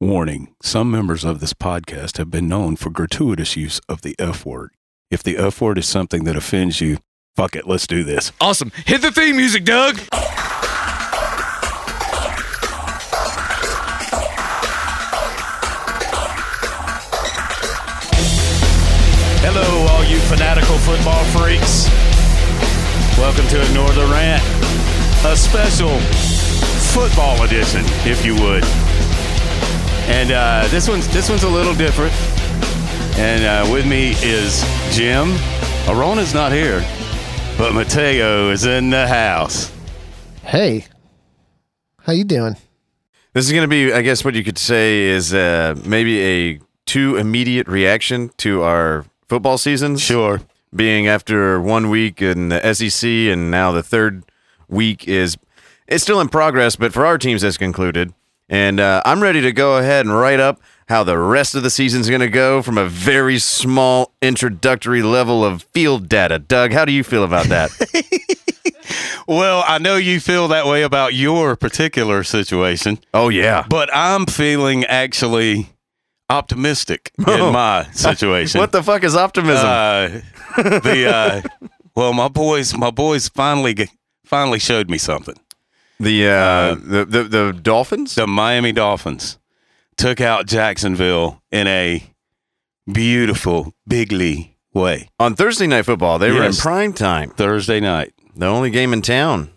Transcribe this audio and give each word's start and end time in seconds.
Warning 0.00 0.54
Some 0.62 0.92
members 0.92 1.24
of 1.24 1.40
this 1.40 1.52
podcast 1.52 2.18
have 2.18 2.30
been 2.30 2.46
known 2.46 2.76
for 2.76 2.88
gratuitous 2.88 3.56
use 3.56 3.80
of 3.88 4.02
the 4.02 4.14
F 4.16 4.46
word. 4.46 4.70
If 5.10 5.24
the 5.24 5.36
F 5.36 5.60
word 5.60 5.76
is 5.76 5.88
something 5.88 6.22
that 6.22 6.36
offends 6.36 6.80
you, 6.80 6.98
fuck 7.34 7.56
it, 7.56 7.66
let's 7.66 7.84
do 7.84 8.04
this. 8.04 8.30
Awesome. 8.40 8.70
Hit 8.86 9.02
the 9.02 9.10
theme 9.10 9.36
music, 9.36 9.64
Doug. 9.64 9.98
Hello, 19.42 19.86
all 19.88 20.04
you 20.04 20.20
fanatical 20.20 20.78
football 20.78 21.24
freaks. 21.34 21.88
Welcome 23.18 23.48
to 23.48 23.60
Ignore 23.68 23.90
the 23.94 24.06
Rant, 24.12 24.44
a 25.26 25.36
special 25.36 25.98
football 26.94 27.42
edition, 27.42 27.82
if 28.06 28.24
you 28.24 28.36
would. 28.36 28.62
And 30.08 30.32
uh, 30.32 30.66
this 30.68 30.88
one's 30.88 31.06
this 31.08 31.28
one's 31.28 31.42
a 31.42 31.48
little 31.48 31.74
different. 31.74 32.12
And 33.18 33.44
uh, 33.44 33.70
with 33.72 33.86
me 33.86 34.12
is 34.22 34.64
Jim. 34.90 35.34
Arona's 35.86 36.32
not 36.34 36.50
here, 36.50 36.80
but 37.58 37.74
Mateo 37.74 38.50
is 38.50 38.64
in 38.64 38.90
the 38.90 39.06
house. 39.06 39.72
Hey, 40.42 40.86
how 42.02 42.12
you 42.12 42.24
doing? 42.24 42.56
This 43.34 43.44
is 43.44 43.52
going 43.52 43.64
to 43.64 43.68
be, 43.68 43.92
I 43.92 44.02
guess, 44.02 44.24
what 44.24 44.34
you 44.34 44.42
could 44.42 44.58
say 44.58 45.02
is 45.02 45.34
uh, 45.34 45.78
maybe 45.84 46.20
a 46.20 46.60
too 46.86 47.16
immediate 47.16 47.68
reaction 47.68 48.30
to 48.38 48.62
our 48.62 49.04
football 49.28 49.58
seasons. 49.58 50.00
Sure. 50.00 50.40
Being 50.74 51.06
after 51.06 51.60
one 51.60 51.90
week 51.90 52.22
in 52.22 52.48
the 52.48 52.72
SEC 52.72 53.06
and 53.08 53.50
now 53.50 53.72
the 53.72 53.82
third 53.82 54.24
week 54.68 55.06
is 55.06 55.36
it's 55.86 56.02
still 56.02 56.20
in 56.20 56.28
progress, 56.28 56.76
but 56.76 56.92
for 56.92 57.04
our 57.06 57.18
teams, 57.18 57.44
it's 57.44 57.56
concluded. 57.56 58.12
And 58.48 58.80
uh, 58.80 59.02
I'm 59.04 59.22
ready 59.22 59.40
to 59.42 59.52
go 59.52 59.76
ahead 59.76 60.06
and 60.06 60.14
write 60.14 60.40
up 60.40 60.60
how 60.88 61.04
the 61.04 61.18
rest 61.18 61.54
of 61.54 61.62
the 61.62 61.70
season's 61.70 62.08
going 62.08 62.22
to 62.22 62.30
go 62.30 62.62
from 62.62 62.78
a 62.78 62.86
very 62.86 63.38
small 63.38 64.12
introductory 64.22 65.02
level 65.02 65.44
of 65.44 65.64
field 65.64 66.08
data. 66.08 66.38
Doug, 66.38 66.72
how 66.72 66.84
do 66.86 66.92
you 66.92 67.04
feel 67.04 67.24
about 67.24 67.46
that? 67.46 67.70
Well, 69.26 69.62
I 69.66 69.76
know 69.76 69.96
you 69.96 70.20
feel 70.20 70.48
that 70.48 70.64
way 70.64 70.82
about 70.82 71.12
your 71.12 71.54
particular 71.54 72.24
situation, 72.24 72.98
oh, 73.12 73.28
yeah. 73.28 73.66
but 73.68 73.90
I'm 73.94 74.24
feeling 74.24 74.86
actually 74.86 75.68
optimistic 76.30 77.12
Oh. 77.26 77.48
in 77.48 77.52
my 77.52 77.82
situation. 77.92 78.58
What 78.58 78.72
the 78.72 78.82
fuck 78.82 79.04
is 79.04 79.14
optimism? 79.14 79.66
Uh, 79.66 80.08
the 80.56 81.12
uh, 81.14 81.68
well, 81.94 82.14
my 82.14 82.28
boys, 82.28 82.74
my 82.74 82.90
boys 82.90 83.28
finally 83.28 83.90
finally 84.24 84.58
showed 84.58 84.88
me 84.88 84.96
something. 84.96 85.36
The, 86.00 86.28
uh, 86.28 86.74
the, 86.74 87.04
the, 87.04 87.22
the 87.24 87.52
Dolphins? 87.52 88.14
The 88.14 88.26
Miami 88.26 88.72
Dolphins 88.72 89.38
took 89.96 90.20
out 90.20 90.46
Jacksonville 90.46 91.42
in 91.50 91.66
a 91.66 92.04
beautiful, 92.90 93.74
bigly 93.86 94.56
way 94.72 95.08
On 95.18 95.34
Thursday 95.34 95.66
Night 95.66 95.82
Football, 95.84 96.18
they 96.18 96.30
were 96.30 96.44
in 96.44 96.52
prime 96.54 96.92
time. 96.92 97.30
Thursday 97.30 97.80
night, 97.80 98.12
The 98.36 98.46
only 98.46 98.70
game 98.70 98.92
in 98.92 99.02
town. 99.02 99.50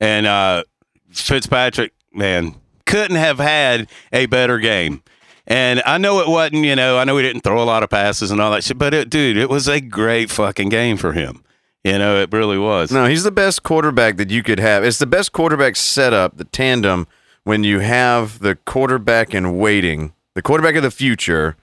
and 0.00 0.26
uh, 0.26 0.64
Fitzpatrick, 1.10 1.92
man, 2.12 2.54
couldn't 2.86 3.16
have 3.16 3.38
had 3.38 3.88
a 4.12 4.26
better 4.26 4.58
game. 4.58 5.02
And 5.46 5.82
I 5.84 5.98
know 5.98 6.20
it 6.20 6.28
wasn't, 6.28 6.64
you 6.64 6.76
know, 6.76 6.98
I 6.98 7.04
know 7.04 7.16
he 7.16 7.22
didn't 7.24 7.42
throw 7.42 7.60
a 7.62 7.64
lot 7.64 7.82
of 7.82 7.90
passes 7.90 8.30
and 8.30 8.40
all 8.40 8.52
that 8.52 8.62
shit, 8.62 8.78
but 8.78 8.94
it, 8.94 9.10
dude, 9.10 9.36
it 9.36 9.50
was 9.50 9.66
a 9.68 9.80
great 9.80 10.30
fucking 10.30 10.68
game 10.68 10.96
for 10.96 11.12
him. 11.12 11.42
You 11.84 11.98
know, 11.98 12.20
it 12.20 12.32
really 12.32 12.58
was. 12.58 12.92
No, 12.92 13.06
he's 13.06 13.24
the 13.24 13.32
best 13.32 13.64
quarterback 13.64 14.16
that 14.16 14.30
you 14.30 14.42
could 14.42 14.60
have. 14.60 14.84
It's 14.84 14.98
the 14.98 15.06
best 15.06 15.32
quarterback 15.32 15.74
setup, 15.74 16.36
the 16.36 16.44
tandem, 16.44 17.08
when 17.44 17.64
you 17.64 17.80
have 17.80 18.38
the 18.38 18.54
quarterback 18.54 19.34
in 19.34 19.58
waiting, 19.58 20.12
the 20.34 20.42
quarterback 20.42 20.76
of 20.76 20.84
the 20.84 20.92
future, 20.92 21.56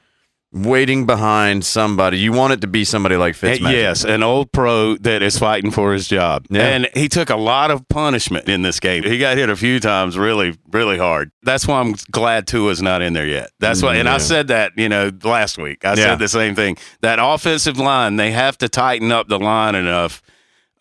waiting 0.52 1.05
behind 1.05 1.64
somebody. 1.64 2.17
You 2.17 2.33
want 2.33 2.53
it 2.53 2.61
to 2.61 2.67
be 2.67 2.83
somebody 2.83 3.16
like 3.17 3.36
Fitzmagic. 3.36 3.72
Yes, 3.72 4.03
an 4.03 4.23
old 4.23 4.52
pro 4.52 4.95
that 4.97 5.22
is 5.22 5.38
fighting 5.38 5.69
for 5.69 5.94
his 5.94 6.07
job. 6.07 6.46
Yeah. 6.50 6.63
And 6.68 6.90
he 6.96 7.07
took 7.07 7.29
a 7.29 7.35
lot 7.35 7.69
of 7.69 7.88
punishment 7.88 8.50
in 8.50 8.63
this 8.63 8.79
game. 8.79 9.03
He 9.03 9.19
got 9.19 9.38
hit 9.38 9.50
a 9.50 9.56
few 9.56 9.79
times 9.79 10.18
really, 10.18 10.57
really 10.72 10.97
hard. 10.97 11.31
That's 11.44 11.68
why 11.68 11.79
I'm 11.79 11.94
glad 12.12 12.47
Tua's 12.47 12.81
not 12.81 13.01
in 13.03 13.13
there 13.13 13.28
yet. 13.28 13.51
That's 13.59 13.84
why, 13.84 13.96
and 13.97 14.09
I 14.09 14.18
said 14.18 14.47
that, 14.47 14.72
you 14.75 14.90
know, 14.90 15.12
last 15.24 15.57
week. 15.59 15.85
I 15.85 15.90
Yeah. 15.90 15.96
said 15.96 16.19
the 16.19 16.28
same 16.28 16.56
thing. 16.56 16.78
That 17.01 17.19
offensive 17.22 17.78
line, 17.78 18.16
they 18.16 18.31
have 18.31 18.57
to 18.59 18.69
tighten 18.69 19.12
up 19.12 19.28
the 19.28 19.38
line 19.40 19.75
enough 19.75 20.22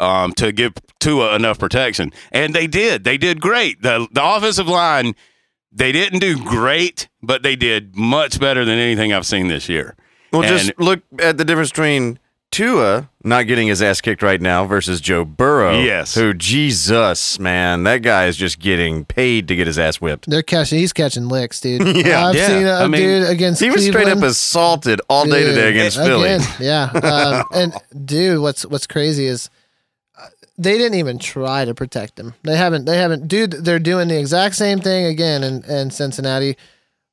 um, 0.00 0.32
to 0.34 0.52
give 0.52 0.74
Tua 1.00 1.34
enough 1.34 1.58
protection. 1.58 2.12
And 2.32 2.54
they 2.54 2.66
did. 2.68 3.04
They 3.04 3.18
did 3.18 3.40
great. 3.40 3.82
The, 3.82 4.06
the 4.12 4.24
offensive 4.24 4.68
line, 4.68 5.14
they 5.72 5.92
didn't 5.92 6.18
do 6.20 6.42
great, 6.42 7.08
but 7.22 7.42
they 7.42 7.56
did 7.56 7.96
much 7.96 8.40
better 8.40 8.64
than 8.64 8.78
anything 8.78 9.12
I've 9.12 9.26
seen 9.26 9.48
this 9.48 9.68
year. 9.68 9.94
Well, 10.32 10.42
And- 10.42 10.50
just 10.58 10.78
look 10.78 11.00
at 11.20 11.38
the 11.38 11.44
difference 11.44 11.70
between 11.70 12.18
Tua 12.50 13.10
not 13.22 13.46
getting 13.46 13.68
his 13.68 13.82
ass 13.82 14.00
kicked 14.00 14.22
right 14.22 14.40
now 14.40 14.64
versus 14.64 15.02
Joe 15.02 15.22
Burrow. 15.26 15.80
Yes. 15.80 16.14
Who, 16.14 16.32
Jesus, 16.32 17.38
man, 17.38 17.84
that 17.84 17.98
guy 17.98 18.26
is 18.26 18.38
just 18.38 18.58
getting 18.58 19.04
paid 19.04 19.48
to 19.48 19.56
get 19.56 19.66
his 19.66 19.78
ass 19.78 19.96
whipped. 20.00 20.30
They're 20.30 20.42
catching. 20.42 20.78
He's 20.78 20.94
catching 20.94 21.28
licks, 21.28 21.60
dude. 21.60 21.82
Yeah. 22.06 22.26
I've 22.26 22.34
Yeah. 22.34 22.46
seen 22.46 22.66
a 22.66 22.72
I 22.72 22.86
mean, 22.86 23.02
dude 23.02 23.28
against. 23.28 23.60
He 23.60 23.70
was 23.70 23.84
straight 23.86 24.08
up 24.08 24.22
assaulted 24.22 25.00
all 25.10 25.24
day 25.24 25.44
Dude, 25.44 25.54
today 25.56 25.68
against 25.70 25.98
again, 25.98 26.40
Philly. 26.40 26.66
Yeah, 26.66 26.84
um, 26.84 27.44
and 27.54 28.06
dude, 28.06 28.40
what's 28.40 28.64
what's 28.64 28.86
crazy 28.86 29.26
is 29.26 29.48
uh, 29.48 29.50
they 30.58 30.76
didn't 30.76 30.98
even 30.98 31.18
try 31.18 31.64
to 31.64 31.74
protect 31.74 32.18
him. 32.18 32.34
They 32.42 32.56
haven't. 32.56 32.84
They 32.84 32.98
haven't. 32.98 33.28
Dude, 33.28 33.52
they're 33.52 33.78
doing 33.78 34.08
the 34.08 34.18
exact 34.18 34.56
same 34.56 34.80
thing 34.80 35.06
again 35.06 35.42
in, 35.44 35.64
in 35.64 35.90
Cincinnati. 35.90 36.56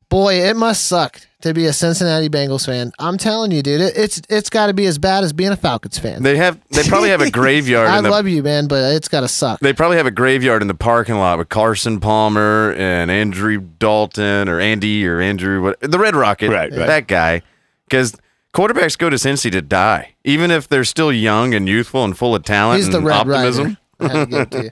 Boy, 0.09 0.35
it 0.35 0.55
must 0.55 0.85
suck 0.87 1.19
to 1.41 1.53
be 1.53 1.65
a 1.65 1.73
Cincinnati 1.73 2.29
Bengals 2.29 2.65
fan. 2.65 2.91
I'm 2.99 3.17
telling 3.17 3.51
you, 3.51 3.61
dude, 3.61 3.81
it, 3.81 3.97
it's 3.97 4.21
it's 4.29 4.49
got 4.49 4.67
to 4.67 4.73
be 4.73 4.85
as 4.85 4.97
bad 4.97 5.23
as 5.23 5.33
being 5.33 5.51
a 5.51 5.55
Falcons 5.57 5.97
fan. 5.99 6.23
They 6.23 6.37
have. 6.37 6.59
They 6.69 6.83
probably 6.83 7.09
have 7.09 7.21
a 7.21 7.29
graveyard. 7.39 7.87
I 7.87 7.97
in 7.97 8.03
the, 8.03 8.09
love 8.11 8.27
you, 8.27 8.41
man, 8.43 8.67
but 8.67 8.93
it's 8.93 9.07
got 9.07 9.21
to 9.21 9.27
suck. 9.27 9.59
They 9.59 9.73
probably 9.73 9.97
have 9.97 10.05
a 10.05 10.11
graveyard 10.11 10.61
in 10.61 10.67
the 10.67 10.75
parking 10.75 11.15
lot 11.15 11.37
with 11.37 11.49
Carson 11.49 11.99
Palmer 11.99 12.73
and 12.73 13.09
Andrew 13.11 13.59
Dalton 13.59 14.47
or 14.47 14.59
Andy 14.59 15.05
or 15.07 15.19
Andrew, 15.21 15.61
what, 15.63 15.79
the 15.81 15.99
Red 15.99 16.15
Rocket, 16.15 16.49
Right, 16.49 16.71
right. 16.71 16.87
that 16.87 17.07
guy. 17.07 17.41
Because 17.87 18.15
quarterbacks 18.55 18.97
go 18.97 19.09
to 19.09 19.17
Cincy 19.17 19.51
to 19.51 19.61
die, 19.61 20.15
even 20.23 20.49
if 20.49 20.67
they're 20.67 20.83
still 20.85 21.11
young 21.11 21.53
and 21.53 21.67
youthful 21.67 22.03
and 22.03 22.17
full 22.17 22.33
of 22.33 22.43
talent 22.43 22.77
He's 22.77 22.89
the 22.89 22.97
and 22.97 23.05
Red 23.05 23.15
optimism. 23.27 23.77
Rider. 23.99 24.13
I 24.13 24.17
had 24.17 24.23
to 24.23 24.25
give 24.31 24.41
it 24.41 24.51
to 24.51 24.63
you. 24.65 24.69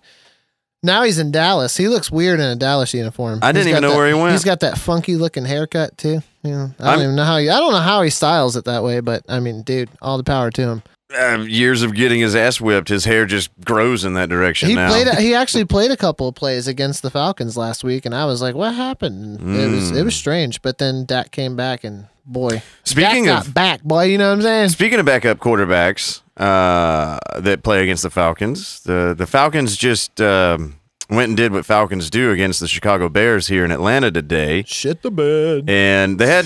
Now 0.86 1.04
he's 1.04 1.18
in 1.18 1.32
Dallas. 1.32 1.78
He 1.78 1.88
looks 1.88 2.12
weird 2.12 2.40
in 2.42 2.46
a 2.46 2.56
Dallas 2.58 2.94
uniform. 2.94 3.40
I 3.42 3.52
didn't 3.54 3.70
even 3.70 3.82
know 3.84 3.92
that- 3.92 3.96
where 3.98 4.08
he 4.08 4.14
went. 4.14 4.32
He's 4.34 4.44
got 4.44 4.60
that 4.62 4.78
funky 4.78 5.16
looking 5.16 5.46
haircut 5.46 5.98
too. 5.98 6.22
You 6.44 6.52
know, 6.52 6.72
I 6.80 6.84
don't 6.84 6.88
I'm- 6.88 7.02
even 7.02 7.16
know 7.16 7.24
how 7.24 7.38
he. 7.38 7.50
I 7.50 7.60
don't 7.60 7.72
know 7.72 7.80
how 7.80 8.02
he 8.02 8.10
styles 8.10 8.56
it 8.58 8.66
that 8.66 8.84
way, 8.84 9.00
but 9.00 9.24
I 9.30 9.40
mean, 9.40 9.62
dude, 9.62 9.90
all 10.02 10.18
the 10.18 10.24
power 10.26 10.52
to 10.52 10.62
him. 10.62 10.84
Uh, 11.18 11.40
years 11.48 11.84
of 11.84 11.94
getting 11.94 12.20
his 12.22 12.36
ass 12.36 12.60
whipped, 12.60 12.90
his 12.90 13.06
hair 13.06 13.26
just 13.26 13.50
grows 13.64 14.04
in 14.04 14.14
that 14.16 14.30
direction 14.30 14.70
He 14.70 14.76
now. 14.76 14.90
played. 14.90 15.08
He 15.20 15.36
actually 15.36 15.66
played 15.66 15.92
a 15.92 15.98
couple 15.98 16.28
of 16.28 16.36
plays 16.36 16.68
against 16.68 17.02
the 17.04 17.12
Falcons 17.12 17.56
last 17.56 17.84
week, 17.84 18.06
and 18.06 18.16
I 18.16 18.26
was 18.26 18.42
like, 18.42 18.56
"What 18.56 18.74
happened?" 18.74 19.40
And 19.40 19.56
It 19.56 19.68
was 19.76 19.90
Hmm. 19.92 19.98
it 19.98 20.04
was 20.04 20.16
strange, 20.16 20.62
but 20.64 20.80
then 20.80 21.06
Dak 21.06 21.30
came 21.32 21.56
back, 21.56 21.84
and 21.84 22.06
boy, 22.26 22.64
Speaking 22.84 23.26
Dak 23.26 23.40
of- 23.42 23.46
got 23.48 23.54
back, 23.54 23.84
boy, 23.84 24.06
you 24.06 24.18
know 24.18 24.30
what 24.30 24.38
I'm 24.38 24.42
saying? 24.42 24.70
Speaking 24.70 25.00
of 25.00 25.06
backup 25.06 25.38
quarterbacks 25.40 26.22
uh, 26.38 27.20
that 27.40 27.62
play 27.64 27.84
against 27.84 28.02
the 28.04 28.10
Falcons, 28.10 28.80
the 28.82 29.14
the 29.16 29.28
Falcons 29.28 29.76
just 29.78 30.20
um, 30.20 30.78
went 31.12 31.28
and 31.28 31.38
did 31.38 31.52
what 31.52 31.64
Falcons 31.66 32.10
do 32.10 32.32
against 32.32 32.60
the 32.60 32.68
Chicago 32.68 33.08
Bears 33.08 33.48
here 33.48 33.64
in 33.64 33.72
Atlanta 33.72 34.10
today. 34.10 34.64
Shit 34.66 35.04
the 35.04 35.12
bed. 35.12 35.66
and 35.70 36.18
they 36.18 36.26
had 36.28 36.46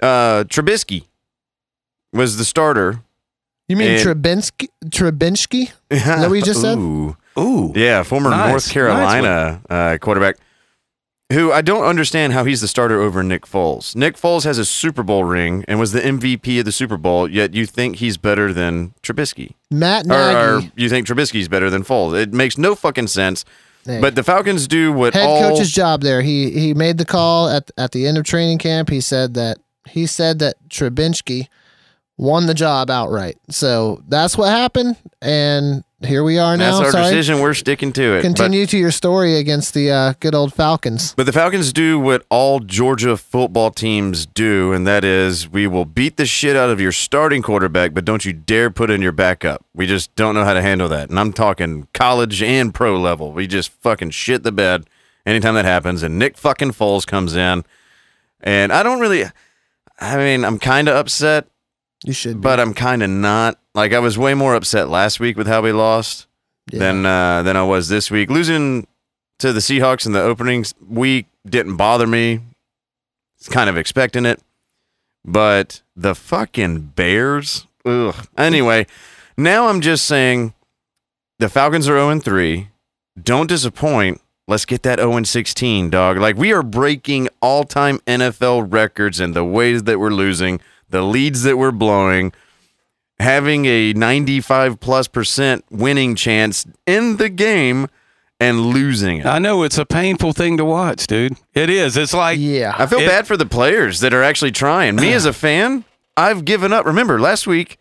uh 0.00 0.44
Trubisky 0.44 1.06
was 2.12 2.36
the 2.36 2.44
starter. 2.44 3.00
You 3.68 3.76
mean 3.76 3.90
And- 3.92 4.00
Trubinsky? 4.00 4.68
Trubinsky? 4.86 5.72
Is 5.90 6.04
that 6.04 6.28
what 6.28 6.34
you 6.36 6.42
just 6.42 6.60
said? 6.60 6.78
Ooh. 6.78 7.16
Ooh. 7.38 7.72
Yeah, 7.74 8.02
former 8.02 8.30
Nice. 8.30 8.48
North 8.50 8.70
Carolina 8.70 9.60
uh, 9.68 9.98
quarterback. 10.00 10.36
Who 11.32 11.50
I 11.50 11.60
don't 11.60 11.84
understand 11.84 12.34
how 12.34 12.44
he's 12.44 12.60
the 12.60 12.68
starter 12.68 13.00
over 13.00 13.24
Nick 13.24 13.46
Foles. 13.46 13.96
Nick 13.96 14.14
Foles 14.16 14.44
has 14.44 14.58
a 14.58 14.64
Super 14.64 15.02
Bowl 15.02 15.24
ring 15.24 15.64
and 15.66 15.80
was 15.80 15.90
the 15.90 16.00
MVP 16.00 16.60
of 16.60 16.64
the 16.64 16.70
Super 16.70 16.96
Bowl, 16.96 17.28
yet 17.28 17.52
you 17.52 17.66
think 17.66 17.96
he's 17.96 18.16
better 18.16 18.52
than 18.52 18.94
Trubisky. 19.02 19.54
Matt 19.68 20.06
Or, 20.08 20.14
or 20.58 20.60
you 20.76 20.88
think 20.88 21.04
Trubisky's 21.08 21.48
better 21.48 21.68
than 21.68 21.82
Foles. 21.82 22.16
It 22.16 22.32
makes 22.32 22.56
no 22.56 22.76
fucking 22.76 23.08
sense. 23.08 23.44
Hey. 23.84 24.00
But 24.00 24.14
the 24.14 24.22
Falcons 24.22 24.68
do 24.68 24.92
what 24.92 25.14
head 25.14 25.26
all 25.26 25.50
coach's 25.50 25.72
job 25.72 26.02
there. 26.02 26.22
He 26.22 26.50
he 26.52 26.74
made 26.74 26.96
the 26.98 27.04
call 27.04 27.48
at 27.48 27.72
at 27.76 27.90
the 27.90 28.06
end 28.06 28.18
of 28.18 28.24
training 28.24 28.58
camp. 28.58 28.88
He 28.88 29.00
said 29.00 29.34
that 29.34 29.58
he 29.88 30.06
said 30.06 30.38
that 30.38 30.56
Trubinsky 30.68 31.48
won 32.18 32.46
the 32.46 32.54
job 32.54 32.90
outright. 32.90 33.36
So 33.50 34.02
that's 34.08 34.36
what 34.38 34.48
happened, 34.48 34.96
and 35.20 35.84
here 36.04 36.22
we 36.22 36.38
are 36.38 36.56
now. 36.56 36.78
that's 36.80 36.86
our 36.86 36.92
Sorry. 36.92 37.04
decision. 37.04 37.40
We're 37.40 37.54
sticking 37.54 37.92
to 37.94 38.02
it. 38.14 38.16
But- 38.18 38.22
Continue 38.22 38.66
to 38.66 38.78
your 38.78 38.90
story 38.90 39.36
against 39.36 39.74
the 39.74 39.90
uh, 39.90 40.12
good 40.20 40.34
old 40.34 40.52
Falcons. 40.54 41.14
But 41.16 41.24
the 41.26 41.32
Falcons 41.32 41.72
do 41.72 41.98
what 41.98 42.24
all 42.28 42.60
Georgia 42.60 43.16
football 43.16 43.70
teams 43.70 44.26
do, 44.26 44.72
and 44.72 44.86
that 44.86 45.04
is 45.04 45.48
we 45.48 45.66
will 45.66 45.84
beat 45.86 46.16
the 46.16 46.26
shit 46.26 46.54
out 46.56 46.70
of 46.70 46.80
your 46.80 46.92
starting 46.92 47.42
quarterback, 47.42 47.92
but 47.94 48.04
don't 48.04 48.24
you 48.24 48.32
dare 48.32 48.70
put 48.70 48.90
in 48.90 49.00
your 49.02 49.12
backup. 49.12 49.64
We 49.74 49.86
just 49.86 50.14
don't 50.16 50.34
know 50.34 50.44
how 50.44 50.54
to 50.54 50.62
handle 50.62 50.88
that. 50.90 51.08
And 51.10 51.18
I'm 51.18 51.32
talking 51.32 51.88
college 51.94 52.42
and 52.42 52.72
pro 52.74 52.98
level. 52.98 53.32
We 53.32 53.46
just 53.46 53.70
fucking 53.70 54.10
shit 54.10 54.42
the 54.42 54.52
bed 54.52 54.86
anytime 55.24 55.54
that 55.54 55.64
happens. 55.64 56.02
And 56.02 56.18
Nick 56.18 56.36
fucking 56.38 56.72
Foles 56.72 57.06
comes 57.06 57.34
in, 57.36 57.64
and 58.42 58.72
I 58.72 58.82
don't 58.82 59.00
really. 59.00 59.24
I 59.98 60.18
mean, 60.18 60.44
I'm 60.44 60.58
kind 60.58 60.88
of 60.88 60.96
upset, 60.96 61.46
You 62.04 62.12
should. 62.12 62.36
Be. 62.36 62.40
but 62.40 62.60
I'm 62.60 62.74
kind 62.74 63.02
of 63.02 63.10
not. 63.10 63.58
Like 63.74 63.92
I 63.92 63.98
was 63.98 64.16
way 64.18 64.34
more 64.34 64.54
upset 64.54 64.88
last 64.88 65.20
week 65.20 65.36
with 65.36 65.46
how 65.46 65.62
we 65.62 65.72
lost 65.72 66.26
Yeah. 66.70 66.78
than 66.80 67.06
uh, 67.06 67.42
than 67.42 67.56
I 67.56 67.62
was 67.62 67.88
this 67.88 68.10
week. 68.10 68.30
Losing 68.30 68.86
to 69.38 69.52
the 69.52 69.60
Seahawks 69.60 70.06
in 70.06 70.12
the 70.12 70.22
opening 70.22 70.64
week 70.86 71.26
didn't 71.48 71.76
bother 71.76 72.06
me. 72.06 72.40
It's 73.38 73.48
kind 73.48 73.68
of 73.68 73.76
expecting 73.76 74.24
it, 74.24 74.40
but 75.24 75.82
the 75.94 76.14
fucking 76.14 76.92
Bears. 76.96 77.66
Ugh. 77.84 78.14
Anyway, 78.36 78.86
now 79.36 79.68
I'm 79.68 79.80
just 79.80 80.06
saying 80.06 80.54
the 81.38 81.48
Falcons 81.48 81.88
are 81.88 81.96
0 81.98 82.18
3. 82.20 82.68
Don't 83.22 83.46
disappoint. 83.46 84.20
Let's 84.48 84.64
get 84.64 84.82
that 84.84 84.98
0 84.98 85.22
16, 85.22 85.90
dog. 85.90 86.16
Like 86.18 86.36
we 86.36 86.52
are 86.52 86.62
breaking 86.62 87.28
all 87.42 87.64
time 87.64 87.98
NFL 88.06 88.72
records 88.72 89.20
in 89.20 89.32
the 89.32 89.44
ways 89.44 89.82
that 89.84 89.98
we're 90.00 90.10
losing, 90.10 90.60
the 90.88 91.02
leads 91.02 91.42
that 91.42 91.56
we're 91.58 91.70
blowing 91.72 92.32
having 93.18 93.64
a 93.66 93.92
95 93.94 94.78
plus 94.80 95.08
percent 95.08 95.64
winning 95.70 96.14
chance 96.14 96.66
in 96.86 97.16
the 97.16 97.28
game 97.28 97.88
and 98.38 98.60
losing 98.66 99.18
it. 99.18 99.26
I 99.26 99.38
know 99.38 99.62
it's 99.62 99.78
a 99.78 99.86
painful 99.86 100.32
thing 100.34 100.58
to 100.58 100.64
watch, 100.64 101.06
dude. 101.06 101.36
It 101.54 101.70
is. 101.70 101.96
It's 101.96 102.12
like 102.12 102.38
yeah. 102.38 102.74
I 102.76 102.86
feel 102.86 102.98
It- 103.00 103.06
bad 103.06 103.26
for 103.26 103.36
the 103.36 103.46
players 103.46 104.00
that 104.00 104.12
are 104.12 104.22
actually 104.22 104.52
trying. 104.52 104.96
Me 104.96 105.12
as 105.14 105.24
a 105.24 105.32
fan, 105.46 105.84
I've 106.16 106.44
given 106.44 106.72
up. 106.72 106.84
Remember 106.84 107.18
last 107.18 107.46
week, 107.46 107.78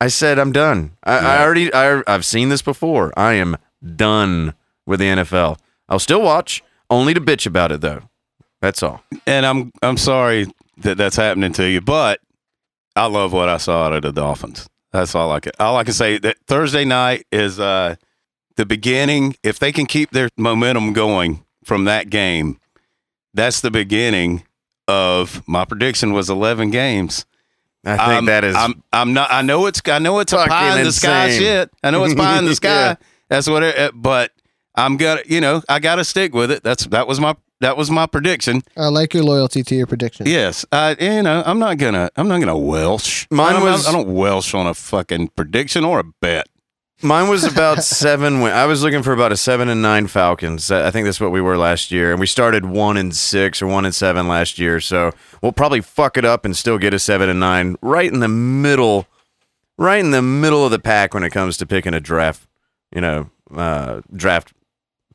I 0.00 0.08
said 0.08 0.38
I'm 0.38 0.52
done. 0.52 0.92
I, 1.02 1.18
I 1.18 1.42
already, 1.42 1.72
I, 1.72 2.02
I've 2.06 2.24
seen 2.26 2.50
this 2.50 2.60
before. 2.60 3.12
I 3.16 3.34
am 3.34 3.56
done 3.96 4.52
with 4.84 5.00
the 5.00 5.06
NFL. 5.06 5.56
I'll 5.88 5.98
still 5.98 6.20
watch, 6.20 6.62
only 6.90 7.14
to 7.14 7.20
bitch 7.20 7.46
about 7.46 7.72
it 7.72 7.80
though. 7.80 8.02
That's 8.60 8.82
all. 8.82 9.02
and 9.26 9.46
I'm 9.46 9.72
I'm 9.82 9.96
sorry 9.96 10.46
that 10.78 10.96
that's 10.98 11.16
happening 11.16 11.52
to 11.54 11.68
you, 11.68 11.80
but 11.80 12.20
I 12.96 13.06
love 13.06 13.32
what 13.32 13.48
I 13.48 13.56
saw 13.56 13.86
out 13.86 13.92
of 13.92 14.02
the 14.02 14.12
Dolphins. 14.12 14.68
That's 14.92 15.14
all 15.14 15.32
I 15.32 15.40
can 15.40 15.52
all 15.58 15.76
I 15.76 15.84
can 15.84 15.92
say. 15.94 16.18
That 16.18 16.36
Thursday 16.46 16.84
night 16.84 17.26
is 17.32 17.58
uh, 17.58 17.96
the 18.56 18.64
beginning. 18.64 19.36
If 19.42 19.58
they 19.58 19.72
can 19.72 19.86
keep 19.86 20.10
their 20.12 20.28
momentum 20.36 20.92
going 20.92 21.44
from 21.64 21.84
that 21.86 22.10
game, 22.10 22.58
that's 23.32 23.60
the 23.60 23.70
beginning 23.72 24.44
of 24.86 25.42
my 25.48 25.64
prediction 25.64 26.12
was 26.12 26.30
11 26.30 26.70
games. 26.70 27.24
I 27.84 27.96
think 27.96 28.00
I'm- 28.08 28.24
that 28.26 28.44
is. 28.44 28.54
I'm 28.56 28.82
I'm 28.92 29.12
not. 29.12 29.30
I 29.32 29.42
know 29.42 29.66
it's. 29.66 29.82
I 29.86 29.98
know 29.98 30.20
it's 30.20 30.32
a 30.32 30.46
pie 30.46 30.78
in 30.78 30.84
the 30.84 30.92
sky 30.92 31.26
insane. 31.26 31.40
shit. 31.40 31.70
I 31.82 31.90
know 31.90 32.04
it's 32.04 32.14
pie 32.16 32.38
in 32.38 32.44
the 32.46 32.54
sky. 32.54 32.68
Yeah. 32.68 32.94
That's 33.28 33.48
what. 33.48 33.62
It, 33.62 33.92
but 33.94 34.30
I'm 34.74 34.96
gonna. 34.96 35.20
You 35.26 35.40
know, 35.40 35.62
I 35.68 35.80
got 35.80 35.96
to 35.96 36.04
stick 36.04 36.32
with 36.34 36.50
it. 36.50 36.62
That's 36.62 36.86
that 36.86 37.06
was 37.06 37.20
my 37.20 37.34
that 37.60 37.76
was 37.76 37.90
my 37.90 38.06
prediction. 38.06 38.62
I 38.76 38.88
like 38.88 39.14
your 39.14 39.22
loyalty 39.24 39.62
to 39.62 39.74
your 39.74 39.86
prediction. 39.86 40.26
Yes. 40.26 40.64
I. 40.72 40.96
You 41.00 41.22
know, 41.22 41.42
I'm 41.46 41.58
not 41.58 41.78
gonna. 41.78 42.10
I'm 42.16 42.28
not 42.28 42.40
gonna 42.40 42.58
welsh. 42.58 43.26
Mine 43.30 43.56
I 43.56 43.62
was- 43.62 43.86
I 43.86 43.92
don't 43.92 44.12
welsh 44.14 44.54
on 44.54 44.66
a 44.66 44.74
fucking 44.74 45.28
prediction 45.28 45.84
or 45.84 46.00
a 46.00 46.04
bet. 46.04 46.46
Mine 47.02 47.28
was 47.28 47.44
about 47.44 47.82
seven. 47.84 48.40
Win- 48.40 48.52
I 48.52 48.66
was 48.66 48.82
looking 48.82 49.02
for 49.02 49.12
about 49.12 49.32
a 49.32 49.36
seven 49.36 49.68
and 49.68 49.82
nine 49.82 50.06
Falcons. 50.06 50.70
I 50.70 50.90
think 50.90 51.04
that's 51.06 51.20
what 51.20 51.32
we 51.32 51.40
were 51.40 51.56
last 51.56 51.90
year, 51.90 52.10
and 52.12 52.20
we 52.20 52.26
started 52.26 52.64
one 52.66 52.96
and 52.96 53.14
six 53.14 53.60
or 53.62 53.66
one 53.66 53.84
and 53.84 53.94
seven 53.94 54.28
last 54.28 54.58
year. 54.58 54.80
So 54.80 55.12
we'll 55.42 55.52
probably 55.52 55.80
fuck 55.80 56.16
it 56.16 56.24
up 56.24 56.44
and 56.44 56.56
still 56.56 56.78
get 56.78 56.94
a 56.94 56.98
seven 56.98 57.28
and 57.28 57.40
nine, 57.40 57.76
right 57.82 58.10
in 58.12 58.20
the 58.20 58.28
middle, 58.28 59.06
right 59.78 59.98
in 60.00 60.10
the 60.12 60.22
middle 60.22 60.64
of 60.64 60.70
the 60.70 60.78
pack 60.78 61.14
when 61.14 61.22
it 61.24 61.30
comes 61.30 61.56
to 61.58 61.66
picking 61.66 61.94
a 61.94 62.00
draft, 62.00 62.46
you 62.94 63.00
know, 63.00 63.30
uh, 63.54 64.00
draft 64.14 64.52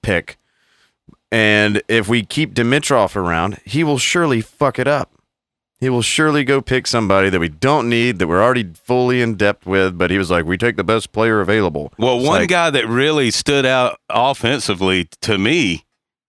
pick. 0.02 0.38
And 1.32 1.82
if 1.88 2.08
we 2.08 2.24
keep 2.24 2.54
Dimitroff 2.54 3.16
around, 3.16 3.60
he 3.66 3.84
will 3.84 3.98
surely 4.00 4.42
fuck 4.42 4.80
it 4.80 4.88
up. 4.88 5.12
He 5.80 5.88
will 5.88 6.02
surely 6.02 6.44
go 6.44 6.60
pick 6.60 6.88
somebody 6.88 7.30
that 7.30 7.40
we 7.40 7.48
don't 7.48 7.88
need, 7.88 8.20
that 8.20 8.28
we're 8.28 8.44
already 8.44 8.66
fully 8.74 9.22
in 9.22 9.36
depth 9.36 9.66
with. 9.66 9.98
But 9.98 10.12
he 10.12 10.18
was 10.18 10.30
like, 10.30 10.44
"We 10.46 10.58
take 10.58 10.76
the 10.76 10.84
best 10.84 11.14
player 11.14 11.40
available." 11.40 11.94
Well, 11.98 12.18
It's 12.18 12.28
one 12.28 12.40
like- 12.42 12.50
guy 12.50 12.70
that 12.72 12.88
really 12.88 13.32
stood 13.32 13.66
out 13.66 13.98
offensively 14.10 15.08
to 15.22 15.38
me 15.38 15.86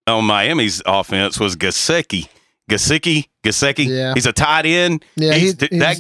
on 0.07 0.25
Miami's 0.27 0.83
offense 0.87 1.41
was 1.41 1.57
Gesicki. 1.57 2.29
Gesicki, 2.71 3.27
Gesicki. 3.45 3.87
Yeah. 3.87 4.15
He's 4.15 4.27
a 4.27 4.33
tight 4.33 4.67
end. 4.67 5.05
Yeah, 5.17 5.35
He's- 5.35 5.57
he- 5.59 5.79
that 5.79 5.89
he's 5.97 5.99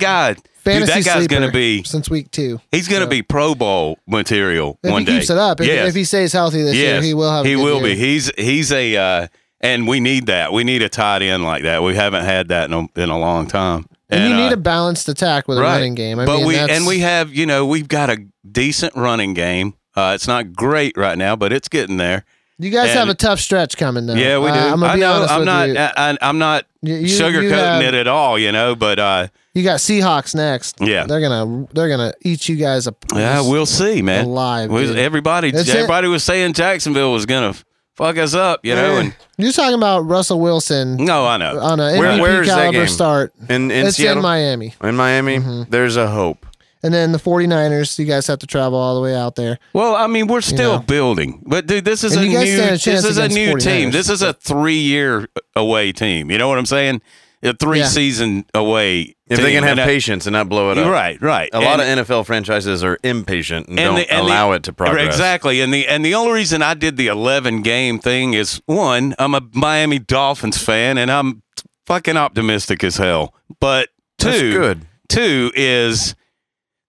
guy. 0.64 0.78
Dude, 0.80 0.88
that 0.88 1.04
guy's 1.04 1.26
going 1.26 1.42
to 1.42 1.52
be. 1.52 1.82
since 1.84 2.08
week 2.10 2.30
two. 2.30 2.60
He's 2.70 2.88
going 2.88 3.00
to 3.00 3.06
So- 3.06 3.10
be 3.10 3.22
Pro 3.22 3.54
Bowl 3.54 3.98
material 4.06 4.78
If 4.82 4.90
one 4.90 5.02
he 5.02 5.06
day. 5.06 5.12
keeps 5.18 5.30
it 5.30 5.38
up, 5.38 5.60
if, 5.60 5.66
yes. 5.66 5.88
if 5.88 5.94
he 5.94 6.04
stays 6.04 6.32
healthy 6.32 6.62
this 6.62 6.74
year, 6.74 7.00
he 7.02 7.14
will 7.14 7.30
have. 7.30 7.44
a 7.44 7.48
He 7.48 7.56
will 7.56 7.76
year. 7.84 7.94
be. 7.94 7.96
He's 7.96 8.30
he's 8.36 8.72
a 8.72 8.96
uh, 8.96 9.26
and 9.60 9.86
we 9.86 10.00
need 10.00 10.26
that. 10.26 10.52
We 10.52 10.64
need 10.64 10.82
a 10.82 10.88
tight 10.88 11.22
end 11.22 11.44
like 11.44 11.62
that. 11.64 11.82
We 11.82 11.94
haven't 11.94 12.24
had 12.24 12.48
that 12.48 12.70
in 12.70 12.74
a, 12.74 13.00
in 13.00 13.10
a 13.10 13.18
long 13.18 13.46
time. 13.46 13.86
And, 14.12 14.28
you 14.28 14.34
uh, 14.34 14.46
need 14.48 14.52
a 14.52 14.56
balanced 14.56 15.08
attack 15.08 15.46
with 15.46 15.58
a 15.58 15.62
running 15.62 15.94
game. 15.94 16.18
I 16.18 16.26
but 16.26 16.38
mean, 16.38 16.46
we 16.46 16.54
that's, 16.56 16.72
and 16.72 16.86
we 16.86 16.98
have 17.00 17.32
you 17.32 17.46
know 17.46 17.64
we've 17.66 17.86
got 17.88 18.10
a 18.10 18.18
decent 18.50 18.94
running 18.96 19.34
game. 19.34 19.74
Uh, 19.94 20.12
it's 20.14 20.26
not 20.26 20.52
great 20.52 20.96
right 20.96 21.16
now, 21.18 21.36
but 21.36 21.52
it's 21.52 21.68
getting 21.68 21.96
there. 21.96 22.24
you 22.58 22.70
guys 22.70 22.92
have 22.92 23.08
a 23.08 23.14
tough 23.14 23.38
stretch 23.40 23.76
coming 23.76 24.06
though. 24.06 24.14
Yeah, 24.14 24.38
we 24.38 24.46
do. 24.46 24.52
Uh, 24.54 24.72
I'm 24.72 24.80
gonna 24.80 24.86
I 24.86 24.94
be 24.94 25.00
know. 25.00 25.12
honest 25.12 25.32
I'm 25.32 25.38
with 25.40 25.46
not. 25.46 25.68
you. 25.68 25.76
I, 25.78 26.18
I'm 26.22 26.38
not 26.38 26.66
You- 26.82 26.94
you- 26.96 27.06
sugarcoating 27.06 27.42
you 27.42 27.50
have- 27.50 27.82
it 27.82 27.94
at 27.94 28.06
all. 28.08 28.38
You 28.38 28.50
know, 28.52 28.74
but 28.74 28.98
uh, 28.98 29.28
You 29.54 29.64
got 29.64 29.80
Seahawks 29.80 30.34
next. 30.34 30.76
Yeah. 30.80 31.04
they're 31.06 31.20
gonna 31.20 31.66
they're 31.72 31.88
gonna 31.88 32.12
eat 32.22 32.48
you 32.48 32.56
guys 32.56 32.86
up. 32.86 32.96
yeah, 33.14 33.40
we'll 33.40 33.66
see, 33.66 34.00
man. 34.02 34.26
alive. 34.26 34.70
We- 34.70 34.86
dude. 34.86 34.96
everybody, 34.98 35.50
That's 35.50 35.68
it. 35.68 35.74
everybody 35.74 36.06
was 36.08 36.22
saying 36.22 36.52
Jacksonville 36.52 37.12
was 37.12 37.26
gonna 37.26 37.54
fuck 37.96 38.16
us 38.16 38.32
up. 38.34 38.64
You 38.64 38.74
know, 38.76 38.98
and 38.98 39.14
You're 39.38 39.50
talking 39.52 39.74
about 39.76 40.00
Russell 40.00 40.38
Wilson 40.40 40.96
no, 41.04 41.26
I 41.26 41.36
know. 41.36 41.58
on 41.58 41.80
a 41.80 41.98
Where- 41.98 42.10
MVP 42.12 42.20
where 42.20 42.42
is 42.42 42.48
that 42.48 42.54
caliber 42.58 42.78
game? 42.78 42.88
start. 42.88 43.32
In 43.48 43.70
in 43.72 43.86
it's 43.88 43.96
Seattle, 43.96 44.18
in 44.18 44.22
Miami. 44.22 44.74
in 44.82 44.94
Miami, 44.96 45.38
Mm-hmm. 45.38 45.62
there's 45.70 45.96
a 45.96 46.06
hope. 46.08 46.46
And 46.82 46.94
then 46.94 47.12
the 47.12 47.18
49ers, 47.18 47.98
you 47.98 48.06
guys 48.06 48.26
have 48.28 48.38
to 48.38 48.46
travel 48.46 48.78
all 48.78 48.94
the 48.94 49.02
way 49.02 49.14
out 49.14 49.34
there. 49.36 49.58
Well, 49.74 49.94
I 49.96 50.06
mean, 50.06 50.28
we're 50.28 50.40
still 50.40 50.76
know. 50.76 50.78
building, 50.78 51.42
but 51.44 51.66
dude, 51.66 51.84
this 51.84 52.04
is 52.04 52.16
And 52.16 52.24
a 52.24 52.28
new. 52.28 52.38
a 52.38 52.70
This 52.78 52.86
is 52.86 53.18
a 53.18 53.28
new 53.28 53.52
49ers. 53.56 53.62
team. 53.64 53.90
This 53.90 54.08
is 54.08 54.22
a 54.22 54.32
three-year 54.32 55.28
away 55.56 55.92
team. 55.92 56.30
You 56.30 56.38
know 56.38 56.48
what 56.48 56.56
I'm 56.56 56.64
saying? 56.64 57.02
A 57.42 57.54
three-season 57.54 58.44
away. 58.54 59.14
If 59.26 59.36
team. 59.38 59.44
they 59.46 59.52
can 59.54 59.62
have 59.62 59.72
And 59.72 59.80
I- 59.80 59.86
patience 59.86 60.26
and 60.26 60.32
not 60.34 60.48
blow 60.50 60.72
it 60.72 60.78
up. 60.78 60.90
right, 60.90 61.20
right. 61.22 61.48
A 61.54 61.60
lot 61.60 61.80
of 61.80 61.86
NFL 61.86 62.24
franchises 62.26 62.84
are 62.84 62.98
impatient 63.02 63.68
and, 63.68 63.78
and 63.80 63.86
don't 63.86 63.94
the- 63.96 64.12
and 64.12 64.26
the- 64.26 64.30
allow 64.30 64.52
it 64.52 64.62
to 64.64 64.72
progress. 64.74 65.06
Exactly, 65.06 65.60
and 65.62 65.72
the 65.72 65.86
and 65.88 66.04
the 66.04 66.14
only 66.14 66.32
reason 66.32 66.60
I 66.62 66.74
did 66.74 66.96
the 66.98 67.06
eleven 67.06 67.62
game 67.62 67.98
thing 67.98 68.34
is 68.34 68.60
one, 68.66 69.14
I'm 69.18 69.34
a 69.34 69.40
Miami 69.54 69.98
Dolphins 69.98 70.58
fan, 70.62 70.98
and 70.98 71.10
I'm 71.10 71.42
fucking 71.86 72.16
optimistic 72.16 72.84
as 72.84 72.96
hell. 72.98 73.34
But 73.60 73.88
two, 74.18 74.28
That's 74.30 74.40
good. 74.42 74.86
two 75.08 75.52
is 75.54 76.14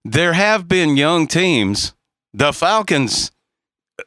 there 0.03 0.33
have 0.33 0.67
been 0.67 0.97
young 0.97 1.27
teams, 1.27 1.93
the 2.33 2.51
Falcons, 2.51 3.31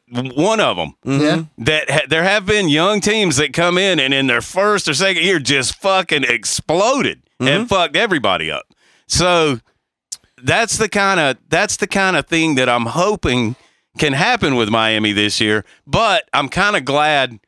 one 0.09 0.59
of 0.59 0.77
them. 0.77 0.93
Mhm. 1.05 1.21
Yeah. 1.21 1.43
That 1.65 1.89
ha- 1.89 2.05
there 2.09 2.23
have 2.23 2.45
been 2.45 2.69
young 2.69 3.01
teams 3.01 3.37
that 3.37 3.53
come 3.53 3.77
in 3.77 3.99
and 3.99 4.13
in 4.13 4.27
their 4.27 4.41
first 4.41 4.87
or 4.87 4.93
second 4.93 5.23
year 5.23 5.39
just 5.39 5.75
fucking 5.81 6.23
exploded 6.23 7.21
and 7.39 7.67
fucked 7.69 7.95
everybody 7.95 8.49
up. 8.51 8.65
So 9.07 9.59
that's 10.41 10.77
the 10.77 10.89
kind 10.89 11.19
of 11.19 11.37
that's 11.49 11.77
the 11.77 11.87
kind 11.87 12.15
of 12.15 12.27
thing 12.27 12.55
that 12.55 12.69
I'm 12.69 12.85
hoping 12.87 13.55
can 13.97 14.13
happen 14.13 14.55
with 14.55 14.69
Miami 14.69 15.11
this 15.13 15.39
year. 15.39 15.63
But 15.87 16.27
I'm 16.33 16.49
kind 16.49 16.75
of 16.75 16.83
glad 16.85 17.39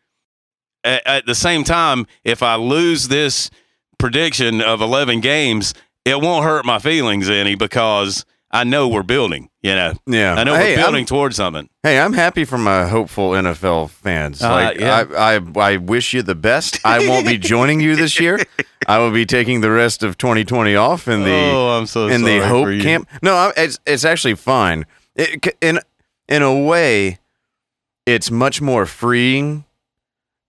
at, 0.84 1.06
at 1.06 1.26
the 1.26 1.36
same 1.36 1.64
time 1.64 2.08
if 2.24 2.42
I 2.44 2.56
lose 2.56 3.08
this 3.10 3.50
prediction 3.98 4.62
of 4.62 4.80
11 4.82 5.20
games, 5.22 5.74
it 6.06 6.22
won't 6.22 6.44
hurt 6.46 6.66
my 6.66 6.80
feelings 6.80 7.30
any 7.30 7.56
because 7.56 8.26
I 8.50 8.64
know 8.64 8.88
we're 8.88 9.04
building. 9.04 9.50
You 9.62 9.76
know, 9.76 9.94
Yeah. 10.06 10.36
I 10.36 10.44
know 10.46 10.56
Hey, 10.56 10.74
we're 10.76 10.80
I'm- 10.80 10.86
building 10.86 11.06
towards 11.06 11.36
something. 11.36 11.70
Hey, 11.84 12.00
I'm 12.00 12.14
happy 12.14 12.46
for 12.46 12.58
my 12.58 12.88
hopeful 12.88 13.32
NFL 13.32 13.90
fans. 13.90 14.42
Uh, 14.42 14.50
like, 14.52 14.80
yeah. 14.80 15.06
I, 15.18 15.36
I, 15.36 15.42
I 15.74 15.78
wish 15.78 16.14
you 16.14 16.22
the 16.22 16.36
best. 16.36 16.80
I 16.86 17.08
won't 17.08 17.28
be 17.28 17.38
joining 17.38 17.82
you 17.82 17.96
this 17.98 18.20
year. 18.20 18.40
I 18.88 19.00
will 19.00 19.12
be 19.12 19.26
taking 19.26 19.60
the 19.62 19.72
rest 19.72 20.02
of 20.04 20.18
2020 20.18 20.76
off 20.76 21.08
in 21.10 21.24
the 21.24 21.32
oh, 21.32 21.78
I'm 21.78 21.86
so 21.86 22.08
in 22.08 22.24
the 22.24 22.40
hope 22.48 22.68
camp. 22.82 23.10
No, 23.22 23.52
it's 23.58 23.80
it's 23.86 24.06
actually 24.06 24.36
fine. 24.36 24.86
It, 25.16 25.46
in 25.62 25.80
in 26.30 26.42
a 26.42 26.58
way, 26.58 27.20
it's 28.06 28.32
much 28.32 28.62
more 28.62 28.86
freeing 28.86 29.66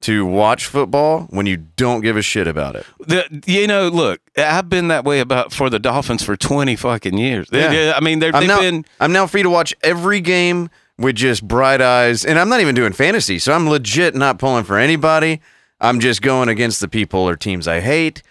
to 0.00 0.24
watch 0.24 0.66
football 0.66 1.22
when 1.30 1.46
you 1.46 1.56
don't 1.56 2.02
give 2.02 2.16
a 2.16 2.22
shit 2.22 2.46
about 2.46 2.76
it. 2.76 2.86
The, 3.00 3.42
you 3.46 3.66
know, 3.66 3.88
look, 3.88 4.20
I've 4.36 4.68
been 4.68 4.88
that 4.88 5.04
way 5.04 5.18
about 5.20 5.52
for 5.52 5.68
the 5.68 5.78
Dolphins 5.80 6.22
for 6.22 6.36
twenty 6.36 6.76
fucking 6.76 7.18
years. 7.18 7.48
They- 7.50 7.60
Yeah. 7.62 7.68
they- 7.70 7.92
I 7.92 8.00
mean, 8.00 8.20
they're, 8.20 8.30
I'm 8.34 8.40
they've 8.40 8.48
now 8.48 8.60
been 8.60 8.84
I'm 9.00 9.12
now 9.12 9.26
free 9.26 9.42
to 9.42 9.50
watch 9.50 9.74
every 9.82 10.20
game 10.20 10.70
with 10.98 11.16
just 11.16 11.46
bright 11.46 11.80
eyes, 11.80 12.24
and 12.24 12.38
I'm 12.38 12.48
not 12.48 12.60
even 12.60 12.74
doing 12.74 12.92
fantasy, 12.92 13.38
so 13.38 13.52
I'm 13.52 13.68
legit 13.68 14.14
not 14.14 14.38
pulling 14.38 14.64
for 14.64 14.78
anybody. 14.78 15.40
I'm 15.80 16.00
just 16.00 16.22
going 16.22 16.48
against 16.48 16.80
the 16.80 16.88
people 16.88 17.20
or 17.28 17.36
teams 17.36 17.68
I 17.68 17.80
hate, 17.80 18.22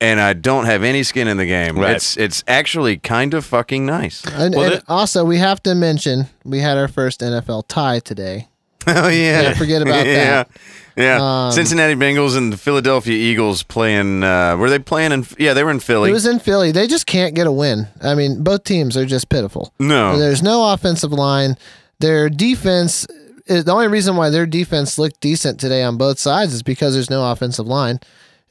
and 0.00 0.20
I 0.20 0.32
don't 0.32 0.64
have 0.64 0.82
any 0.82 1.02
skin 1.04 1.28
in 1.28 1.36
the 1.36 1.46
game. 1.46 1.78
Right. 1.78 1.96
It's 1.96 2.16
it's 2.16 2.42
actually 2.48 2.98
kind 2.98 3.34
of 3.34 3.44
fucking 3.44 3.84
nice. 3.86 4.24
And, 4.26 4.54
Well, 4.54 4.64
and 4.64 4.72
that- 4.74 4.84
also, 4.88 5.24
we 5.24 5.38
have 5.38 5.60
to 5.64 5.74
mention 5.74 6.26
we 6.44 6.60
had 6.60 6.76
our 6.78 6.88
first 6.88 7.20
NFL 7.20 7.64
tie 7.68 7.98
today. 8.00 8.46
Oh 8.86 9.08
yeah, 9.08 9.42
Can't 9.42 9.56
forget 9.58 9.82
about 9.82 10.06
yeah. 10.06 10.44
that. 10.44 10.50
Yeah, 10.96 11.46
Um, 11.46 11.52
Cincinnati 11.52 11.94
Bengals 11.94 12.36
and 12.36 12.52
the 12.52 12.56
Philadelphia 12.56 13.14
Eagles 13.14 13.62
playing. 13.62 14.22
Uh, 14.24 14.56
were 14.56 14.68
they 14.68 14.78
playing 14.78 15.12
in? 15.12 15.24
Yeah, 15.38 15.54
they 15.54 15.62
were 15.64 15.70
in 15.70 15.80
Philly. 15.80 16.10
It 16.10 16.12
was 16.12 16.26
in 16.26 16.40
Philly. 16.40 16.72
They 16.72 16.86
just 16.86 17.06
can't 17.06 17.34
get 17.34 17.46
a 17.46 17.52
win. 17.52 17.86
I 18.02 18.14
mean, 18.14 18.42
both 18.42 18.64
teams 18.64 18.96
are 18.96 19.06
just 19.06 19.28
pitiful. 19.28 19.72
no, 19.78 20.18
There's 20.18 20.42
no 20.42 20.72
offensive 20.72 21.12
line. 21.12 21.56
Their 22.00 22.28
defense. 22.28 23.06
is- 23.46 23.64
The 23.64 23.72
only 23.72 23.88
reason 23.88 24.16
why 24.16 24.30
their 24.30 24.46
defense 24.46 24.98
looked 24.98 25.20
decent 25.20 25.60
today 25.60 25.82
on 25.84 25.96
both 25.96 26.18
sides 26.18 26.52
is 26.52 26.62
because 26.62 26.94
there's 26.94 27.10
no 27.10 27.30
offensive 27.30 27.66
line. 27.66 28.00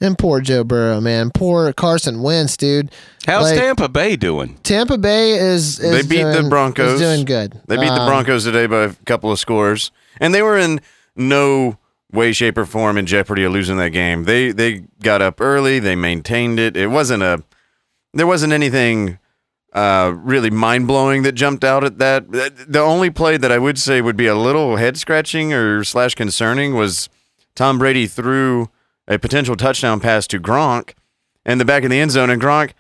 And 0.02 0.18
poor 0.18 0.40
Joe 0.40 0.64
Burrow, 0.64 1.02
man. 1.02 1.30
Poor 1.34 1.74
Carson 1.74 2.22
Wentz, 2.22 2.56
dude. 2.56 2.90
How's 3.28 3.52
Like, 3.52 3.60
Tampa 3.60 3.90
Bay 3.90 4.16
doing? 4.16 4.58
Tampa 4.64 4.98
Bay 4.98 5.32
is, 5.34 5.78
is 5.80 5.92
they 5.92 6.02
beat 6.16 6.24
the 6.24 6.34
doing- 6.36 6.50
Broncos. 6.50 6.94
Is 6.94 7.02
doing 7.02 7.26
good. 7.26 7.60
They 7.68 7.76
beat 7.76 7.88
the 7.88 7.94
Um, 8.02 8.08
Broncos 8.08 8.46
today 8.46 8.66
by 8.66 8.84
a 8.86 8.90
couple 9.06 9.30
of 9.30 9.38
scores, 9.40 9.92
and 10.20 10.34
they 10.34 10.42
were 10.42 10.58
in 10.58 10.82
no 11.16 11.78
way, 12.12 12.32
shape, 12.34 12.58
or 12.58 12.66
form 12.66 12.98
in 12.98 13.06
jeopardy 13.06 13.44
of 13.44 13.54
losing 13.54 13.78
that 13.78 13.90
game. 13.90 14.24
They 14.24 14.52
they 14.52 14.86
got 15.02 15.22
up 15.22 15.40
early. 15.42 15.80
They 15.80 15.96
maintained 15.96 16.60
it. 16.60 16.76
It 16.76 16.88
wasn't 16.88 17.24
a. 17.24 17.44
There 18.14 18.28
wasn't 18.28 18.54
anything 18.54 19.20
uh, 19.74 20.14
really 20.16 20.50
mind 20.50 20.88
blowing 20.88 21.24
that 21.24 21.34
jumped 21.34 21.64
out 21.64 21.84
at 21.84 22.00
that. 22.00 22.32
The 22.32 22.80
only 22.80 23.10
play 23.10 23.38
that 23.38 23.52
I 23.52 23.60
would 23.60 23.78
say 23.78 24.02
would 24.02 24.18
be 24.18 24.28
a 24.28 24.36
little 24.36 24.78
head 24.78 24.98
scratching 24.98 25.54
or 25.54 25.84
slash 25.84 26.16
concerning 26.16 26.74
was 26.76 27.10
Tom 27.56 27.78
Brady 27.78 28.08
threw 28.08 28.70
a 29.08 29.20
potential 29.20 29.56
touchdown 29.56 30.00
pass 30.00 30.26
to 30.28 30.40
Gronk 30.40 30.94
in 31.46 31.58
the 31.58 31.66
back 31.66 31.84
of 31.84 31.90
the 31.90 32.00
end 32.00 32.12
zone, 32.12 32.30
and 32.30 32.42
Gronk 32.42 32.72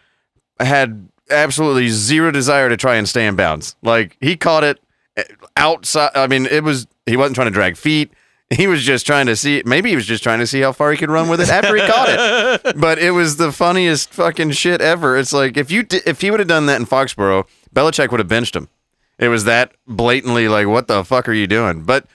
had 0.59 1.09
absolutely 1.29 1.89
zero 1.89 2.31
desire 2.31 2.69
to 2.69 2.77
try 2.77 2.95
and 2.95 3.07
stay 3.07 3.27
in 3.27 3.35
bounds. 3.35 3.75
Like 3.81 4.17
he 4.19 4.35
caught 4.35 4.63
it 4.63 4.79
outside. 5.55 6.11
I 6.15 6.27
mean, 6.27 6.45
it 6.45 6.63
was 6.63 6.87
he 7.05 7.17
wasn't 7.17 7.35
trying 7.35 7.47
to 7.47 7.53
drag 7.53 7.77
feet. 7.77 8.11
He 8.51 8.65
was 8.65 8.83
just 8.83 9.05
trying 9.05 9.27
to 9.27 9.35
see. 9.35 9.61
Maybe 9.65 9.89
he 9.89 9.95
was 9.95 10.07
just 10.07 10.23
trying 10.23 10.39
to 10.39 10.47
see 10.47 10.61
how 10.61 10.71
far 10.71 10.91
he 10.91 10.97
could 10.97 11.11
run 11.11 11.29
with 11.29 11.39
it 11.39 11.49
after 11.49 11.75
he 11.75 11.85
caught 11.85 12.09
it. 12.09 12.75
But 12.79 12.97
it 12.97 13.11
was 13.11 13.37
the 13.37 13.51
funniest 13.51 14.11
fucking 14.11 14.51
shit 14.51 14.81
ever. 14.81 15.17
It's 15.17 15.31
like 15.33 15.55
if 15.55 15.69
you 15.69 15.83
di- 15.83 16.01
if 16.05 16.21
he 16.21 16.31
would 16.31 16.39
have 16.39 16.49
done 16.49 16.65
that 16.65 16.79
in 16.79 16.85
Foxborough, 16.87 17.45
Belichick 17.73 18.09
would 18.11 18.19
have 18.19 18.27
benched 18.27 18.55
him. 18.55 18.67
It 19.19 19.27
was 19.27 19.43
that 19.43 19.73
blatantly 19.85 20.47
like, 20.47 20.65
what 20.67 20.87
the 20.87 21.03
fuck 21.03 21.27
are 21.29 21.33
you 21.33 21.45
doing? 21.45 21.83
But 21.83 22.05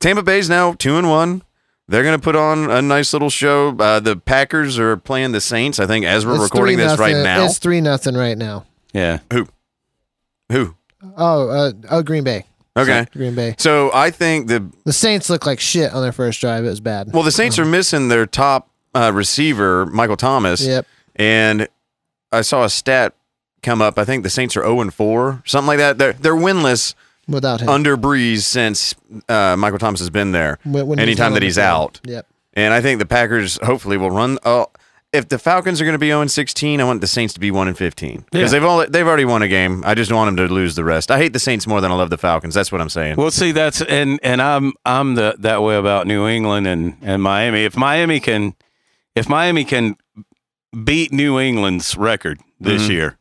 Tampa 0.00 0.22
Bay's 0.22 0.48
now 0.48 0.72
two 0.72 0.96
and 0.96 1.10
one. 1.10 1.42
They're 1.88 2.02
going 2.02 2.18
to 2.18 2.22
put 2.22 2.34
on 2.34 2.68
a 2.70 2.82
nice 2.82 3.12
little 3.12 3.30
show. 3.30 3.76
Uh, 3.76 4.00
the 4.00 4.16
Packers 4.16 4.76
are 4.78 4.96
playing 4.96 5.32
the 5.32 5.40
Saints. 5.40 5.78
I 5.78 5.86
think 5.86 6.04
as 6.04 6.26
we're 6.26 6.34
It's 6.34 6.42
recording 6.44 6.78
3 6.78 6.84
this 6.84 6.98
right 6.98 7.14
now. 7.14 7.44
It's 7.44 7.58
three 7.58 7.80
nothing 7.80 8.16
right 8.16 8.36
now. 8.36 8.66
Yeah. 8.92 9.20
Who? 9.32 9.46
Who? 10.50 10.74
Oh, 11.16 11.48
uh, 11.48 11.72
oh, 11.90 12.02
Green 12.02 12.24
Bay. 12.24 12.44
Okay. 12.76 13.06
Green 13.12 13.34
Bay. 13.34 13.54
So 13.58 13.90
I 13.94 14.10
think 14.10 14.48
the 14.48 14.70
The 14.84 14.92
Saints 14.92 15.30
look 15.30 15.46
like 15.46 15.60
shit 15.60 15.92
on 15.92 16.02
their 16.02 16.12
first 16.12 16.40
drive. 16.40 16.64
It 16.64 16.68
was 16.68 16.80
bad. 16.80 17.12
well, 17.12 17.22
the 17.22 17.30
Saints 17.32 17.58
are 17.58 17.64
missing 17.64 18.08
their 18.08 18.26
top 18.26 18.68
uh, 18.94 19.12
receiver, 19.14 19.86
Michael 19.86 20.16
Thomas. 20.16 20.64
Yep. 20.66 20.86
And 21.16 21.68
I 22.32 22.42
saw 22.42 22.64
a 22.64 22.68
stat 22.68 23.14
come 23.62 23.80
up. 23.80 23.98
I 23.98 24.04
think 24.04 24.22
the 24.24 24.30
Saints 24.30 24.56
are 24.56 24.62
zero 24.62 24.80
and 24.80 24.92
four, 24.92 25.42
something 25.46 25.68
like 25.68 25.78
that. 25.78 25.96
They're 25.98 26.12
they're 26.12 26.34
winless 26.36 26.94
Without 27.26 27.62
him. 27.62 27.68
under 27.70 27.96
Brees 27.96 28.40
since 28.42 28.94
uh, 29.28 29.56
Michael 29.58 29.78
Thomas 29.78 30.00
has 30.00 30.10
been 30.10 30.32
there. 30.32 30.58
When- 30.64 30.86
when 30.86 30.98
anytime 30.98 31.28
on 31.28 31.32
that 31.34 31.40
the 31.40 31.46
he's 31.46 31.56
field. 31.56 31.66
out. 31.66 32.00
Yep. 32.04 32.26
And 32.52 32.72
I 32.74 32.80
think 32.82 32.98
the 32.98 33.06
Packers 33.06 33.58
hopefully 33.62 33.96
will 33.96 34.10
run. 34.10 34.38
Oh, 34.44 34.66
if 35.12 35.28
the 35.28 35.38
Falcons 35.38 35.80
are 35.80 35.84
going 35.84 35.94
to 35.94 35.98
be 35.98 36.08
0 36.08 36.20
and 36.20 36.30
16, 36.30 36.80
I 36.80 36.84
want 36.84 37.00
the 37.00 37.06
Saints 37.06 37.32
to 37.34 37.40
be 37.40 37.50
1 37.50 37.68
and 37.68 37.76
15 37.78 38.24
because 38.30 38.52
Yeah. 38.52 38.58
they've 38.58 38.68
all 38.68 38.86
they've 38.86 39.06
already 39.06 39.24
won 39.24 39.42
a 39.42 39.48
game. 39.48 39.82
I 39.86 39.94
just 39.94 40.12
want 40.12 40.28
them 40.36 40.46
to 40.48 40.52
lose 40.52 40.74
the 40.74 40.84
rest. 40.84 41.10
I 41.10 41.18
hate 41.18 41.32
the 41.32 41.38
Saints 41.38 41.66
more 41.66 41.80
than 41.80 41.90
I 41.90 41.94
love 41.94 42.10
the 42.10 42.18
Falcons. 42.18 42.54
That's 42.54 42.70
what 42.72 42.80
I'm 42.80 42.88
saying. 42.90 43.16
Well, 43.16 43.30
see, 43.30 43.52
that's 43.52 43.80
and 43.82 44.20
and 44.22 44.42
I'm 44.42 44.72
I'm 44.84 45.14
the 45.14 45.36
that 45.38 45.62
way 45.62 45.76
about 45.76 46.06
New 46.06 46.26
England 46.26 46.66
and 46.66 46.96
and 47.02 47.22
Miami. 47.22 47.64
If 47.64 47.76
Miami 47.76 48.20
can, 48.20 48.54
if 49.14 49.28
Miami 49.28 49.64
can 49.64 49.96
beat 50.84 51.12
New 51.12 51.38
England's 51.40 51.96
record 51.96 52.40
this 52.60 52.82
Mhm. 52.82 52.90
year, 52.90 53.18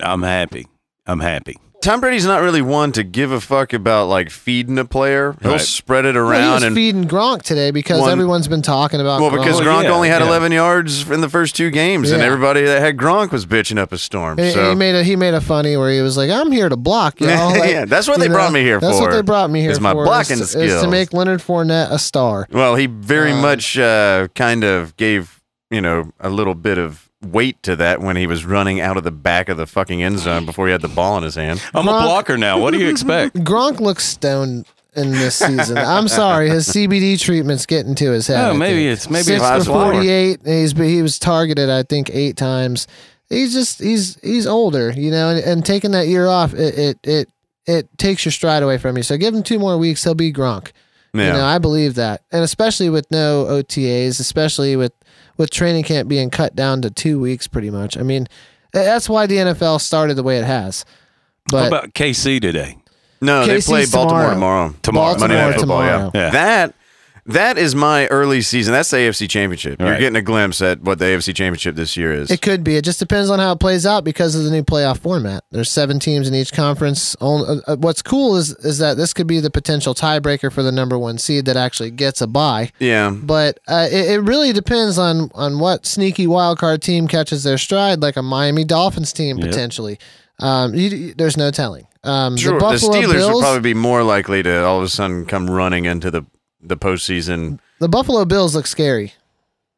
I'm 0.00 0.22
happy. 0.22 0.66
I'm 1.06 1.20
happy. 1.20 1.56
Tom 1.82 2.00
Brady's 2.00 2.26
not 2.26 2.42
really 2.42 2.62
one 2.62 2.90
to 2.92 3.04
give 3.04 3.30
a 3.30 3.40
fuck 3.40 3.72
about 3.72 4.08
like 4.08 4.28
feeding 4.30 4.76
a 4.76 4.84
player. 4.84 5.36
He'll 5.42 5.52
Right. 5.52 5.60
spread 5.60 6.04
it 6.04 6.16
Well, 6.16 6.30
he 6.32 6.38
around 6.38 6.54
was 6.54 6.62
and 6.64 6.74
feeding 6.74 7.06
Gronk 7.06 7.42
today 7.42 7.70
because 7.70 8.00
One- 8.00 8.10
everyone's 8.10 8.48
been 8.48 8.62
talking 8.62 9.00
about. 9.00 9.20
well 9.20 9.30
because 9.30 9.60
Gronk. 9.60 9.64
Well, 9.66 9.80
Gronk 9.80 9.84
yeah, 9.84 9.90
only 9.90 10.08
had 10.08 10.20
yeah. 10.20 10.26
11 10.26 10.50
yards 10.52 11.08
in 11.08 11.20
the 11.20 11.28
first 11.28 11.54
two 11.54 11.70
games, 11.70 12.10
and 12.10 12.22
everybody 12.22 12.64
that 12.64 12.80
had 12.80 12.96
Gronk 12.96 13.30
was 13.30 13.46
bitching 13.46 13.78
up 13.78 13.92
a 13.92 13.98
storm. 13.98 14.38
He, 14.38 14.50
so 14.50 14.70
he 14.70 14.74
made 14.74 14.96
a 14.96 15.04
he 15.04 15.14
made 15.14 15.34
a 15.34 15.40
funny 15.40 15.76
where 15.76 15.92
he 15.92 16.00
was 16.00 16.16
like, 16.16 16.28
"I'm 16.30 16.50
here 16.50 16.68
to 16.68 16.76
block, 16.76 17.20
y'all." 17.20 17.50
Like, 17.56 17.70
Yeah, 17.70 17.84
that's 17.84 18.08
what 18.08 18.16
you 18.18 18.24
they 18.24 18.28
brought 18.30 18.52
me 18.52 18.62
here 18.62 18.80
That's 18.80 18.96
for, 18.98 19.02
what 19.04 19.12
they 19.12 19.22
brought 19.22 19.50
me 19.50 19.60
here 19.60 19.70
is 19.70 19.80
my 19.80 19.92
for. 19.92 20.04
blocking 20.04 20.40
is, 20.40 20.52
to- 20.52 20.60
is 20.62 20.82
to 20.82 20.88
make 20.88 21.12
Leonard 21.12 21.40
Fournette 21.40 21.92
a 21.92 21.98
star. 22.00 22.48
Well, 22.50 22.74
he 22.74 22.86
very 22.86 23.30
Um, 23.32 23.42
much 23.42 23.78
uh, 23.78 24.26
kind 24.34 24.64
of 24.64 24.96
gave 24.96 25.40
you 25.70 25.80
know 25.82 26.10
a 26.20 26.30
little 26.30 26.54
bit 26.56 26.78
of 26.78 27.05
weight 27.32 27.62
to 27.64 27.76
that 27.76 28.00
when 28.00 28.16
he 28.16 28.26
was 28.26 28.44
running 28.44 28.80
out 28.80 28.96
of 28.96 29.04
the 29.04 29.10
back 29.10 29.48
of 29.48 29.56
the 29.56 29.66
fucking 29.66 30.02
end 30.02 30.18
zone 30.18 30.46
before 30.46 30.66
he 30.66 30.72
had 30.72 30.82
the 30.82 30.88
ball 30.88 31.16
in 31.18 31.24
his 31.24 31.34
hand. 31.34 31.62
I'm 31.74 31.84
Gronk- 31.86 32.02
a 32.02 32.06
blocker 32.06 32.36
now. 32.36 32.58
What 32.58 32.72
do 32.72 32.78
you 32.78 32.88
expect? 32.88 33.36
Gronk 33.44 33.80
looks 33.80 34.04
stoned 34.04 34.66
in 34.94 35.10
this 35.10 35.36
season. 35.36 35.76
I'm 35.76 36.08
sorry, 36.08 36.48
his 36.48 36.68
CBD 36.68 37.20
treatment's 37.20 37.66
getting 37.66 37.94
to 37.96 38.10
his 38.10 38.26
head. 38.26 38.42
Oh, 38.44 38.50
I 38.50 38.56
maybe 38.56 38.80
think. 38.86 38.92
it's 38.92 39.10
maybe 39.10 39.24
six 39.24 39.42
it's 39.42 39.66
for 39.66 39.72
48. 39.72 40.40
and 40.40 40.48
He's 40.48 40.72
he 40.72 41.02
was 41.02 41.18
targeted, 41.18 41.68
I 41.68 41.82
think, 41.82 42.10
eight 42.12 42.36
times. 42.36 42.86
He's 43.28 43.52
just 43.52 43.80
he's 43.80 44.18
he's 44.22 44.46
older, 44.46 44.92
you 44.92 45.10
know, 45.10 45.30
and, 45.30 45.38
and 45.40 45.66
taking 45.66 45.90
that 45.90 46.06
year 46.06 46.26
off, 46.26 46.54
it, 46.54 46.78
it 46.78 46.98
it 47.02 47.28
it 47.66 47.98
takes 47.98 48.24
your 48.24 48.32
stride 48.32 48.62
away 48.62 48.78
from 48.78 48.96
you. 48.96 49.02
So 49.02 49.16
give 49.16 49.34
him 49.34 49.42
two 49.42 49.58
more 49.58 49.76
weeks, 49.76 50.02
he'll 50.04 50.14
be 50.14 50.32
Gronk. 50.32 50.70
Yeah. 51.12 51.28
You 51.28 51.32
know, 51.34 51.44
I 51.44 51.58
believe 51.58 51.94
that, 51.96 52.22
and 52.30 52.42
especially 52.44 52.88
with 52.88 53.10
no 53.10 53.46
OTAs, 53.46 54.20
especially 54.20 54.76
with 54.76 54.92
with 55.36 55.50
training 55.50 55.84
camp 55.84 56.08
being 56.08 56.30
cut 56.30 56.54
down 56.56 56.82
to 56.82 56.90
two 56.90 57.20
weeks, 57.20 57.46
pretty 57.46 57.70
much. 57.70 57.96
I 57.98 58.02
mean, 58.02 58.26
that's 58.72 59.08
why 59.08 59.26
the 59.26 59.36
NFL 59.36 59.80
started 59.80 60.14
the 60.14 60.22
way 60.22 60.38
it 60.38 60.44
has. 60.44 60.84
But 61.50 61.56
What 61.56 61.70
But 61.70 61.78
about 61.84 61.94
KC 61.94 62.40
today? 62.40 62.76
no, 63.20 63.46
they 63.46 63.56
KC's 63.58 63.66
play 63.66 63.86
Baltimore 63.86 64.30
tomorrow. 64.30 64.34
tomorrow. 64.34 64.74
Tomorrow. 64.82 65.18
Monday 65.18 65.36
Baltimore 65.36 65.50
Night 65.50 65.58
Football, 65.58 65.80
tomorrow. 65.82 66.10
yeah. 66.14 66.20
Yeah. 66.24 66.30
That 66.30 66.74
that 67.28 67.58
is 67.58 67.74
my 67.74 68.06
early 68.08 68.40
season. 68.40 68.72
That's 68.72 68.90
the 68.90 68.98
AFC 68.98 69.28
Championship. 69.28 69.80
You're 69.80 69.90
Right. 69.90 70.00
getting 70.00 70.16
a 70.16 70.22
glimpse 70.22 70.60
at 70.62 70.82
what 70.82 70.98
the 70.98 71.06
AFC 71.06 71.32
Championship 71.34 71.74
this 71.76 71.96
year 71.96 72.12
is. 72.12 72.30
It 72.30 72.40
could 72.42 72.62
be. 72.64 72.76
It 72.76 72.84
just 72.84 72.98
depends 72.98 73.30
on 73.30 73.38
how 73.38 73.52
it 73.52 73.60
plays 73.60 73.84
out 73.86 74.04
because 74.04 74.34
of 74.34 74.44
the 74.44 74.50
new 74.50 74.62
playoff 74.62 74.98
format. 74.98 75.44
There's 75.52 75.70
seven 75.70 75.98
teams 75.98 76.28
in 76.28 76.34
each 76.34 76.52
conference. 76.52 77.16
Uh, 77.20 77.76
what's 77.76 78.02
cool 78.02 78.36
is 78.36 78.50
is 78.64 78.78
that 78.78 78.96
this 78.96 79.12
could 79.12 79.26
be 79.26 79.40
the 79.40 79.50
potential 79.50 79.94
tiebreaker 79.94 80.52
for 80.52 80.62
the 80.62 80.72
number 80.72 80.98
one 80.98 81.18
seed 81.18 81.44
that 81.46 81.56
actually 81.56 81.90
gets 81.90 82.20
a 82.20 82.26
bye. 82.26 82.70
yeah. 82.78 83.10
But 83.10 83.58
uh, 83.68 83.88
it, 83.90 84.10
it 84.10 84.20
really 84.20 84.52
depends 84.52 84.98
on 84.98 85.30
on 85.34 85.58
what 85.58 85.86
sneaky 85.86 86.26
wild 86.26 86.58
card 86.58 86.82
team 86.82 87.08
catches 87.08 87.42
their 87.44 87.58
stride, 87.58 88.00
like 88.02 88.16
a 88.16 88.22
Miami 88.22 88.64
Dolphins 88.64 89.12
team 89.12 89.38
Yep. 89.38 89.48
potentially. 89.48 89.98
Um, 90.38 90.74
you, 90.74 90.88
you- 90.90 91.14
there's 91.16 91.36
no 91.36 91.50
telling. 91.50 91.86
Um, 92.04 92.36
Sure. 92.36 92.60
the 92.60 92.68
The, 92.68 92.76
Steelers 92.76 93.12
Bills. 93.14 93.34
would 93.34 93.40
probably 93.40 93.60
be 93.60 93.74
more 93.74 94.02
likely 94.04 94.42
to 94.42 94.64
all 94.64 94.78
of 94.78 94.84
a 94.84 94.88
sudden 94.88 95.24
come 95.26 95.50
running 95.50 95.86
into 95.86 96.10
the 96.10 96.22
the 96.68 96.76
postseason. 96.76 97.58
the 97.80 97.88
Buffalo 97.88 98.24
Bills 98.24 98.54
look 98.54 98.66
scary. 98.66 99.12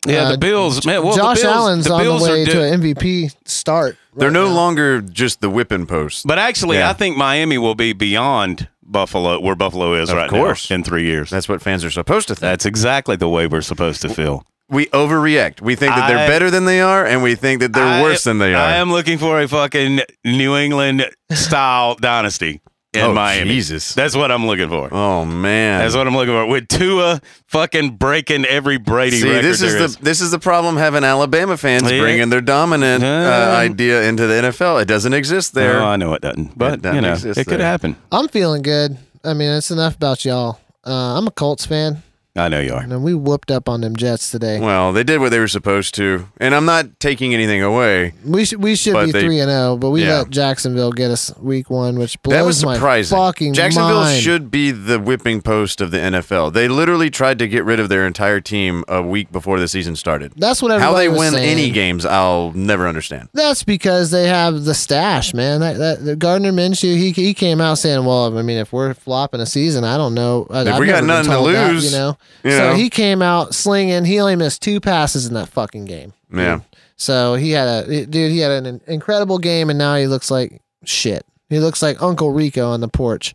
Yeah, 0.07 0.23
Uh, 0.25 0.33
the 0.33 0.39
Bills. 0.39 0.87
Man, 0.87 1.03
well, 1.03 1.17
Josh 1.17 1.39
the 1.39 1.43
Bills, 1.45 1.57
Allen's 1.57 1.85
the 1.87 1.93
on 1.95 2.05
the 2.05 2.25
way 2.25 2.45
do- 2.45 2.53
to 2.53 2.63
an 2.63 2.81
MVP 2.81 3.31
start. 3.45 3.97
They're 4.17 4.31
no 4.31 4.47
now. 4.49 4.55
longer 4.55 5.01
just 5.01 5.41
the 5.41 5.51
whipping 5.51 5.87
post. 5.87 6.27
But 6.27 6.39
actually, 6.39 6.79
Yeah. 6.79 6.91
I 6.91 6.93
think 6.93 7.17
Miami 7.17 7.59
will 7.59 7.75
be 7.75 7.93
beyond 7.93 8.69
Buffalo, 8.83 9.41
where 9.41 9.55
Buffalo 9.57 9.95
is 9.95 10.09
Of 10.09 10.17
right 10.17 10.31
course. 10.31 10.71
now 10.71 10.77
in 10.77 10.85
three 10.85 11.05
years. 11.05 11.31
That's 11.31 11.49
what 11.49 11.61
fans 11.61 11.85
are 11.85 11.91
supposed 11.91 12.29
to 12.29 12.35
think. 12.35 12.41
That's 12.43 12.65
exactly 12.65 13.17
the 13.17 13.29
way 13.29 13.47
we're 13.47 13.61
supposed 13.61 14.01
to 14.03 14.09
feel. 14.09 14.45
we 14.71 14.85
overreact. 14.87 15.63
We 15.63 15.75
think 15.77 15.95
that 15.95 16.09
they're 16.09 16.19
I- 16.19 16.27
better 16.29 16.51
than 16.51 16.67
they 16.67 16.81
are, 16.83 17.03
and 17.05 17.23
we 17.23 17.35
think 17.35 17.61
that 17.61 17.73
they're 17.73 17.83
I- 17.85 18.03
worse 18.03 18.25
than 18.25 18.39
they 18.39 18.53
are. 18.55 18.63
I 18.63 18.75
am 18.77 18.93
looking 18.93 19.17
for 19.17 19.41
a 19.41 19.49
fucking 19.49 20.03
New 20.27 20.55
England 20.57 21.07
style 21.33 21.95
dynasty 21.95 22.61
in 22.95 23.03
oh, 23.03 23.13
Miami. 23.13 23.51
Jesus. 23.51 23.95
That's 23.95 24.17
what 24.17 24.31
I'm 24.33 24.47
looking 24.47 24.69
for. 24.69 24.89
oh 24.93 25.25
man. 25.25 25.81
That's 25.81 25.95
what 25.95 26.07
I'm 26.07 26.15
looking 26.17 26.35
for. 26.35 26.47
With 26.47 26.69
Tua 26.69 27.21
fucking 27.47 27.97
breaking 27.97 28.45
every 28.47 28.79
Brady 28.79 29.19
See, 29.21 29.29
record 29.29 29.45
this 29.45 29.61
is 29.63 29.73
there 29.75 29.89
the 29.89 29.99
this 30.05 30.21
is 30.21 30.31
the 30.31 30.39
problem 30.39 30.77
having 30.77 31.05
Alabama 31.05 31.57
fans 31.57 31.91
Yeah. 31.91 32.01
bringing 32.01 32.31
their 32.31 32.41
dominant 32.41 33.05
uh, 33.05 33.07
Yeah. 33.07 33.57
idea 33.59 34.03
into 34.09 34.27
the 34.27 34.35
NFL. 34.35 34.81
It 34.81 34.87
doesn't 34.89 35.13
exist 35.13 35.55
there. 35.55 35.75
No, 35.75 35.87
I 35.87 35.97
know 35.97 36.15
it 36.15 36.23
doesn't, 36.23 36.57
but 36.59 36.75
it 36.75 36.83
doesn't 36.83 36.97
you 36.97 37.03
know, 37.03 37.13
exist 37.13 37.39
it 37.39 37.45
could 37.47 37.61
there. 37.61 37.67
happen. 37.67 37.97
I'm 38.11 38.29
feeling 38.29 38.63
good. 38.63 38.97
I 39.25 39.35
mean, 39.35 39.51
it's 39.51 39.71
enough 39.71 39.97
about 39.97 40.25
y'all. 40.25 40.59
Uh, 40.87 41.19
I'm 41.19 41.27
a 41.27 41.31
Colts 41.31 41.67
fan. 41.67 42.03
I 42.39 42.49
know 42.49 42.61
you 42.61 42.73
are. 42.73 42.81
And 42.83 43.03
we 43.05 43.15
whooped 43.15 43.51
up 43.51 43.69
on 43.69 43.81
them 43.81 43.97
Jets 43.97 44.31
today. 44.31 44.61
Well, 44.61 44.93
they 44.93 45.03
did 45.05 45.21
what 45.21 45.31
they 45.31 45.39
were 45.39 45.49
supposed 45.49 45.95
to, 45.97 46.29
and 46.39 46.55
I'm 46.55 46.65
not 46.65 46.99
taking 47.01 47.35
anything 47.35 47.63
away. 47.63 48.15
We 48.25 48.45
should 48.45 48.63
we 48.63 48.77
should 48.77 48.95
be 49.07 49.13
three 49.13 49.41
and 49.41 49.51
zero, 49.51 49.77
but 49.77 49.91
we 49.91 50.05
Yeah. 50.05 50.19
let 50.19 50.31
Jacksonville 50.31 50.93
get 50.93 51.11
us 51.11 51.33
week 51.41 51.69
one, 51.71 51.99
which 51.99 52.21
blows 52.23 52.37
That 52.39 52.45
was 52.45 52.65
my 52.65 52.75
surprising. 52.75 53.19
fucking 53.19 53.55
Jacksonville 53.55 54.01
mind. 54.01 54.23
should 54.23 54.51
be 54.51 54.71
the 54.71 54.99
whipping 54.99 55.43
post 55.43 55.81
of 55.81 55.91
the 55.91 55.99
NFL. 55.99 56.51
They 56.53 56.69
literally 56.69 57.11
tried 57.11 57.39
to 57.41 57.49
get 57.49 57.65
rid 57.65 57.81
of 57.81 57.89
their 57.89 58.07
entire 58.07 58.41
team 58.41 58.85
a 58.89 59.03
week 59.03 59.33
before 59.33 59.59
the 59.61 59.69
season 59.69 59.97
started. 59.97 60.33
That's 60.37 60.63
what 60.63 60.79
How 60.81 60.95
they 60.95 61.09
win 61.09 61.33
saying. 61.33 61.49
any 61.49 61.71
games, 61.71 62.07
I'll 62.07 62.53
never 62.55 62.87
understand. 62.87 63.29
That's 63.35 63.63
because 63.65 64.11
they 64.11 64.29
have 64.29 64.65
the 64.65 64.75
stash, 64.75 65.35
man. 65.35 65.61
That, 65.61 66.05
that 66.05 66.19
Gardner 66.19 66.53
Minshew, 66.53 66.97
he 66.97 67.11
he 67.13 67.35
came 67.35 67.61
out 67.61 67.79
saying, 67.79 68.05
"Well, 68.05 68.37
I 68.39 68.43
mean, 68.43 68.59
if 68.59 68.73
we're 68.73 68.95
flopping 68.95 69.41
a 69.41 69.47
season, 69.47 69.85
I 69.85 69.97
don't 69.97 70.15
know. 70.15 70.47
I- 70.51 70.63
If 70.69 70.79
we 70.79 70.87
got 70.87 71.05
nothing 71.05 71.31
to 71.31 71.37
told 71.37 71.55
that, 71.55 71.73
lose, 71.73 71.85
you 71.93 71.99
know." 71.99 72.17
You 72.45 72.51
so 72.53 72.71
know. 72.71 72.75
he 72.75 72.91
came 72.91 73.23
out 73.23 73.55
slinging. 73.55 74.05
He 74.05 74.21
only 74.21 74.37
missed 74.37 74.63
two 74.63 74.81
passes 74.81 75.27
in 75.27 75.35
that 75.35 75.49
fucking 75.49 75.85
game. 75.87 76.13
Yeah. 76.33 76.61
So 76.97 77.35
he 77.35 77.53
had 77.53 77.69
a 77.69 78.07
dude. 78.07 78.33
He 78.33 78.39
had 78.39 78.65
an 78.65 78.81
incredible 78.87 79.39
game, 79.39 79.71
and 79.71 79.79
now 79.79 79.97
he 79.97 80.07
looks 80.07 80.31
like 80.31 80.61
shit. 80.85 81.25
He 81.49 81.59
looks 81.61 81.83
like 81.83 82.03
Uncle 82.03 82.33
Rico 82.33 82.71
on 82.71 82.81
the 82.81 82.89
porch. 82.89 83.35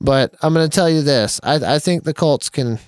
But 0.00 0.34
I'm 0.42 0.54
going 0.54 0.68
to 0.68 0.74
tell 0.74 0.90
you 0.90 1.02
this: 1.02 1.40
I, 1.42 1.74
I 1.74 1.78
think 1.78 2.04
the 2.04 2.14
Colts 2.14 2.48
can 2.48 2.78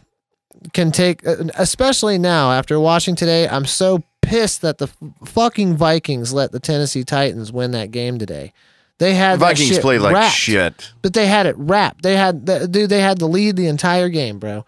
can 0.72 0.92
take, 0.92 1.22
especially 1.25 2.18
now 2.18 2.52
after 2.52 2.80
watching 2.80 3.14
today. 3.14 3.48
I'm 3.48 3.66
so 3.66 4.02
pissed 4.22 4.62
that 4.62 4.78
the 4.78 4.88
fucking 5.25 5.76
Vikings 5.76 6.32
let 6.32 6.52
the 6.52 6.60
Tennessee 6.60 7.04
Titans 7.04 7.52
win 7.52 7.70
that 7.72 7.90
game 7.90 8.18
today. 8.18 8.52
They 8.98 9.14
had 9.14 9.40
that 9.40 9.56
Vikings 9.56 9.78
played 9.78 10.00
like 10.00 10.14
wrapped, 10.14 10.34
shit. 10.34 10.92
but 11.02 11.12
they 11.12 11.26
had 11.26 11.46
it 11.46 11.54
wrapped. 11.58 12.02
They 12.02 12.16
had 12.16 12.46
the, 12.46 12.66
dude. 12.66 12.88
They 12.88 13.00
had 13.00 13.18
the 13.18 13.28
lead 13.28 13.56
the 13.56 13.66
entire 13.66 14.08
game, 14.08 14.38
bro. 14.38 14.64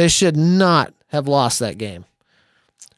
They 0.00 0.08
should 0.08 0.34
not 0.36 0.94
have 1.08 1.28
lost 1.28 1.58
that 1.58 1.76
game. 1.76 2.06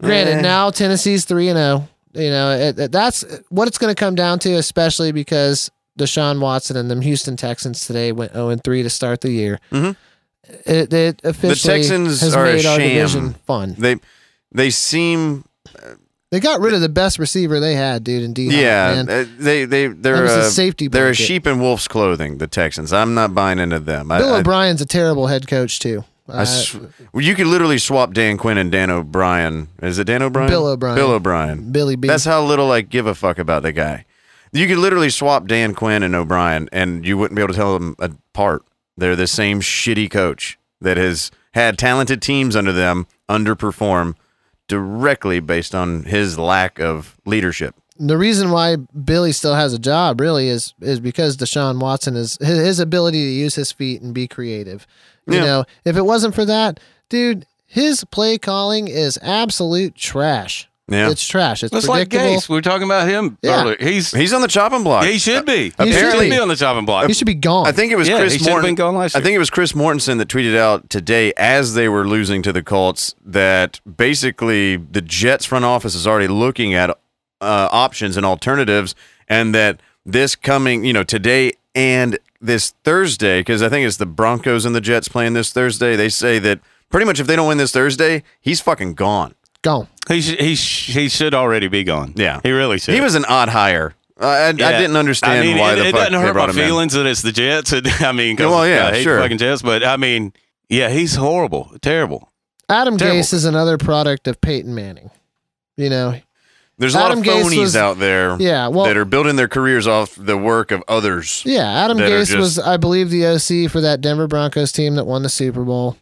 Granted, 0.00 0.36
Eh. 0.38 0.40
now 0.40 0.70
Tennessee's 0.70 1.24
three 1.24 1.48
and 1.48 1.56
zero. 1.56 1.88
You 2.14 2.30
know 2.30 2.50
it, 2.52 2.78
it- 2.78 2.92
that's 2.92 3.24
what 3.48 3.66
it's 3.66 3.78
going 3.78 3.92
to 3.92 3.98
come 3.98 4.14
down 4.14 4.38
to, 4.40 4.52
especially 4.54 5.10
because 5.12 5.68
Deshaun 5.98 6.38
Watson 6.40 6.76
and 6.76 6.90
them 6.90 7.00
Houston 7.00 7.36
Texans 7.36 7.86
today 7.86 8.12
went 8.12 8.32
zero 8.34 8.50
and 8.50 8.62
three 8.62 8.82
to 8.82 8.90
start 8.90 9.20
the 9.20 9.30
year. 9.30 9.58
Mhm. 9.72 9.96
It, 10.66 10.92
it 10.92 11.20
officially 11.24 11.78
Texans 11.80 12.20
has 12.20 12.34
are 12.36 12.46
a 12.46 12.52
made 12.52 12.66
our 12.66 12.78
sham. 12.78 12.88
division 12.88 13.34
fun. 13.46 13.74
They 13.78 13.96
they 14.52 14.70
seem 14.70 15.44
They 16.30 16.40
got 16.40 16.60
rid 16.60 16.72
of 16.74 16.80
the 16.80 16.88
best 16.88 17.18
receiver 17.18 17.60
they 17.60 17.74
had, 17.74 18.04
dude. 18.04 18.22
In 18.22 18.32
D, 18.32 18.44
yeah 18.50 19.02
man. 19.04 19.08
uh, 19.08 19.24
they 19.38 19.64
they 19.64 19.86
they're 19.88 20.24
a 20.24 20.28
uh, 20.28 20.42
safety 20.50 20.88
they're 20.88 21.10
a 21.10 21.14
sheep 21.14 21.46
in 21.46 21.60
wolf's 21.60 21.88
clothing. 21.88 22.38
The 22.38 22.46
Texans. 22.46 22.92
I'm 22.92 23.14
not 23.14 23.34
buying 23.34 23.58
into 23.58 23.78
them. 23.80 24.08
Bill 24.08 24.34
I- 24.34 24.40
O'Brien's 24.40 24.80
a 24.80 24.86
terrible 24.86 25.26
head 25.28 25.46
coach 25.48 25.78
too. 25.78 26.04
I 26.28 26.44
sw- 26.44 26.76
well, 27.12 27.24
you 27.24 27.34
could 27.34 27.46
literally 27.46 27.78
swap 27.78 28.12
Dan 28.14 28.36
Quinn 28.38 28.56
and 28.58 28.70
Dan 28.70 28.90
O'Brien. 28.90 29.68
Is 29.82 29.98
it 29.98 30.04
Dan 30.04 30.22
O'Brien? 30.22 30.48
Bill 30.48 30.66
O'Brien. 30.66 30.94
Bill 30.96 31.10
O'Brien. 31.10 31.72
Billy 31.72 31.96
B. 31.96 32.08
That's 32.08 32.24
how 32.24 32.42
little 32.44 32.70
I 32.70 32.80
give 32.80 33.06
a 33.06 33.14
fuck 33.14 33.38
about 33.38 33.62
the 33.62 33.72
guy. 33.72 34.04
You 34.52 34.68
could 34.68 34.78
literally 34.78 35.10
swap 35.10 35.46
Dan 35.46 35.74
Quinn 35.74 36.02
and 36.02 36.14
O'Brien, 36.14 36.68
and 36.72 37.06
you 37.06 37.16
wouldn't 37.18 37.36
be 37.36 37.42
able 37.42 37.54
to 37.54 37.58
tell 37.58 37.72
them 37.78 37.96
apart. 37.98 38.62
They're 38.96 39.16
the 39.16 39.26
same 39.26 39.60
shitty 39.60 40.10
coach 40.10 40.58
that 40.80 40.96
has 40.96 41.30
had 41.54 41.78
talented 41.78 42.20
teams 42.22 42.54
under 42.54 42.72
them 42.72 43.06
underperform 43.28 44.14
directly 44.68 45.40
based 45.40 45.74
on 45.74 46.04
his 46.04 46.38
lack 46.38 46.78
of 46.78 47.16
leadership. 47.26 47.74
the 47.98 48.16
reason 48.16 48.50
why 48.50 48.76
Billy 48.76 49.32
still 49.32 49.54
has 49.54 49.74
a 49.74 49.78
job 49.78 50.20
really 50.20 50.48
is 50.48 50.74
is 50.80 50.98
because 51.00 51.36
Deshaun 51.36 51.80
Watson 51.80 52.16
is 52.16 52.36
his, 52.40 52.58
his 52.58 52.78
ability 52.78 53.22
to 53.22 53.30
use 53.30 53.54
his 53.54 53.70
feet 53.72 54.00
and 54.02 54.14
be 54.14 54.26
creative. 54.28 54.86
You 55.26 55.34
Yeah. 55.38 55.44
know, 55.44 55.64
if 55.84 55.96
it 55.96 56.02
wasn't 56.04 56.34
for 56.34 56.44
that, 56.44 56.80
dude, 57.08 57.46
his 57.66 58.04
play 58.04 58.38
calling 58.38 58.88
is 58.88 59.18
absolute 59.22 59.94
trash. 59.94 60.68
Yeah, 60.88 61.10
It's 61.10 61.26
trash. 61.26 61.62
It's 61.62 61.72
It's 61.74 61.86
like 61.88 62.10
predictable. 62.10 62.36
Gase. 62.40 62.48
We 62.48 62.56
were 62.56 62.60
talking 62.60 62.82
about 62.82 63.08
him 63.08 63.38
Yeah. 63.40 63.62
earlier. 63.62 63.76
He's 63.80 64.10
he's 64.10 64.32
on 64.32 64.42
the 64.42 64.48
chopping 64.48 64.82
block. 64.82 65.04
he 65.04 65.16
should 65.16 65.46
be. 65.46 65.72
He 65.78 65.84
He 65.86 65.92
should 65.92 66.12
should 66.12 66.20
be. 66.20 66.30
be 66.30 66.38
on 66.38 66.48
the 66.48 66.56
chopping 66.56 66.84
block. 66.84 67.06
he 67.06 67.14
should 67.14 67.26
be 67.26 67.34
gone. 67.34 67.66
I 67.66 67.72
think 67.72 67.92
it 67.92 67.96
was 67.96 68.08
Yeah, 68.08 68.16
he 68.16 68.28
Chris 68.28 68.44
Morton. 68.44 68.66
been 68.66 68.74
gone 68.74 68.96
last 68.96 69.16
I 69.16 69.20
think 69.20 69.34
it 69.34 69.38
was 69.38 69.48
Chris 69.48 69.72
Mortensen 69.72 70.18
that 70.18 70.28
tweeted 70.28 70.56
out 70.56 70.90
today 70.90 71.32
as 71.38 71.74
they 71.74 71.88
were 71.88 72.06
losing 72.06 72.42
to 72.42 72.52
the 72.52 72.62
Colts 72.62 73.14
that 73.24 73.80
basically 73.96 74.76
the 74.76 75.00
Jets 75.00 75.46
front 75.46 75.64
office 75.64 75.94
is 75.94 76.06
already 76.06 76.28
looking 76.28 76.74
at 76.74 76.90
uh, 76.90 77.68
options 77.72 78.16
and 78.16 78.26
alternatives, 78.26 78.94
and 79.28 79.54
that 79.54 79.80
this 80.04 80.34
coming, 80.36 80.84
you 80.84 80.92
know, 80.92 81.04
today 81.04 81.52
and 81.74 82.18
this 82.42 82.70
Thursday, 82.84 83.40
because 83.40 83.62
I 83.62 83.68
think 83.68 83.86
it's 83.86 83.96
the 83.96 84.06
Broncos 84.06 84.64
and 84.64 84.74
the 84.74 84.80
Jets 84.80 85.08
playing 85.08 85.32
this 85.34 85.52
Thursday. 85.52 85.96
They 85.96 86.08
say 86.08 86.38
that 86.40 86.60
pretty 86.90 87.06
much 87.06 87.20
if 87.20 87.26
they 87.26 87.36
don't 87.36 87.48
win 87.48 87.58
this 87.58 87.72
Thursday, 87.72 88.22
he's 88.40 88.60
fucking 88.60 88.94
gone. 88.94 89.34
gone. 89.62 89.88
He 90.08 90.20
should 90.20 90.40
he, 90.40 90.54
sh- 90.56 90.92
he 90.94 91.08
should 91.08 91.32
already 91.34 91.68
be 91.68 91.84
gone. 91.84 92.12
Yeah. 92.16 92.40
he 92.42 92.50
really 92.50 92.78
should. 92.78 92.94
He 92.94 93.00
was 93.00 93.14
an 93.14 93.24
odd 93.26 93.48
hire. 93.48 93.94
I, 94.20 94.26
I, 94.26 94.48
I 94.48 94.52
didn't 94.52 94.96
understand 94.96 95.38
I 95.38 95.42
mean, 95.42 95.58
why 95.58 95.72
it, 95.72 95.76
the 95.76 95.82
it 95.86 95.92
fuck 95.92 96.00
doesn't 96.08 96.14
hurt 96.20 96.32
brought 96.34 96.48
my 96.48 96.54
him 96.54 96.60
in. 96.60 96.66
feelings 96.66 96.92
that 96.92 97.06
it's 97.06 97.22
the 97.22 97.32
Jets. 97.32 97.72
I 98.02 98.12
mean, 98.12 98.36
'cause 98.36 98.46
Well, 98.50 98.66
yeah, 98.68 98.88
I 98.88 98.92
hate 98.92 99.02
sure. 99.04 99.16
the 99.16 99.22
fucking 99.22 99.38
Jets, 99.38 99.62
but 99.62 99.84
I 99.84 99.96
mean, 99.96 100.32
yeah, 100.68 100.90
he's 100.90 101.14
horrible, 101.16 101.70
terrible. 101.80 102.28
Adam 102.68 102.96
Terrible. 102.96 103.20
Gase 103.20 103.34
is 103.34 103.44
another 103.44 103.76
product 103.78 104.26
of 104.28 104.40
Peyton 104.40 104.74
Manning. 104.74 105.10
You 105.76 105.90
know, 105.90 106.14
There's 106.82 106.94
a 106.96 106.98
lot 106.98 107.12
of 107.12 107.18
phonies 107.20 107.60
was- 107.60 107.76
out 107.76 107.98
there 107.98 108.36
yeah. 108.40 108.66
Well, 108.66 108.86
that 108.86 108.96
are 108.96 109.04
building 109.04 109.36
their 109.36 109.48
careers 109.48 109.86
off 109.86 110.14
the 110.16 110.36
work 110.36 110.72
of 110.72 110.82
others. 110.88 111.42
Yeah, 111.46 111.84
Adam 111.84 111.96
Gase 111.96 112.26
just- 112.26 112.36
was, 112.36 112.58
I 112.58 112.76
believe, 112.76 113.08
the 113.08 113.24
OC 113.26 113.70
for 113.70 113.80
that 113.80 114.00
Denver 114.00 114.26
Broncos 114.26 114.72
team 114.72 114.96
that 114.96 115.04
won 115.04 115.22
the 115.22 115.28
Super 115.28 115.62
Bowl 115.62 115.96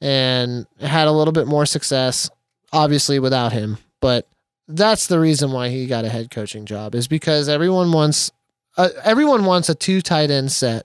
and 0.00 0.66
had 0.80 1.06
a 1.06 1.12
little 1.12 1.32
bit 1.32 1.46
more 1.46 1.66
success, 1.66 2.28
obviously, 2.72 3.20
without 3.20 3.52
him. 3.52 3.78
But 4.00 4.26
that's 4.66 5.06
the 5.06 5.20
reason 5.20 5.52
why 5.52 5.68
he 5.68 5.86
got 5.86 6.04
a 6.04 6.08
head 6.08 6.30
coaching 6.30 6.66
job 6.66 6.94
is 6.94 7.06
because 7.06 7.48
everyone 7.48 7.92
wants 7.92 8.32
uh, 8.76 8.88
everyone 9.04 9.44
wants 9.44 9.68
a 9.68 9.74
two 9.74 10.02
tight 10.02 10.30
end 10.30 10.50
set 10.50 10.84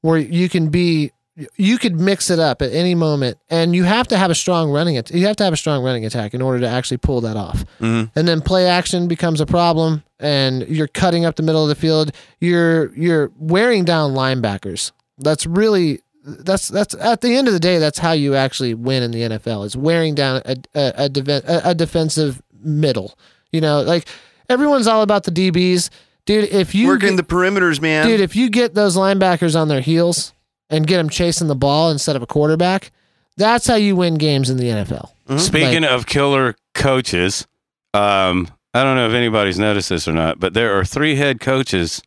where 0.00 0.18
you 0.18 0.48
can 0.48 0.70
be 0.70 1.12
you 1.56 1.78
could 1.78 1.98
mix 2.00 2.30
it 2.30 2.38
up 2.38 2.62
at 2.62 2.72
any 2.72 2.94
moment 2.94 3.38
and 3.48 3.74
you 3.74 3.84
have 3.84 4.08
to 4.08 4.18
have 4.18 4.30
a 4.30 4.34
strong 4.34 4.70
running 4.70 4.96
at- 4.96 5.10
you 5.12 5.26
have 5.26 5.36
to 5.36 5.44
have 5.44 5.52
a 5.52 5.56
strong 5.56 5.84
running 5.84 6.04
attack 6.04 6.34
in 6.34 6.42
order 6.42 6.58
to 6.60 6.66
actually 6.68 6.96
pull 6.96 7.20
that 7.20 7.36
off. 7.36 7.64
Mhm. 7.80 8.10
and 8.16 8.26
then 8.26 8.40
play 8.40 8.66
action 8.66 9.06
becomes 9.08 9.40
a 9.40 9.46
problem 9.46 10.02
and 10.18 10.66
you're 10.68 10.88
cutting 10.88 11.24
up 11.24 11.36
the 11.36 11.42
middle 11.44 11.62
of 11.62 11.68
the 11.68 11.74
field. 11.76 12.10
You're 12.40 12.92
you're 12.96 13.30
wearing 13.38 13.84
down 13.84 14.14
linebackers. 14.14 14.90
That's 15.18 15.46
really 15.46 16.00
that's 16.24 16.68
that's 16.68 16.94
at 17.00 17.20
the 17.20 17.36
end 17.36 17.46
of 17.46 17.54
the 17.54 17.60
day 17.60 17.78
that's 17.78 17.98
how 18.00 18.12
you 18.12 18.34
actually 18.34 18.74
win 18.74 19.02
in 19.02 19.12
the 19.12 19.22
NFL 19.22 19.64
is 19.64 19.76
wearing 19.76 20.14
down 20.14 20.42
a 20.44 20.56
a, 20.74 21.10
a, 21.10 21.60
a 21.70 21.74
defensive 21.74 22.42
middle. 22.62 23.16
You 23.52 23.60
know 23.60 23.80
like 23.82 24.06
everyone's 24.48 24.86
all 24.86 25.02
about 25.02 25.22
the 25.24 25.30
DBs 25.30 25.88
dude 26.26 26.44
if 26.52 26.74
you 26.74 26.88
Working 26.88 27.16
get- 27.16 27.28
the 27.28 27.34
perimeters, 27.34 27.80
man. 27.80 28.06
dude 28.06 28.20
if 28.20 28.34
you 28.34 28.50
get 28.50 28.74
those 28.74 28.96
linebackers 28.96 29.54
on 29.58 29.68
their 29.68 29.80
heels 29.80 30.32
and 30.70 30.86
get 30.86 30.96
them 30.98 31.08
chasing 31.08 31.48
the 31.48 31.54
ball 31.56 31.90
instead 31.90 32.16
of 32.16 32.22
a 32.22 32.26
quarterback 32.26 32.90
that's 33.36 33.66
how 33.66 33.76
you 33.76 33.94
win 33.96 34.14
games 34.16 34.50
in 34.50 34.56
the 34.56 34.64
NFL 34.68 35.10
Speaking 35.38 35.84
of 35.84 36.06
killer 36.06 36.56
coaches, 36.74 37.46
um, 37.92 38.48
I 38.72 38.82
don't 38.82 38.96
know 38.96 39.06
if 39.06 39.12
anybody's 39.12 39.58
noticed 39.58 39.90
this 39.90 40.08
or 40.08 40.12
not, 40.12 40.40
but 40.40 40.54
there 40.54 40.78
are 40.78 40.86
three 40.86 41.16
head 41.16 41.38
coaches 41.38 42.00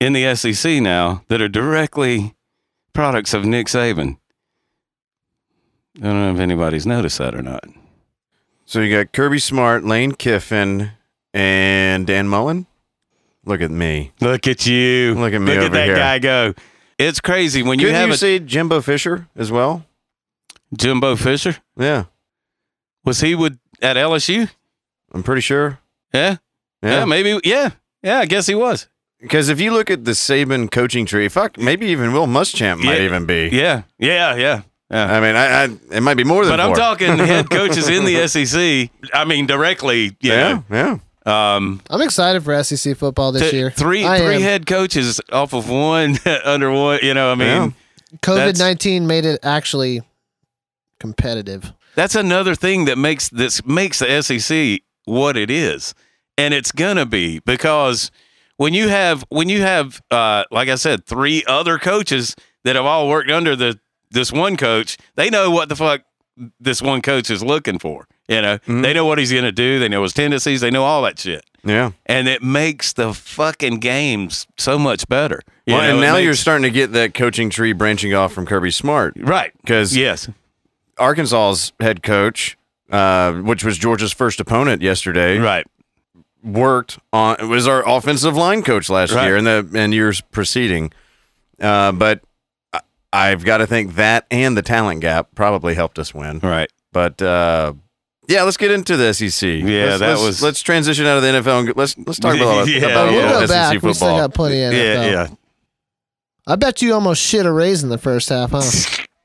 in 0.00 0.12
the 0.12 0.34
SEC 0.36 0.80
now 0.80 1.22
that 1.26 1.42
are 1.42 1.48
directly 1.48 2.34
products 2.92 3.34
of 3.34 3.44
Nick 3.44 3.66
Saban. 3.66 4.18
I 5.96 6.00
don't 6.04 6.20
know 6.22 6.32
if 6.32 6.38
anybody's 6.38 6.86
noticed 6.86 7.18
that 7.18 7.34
or 7.34 7.42
not. 7.42 7.64
so 8.64 8.80
you 8.80 8.96
got 8.96 9.12
Kirby 9.12 9.40
Smart, 9.40 9.82
Lane 9.84 10.12
Kiffin, 10.12 10.92
and 11.34 12.06
Dan 12.06 12.28
Mullen. 12.28 12.66
Look 13.44 13.60
at 13.60 13.70
me. 13.72 14.12
Look 14.20 14.46
at 14.46 14.64
you. 14.64 15.14
Look 15.16 15.32
at 15.32 15.40
me 15.40 15.46
Look 15.48 15.56
over 15.56 15.66
at 15.66 15.72
that 15.72 15.86
here. 15.86 15.96
guy 15.96 16.18
go. 16.20 16.54
It's 16.98 17.20
crazy 17.20 17.62
when 17.62 17.78
you 17.78 17.86
Couldn't 17.86 18.00
have 18.00 18.08
you 18.08 18.14
a 18.14 18.18
say 18.18 18.38
Jimbo 18.40 18.80
Fisher 18.80 19.28
as 19.36 19.52
well? 19.52 19.84
Jimbo 20.76 21.16
Fisher. 21.16 21.56
Yeah, 21.78 22.04
Was 23.04 23.20
he 23.20 23.34
with 23.34 23.58
at 23.80 23.96
LSU? 23.96 24.50
I'm 25.12 25.22
pretty 25.22 25.40
sure. 25.42 25.78
Yeah. 26.12 26.36
Yeah, 26.82 26.90
Yeah, 27.00 27.04
maybe. 27.06 27.40
Yeah. 27.44 27.70
Yeah, 28.02 28.18
I 28.18 28.26
guess 28.26 28.46
he 28.46 28.54
was. 28.54 28.88
because 29.20 29.48
if 29.48 29.60
you 29.60 29.72
look 29.72 29.90
at 29.90 30.04
the 30.04 30.12
Saban 30.12 30.70
coaching 30.70 31.06
tree, 31.06 31.28
fuck, 31.28 31.56
maybe 31.58 31.86
even 31.86 32.12
Will 32.12 32.26
Muschamp 32.26 32.78
might 32.84 32.98
Yeah. 32.98 33.04
even 33.04 33.26
be. 33.26 33.48
Yeah. 33.52 33.82
Yeah. 33.98 34.34
Yeah. 34.36 34.62
Yeah. 34.90 35.14
I 35.16 35.20
mean, 35.20 35.36
I, 35.36 35.64
I 35.64 35.68
it 35.96 36.02
might 36.02 36.16
be 36.16 36.24
more 36.24 36.44
than. 36.44 36.52
But 36.52 36.60
I'm 36.60 36.74
talking 36.74 37.18
head 37.18 37.50
coaches 37.50 37.88
in 37.88 38.04
the 38.04 38.26
SEC. 38.28 38.90
I 39.14 39.24
mean, 39.24 39.46
directly. 39.46 40.16
You 40.20 40.32
Yeah, 40.32 40.62
yeah. 40.70 40.98
Um, 41.28 41.80
I'm 41.90 42.00
excited 42.00 42.42
for 42.42 42.62
SEC 42.64 42.96
football 42.96 43.32
this 43.32 43.52
year 43.52 43.70
three 43.70 44.04
I 44.06 44.18
three 44.18 44.36
am. 44.36 44.40
head 44.42 44.66
coaches 44.66 45.20
off 45.30 45.52
of 45.52 45.68
one 45.68 46.16
under 46.44 46.70
one. 46.72 47.00
You 47.02 47.12
know, 47.14 47.30
I 47.30 47.34
mean, 47.34 47.48
Yeah. 47.48 47.70
COVID 48.22 48.58
nineteen 48.58 49.06
made 49.06 49.26
it 49.26 49.40
actually 49.42 50.00
competitive. 51.00 51.72
that's 51.94 52.14
another 52.14 52.54
thing 52.54 52.86
that 52.86 52.98
makes 52.98 53.28
this 53.28 53.64
makes 53.66 53.98
the 53.98 54.22
SEC 54.22 54.80
what 55.04 55.36
it 55.36 55.50
is, 55.50 55.94
and 56.36 56.54
it's 56.54 56.72
gonna 56.72 57.06
be 57.06 57.40
because 57.40 58.10
when 58.56 58.74
you 58.74 58.88
have 58.88 59.24
when 59.28 59.48
you 59.48 59.60
have 59.62 60.00
uh, 60.10 60.44
like 60.50 60.68
I 60.68 60.74
said, 60.76 61.04
three 61.06 61.44
other 61.46 61.78
coaches 61.78 62.34
that 62.64 62.76
have 62.76 62.84
all 62.86 63.08
worked 63.08 63.30
under 63.30 63.54
the 63.54 63.78
this 64.10 64.32
one 64.32 64.56
coach. 64.56 64.96
They 65.16 65.28
know 65.28 65.50
what 65.50 65.68
the 65.68 65.76
fuck 65.76 66.00
this 66.60 66.80
one 66.82 67.02
coach 67.02 67.30
is 67.30 67.42
looking 67.42 67.78
for. 67.78 68.06
You 68.28 68.42
know, 68.42 68.58
Mm-hmm. 68.58 68.82
they 68.82 68.92
know 68.92 69.06
what 69.06 69.18
he's 69.18 69.32
going 69.32 69.44
to 69.44 69.52
do. 69.52 69.78
They 69.78 69.88
know 69.88 70.02
his 70.02 70.12
tendencies. 70.12 70.60
They 70.60 70.70
know 70.70 70.84
all 70.84 71.02
that 71.02 71.18
shit, 71.18 71.44
Yeah. 71.64 71.92
and 72.06 72.28
it 72.28 72.42
makes 72.42 72.92
the 72.92 73.14
fucking 73.14 73.78
games 73.80 74.46
so 74.58 74.78
much 74.78 75.08
better. 75.08 75.40
Well, 75.66 75.78
know, 75.78 75.90
and 75.92 76.00
now 76.00 76.16
you're 76.16 76.34
starting 76.34 76.64
to 76.64 76.70
get 76.70 76.92
that 76.92 77.14
coaching 77.14 77.48
tree 77.48 77.72
branching 77.72 78.12
off 78.14 78.32
from 78.32 78.44
Kirby 78.46 78.70
Smart 78.70 79.14
Right. 79.16 79.52
Because 79.62 79.96
yes, 79.96 80.28
Arkansas's 80.98 81.72
head 81.80 82.02
coach, 82.02 82.56
uh, 82.90 83.32
which 83.34 83.64
was 83.64 83.78
Georgia's 83.78 84.12
first 84.12 84.40
opponent 84.40 84.82
yesterday, 84.82 85.38
right, 85.38 85.66
worked 86.42 86.98
on 87.12 87.48
was 87.48 87.66
our 87.66 87.86
offensive 87.88 88.36
line 88.36 88.62
coach 88.62 88.88
last 88.90 89.12
Right. 89.12 89.24
year 89.26 89.36
and 89.36 89.46
the 89.46 89.68
and 89.74 89.94
years 89.94 90.20
preceding. 90.32 90.92
Uh, 91.60 91.92
but 91.92 92.20
I've 93.12 93.44
got 93.44 93.58
to 93.58 93.66
think 93.66 93.94
that 93.94 94.26
and 94.30 94.56
the 94.56 94.62
talent 94.62 95.00
gap 95.00 95.28
probably 95.34 95.74
helped 95.74 95.98
us 95.98 96.12
win. 96.14 96.40
right. 96.42 96.70
But 96.92 97.20
uh, 97.22 97.74
yeah, 98.28 98.42
let's 98.42 98.56
get 98.56 98.70
into 98.70 98.96
the 98.96 99.12
SEC. 99.14 99.42
Yeah, 99.48 99.84
let's, 99.84 99.98
that 100.00 100.08
let's- 100.10 100.22
was- 100.22 100.42
Let's 100.42 100.62
transition 100.62 101.06
out 101.06 101.16
of 101.18 101.22
the 101.22 101.28
NFL. 101.28 101.60
And 101.68 101.76
let's 101.76 101.96
let's 101.98 102.18
talk 102.18 102.34
about, 102.36 102.66
Yeah, 102.68 102.78
about 102.86 103.08
a 103.08 103.12
we'll 103.12 103.20
little 103.22 103.40
go 103.40 103.46
SEC 103.46 103.48
back. 103.48 103.72
football. 103.74 103.88
We 103.90 103.94
still 103.94 104.16
got 104.18 104.34
plenty 104.34 104.62
of 104.64 104.72
Yeah, 104.72 104.80
NFL. 104.96 105.10
yeah. 105.12 105.26
I 106.46 106.56
bet 106.56 106.80
you 106.82 106.94
almost 106.94 107.22
shit 107.22 107.44
a 107.44 107.52
raise 107.52 107.82
in 107.82 107.90
the 107.90 107.98
first 107.98 108.30
half, 108.30 108.50
huh? 108.52 108.62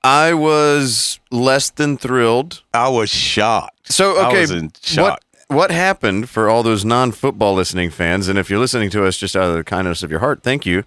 I 0.04 0.34
was 0.34 1.19
less 1.32 1.69
than 1.69 1.98
thrilled. 1.98 2.63
I 2.74 2.89
was 2.89 3.10
shocked. 3.10 3.91
So 3.93 4.17
I 4.17 4.28
okay, 4.28 4.41
was 4.41 4.52
in 4.52 4.72
what 4.98 5.24
what 5.48 5.72
happened 5.72 6.30
for 6.30 6.50
all 6.50 6.63
those 6.63 6.84
non-football 6.84 7.54
listening 7.54 7.89
fans? 7.91 8.28
And 8.28 8.38
if 8.38 8.50
you're 8.50 8.60
listening 8.60 8.89
to 8.91 9.06
us 9.06 9.17
just 9.17 9.36
out 9.38 9.50
of 9.50 9.56
the 9.56 9.63
kindness 9.63 10.04
of 10.04 10.12
your 10.12 10.19
heart, 10.19 10.43
thank 10.43 10.65
you. 10.65 10.84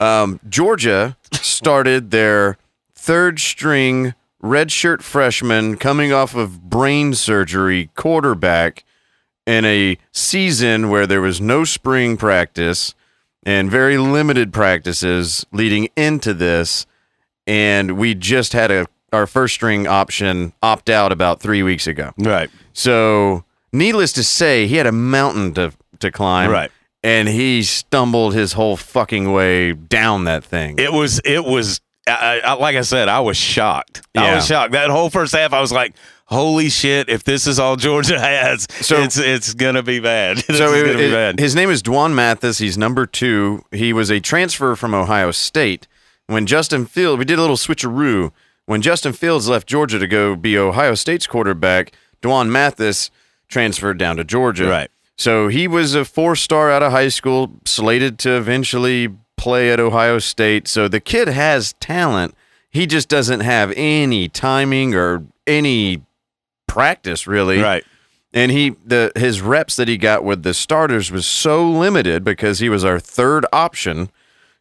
Um, 0.00 0.40
Georgia 0.48 1.16
started 1.34 2.10
their 2.10 2.56
third 2.94 3.38
string 3.38 4.14
redshirt 4.42 5.02
freshman 5.02 5.76
coming 5.76 6.12
off 6.12 6.34
of 6.34 6.68
brain 6.70 7.12
surgery 7.14 7.90
quarterback 7.94 8.84
in 9.46 9.64
a 9.66 9.98
season 10.12 10.88
where 10.88 11.06
there 11.06 11.20
was 11.20 11.40
no 11.40 11.64
spring 11.64 12.16
practice 12.16 12.94
and 13.42 13.70
very 13.70 13.98
limited 13.98 14.52
practices 14.52 15.44
leading 15.52 15.88
into 15.96 16.32
this 16.32 16.86
and 17.46 17.98
we 17.98 18.14
just 18.14 18.52
had 18.52 18.70
a 18.70 18.86
our 19.12 19.26
first 19.26 19.54
string 19.54 19.86
option 19.88 20.52
opt 20.62 20.88
out 20.88 21.10
about 21.10 21.40
3 21.40 21.62
weeks 21.64 21.86
ago. 21.88 22.12
Right, 22.16 22.48
So, 22.72 23.44
needless 23.72 24.12
to 24.12 24.22
say, 24.22 24.68
he 24.68 24.76
had 24.76 24.86
a 24.86 24.92
mountain 24.92 25.52
to 25.54 25.72
to 25.98 26.10
climb. 26.12 26.50
Right. 26.50 26.70
And 27.02 27.28
he 27.28 27.62
stumbled 27.62 28.34
his 28.34 28.52
whole 28.52 28.76
fucking 28.76 29.32
way 29.32 29.72
down 29.72 30.24
that 30.24 30.44
thing. 30.44 30.78
it 30.78 30.92
was 30.92 31.20
it 31.24 31.44
was 31.44 31.80
I, 32.06 32.40
I, 32.44 32.52
like 32.54 32.76
I 32.76 32.80
said, 32.82 33.08
I 33.08 33.20
was 33.20 33.36
shocked. 33.36 34.02
I 34.16 34.34
was 34.34 34.46
shocked. 34.46 34.72
That 34.72 34.90
whole 34.90 35.10
first 35.10 35.32
half, 35.32 35.52
I 35.52 35.60
was 35.60 35.70
like, 35.70 35.94
"Holy 36.24 36.68
shit! 36.68 37.08
If 37.08 37.22
this 37.24 37.46
is 37.46 37.58
all 37.58 37.76
Georgia 37.76 38.18
has, 38.20 38.66
So- 38.80 39.02
it's 39.02 39.16
it's 39.16 39.54
gonna 39.54 39.82
be 39.82 40.00
bad. 40.00 40.38
So 40.44 40.72
it- 40.74 40.96
be 40.96 41.04
it- 41.04 41.10
bad." 41.12 41.38
his 41.38 41.54
name 41.54 41.70
is 41.70 41.82
Dwan 41.82 42.12
Mathis. 42.14 42.58
He's 42.58 42.76
number 42.76 43.06
two. 43.06 43.64
He 43.70 43.92
was 43.92 44.10
a 44.10 44.18
transfer 44.20 44.74
from 44.76 44.92
Ohio 44.94 45.30
State. 45.30 45.86
When 46.26 46.46
Justin 46.46 46.86
Fields, 46.86 47.18
we 47.18 47.24
did 47.24 47.38
a 47.38 47.42
little 47.42 47.56
switcheroo. 47.56 48.32
When 48.66 48.82
Justin 48.82 49.12
Fields 49.12 49.48
left 49.48 49.66
Georgia 49.68 49.98
to 49.98 50.06
go 50.06 50.36
be 50.36 50.56
Ohio 50.58 50.94
State's 50.94 51.26
quarterback, 51.26 51.92
Dwan 52.22 52.48
Mathis 52.50 53.10
transferred 53.48 53.98
down 53.98 54.16
to 54.16 54.24
Georgia. 54.24 54.66
Right. 54.68 54.90
So 55.20 55.48
he 55.48 55.68
was 55.68 55.94
a 55.94 56.06
four 56.06 56.34
star 56.34 56.70
out 56.70 56.82
of 56.82 56.92
high 56.92 57.08
school, 57.08 57.52
slated 57.66 58.18
to 58.20 58.38
eventually 58.38 59.14
play 59.36 59.70
at 59.70 59.78
Ohio 59.78 60.18
State. 60.18 60.66
So 60.66 60.88
the 60.88 60.98
kid 60.98 61.28
has 61.28 61.74
talent. 61.74 62.34
He 62.70 62.86
just 62.86 63.10
doesn't 63.10 63.40
have 63.40 63.70
any 63.76 64.30
timing 64.30 64.94
or 64.94 65.26
any 65.46 66.00
practice 66.66 67.26
really 67.26 67.58
right, 67.58 67.84
and 68.32 68.50
he 68.50 68.76
the 68.82 69.12
his 69.14 69.42
reps 69.42 69.76
that 69.76 69.88
he 69.88 69.98
got 69.98 70.24
with 70.24 70.42
the 70.42 70.54
starters 70.54 71.10
was 71.10 71.26
so 71.26 71.68
limited 71.68 72.24
because 72.24 72.60
he 72.60 72.70
was 72.70 72.82
our 72.82 72.98
third 72.98 73.44
option 73.52 74.08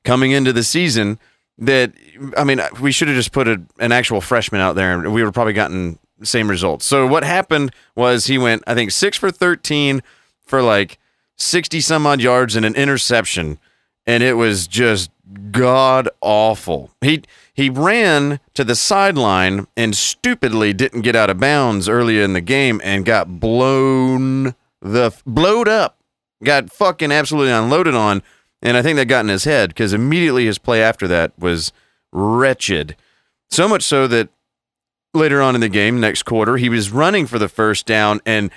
coming 0.03 0.31
into 0.31 0.51
the 0.51 0.63
season 0.63 1.19
that 1.57 1.93
I 2.35 2.43
mean 2.43 2.59
we 2.81 2.91
should 2.91 3.07
have 3.07 3.15
just 3.15 3.31
put 3.31 3.47
a, 3.47 3.61
an 3.79 3.93
actual 3.93 4.19
freshman 4.19 4.59
out 4.59 4.75
there 4.75 4.91
and 4.91 5.13
we 5.13 5.21
would 5.21 5.27
have 5.27 5.33
probably 5.33 5.53
gotten 5.53 5.99
the 6.17 6.25
same 6.25 6.49
results. 6.49 6.85
So 6.85 7.07
what 7.07 7.23
happened 7.23 7.71
was 7.95 8.25
he 8.25 8.37
went 8.37 8.63
I 8.67 8.73
think 8.73 8.91
6 8.91 9.17
for 9.17 9.31
13 9.31 10.01
for 10.49 10.61
like 10.61 10.99
60 11.37 11.79
some 11.79 12.05
odd 12.05 12.19
yards 12.19 12.55
and 12.55 12.65
an 12.65 12.75
interception 12.75 13.59
and 14.05 14.23
it 14.23 14.33
was 14.33 14.67
just 14.67 15.11
god 15.51 16.09
awful. 16.19 16.89
He 17.01 17.21
he 17.53 17.69
ran 17.69 18.39
to 18.55 18.63
the 18.63 18.75
sideline 18.75 19.67
and 19.77 19.95
stupidly 19.95 20.73
didn't 20.73 21.01
get 21.01 21.15
out 21.15 21.29
of 21.29 21.39
bounds 21.39 21.87
early 21.87 22.19
in 22.19 22.33
the 22.33 22.41
game 22.41 22.81
and 22.83 23.05
got 23.05 23.39
blown 23.39 24.55
the 24.81 25.15
blowed 25.25 25.67
up. 25.67 25.99
Got 26.43 26.71
fucking 26.71 27.11
absolutely 27.11 27.51
unloaded 27.51 27.93
on 27.93 28.23
and 28.61 28.75
I 28.75 28.81
think 28.81 28.95
that 28.97 29.05
got 29.05 29.25
in 29.25 29.29
his 29.29 29.43
head 29.43 29.75
cuz 29.75 29.93
immediately 29.93 30.45
his 30.45 30.57
play 30.57 30.81
after 30.81 31.07
that 31.07 31.37
was 31.37 31.71
wretched. 32.11 32.95
So 33.51 33.67
much 33.67 33.83
so 33.83 34.07
that 34.07 34.29
later 35.13 35.41
on 35.41 35.53
in 35.53 35.61
the 35.61 35.69
game 35.69 35.99
next 35.99 36.23
quarter 36.23 36.57
he 36.57 36.69
was 36.69 36.91
running 36.91 37.27
for 37.27 37.37
the 37.37 37.49
first 37.49 37.85
down 37.85 38.21
and 38.25 38.49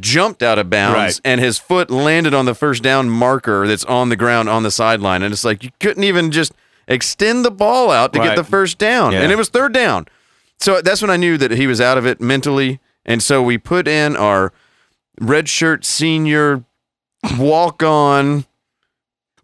jumped 0.00 0.42
out 0.42 0.58
of 0.58 0.68
bounds 0.68 0.94
Right. 0.96 1.20
and 1.24 1.40
his 1.40 1.58
foot 1.58 1.90
landed 1.90 2.34
on 2.34 2.44
the 2.44 2.54
first 2.54 2.82
down 2.82 3.08
marker 3.08 3.66
that's 3.66 3.84
on 3.84 4.08
the 4.10 4.16
ground 4.16 4.48
on 4.48 4.62
the 4.62 4.70
sideline 4.70 5.22
and 5.22 5.32
it's 5.32 5.44
like 5.44 5.64
you 5.64 5.70
couldn't 5.80 6.04
even 6.04 6.30
just 6.30 6.52
extend 6.86 7.44
the 7.44 7.50
ball 7.50 7.90
out 7.90 8.12
to 8.12 8.18
get 8.18 8.36
the 8.36 8.44
first 8.44 8.76
down 8.78 9.12
Yeah. 9.12 9.22
and 9.22 9.32
it 9.32 9.36
was 9.36 9.48
third 9.48 9.72
down 9.72 10.06
so 10.60 10.82
that's 10.82 11.00
when 11.00 11.10
i 11.10 11.16
knew 11.16 11.38
that 11.38 11.52
he 11.52 11.66
was 11.66 11.80
out 11.80 11.96
of 11.96 12.06
it 12.06 12.20
mentally 12.20 12.80
and 13.06 13.22
so 13.22 13.42
we 13.42 13.56
put 13.56 13.88
in 13.88 14.14
our 14.16 14.52
redshirt 15.20 15.84
senior 15.84 16.64
walk 17.38 17.82
on 17.82 18.44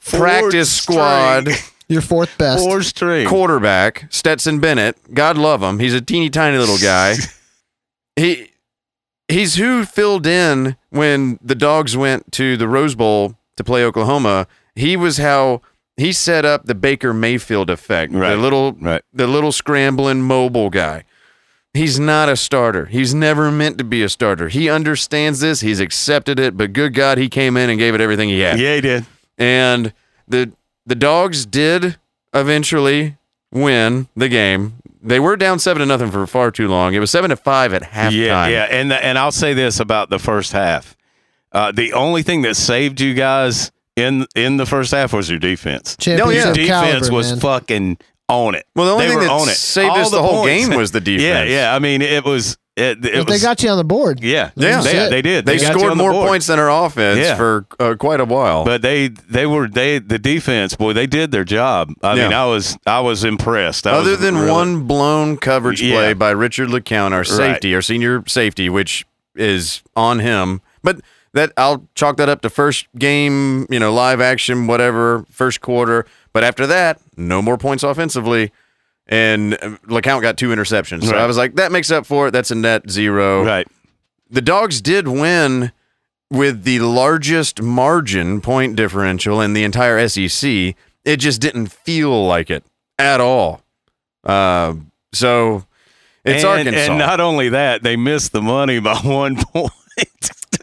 practice 0.04 0.78
Four 0.80 0.94
squad. 0.94 1.48
Your 1.88 2.00
fourth 2.00 2.36
best. 2.38 2.64
four 2.64 2.82
string. 2.82 3.28
quarterback 3.28 4.06
Stetson 4.10 4.58
Bennett. 4.58 4.96
God 5.12 5.36
love 5.36 5.62
him. 5.62 5.78
He's 5.78 5.92
a 5.94 6.00
teeny 6.00 6.30
tiny 6.30 6.56
little 6.56 6.78
guy. 6.78 7.14
he 8.16 8.50
he's 9.28 9.56
who 9.56 9.84
filled 9.84 10.26
in 10.26 10.76
when 10.90 11.38
the 11.42 11.54
Dogs 11.54 11.96
went 11.96 12.32
to 12.32 12.56
the 12.56 12.68
Rose 12.68 12.94
Bowl 12.94 13.36
to 13.56 13.64
play 13.64 13.84
Oklahoma. 13.84 14.46
He 14.74 14.96
was 14.96 15.18
how 15.18 15.62
he 15.96 16.12
set 16.12 16.44
up 16.44 16.66
the 16.66 16.74
Baker 16.74 17.12
Mayfield 17.14 17.70
effect. 17.70 18.12
Right. 18.12 18.30
The 18.30 18.36
little 18.36 18.72
Right. 18.80 19.02
the 19.12 19.26
little 19.26 19.52
scrambling 19.52 20.22
mobile 20.22 20.70
guy. 20.70 21.04
He's 21.72 21.98
not 21.98 22.28
a 22.28 22.36
starter. 22.36 22.84
He's 22.86 23.14
never 23.14 23.50
meant 23.50 23.78
to 23.78 23.84
be 23.84 24.02
a 24.02 24.08
starter. 24.08 24.48
He 24.48 24.68
understands 24.70 25.40
this. 25.40 25.60
He's 25.60 25.80
accepted 25.80 26.38
it, 26.38 26.56
but 26.56 26.72
good 26.72 26.94
God, 26.94 27.18
he 27.18 27.28
came 27.28 27.56
in 27.56 27.68
and 27.68 27.78
gave 27.80 27.94
it 27.96 28.00
everything 28.00 28.28
he 28.28 28.40
had 28.40 28.60
Yeah, 28.60 28.76
he 28.76 28.80
did. 28.80 29.06
and 29.38 29.92
the 30.28 30.52
the 30.86 30.94
dogs 30.94 31.46
did 31.46 31.96
eventually 32.32 33.16
win 33.52 34.08
the 34.16 34.28
game. 34.28 34.74
They 35.04 35.20
were 35.20 35.36
down 35.36 35.58
seven 35.58 35.80
to 35.80 35.86
nothing 35.86 36.10
for 36.10 36.26
far 36.26 36.50
too 36.50 36.66
long. 36.66 36.94
It 36.94 36.98
was 36.98 37.10
seven 37.10 37.30
to 37.30 37.36
five 37.36 37.72
at 37.74 37.82
halftime. 37.82 38.12
Yeah, 38.12 38.46
yeah, 38.48 38.62
and 38.70 38.90
the, 38.90 39.04
and 39.04 39.18
I'll 39.18 39.30
say 39.32 39.52
this 39.54 39.78
about 39.78 40.08
the 40.10 40.18
first 40.18 40.52
half: 40.52 40.96
uh, 41.52 41.72
the 41.72 41.92
only 41.92 42.22
thing 42.22 42.42
that 42.42 42.56
saved 42.56 43.00
you 43.00 43.12
guys 43.14 43.70
in 43.96 44.26
in 44.34 44.56
the 44.56 44.66
first 44.66 44.90
half 44.92 45.12
was 45.12 45.28
your 45.28 45.38
defense. 45.38 45.96
Championship 45.98 46.34
yeah. 46.34 46.44
Your 46.46 46.54
defense 46.54 47.08
caliber, 47.08 47.14
was 47.16 47.30
man. 47.32 47.40
fucking 47.40 47.98
on 48.28 48.54
it. 48.54 48.64
Well, 48.74 48.86
the 48.86 48.92
only 48.92 49.04
They 49.06 49.10
thing 49.12 49.20
that 49.20 49.30
on 49.30 49.48
it. 49.48 49.54
saved 49.56 49.90
All 49.90 49.98
us 49.98 50.10
the 50.10 50.22
whole 50.22 50.42
points. 50.44 50.68
game 50.68 50.76
was 50.78 50.90
the 50.92 51.00
defense. 51.00 51.22
Yeah, 51.22 51.34
defense. 51.44 51.50
yeah. 51.52 51.74
I 51.74 51.78
mean, 51.80 52.00
it 52.02 52.24
was 52.24 52.56
it, 52.76 52.98
it 52.98 53.02
But 53.02 53.26
they 53.28 53.32
was 53.34 53.42
got 53.42 53.62
you 53.62 53.70
on 53.70 53.76
the 53.78 53.84
board. 53.84 54.20
yeah, 54.22 54.50
Yeah. 54.56 54.80
They, 54.80 55.08
they 55.08 55.22
did. 55.22 55.46
They, 55.46 55.58
got 55.58 55.62
you 55.74 55.78
scored 55.78 55.92
on 55.92 55.96
the 55.98 56.02
more 56.02 56.12
points 56.26 56.46
than 56.48 56.58
our 56.58 56.86
offense 56.86 57.18
Yeah. 57.20 57.36
for 57.36 57.66
uh, 57.78 57.94
quite 57.96 58.18
a 58.20 58.24
while. 58.24 58.64
But 58.64 58.82
they 58.82 59.08
they 59.08 59.46
were 59.46 59.68
they 59.68 59.98
the 60.00 60.18
defense 60.18 60.74
boy 60.74 60.92
they 60.92 61.06
did 61.06 61.30
their 61.30 61.44
job. 61.44 61.92
I 62.02 62.14
mean 62.16 62.32
I 62.32 62.46
was 62.46 62.76
I 62.86 63.00
was 63.00 63.22
impressed. 63.24 63.86
I 63.86 63.92
Other 63.92 64.10
was 64.12 64.20
than 64.20 64.36
really- 64.36 64.50
one 64.50 64.82
blown 64.84 65.36
coverage 65.36 65.80
Yeah. 65.80 65.94
play 65.94 66.12
by 66.14 66.30
Richard 66.30 66.68
LeCounte, 66.70 67.12
our 67.12 67.24
safety, 67.24 67.74
our 67.74 67.82
senior 67.82 68.24
safety, 68.26 68.68
which 68.68 69.06
is 69.36 69.82
on 69.94 70.18
him. 70.18 70.60
But 70.82 71.00
that 71.32 71.52
I'll 71.56 71.88
chalk 71.94 72.16
that 72.18 72.28
up 72.28 72.42
to 72.42 72.50
first 72.50 72.86
game, 72.98 73.66
you 73.70 73.78
know, 73.80 73.92
live 73.92 74.20
action, 74.20 74.66
whatever, 74.66 75.24
first 75.30 75.60
quarter. 75.60 76.06
But 76.32 76.44
after 76.44 76.66
that, 76.66 77.00
no 77.16 77.40
more 77.42 77.56
points 77.58 77.82
offensively. 77.84 78.52
And 79.06 79.54
uh, 79.54 79.76
LeCounte 79.86 80.22
got 80.22 80.36
two 80.38 80.48
interceptions. 80.48 81.04
So 81.04 81.12
Right. 81.12 81.20
I 81.20 81.26
was 81.26 81.36
like, 81.36 81.56
that 81.56 81.72
makes 81.72 81.90
up 81.90 82.06
for 82.06 82.28
it. 82.28 82.30
That's 82.30 82.50
a 82.50 82.54
net 82.54 82.90
zero. 82.90 83.44
right. 83.44 83.66
The 84.30 84.40
dogs 84.40 84.80
did 84.80 85.06
win 85.06 85.70
with 86.30 86.64
the 86.64 86.80
largest 86.80 87.60
margin 87.62 88.40
point 88.40 88.74
differential 88.76 89.40
in 89.40 89.52
the 89.52 89.62
entire 89.62 90.08
SEC. 90.08 90.74
It 91.04 91.16
just 91.18 91.40
didn't 91.40 91.66
feel 91.68 92.26
like 92.26 92.50
it 92.50 92.64
at 92.98 93.20
all. 93.20 93.60
Uh, 94.24 94.74
so 95.12 95.64
it's 96.24 96.42
and, 96.42 96.66
Arkansas. 96.68 96.78
and 96.92 96.98
not 96.98 97.20
only 97.20 97.50
that, 97.50 97.82
they 97.82 97.94
missed 97.96 98.32
the 98.32 98.40
money 98.42 98.80
by 98.80 98.96
one 99.04 99.36
point. 99.36 99.68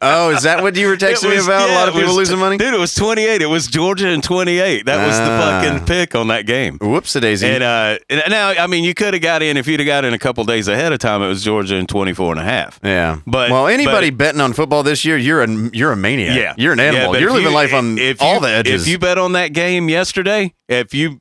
Oh, 0.04 0.30
is 0.32 0.44
that 0.44 0.64
what 0.64 0.76
you 0.76 0.88
were 0.88 0.98
texting 0.98 1.30
me 1.30 1.36
was- 1.36 1.46
about? 1.46 1.70
a 1.70 1.74
lot 1.74 1.88
of 1.88 1.94
people 1.94 2.08
was- 2.10 2.18
losing 2.18 2.40
money. 2.40 2.58
Dude, 2.58 2.74
it 2.74 2.80
was 2.80 2.96
28. 2.96 3.42
It 3.42 3.46
was 3.46 3.68
Georgia 3.68 4.08
and 4.08 4.24
28. 4.24 4.86
That 4.86 5.06
was 5.06 5.16
Ah. 5.16 5.26
the 5.62 5.70
fucking 5.70 5.86
pick 5.86 6.16
on 6.16 6.28
that 6.30 6.46
game. 6.46 6.78
Whoops, 6.80 7.14
daisy. 7.14 7.48
And 7.48 7.64
uh, 7.64 7.98
and 8.10 8.24
now, 8.30 8.50
I 8.50 8.68
mean, 8.68 8.84
you 8.84 8.94
could 8.94 9.14
have 9.14 9.22
got 9.22 9.42
in 9.44 9.58
if 9.58 9.68
you'd 9.68 9.80
have 9.80 9.88
got 9.88 10.04
in 10.06 10.14
a 10.14 10.20
couple 10.20 10.44
days 10.44 10.68
ahead 10.68 10.92
of 10.92 11.00
time. 11.00 11.22
It 11.22 11.28
was 11.28 11.44
Georgia 11.44 11.76
in 11.76 11.86
24 11.88 12.32
and 12.34 12.40
a 12.42 12.44
half. 12.44 12.80
yeah, 12.84 13.20
but- 13.28 13.52
well, 13.52 13.68
anybody 13.68 14.10
but- 14.10 14.18
betting 14.18 14.42
on 14.42 14.54
football 14.54 14.84
this 14.84 15.06
year, 15.06 15.18
you're 15.18 15.44
a 15.44 15.48
you're 15.74 15.92
a 15.92 15.98
maniac. 15.98 16.36
Yeah, 16.38 16.54
you're 16.58 16.74
an 16.74 16.80
animal. 16.80 17.12
but 17.14 17.22
you're 17.22 17.32
living 17.32 17.50
you- 17.50 17.54
life 17.54 17.74
on 17.74 17.98
if 18.00 18.22
all 18.22 18.36
you- 18.36 18.40
the 18.42 18.50
edges. 18.50 18.82
If 18.84 18.88
you 18.88 18.98
bet 19.00 19.18
on 19.18 19.34
that 19.34 19.54
game 19.54 19.88
yesterday, 19.90 20.54
if 20.68 20.94
you 20.94 21.20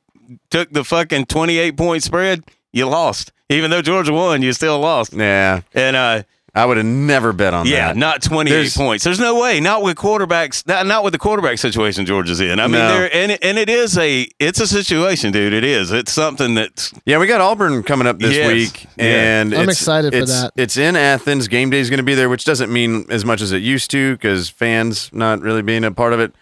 took 0.49 0.71
the 0.71 0.83
fucking 0.83 1.25
28 1.25 1.77
point 1.77 2.03
spread, 2.03 2.43
you 2.73 2.87
lost. 2.87 3.31
Even 3.49 3.69
though 3.69 3.81
Georgia 3.81 4.13
won, 4.13 4.41
you 4.41 4.53
still 4.53 4.79
lost. 4.79 5.11
yeah, 5.13 5.59
And 5.73 5.95
uh, 5.97 6.23
I 6.53 6.65
would 6.65 6.75
have 6.75 6.85
never 6.85 7.31
bet 7.31 7.53
on 7.53 7.65
yeah, 7.65 7.87
that. 7.87 7.95
Yeah, 7.95 7.99
not 7.99 8.21
28 8.21 8.51
There's- 8.53 8.75
points. 8.75 9.05
There's 9.05 9.19
no 9.21 9.39
way. 9.39 9.61
Not 9.61 9.83
with 9.83 9.95
quarterbacks. 9.95 10.67
Not, 10.67 10.85
not 10.85 11.01
with 11.03 11.13
the 11.13 11.17
quarterback 11.17 11.57
situation 11.59 12.05
Georgia's 12.05 12.41
in. 12.41 12.59
I 12.59 12.63
mean, 12.67 12.73
No. 12.73 13.03
and 13.13 13.37
and 13.41 13.57
it 13.57 13.69
is 13.69 13.97
a 13.97 14.27
it's 14.37 14.59
a 14.59 14.67
situation, 14.67 15.31
dude. 15.31 15.53
It 15.53 15.63
is. 15.63 15.91
It's 15.91 16.11
something 16.11 16.55
that's 16.55 16.93
Yeah, 17.05 17.19
we 17.19 17.27
got 17.27 17.39
Auburn 17.39 17.83
coming 17.83 18.05
up 18.05 18.19
this 18.19 18.35
Yes. 18.35 18.47
week, 18.51 18.85
Yeah. 18.97 19.05
and 19.05 19.53
I'm 19.53 19.61
it's- 19.61 19.77
excited 19.79 20.11
for 20.11 20.17
it's- 20.17 20.41
that. 20.41 20.51
It's 20.57 20.75
in 20.75 20.97
Athens. 20.97 21.47
Game 21.47 21.69
day 21.69 21.79
is 21.79 21.89
going 21.89 21.99
to 21.99 22.03
be 22.03 22.15
there, 22.15 22.27
which 22.27 22.43
doesn't 22.43 22.69
mean 22.71 23.05
as 23.09 23.23
much 23.23 23.41
as 23.41 23.53
it 23.53 23.61
used 23.61 23.89
to 23.91 24.15
because 24.15 24.49
fans 24.49 25.09
not 25.13 25.39
really 25.41 25.61
being 25.61 25.85
a 25.85 25.91
part 25.91 26.11
of 26.11 26.19
it. 26.19 26.33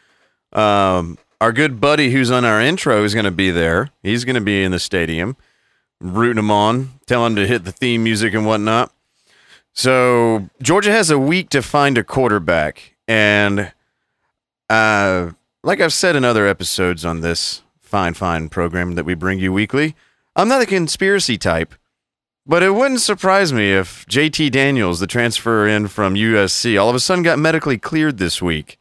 Um, 0.54 1.20
our 1.40 1.52
good 1.52 1.80
buddy 1.80 2.12
who's 2.12 2.32
on 2.32 2.46
our 2.46 2.60
intro 2.60 3.04
is 3.04 3.14
going 3.14 3.26
to 3.26 3.32
be 3.32 3.52
there. 3.52 3.90
He's 4.02 4.26
going 4.26 4.34
to 4.36 4.42
be 4.42 4.64
in 4.64 4.72
the 4.72 4.80
stadium, 4.80 5.38
rooting 6.02 6.40
him 6.40 6.50
on, 6.50 6.90
telling 7.06 7.34
him 7.34 7.36
to 7.36 7.48
hit 7.48 7.64
the 7.64 7.72
theme 7.72 8.04
music 8.04 8.34
and 8.34 8.46
whatnot. 8.48 8.92
So 9.80 10.50
Georgia 10.62 10.92
has 10.92 11.10
a 11.10 11.18
week 11.18 11.48
to 11.52 11.62
find 11.62 11.98
a 11.98 12.04
quarterback, 12.04 12.98
and 13.08 13.72
uh, 14.70 15.30
like 15.64 15.80
I've 15.80 15.94
said 15.94 16.18
in 16.18 16.26
other 16.26 16.46
episodes 16.46 17.06
on 17.06 17.22
this 17.22 17.62
fine, 17.80 18.14
fine 18.14 18.50
program 18.50 18.96
that 18.96 19.06
we 19.06 19.14
bring 19.14 19.40
you 19.40 19.54
weekly, 19.54 19.96
I'm 20.36 20.50
not 20.50 20.62
a 20.62 20.66
conspiracy 20.66 21.38
type, 21.38 21.76
but 22.46 22.62
it 22.62 22.72
wouldn't 22.72 23.00
surprise 23.00 23.54
me 23.54 23.72
if 23.72 24.06
JT 24.08 24.52
Daniels, 24.52 25.00
the 25.00 25.08
transfer 25.08 25.66
in 25.66 25.88
from 25.88 26.16
USC, 26.16 26.78
all 26.78 26.90
of 26.90 26.96
a 26.96 27.00
sudden 27.00 27.24
got 27.24 27.40
medically 27.40 27.78
cleared 27.78 28.18
this 28.18 28.42
week. 28.42 28.78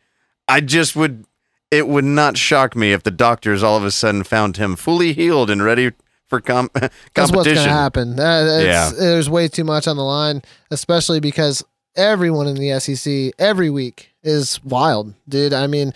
I 0.49 0.61
just 0.61 0.97
would, 0.97 1.27
it 1.71 1.87
would 1.87 2.07
not 2.07 2.37
shock 2.37 2.75
me 2.75 2.93
if 2.93 3.05
the 3.05 3.13
doctors 3.13 3.63
all 3.63 3.77
of 3.77 3.85
a 3.85 3.93
sudden 3.93 4.25
found 4.25 4.57
him 4.57 4.75
fully 4.75 5.13
healed 5.13 5.49
and 5.49 5.63
ready 5.63 5.93
for 6.29 6.41
com- 6.41 6.71
That's 6.75 7.33
what's 7.33 7.45
going 7.45 7.57
to 7.57 7.63
happen. 7.69 8.19
Uh, 8.19 8.61
Yeah. 8.63 8.91
There's 8.97 9.29
way 9.31 9.49
too 9.49 9.65
much 9.65 9.89
on 9.89 9.97
the 9.97 10.05
line, 10.05 10.43
especially 10.71 11.21
because 11.21 11.65
everyone 11.97 12.47
in 12.47 12.57
the 12.57 12.79
SEC 12.81 13.33
every 13.39 13.71
week 13.71 14.11
is 14.23 14.63
wild, 14.65 15.15
dude. 15.29 15.53
I 15.53 15.67
mean, 15.67 15.93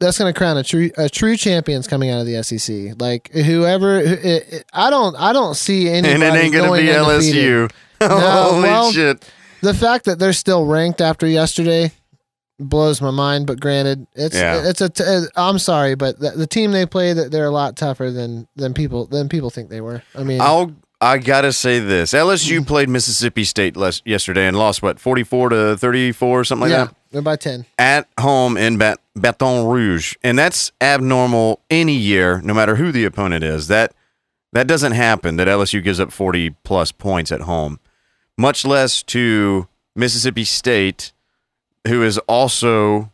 that's 0.00 0.18
going 0.18 0.32
to 0.32 0.36
crown 0.36 0.56
a 0.56 0.64
true 0.64 0.90
a 0.96 1.08
true 1.08 1.36
champions 1.36 1.86
coming 1.86 2.10
out 2.10 2.20
of 2.20 2.26
the 2.26 2.42
SEC. 2.42 3.00
Like 3.00 3.30
whoever, 3.32 3.98
it, 4.00 4.24
it, 4.24 4.64
I 4.72 4.90
don't, 4.90 5.14
I 5.16 5.32
don't 5.32 5.54
see 5.54 5.88
anybody 5.88 6.14
and 6.14 6.22
it 6.22 6.38
ain't 6.38 6.52
going 6.52 6.70
to 6.70 6.92
be 6.92 6.96
undefeated. 6.96 7.70
LSU. 7.70 7.70
No, 8.00 8.08
Holy 8.18 8.62
well, 8.64 8.92
shit. 8.92 9.32
The 9.62 9.72
fact 9.72 10.04
that 10.06 10.18
they're 10.18 10.34
still 10.34 10.66
ranked 10.66 11.00
after 11.00 11.26
yesterday 11.26 11.90
blows 12.58 13.00
my 13.00 13.10
mind. 13.10 13.46
But 13.46 13.60
granted, 13.60 14.06
it's 14.14 14.36
Yeah. 14.36 14.62
it's 14.68 14.80
a. 14.80 14.88
T- 14.88 15.04
uh, 15.04 15.22
I'm 15.36 15.58
sorry, 15.58 15.94
but 15.94 16.18
the, 16.18 16.30
the 16.30 16.46
team 16.46 16.72
they 16.72 16.86
play, 16.86 17.12
that 17.12 17.30
they're 17.32 17.46
a 17.46 17.50
lot 17.50 17.76
tougher 17.76 18.10
than 18.10 18.46
than 18.56 18.74
people 18.74 19.06
than 19.06 19.28
people 19.28 19.50
think 19.50 19.68
they 19.70 19.80
were. 19.80 20.02
I 20.14 20.22
mean, 20.24 20.40
I'll 20.40 20.72
I 21.00 21.18
gotta 21.18 21.52
say 21.52 21.80
this: 21.80 22.12
LSU 22.12 22.66
played 22.66 22.88
Mississippi 22.88 23.44
State 23.44 23.76
les- 23.76 24.02
yesterday 24.04 24.46
and 24.46 24.56
lost 24.56 24.82
what 24.82 24.98
forty 25.00 25.22
four 25.24 25.48
to 25.50 25.76
thirty 25.76 26.12
four, 26.12 26.44
something 26.44 26.68
like 26.68 26.70
yeah, 26.70 26.84
that, 26.86 26.94
they're 27.10 27.22
by 27.22 27.36
ten. 27.36 27.66
at 27.78 28.08
home 28.18 28.56
in 28.56 28.78
Bat- 28.78 29.00
Baton 29.16 29.66
Rouge, 29.66 30.14
and 30.22 30.38
that's 30.38 30.72
abnormal 30.80 31.60
any 31.70 31.94
year, 31.94 32.40
no 32.42 32.54
matter 32.54 32.76
who 32.76 32.90
the 32.92 33.04
opponent 33.04 33.44
is. 33.44 33.68
That 33.68 33.92
that 34.52 34.66
doesn't 34.68 34.92
happen. 34.92 35.36
That 35.36 35.48
LSU 35.48 35.82
gives 35.82 35.98
up 36.00 36.12
forty 36.12 36.50
plus 36.62 36.92
points 36.92 37.32
at 37.32 37.42
home, 37.42 37.80
much 38.38 38.64
less 38.64 39.02
to 39.04 39.66
Mississippi 39.96 40.44
State, 40.44 41.12
who 41.86 42.02
is 42.02 42.18
also 42.18 43.10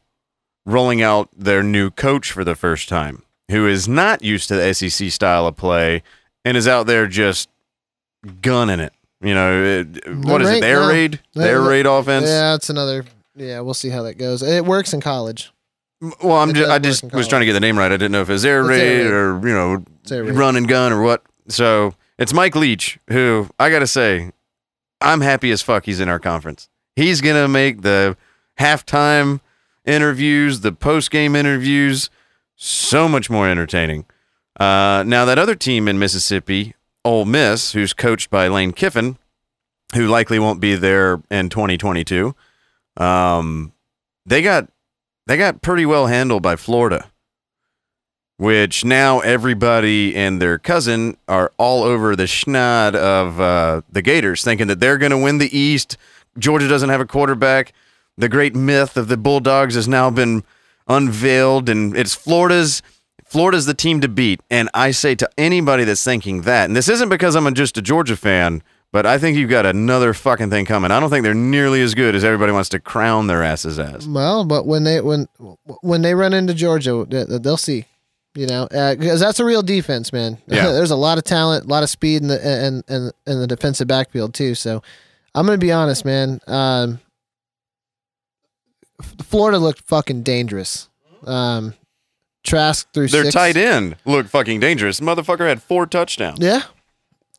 rolling 0.66 1.02
out 1.02 1.28
their 1.37 1.62
new 1.62 1.90
coach 1.90 2.30
for 2.33 2.44
the 2.44 2.54
first 2.54 2.88
time, 2.88 3.22
who 3.50 3.66
is 3.66 3.88
not 3.88 4.22
used 4.22 4.48
to 4.48 4.56
the 4.56 4.72
SEC 4.74 5.11
style 5.11 5.46
of 5.46 5.56
play 5.56 6.02
and 6.44 6.56
is 6.56 6.68
out 6.68 6.87
there 6.87 7.06
just 7.06 7.48
gunning 8.42 8.80
it. 8.80 8.92
You 9.20 9.35
know, 9.35 9.62
it, 9.62 10.16
what 10.24 10.40
is 10.40 10.48
it? 10.48 10.61
The 10.61 10.66
air 10.66 10.88
raid, 10.88 11.20
the 11.35 11.44
air 11.46 11.61
raid 11.61 11.87
offense. 11.87 12.26
Yeah, 12.26 12.54
it's 12.54 12.70
another. 12.70 13.04
Yeah, 13.37 13.61
we'll 13.61 13.74
see 13.74 13.90
how 13.90 14.02
that 14.04 14.14
goes. 14.18 14.42
It 14.42 14.64
works 14.64 14.92
in 14.94 15.00
college. 15.00 15.52
Well, 16.22 16.37
I'm 16.38 16.54
just, 16.54 16.70
I 16.70 16.78
just 16.78 17.04
was 17.12 17.28
trying 17.28 17.40
to 17.40 17.46
get 17.46 17.52
the 17.52 17.61
name 17.61 17.78
right. 17.78 17.92
I 17.92 17.96
didn't 17.98 18.12
know 18.12 18.22
if 18.22 18.30
it 18.30 18.33
was 18.33 18.44
air 18.46 18.61
It's 18.61 18.68
raid 18.70 18.80
air 18.80 19.04
raid. 19.04 19.12
or 19.44 19.48
you 19.48 19.54
know 19.54 19.85
It's 20.02 20.11
air 20.12 20.24
raid. 20.24 20.35
run 20.35 20.56
and 20.56 20.66
gun 20.66 20.92
or 20.92 21.02
what. 21.02 21.22
So 21.48 21.94
it's 22.18 22.33
Mike 22.33 22.56
Leach, 22.56 22.98
who 23.09 23.48
I 23.59 23.68
gotta 23.68 23.87
say, 23.87 24.30
I'm 25.02 25.20
happy 25.20 25.50
as 25.50 25.61
fuck 25.61 25.85
he's 25.85 26.00
in 26.00 26.09
our 26.09 26.18
conference. 26.18 26.70
He's 26.96 27.20
gonna 27.20 27.48
make 27.48 27.83
the 27.83 28.16
halftime 28.61 29.40
interviews, 29.85 30.61
the 30.61 30.73
post 30.73 31.11
game 31.11 31.35
interviews, 31.35 32.11
so 32.57 33.09
much 33.09 33.31
more 33.31 33.49
entertaining. 33.49 34.05
Uh, 34.59 35.03
now 35.07 35.25
that 35.25 35.38
other 35.38 35.55
team 35.55 35.88
in 35.88 35.99
Mississippi, 35.99 36.75
Ole 37.05 37.25
Miss, 37.25 37.73
who's 37.73 37.92
coached 37.92 38.31
by 38.31 38.49
Lane 38.49 38.73
Kiffin, 38.73 39.16
who 39.94 40.07
likely 40.07 40.38
won't 40.38 40.61
be 40.61 40.75
there 40.75 41.23
in 41.31 41.49
2022, 41.49 42.35
um, 42.96 43.73
they 44.27 44.42
got 44.42 44.68
they 45.27 45.37
got 45.37 45.62
pretty 45.62 45.87
well 45.87 46.07
handled 46.07 46.42
by 46.42 46.57
Florida 46.57 47.11
which 48.40 48.87
now 48.87 49.20
everybody 49.20 50.16
and 50.16 50.40
their 50.40 50.57
cousin 50.57 51.14
are 51.29 51.53
all 51.59 51.83
over 51.83 52.16
the 52.16 52.23
schneid 52.23 52.94
of 52.94 53.38
uh, 53.38 53.83
the 53.92 54.01
Gators, 54.01 54.42
thinking 54.42 54.66
that 54.68 54.81
they're 54.81 54.96
going 54.96 55.11
to 55.11 55.18
win 55.18 55.37
the 55.37 55.55
East. 55.55 55.99
Georgia 56.38 56.66
doesn't 56.66 56.88
have 56.88 57.03
a 57.03 57.07
quarterback. 57.07 57.75
The 58.20 58.28
great 58.28 58.54
myth 58.54 58.96
of 58.96 59.09
the 59.09 59.16
Bulldogs 59.16 59.74
has 59.74 59.88
now 59.88 60.11
been 60.11 60.44
unveiled, 60.88 61.68
and 61.68 61.96
it's 61.96 62.14
Florida's. 62.14 62.83
Florida's 63.24 63.64
the 63.66 63.74
team 63.74 64.00
to 64.00 64.09
beat, 64.09 64.40
and 64.50 64.68
I 64.74 64.90
say 64.90 65.14
to 65.14 65.30
anybody 65.38 65.85
that's 65.85 66.02
thinking 66.02 66.42
that, 66.42 66.64
and 66.64 66.74
this 66.76 66.88
isn't 66.88 67.09
because 67.11 67.37
I'm 67.37 67.52
just 67.54 67.78
a 67.78 67.83
Georgia 67.83 68.16
fan, 68.16 68.61
but 68.90 69.06
I 69.06 69.18
think 69.18 69.37
you've 69.38 69.48
got 69.50 69.66
another 69.66 70.12
fucking 70.14 70.50
thing 70.50 70.64
coming. 70.64 70.90
I 70.90 70.98
don't 70.98 71.11
think 71.11 71.22
they're 71.22 71.33
nearly 71.33 71.80
as 71.80 71.94
good 71.94 72.16
as 72.16 72.24
everybody 72.24 72.50
wants 72.50 72.70
to 72.70 72.80
crown 72.80 73.28
their 73.28 73.44
asses 73.44 73.78
as. 73.78 74.09
Well, 74.09 74.44
but 74.44 74.66
when 74.66 74.83
they 74.83 75.00
when 75.00 75.28
when 75.83 76.02
they 76.02 76.14
run 76.16 76.33
into 76.33 76.54
Georgia, 76.54 77.06
they- 77.09 77.38
they'll 77.38 77.56
see. 77.56 77.85
You 78.37 78.46
know, 78.46 78.66
because 78.70 79.18
that's 79.20 79.38
a 79.40 79.44
real 79.44 79.62
defense, 79.62 80.12
man. 80.12 80.38
Yeah. 80.46 80.70
There's 80.72 80.92
a 80.92 80.96
lot 80.96 81.18
of 81.18 81.24
talent, 81.24 81.64
a 81.66 81.68
lot 81.68 81.83
of 81.85 81.90
speed 81.90 82.22
in 82.22 82.28
the 82.28 82.44
and 82.44 82.83
and 82.88 83.12
in 83.26 83.40
the 83.40 83.46
defensive 83.46 83.87
backfield 83.88 84.35
too. 84.35 84.54
So, 84.56 84.83
I'm 85.37 85.46
gonna 85.46 85.59
be 85.59 85.70
honest, 85.72 86.04
man. 86.04 86.40
Um, 86.48 86.98
Florida 89.22 89.58
looked 89.58 89.80
fucking 89.82 90.22
dangerous. 90.22 90.88
Um, 91.24 91.74
Trask 92.42 92.86
threw 92.94 93.06
Their 93.08 93.24
six. 93.24 93.34
tight 93.34 93.56
end 93.56 93.96
looked 94.06 94.30
fucking 94.30 94.60
dangerous. 94.60 95.00
Motherfucker 95.00 95.46
had 95.48 95.62
four 95.62 95.86
touchdowns. 95.86 96.38
Yeah, 96.40 96.62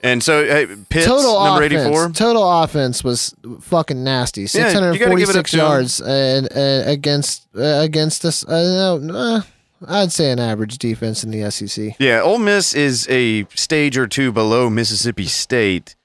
And 0.02 0.22
so 0.22 0.44
hey, 0.46 0.68
Pitts, 0.90 1.08
total 1.08 1.44
number 1.44 1.64
offense. 1.64 1.82
84. 1.88 2.10
Total 2.12 2.64
offense 2.64 3.04
was 3.04 3.36
fucking 3.62 4.04
nasty. 4.04 4.42
Yeah, 4.42 4.48
Six 4.48 4.74
you 4.74 4.80
hundred 4.80 5.00
gotta 5.00 5.16
give 5.16 5.30
it 5.30 5.36
up 5.36 5.48
forty-six 5.48 5.52
to 5.52 5.58
'em. 5.58 5.66
yards 5.66 6.02
and, 6.02 6.52
and 6.52 6.90
against 6.90 7.48
uh, 7.58 7.62
against 7.82 8.24
us. 8.26 8.46
Uh, 8.48 9.00
uh, 9.12 9.42
I'd 9.88 10.12
say 10.12 10.30
an 10.32 10.40
average 10.40 10.78
defense 10.78 11.24
in 11.24 11.32
the 11.32 11.50
SEC. 11.50 11.96
Yeah, 11.98 12.22
Ole 12.22 12.38
Miss 12.38 12.76
is 12.76 13.08
a 13.10 13.46
stage 13.56 13.98
or 13.98 14.06
two 14.06 14.32
below 14.32 14.70
Mississippi 14.70 15.26
State. 15.26 15.96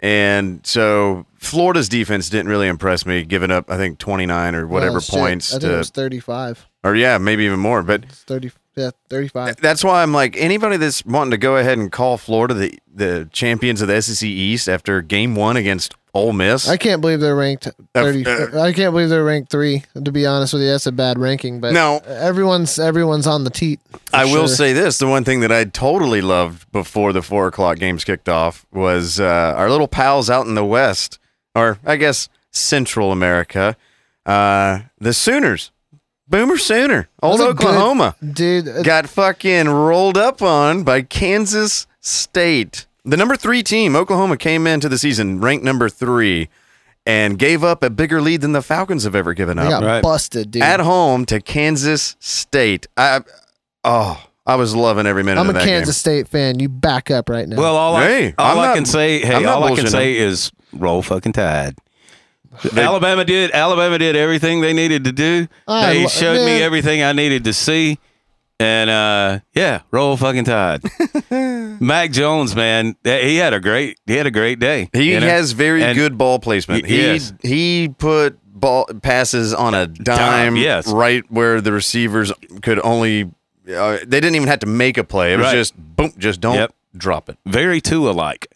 And 0.00 0.64
so 0.64 1.26
Florida's 1.38 1.88
defense 1.88 2.28
didn't 2.30 2.48
really 2.48 2.68
impress 2.68 3.04
me, 3.04 3.24
giving 3.24 3.50
up, 3.50 3.70
I 3.70 3.76
think, 3.76 3.98
29 3.98 4.54
or 4.54 4.66
whatever 4.66 5.00
shit, 5.00 5.14
points 5.14 5.50
I 5.52 5.58
think 5.58 5.62
to, 5.62 5.74
it 5.74 5.78
was 5.78 5.90
thirty-five. 5.90 6.66
or 6.84 6.94
yeah, 6.94 7.18
maybe 7.18 7.44
even 7.44 7.58
more. 7.58 7.82
But 7.82 8.04
It's 8.04 8.22
thirty. 8.22 8.52
Yeah, 8.78 8.90
thirty-five. 9.08 9.56
that's 9.56 9.82
why 9.84 10.02
I'm 10.02 10.12
like, 10.12 10.36
anybody 10.36 10.76
that's 10.76 11.04
wanting 11.04 11.32
to 11.32 11.38
go 11.38 11.56
ahead 11.56 11.78
and 11.78 11.90
call 11.92 12.16
Florida 12.16 12.54
the, 12.54 12.78
the 12.94 13.28
champions 13.32 13.82
of 13.82 13.88
the 13.88 14.00
SEC 14.00 14.26
East 14.26 14.68
after 14.68 15.02
game 15.02 15.34
one 15.34 15.56
against 15.56 15.94
Ole 16.14 16.32
Miss. 16.32 16.68
I 16.68 16.76
can't 16.78 17.00
believe 17.00 17.20
they're 17.20 17.36
ranked 17.36 17.68
thirty. 17.94 18.24
uh, 18.26 18.60
I 18.62 18.72
can't 18.72 18.92
believe 18.92 19.08
they're 19.08 19.24
ranked 19.24 19.50
three. 19.50 19.84
To 20.02 20.10
be 20.12 20.24
honest 20.26 20.52
with 20.52 20.62
you, 20.62 20.68
that's 20.68 20.86
a 20.86 20.92
bad 20.92 21.18
ranking. 21.18 21.60
But 21.60 21.72
No. 21.74 21.98
everyone's 22.06 22.78
everyone's 22.78 23.26
on 23.26 23.44
the 23.44 23.50
teat. 23.50 23.78
I 24.12 24.24
will 24.24 24.48
say 24.48 24.72
this: 24.72 24.98
the 24.98 25.06
one 25.06 25.24
thing 25.24 25.40
that 25.40 25.52
I 25.52 25.64
totally 25.64 26.22
loved 26.22 26.70
before 26.72 27.12
the 27.12 27.22
four 27.22 27.46
o'clock 27.48 27.78
games 27.78 28.04
kicked 28.04 28.28
off 28.28 28.64
was 28.72 29.20
uh, 29.20 29.54
our 29.56 29.68
little 29.70 29.88
pals 29.88 30.30
out 30.30 30.46
in 30.46 30.54
the 30.54 30.64
West, 30.64 31.18
or 31.54 31.78
I 31.84 31.96
guess 31.96 32.28
Central 32.52 33.12
America, 33.12 33.76
uh, 34.26 34.80
the 34.98 35.12
Sooners, 35.12 35.70
Boomer 36.28 36.58
Sooner, 36.58 37.08
old 37.22 37.40
That's 37.40 37.50
a 37.50 37.54
good- 37.54 37.66
Oklahoma, 37.66 38.14
dude. 38.32 38.68
uh, 38.68 38.82
got 38.82 39.08
fucking 39.08 39.68
rolled 39.68 40.18
up 40.18 40.42
on 40.42 40.82
by 40.82 41.02
Kansas 41.02 41.86
State. 42.00 42.86
The 43.04 43.16
number 43.16 43.36
three 43.36 43.62
team, 43.62 43.96
Oklahoma, 43.96 44.36
came 44.36 44.66
into 44.66 44.88
the 44.88 44.98
season 44.98 45.40
ranked 45.40 45.64
number 45.64 45.88
three, 45.88 46.48
and 47.06 47.38
gave 47.38 47.64
up 47.64 47.82
a 47.82 47.88
bigger 47.88 48.20
lead 48.20 48.42
than 48.42 48.52
the 48.52 48.60
Falcons 48.60 49.04
have 49.04 49.14
ever 49.14 49.32
given 49.32 49.56
They 49.56 49.62
up 49.62 49.70
got 49.80 49.82
Right. 49.84 50.02
busted, 50.02 50.50
dude. 50.50 50.62
at 50.62 50.80
home 50.80 51.24
to 51.26 51.40
Kansas 51.40 52.16
State. 52.20 52.86
I 52.98 53.20
oh, 53.84 54.22
I 54.46 54.56
was 54.56 54.74
loving 54.74 55.06
every 55.06 55.22
minute 55.22 55.40
I'm 55.40 55.48
of 55.48 55.56
a 55.56 55.58
that 55.60 55.64
Kansas 55.66 56.02
game. 56.02 56.18
Site 56.24 56.28
fan. 56.28 56.58
You 56.58 56.68
back 56.68 57.10
up 57.10 57.30
right 57.30 57.48
now. 57.48 57.56
Well, 57.56 57.76
all 57.76 57.96
Hey, 57.98 58.34
I, 58.36 58.42
all 58.42 58.52
I'm 58.52 58.58
I 58.58 58.66
not- 58.66 58.74
can 58.76 58.84
say, 58.84 59.20
hey, 59.20 59.34
I'm 59.34 59.46
all 59.48 59.64
I 59.64 59.74
can 59.74 59.84
bullshitting 59.86 59.90
say 59.90 60.16
is 60.18 60.52
roll 60.74 61.00
fucking 61.00 61.32
tide. 61.32 61.74
Alabama 62.76 63.24
did. 63.24 63.50
Alabama 63.52 63.98
did 63.98 64.16
everything 64.16 64.60
they 64.60 64.72
needed 64.72 65.04
to 65.04 65.12
do. 65.12 65.48
I 65.66 65.92
they 65.94 66.02
lo- 66.02 66.08
showed 66.08 66.44
me 66.44 66.62
everything 66.62 67.02
I 67.02 67.12
needed 67.12 67.44
to 67.44 67.52
see, 67.52 67.98
and 68.60 68.90
uh, 68.90 69.40
yeah, 69.54 69.82
roll 69.90 70.16
fucking 70.16 70.44
tide. 70.44 70.82
Mac 71.80 72.10
Jones, 72.10 72.54
man, 72.56 72.96
he 73.04 73.36
had 73.36 73.54
a 73.54 73.60
great, 73.60 73.98
he 74.06 74.14
had 74.16 74.26
a 74.26 74.30
great 74.30 74.58
day. 74.58 74.88
He 74.92 75.12
you 75.12 75.20
know? 75.20 75.26
has 75.26 75.52
very 75.52 75.82
And- 75.82 75.96
good 75.96 76.18
ball 76.18 76.38
placement. 76.38 76.84
Y- 76.84 76.88
He 76.88 77.02
yes. 77.02 77.32
he 77.42 77.94
put 77.98 78.38
ball 78.44 78.86
passes 79.02 79.54
on 79.54 79.74
a 79.74 79.86
dime, 79.86 80.56
yes. 80.56 80.88
right 80.88 81.22
where 81.30 81.60
the 81.60 81.72
receivers 81.72 82.32
could 82.62 82.80
only. 82.84 83.30
Uh, 83.68 83.98
they 84.06 84.18
didn't 84.18 84.34
even 84.34 84.48
have 84.48 84.60
to 84.60 84.66
make 84.66 84.96
a 84.96 85.04
play. 85.04 85.34
It 85.34 85.36
was 85.36 85.44
Right. 85.46 85.54
just 85.54 85.76
boom, 85.76 86.12
just 86.18 86.40
don't 86.40 86.54
Yep. 86.56 86.74
drop 86.96 87.28
it. 87.28 87.36
very 87.46 87.80
two 87.82 88.08
alike. 88.08 88.48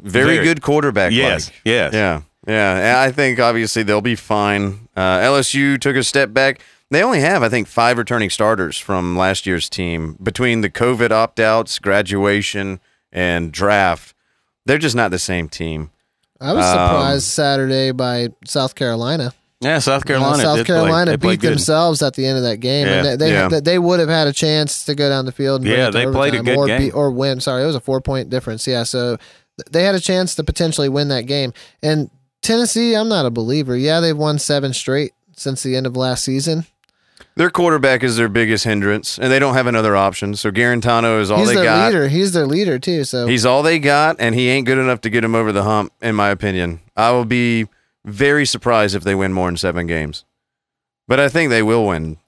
Very, 0.00 0.36
Very. 0.36 0.44
good 0.46 0.62
quarterback. 0.62 1.12
Yes, 1.12 1.50
yes. 1.64 1.92
Yeah, 1.92 2.22
yeah. 2.46 3.02
I 3.06 3.12
think 3.12 3.38
obviously 3.38 3.82
they'll 3.82 4.00
be 4.00 4.16
fine. 4.16 4.88
Uh, 4.96 5.18
LSU 5.20 5.80
took 5.80 5.96
a 5.96 6.02
step 6.02 6.32
back. 6.32 6.60
They 6.90 7.02
only 7.02 7.20
have, 7.20 7.42
I 7.42 7.48
think, 7.48 7.68
five 7.68 7.96
returning 7.96 8.28
starters 8.28 8.76
from 8.78 9.16
last 9.16 9.46
year's 9.46 9.68
team 9.70 10.16
between 10.22 10.60
the 10.60 10.68
COVID 10.70 11.10
opt 11.10 11.40
outs, 11.40 11.78
graduation, 11.78 12.80
and 13.10 13.50
draft. 13.50 14.14
They're 14.66 14.78
just 14.78 14.94
not 14.96 15.10
the 15.10 15.18
same 15.18 15.48
team. 15.48 15.90
I 16.40 16.52
was 16.52 16.64
um, 16.66 16.72
surprised 16.72 17.24
Saturday 17.24 17.92
by 17.92 18.28
South 18.44 18.74
Carolina. 18.74 19.32
Yeah, 19.60 19.78
South 19.78 20.02
Uh, 20.02 20.06
Carolina. 20.06 20.42
South 20.42 20.56
did 20.58 20.66
play. 20.66 20.74
Carolina 20.74 21.16
beat 21.18 21.40
themselves 21.40 22.02
at 22.02 22.14
the 22.14 22.26
end 22.26 22.36
of 22.36 22.42
that 22.44 22.56
game, 22.58 22.86
Yeah, 22.86 22.92
and 22.94 23.06
they 23.06 23.16
they, 23.16 23.32
yeah. 23.32 23.48
they, 23.48 23.60
they 23.60 23.78
would 23.78 24.00
have 24.00 24.08
had 24.08 24.26
a 24.26 24.32
chance 24.32 24.84
to 24.86 24.94
go 24.96 25.08
down 25.08 25.24
the 25.24 25.30
field. 25.32 25.62
And 25.62 25.70
Yeah, 25.70 25.88
they 25.90 26.04
played 26.04 26.34
a 26.34 26.42
good 26.42 26.56
or 26.58 26.66
game. 26.66 26.78
beat- 26.80 26.94
or 26.94 27.10
win. 27.12 27.40
Sorry, 27.40 27.62
it 27.62 27.66
was 27.66 27.76
a 27.76 27.80
four 27.80 28.00
point 28.00 28.28
difference. 28.28 28.66
Yeah, 28.66 28.82
so 28.82 29.18
they 29.70 29.84
had 29.84 29.94
a 29.94 30.00
chance 30.00 30.34
to 30.34 30.44
potentially 30.44 30.88
win 30.88 31.08
that 31.08 31.26
game. 31.26 31.52
And 31.82 32.10
Tennessee, 32.42 32.94
I'm 32.94 33.08
not 33.08 33.24
a 33.26 33.30
believer. 33.30 33.76
Yeah, 33.76 34.00
they've 34.00 34.16
won 34.16 34.38
seven 34.38 34.72
straight 34.72 35.12
since 35.36 35.62
the 35.62 35.76
end 35.76 35.86
of 35.86 35.96
last 35.96 36.24
season. 36.24 36.66
Their 37.34 37.50
quarterback 37.50 38.02
is 38.02 38.16
their 38.16 38.28
biggest 38.28 38.64
hindrance, 38.64 39.18
and 39.18 39.32
they 39.32 39.38
don't 39.38 39.54
have 39.54 39.66
another 39.66 39.96
option. 39.96 40.34
So 40.34 40.50
Guarantano 40.50 41.20
is 41.20 41.30
all 41.30 41.38
He's 41.38 41.48
they 41.48 41.54
their 41.54 41.64
got. 41.64 41.86
leader. 41.92 42.08
He's 42.08 42.32
their 42.32 42.46
leader 42.46 42.78
too. 42.78 43.04
So 43.04 43.26
He's 43.26 43.46
all 43.46 43.62
they 43.62 43.78
got, 43.78 44.16
and 44.18 44.34
he 44.34 44.48
ain't 44.48 44.66
good 44.66 44.76
enough 44.78 45.00
to 45.02 45.10
get 45.10 45.24
him 45.24 45.34
over 45.34 45.50
the 45.52 45.62
hump, 45.62 45.92
in 46.02 46.14
my 46.14 46.28
opinion. 46.28 46.80
I 46.96 47.10
will 47.12 47.24
be 47.24 47.68
very 48.04 48.44
surprised 48.44 48.94
if 48.94 49.02
they 49.04 49.14
win 49.14 49.32
more 49.32 49.48
than 49.48 49.56
seven 49.56 49.86
games. 49.86 50.24
But 51.08 51.20
I 51.20 51.28
think 51.28 51.48
they 51.50 51.62
will 51.62 51.86
win 51.86 52.18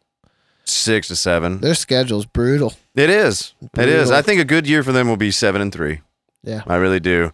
six 0.64 1.08
to 1.08 1.16
seven. 1.16 1.60
their 1.60 1.74
schedule's 1.74 2.24
brutal. 2.24 2.72
It 2.94 3.10
is. 3.10 3.52
It 3.76 3.88
is. 3.88 4.10
I 4.10 4.22
think 4.22 4.40
a 4.40 4.44
good 4.44 4.66
year 4.66 4.82
for 4.82 4.92
them 4.92 5.08
will 5.08 5.16
be 5.18 5.30
seven 5.30 5.60
and 5.60 5.72
three. 5.72 6.00
Yeah. 6.42 6.62
I 6.66 6.76
really 6.76 7.00
do. 7.00 7.32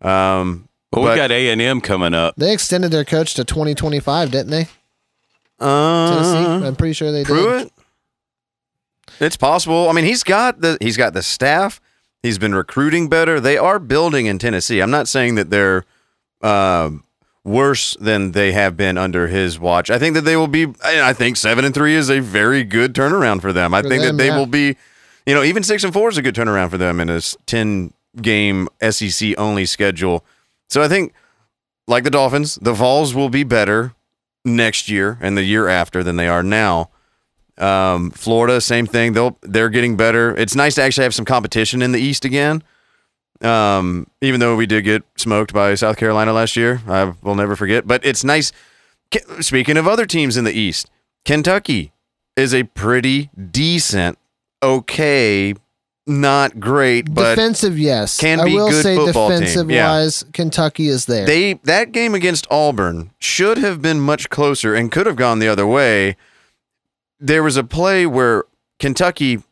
Um, 0.00 0.67
Well, 0.92 1.04
we 1.10 1.16
got 1.16 1.30
A 1.30 1.50
and 1.50 1.60
M 1.60 1.80
coming 1.80 2.14
up. 2.14 2.34
They 2.36 2.52
extended 2.52 2.90
their 2.90 3.04
coach 3.04 3.34
to 3.34 3.44
2025, 3.44 4.30
didn't 4.30 4.50
they? 4.50 4.66
uh, 5.60 6.10
Tennessee. 6.10 6.66
I'm 6.66 6.76
pretty 6.76 6.94
sure 6.94 7.12
they 7.12 7.24
did. 7.24 7.70
It's 9.20 9.36
possible. 9.36 9.88
I 9.88 9.92
mean, 9.92 10.04
he's 10.04 10.22
got 10.22 10.60
the 10.60 10.78
he's 10.80 10.96
got 10.96 11.12
the 11.12 11.22
staff. 11.22 11.80
He's 12.22 12.38
been 12.38 12.54
recruiting 12.54 13.08
better. 13.08 13.40
They 13.40 13.56
are 13.58 13.78
building 13.78 14.26
in 14.26 14.38
Tennessee. 14.38 14.80
I'm 14.80 14.90
not 14.90 15.08
saying 15.08 15.34
that 15.36 15.50
they're 15.50 15.84
um, 16.42 17.04
worse 17.44 17.96
than 18.00 18.32
they 18.32 18.52
have 18.52 18.76
been 18.76 18.96
under 18.98 19.26
his 19.28 19.58
watch. 19.58 19.90
I 19.90 19.98
think 19.98 20.14
that 20.14 20.22
they 20.22 20.36
will 20.36 20.48
be. 20.48 20.66
I 20.84 21.10
I 21.10 21.12
think 21.12 21.36
seven 21.36 21.64
and 21.64 21.74
three 21.74 21.94
is 21.94 22.08
a 22.10 22.20
very 22.20 22.64
good 22.64 22.94
turnaround 22.94 23.40
for 23.40 23.52
them. 23.52 23.74
I 23.74 23.82
For 23.82 23.88
think 23.88 24.02
them, 24.02 24.16
that 24.16 24.22
they 24.22 24.28
yeah. 24.30 24.38
will 24.38 24.46
be. 24.46 24.76
You 25.26 25.34
know, 25.34 25.42
even 25.42 25.62
six 25.62 25.84
and 25.84 25.92
four 25.92 26.08
is 26.08 26.16
a 26.16 26.22
good 26.22 26.34
turnaround 26.34 26.70
for 26.70 26.78
them 26.78 27.00
in 27.00 27.10
a 27.10 27.20
ten 27.46 27.92
game 28.22 28.68
SEC 28.88 29.34
only 29.36 29.66
schedule. 29.66 30.24
So 30.68 30.82
I 30.82 30.88
think, 30.88 31.12
like 31.86 32.04
the 32.04 32.10
Dolphins, 32.10 32.56
the 32.56 32.72
Vols 32.72 33.14
will 33.14 33.30
be 33.30 33.44
better 33.44 33.94
next 34.44 34.88
year 34.88 35.18
and 35.20 35.36
the 35.36 35.42
year 35.42 35.68
after 35.68 36.02
than 36.02 36.16
they 36.16 36.28
are 36.28 36.42
now. 36.42 36.90
Um, 37.56 38.10
Florida, 38.12 38.60
same 38.60 38.86
thing. 38.86 39.14
They'll 39.14 39.36
they're 39.42 39.68
getting 39.68 39.96
better. 39.96 40.36
It's 40.36 40.54
nice 40.54 40.76
to 40.76 40.82
actually 40.82 41.04
have 41.04 41.14
some 41.14 41.24
competition 41.24 41.82
in 41.82 41.92
the 41.92 41.98
East 42.00 42.24
again. 42.24 42.62
Um, 43.40 44.06
even 44.20 44.40
though 44.40 44.56
we 44.56 44.66
did 44.66 44.84
get 44.84 45.02
smoked 45.16 45.52
by 45.52 45.74
South 45.74 45.96
Carolina 45.96 46.32
last 46.32 46.56
year, 46.56 46.82
I 46.86 47.14
will 47.22 47.34
never 47.34 47.56
forget. 47.56 47.86
But 47.86 48.04
it's 48.04 48.24
nice. 48.24 48.52
Speaking 49.40 49.76
of 49.76 49.88
other 49.88 50.06
teams 50.06 50.36
in 50.36 50.44
the 50.44 50.52
East, 50.52 50.90
Kentucky 51.24 51.92
is 52.36 52.54
a 52.54 52.64
pretty 52.64 53.30
decent, 53.50 54.18
okay, 54.62 55.54
not 56.08 56.58
great, 56.58 57.12
but 57.14 57.34
defensive, 57.34 57.78
yes. 57.78 58.18
can 58.18 58.40
I 58.40 58.44
be 58.44 58.54
will 58.54 58.70
good 58.70 58.82
say 58.82 58.96
football 58.96 59.28
team. 59.28 59.40
defensive 59.40 59.70
Yeah. 59.70 59.88
wise, 59.90 60.24
Kentucky 60.32 60.88
is 60.88 61.04
there. 61.06 61.26
they 61.26 61.54
that 61.64 61.92
game 61.92 62.14
against 62.14 62.46
Auburn 62.50 63.10
should 63.18 63.58
have 63.58 63.82
been 63.82 64.00
much 64.00 64.30
closer 64.30 64.74
and 64.74 64.90
could 64.90 65.06
have 65.06 65.16
gone 65.16 65.38
the 65.38 65.48
other 65.48 65.66
way. 65.66 66.16
There 67.20 67.42
was 67.42 67.56
a 67.56 67.64
play 67.64 68.06
where 68.06 68.44
Kentucky, 68.78 69.42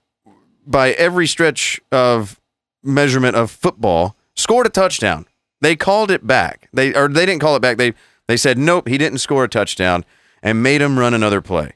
by 0.66 0.92
every 0.92 1.26
stretch 1.26 1.80
of 1.92 2.40
measurement 2.82 3.36
of 3.36 3.50
football, 3.50 4.16
scored 4.34 4.66
a 4.66 4.70
touchdown. 4.70 5.26
They 5.60 5.74
called 5.76 6.10
it 6.10 6.26
back. 6.26 6.68
They 6.72 6.94
or 6.94 7.08
they 7.08 7.26
didn't 7.26 7.40
call 7.40 7.56
it 7.56 7.60
back. 7.60 7.76
They 7.76 7.92
they 8.28 8.36
said 8.36 8.56
nope, 8.58 8.88
he 8.88 8.98
didn't 8.98 9.18
score 9.18 9.44
a 9.44 9.48
touchdown, 9.48 10.04
and 10.42 10.62
made 10.62 10.80
him 10.80 10.98
run 10.98 11.12
another 11.14 11.40
play. 11.40 11.72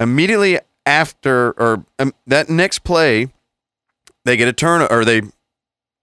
Immediately 0.00 0.58
after 0.84 1.52
or 1.52 1.84
um, 1.98 2.12
that 2.26 2.48
next 2.50 2.80
play, 2.80 3.28
they 4.24 4.36
get 4.36 4.48
a 4.48 4.52
turn 4.52 4.86
or 4.90 5.04
they 5.04 5.22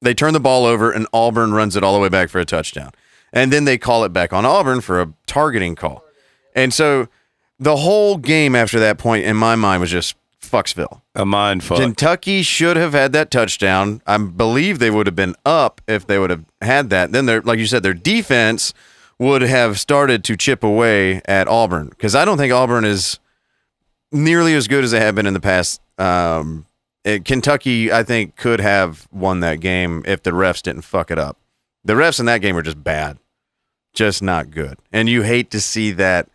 they 0.02 0.14
turn 0.14 0.34
the 0.34 0.40
ball 0.40 0.66
over 0.66 0.92
and 0.92 1.08
Auburn 1.14 1.54
runs 1.54 1.76
it 1.76 1.84
all 1.84 1.94
the 1.94 2.00
way 2.00 2.10
back 2.10 2.30
for 2.30 2.40
a 2.40 2.46
touchdown. 2.46 2.92
And 3.34 3.52
then 3.52 3.66
they 3.66 3.78
call 3.78 4.04
it 4.04 4.14
back 4.14 4.34
on 4.34 4.46
Auburn 4.46 4.82
for 4.82 5.02
a 5.02 5.14
targeting 5.28 5.76
call. 5.76 6.04
And 6.56 6.74
so 6.74 7.08
the 7.60 7.78
whole 7.78 8.18
game 8.18 8.56
after 8.56 8.80
that 8.80 8.98
point 8.98 9.26
in 9.26 9.36
my 9.36 9.56
mind 9.56 9.82
was 9.82 9.92
just 9.92 10.16
fucksville. 10.42 11.02
A 11.16 11.26
mind 11.26 11.64
fuck. 11.64 11.80
Kentucky 11.80 12.42
should 12.42 12.78
have 12.78 12.94
had 12.94 13.12
that 13.14 13.30
touchdown. 13.30 14.02
I 14.08 14.18
believe 14.18 14.80
they 14.80 14.90
would 14.90 15.06
have 15.06 15.16
been 15.16 15.36
up 15.46 15.82
if 15.88 16.08
they 16.08 16.18
would 16.18 16.30
have 16.30 16.46
had 16.62 16.90
that. 16.90 17.12
Then 17.12 17.26
their 17.26 17.42
like 17.42 17.60
you 17.60 17.66
said 17.68 17.84
their 17.84 17.94
defense 17.94 18.74
would 19.20 19.42
have 19.42 19.80
started 19.80 20.24
to 20.24 20.38
chip 20.38 20.64
away 20.64 21.22
at 21.26 21.48
Auburn 21.48 21.90
because 21.90 22.16
I 22.16 22.24
don't 22.26 22.38
think 22.38 22.54
Auburn 22.54 22.86
is 22.86 23.20
nearly 24.12 24.56
as 24.56 24.68
good 24.68 24.84
as 24.84 24.92
they 24.92 25.00
have 25.02 25.14
been 25.14 25.28
in 25.28 25.34
the 25.34 25.42
past. 25.42 25.82
Um, 25.98 26.66
Kentucky, 27.04 27.92
I 27.92 28.04
think, 28.04 28.36
could 28.36 28.60
have 28.60 29.08
won 29.12 29.40
that 29.40 29.60
game 29.60 30.04
if 30.06 30.24
the 30.24 30.32
refs 30.32 30.62
didn't 30.62 30.82
fuck 30.82 31.12
it 31.12 31.18
up. 31.20 31.38
The 31.84 31.94
refs 31.94 32.20
in 32.20 32.26
that 32.28 32.42
game 32.42 32.56
were 32.56 32.62
just 32.62 32.84
bad, 32.84 33.18
just 33.94 34.22
not 34.22 34.52
good, 34.52 34.78
and 34.92 35.08
you 35.10 35.22
hate 35.24 35.50
to 35.52 35.62
see 35.62 35.92
that. 35.92 36.28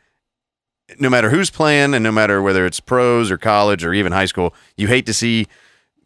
No 0.98 1.08
matter 1.08 1.30
who's 1.30 1.50
playing, 1.50 1.94
and 1.94 2.02
no 2.02 2.12
matter 2.12 2.42
whether 2.42 2.66
it's 2.66 2.78
pros 2.80 3.30
or 3.30 3.38
college 3.38 3.84
or 3.84 3.94
even 3.94 4.12
high 4.12 4.26
school, 4.26 4.54
you 4.76 4.86
hate 4.86 5.06
to 5.06 5.14
see 5.14 5.46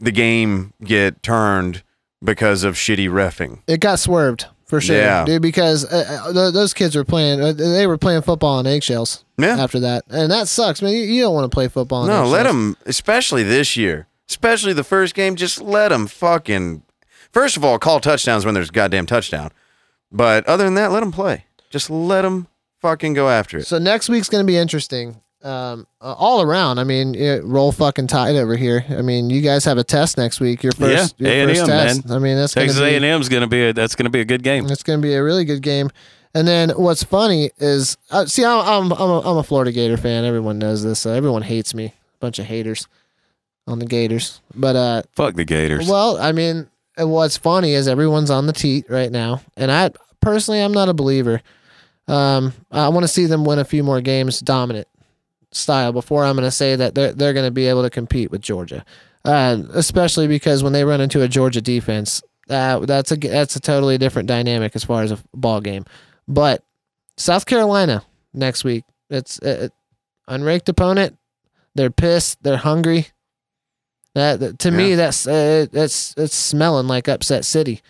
the 0.01 0.13
game 0.13 0.73
get 0.85 1.23
turned 1.23 1.83
because 2.23 2.63
of 2.65 2.75
shitty 2.75 3.09
refing. 3.09 3.61
it 3.67 3.81
got 3.81 3.99
swerved 3.99 4.47
for 4.67 4.81
sure, 4.81 4.97
Yeah. 4.97 5.25
dude. 5.25 5.41
Because 5.43 5.85
uh, 5.85 6.23
uh, 6.27 6.33
th- 6.33 6.53
those 6.55 6.75
kids 6.75 6.95
were 6.97 7.05
playing. 7.05 7.41
Uh, 7.41 7.53
they 7.53 7.87
were 7.87 7.99
playing 7.99 8.23
football 8.23 8.57
on 8.59 8.67
eggshells. 8.67 9.25
Yeah. 9.37 9.57
After 9.57 9.79
that, 9.81 10.05
and 10.09 10.31
that 10.33 10.49
sucks, 10.49 10.83
man. 10.83 10.93
You, 10.93 10.99
you 11.01 11.23
don't 11.23 11.35
want 11.35 11.49
to 11.51 11.55
play 11.55 11.69
football. 11.69 12.07
No, 12.07 12.27
let 12.27 12.43
them, 12.43 12.77
especially 12.87 13.45
this 13.45 13.77
year, 13.77 14.08
especially 14.29 14.73
the 14.73 14.85
first 14.85 15.15
game, 15.15 15.37
just 15.37 15.61
let 15.61 15.89
them 15.89 16.07
fucking. 16.07 16.83
First 17.33 17.57
of 17.57 17.65
all, 17.65 17.79
call 17.79 18.01
touchdowns 18.01 18.45
when 18.45 18.55
there's 18.55 18.71
a 18.71 18.73
goddamn 18.73 19.07
touchdown. 19.07 19.51
But 20.11 20.47
other 20.47 20.65
than 20.65 20.75
that, 20.75 20.91
let 20.91 21.01
them 21.01 21.13
play. 21.13 21.45
Just 21.71 21.91
let 21.91 22.23
them 22.23 22.49
fucking 22.81 23.13
go 23.15 23.29
after 23.29 23.59
it. 23.59 23.67
So 23.67 23.79
next 23.79 24.09
week's 24.09 24.29
going 24.29 24.45
to 24.45 24.51
be 24.51 24.57
interesting. 24.57 25.21
Um, 25.43 25.87
uh, 26.01 26.15
all 26.19 26.43
around. 26.43 26.79
I 26.81 26.85
mean, 26.85 27.15
it, 27.15 27.45
roll 27.45 27.71
fucking 27.71 28.09
tide 28.09 28.35
over 28.35 28.57
here. 28.57 28.85
I 28.89 29.03
mean, 29.03 29.31
you 29.31 29.41
guys 29.41 29.65
have 29.67 29.79
a 29.79 29.85
test 29.85 30.17
next 30.17 30.41
week. 30.41 30.63
Your 30.65 30.73
first, 30.73 31.15
Yeah, 31.19 31.29
your 31.31 31.49
A&M, 31.51 31.67
test. 31.67 32.07
man. 32.09 32.17
I 32.17 32.19
mean, 32.19 32.37
that's 32.37 32.55
Texas 32.55 32.79
gonna 32.79 32.89
A 32.89 32.91
be, 32.91 32.97
and 32.97 33.05
M's 33.05 33.29
gonna 33.29 33.47
be 33.47 33.69
a, 33.69 33.73
that's 33.73 33.95
gonna 33.95 34.11
be 34.11 34.21
a 34.21 34.25
good 34.25 34.43
game. 34.43 34.67
It's 34.67 34.83
going 34.83 35.01
to 35.01 35.07
be 35.07 35.15
a 35.15 35.23
really 35.23 35.45
good 35.45 35.63
game. 35.63 35.91
And 36.35 36.49
then 36.49 36.71
what's 36.71 37.05
funny 37.05 37.51
is, 37.59 37.97
uh, 38.11 38.27
see, 38.27 38.45
I'm 38.45 38.61
I'm 38.61 38.93
I'm 38.93 39.11
a, 39.11 39.21
I'm 39.21 39.37
a 39.37 39.43
Florida 39.45 39.71
Gator 39.71 39.97
fan. 39.97 40.25
Everyone 40.25 40.59
knows 40.59 40.83
this. 40.83 40.99
So 41.01 41.13
everyone 41.13 41.43
hates 41.43 41.73
me. 41.73 41.87
A 41.87 42.19
bunch 42.21 42.39
of 42.41 42.47
haters 42.47 42.89
on 43.69 43.79
the 43.79 43.87
Gators. 43.87 44.41
But 44.55 44.77
uh, 44.77 45.03
Fuck 45.13 45.35
the 45.35 45.45
Gators. 45.45 45.89
well, 45.89 46.19
I 46.19 46.33
mean, 46.33 46.69
what's 46.97 47.37
funny 47.37 47.73
is 47.73 47.87
everyone's 47.89 48.31
on 48.31 48.47
the 48.47 48.53
teat 48.53 48.87
right 48.89 49.11
now, 49.11 49.43
and 49.57 49.71
I 49.71 49.91
personally, 50.21 50.61
I'm 50.61 50.73
not 50.73 50.89
a 50.89 50.95
believer. 50.95 51.41
Um, 52.07 52.53
I 52.71 52.89
want 52.89 53.05
to 53.05 53.09
see 53.09 53.27
them 53.27 53.45
win 53.45 53.59
a 53.59 53.65
few 53.65 53.85
more 53.85 54.01
games, 54.01 54.41
dominant 54.41 54.89
style, 55.53 55.93
before 55.93 56.25
I'm 56.25 56.37
going 56.37 56.47
to 56.47 56.51
say 56.51 56.75
that 56.77 56.95
they're 56.95 57.13
they're 57.13 57.35
going 57.35 57.47
to 57.47 57.51
be 57.53 57.67
able 57.67 57.83
to 57.83 57.91
compete 57.91 58.31
with 58.31 58.41
Georgia. 58.41 58.85
Uh, 59.25 59.63
especially 59.75 60.27
because 60.27 60.63
when 60.63 60.73
they 60.73 60.85
run 60.85 61.01
into 61.01 61.23
a 61.23 61.29
Georgia 61.29 61.61
defense, 61.61 62.23
uh, 62.49 62.79
that's 62.81 63.13
a 63.13 63.17
that's 63.17 63.57
a 63.57 63.61
totally 63.61 63.99
different 63.99 64.29
dynamic 64.29 64.75
as 64.75 64.85
far 64.85 65.03
as 65.03 65.13
a 65.13 65.19
ball 65.35 65.61
game. 65.61 65.85
But 66.27 66.65
South 67.17 67.45
Carolina 67.47 68.03
next 68.33 68.65
week. 68.65 68.85
It's 69.11 69.41
uh, 69.41 69.69
unranked 70.29 70.69
opponent. 70.69 71.19
They're 71.75 71.91
pissed. 71.91 72.43
They're 72.43 72.57
hungry. 72.57 73.09
That, 74.15 74.41
that- 74.41 74.59
to 74.61 74.71
me, 74.71 74.91
Yeah. 74.91 74.97
that's 74.97 75.27
uh, 75.27 75.67
that's 75.73 76.15
it's 76.17 76.35
smelling 76.35 76.87
like 76.89 77.09
upset 77.09 77.45
city. 77.45 77.81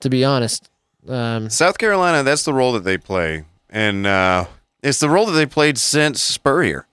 To 0.00 0.08
be 0.08 0.24
honest, 0.24 0.70
um, 1.08 1.50
South 1.50 1.76
Carolina, 1.76 2.22
that's 2.22 2.42
the 2.44 2.54
role 2.54 2.72
that 2.72 2.84
they 2.84 2.96
play, 2.96 3.44
and 3.68 4.06
uh, 4.06 4.46
it's 4.82 4.98
the 5.00 5.10
role 5.10 5.26
that 5.26 5.32
they 5.32 5.44
played 5.46 5.76
since 5.76 6.22
Spurrier. 6.22 6.86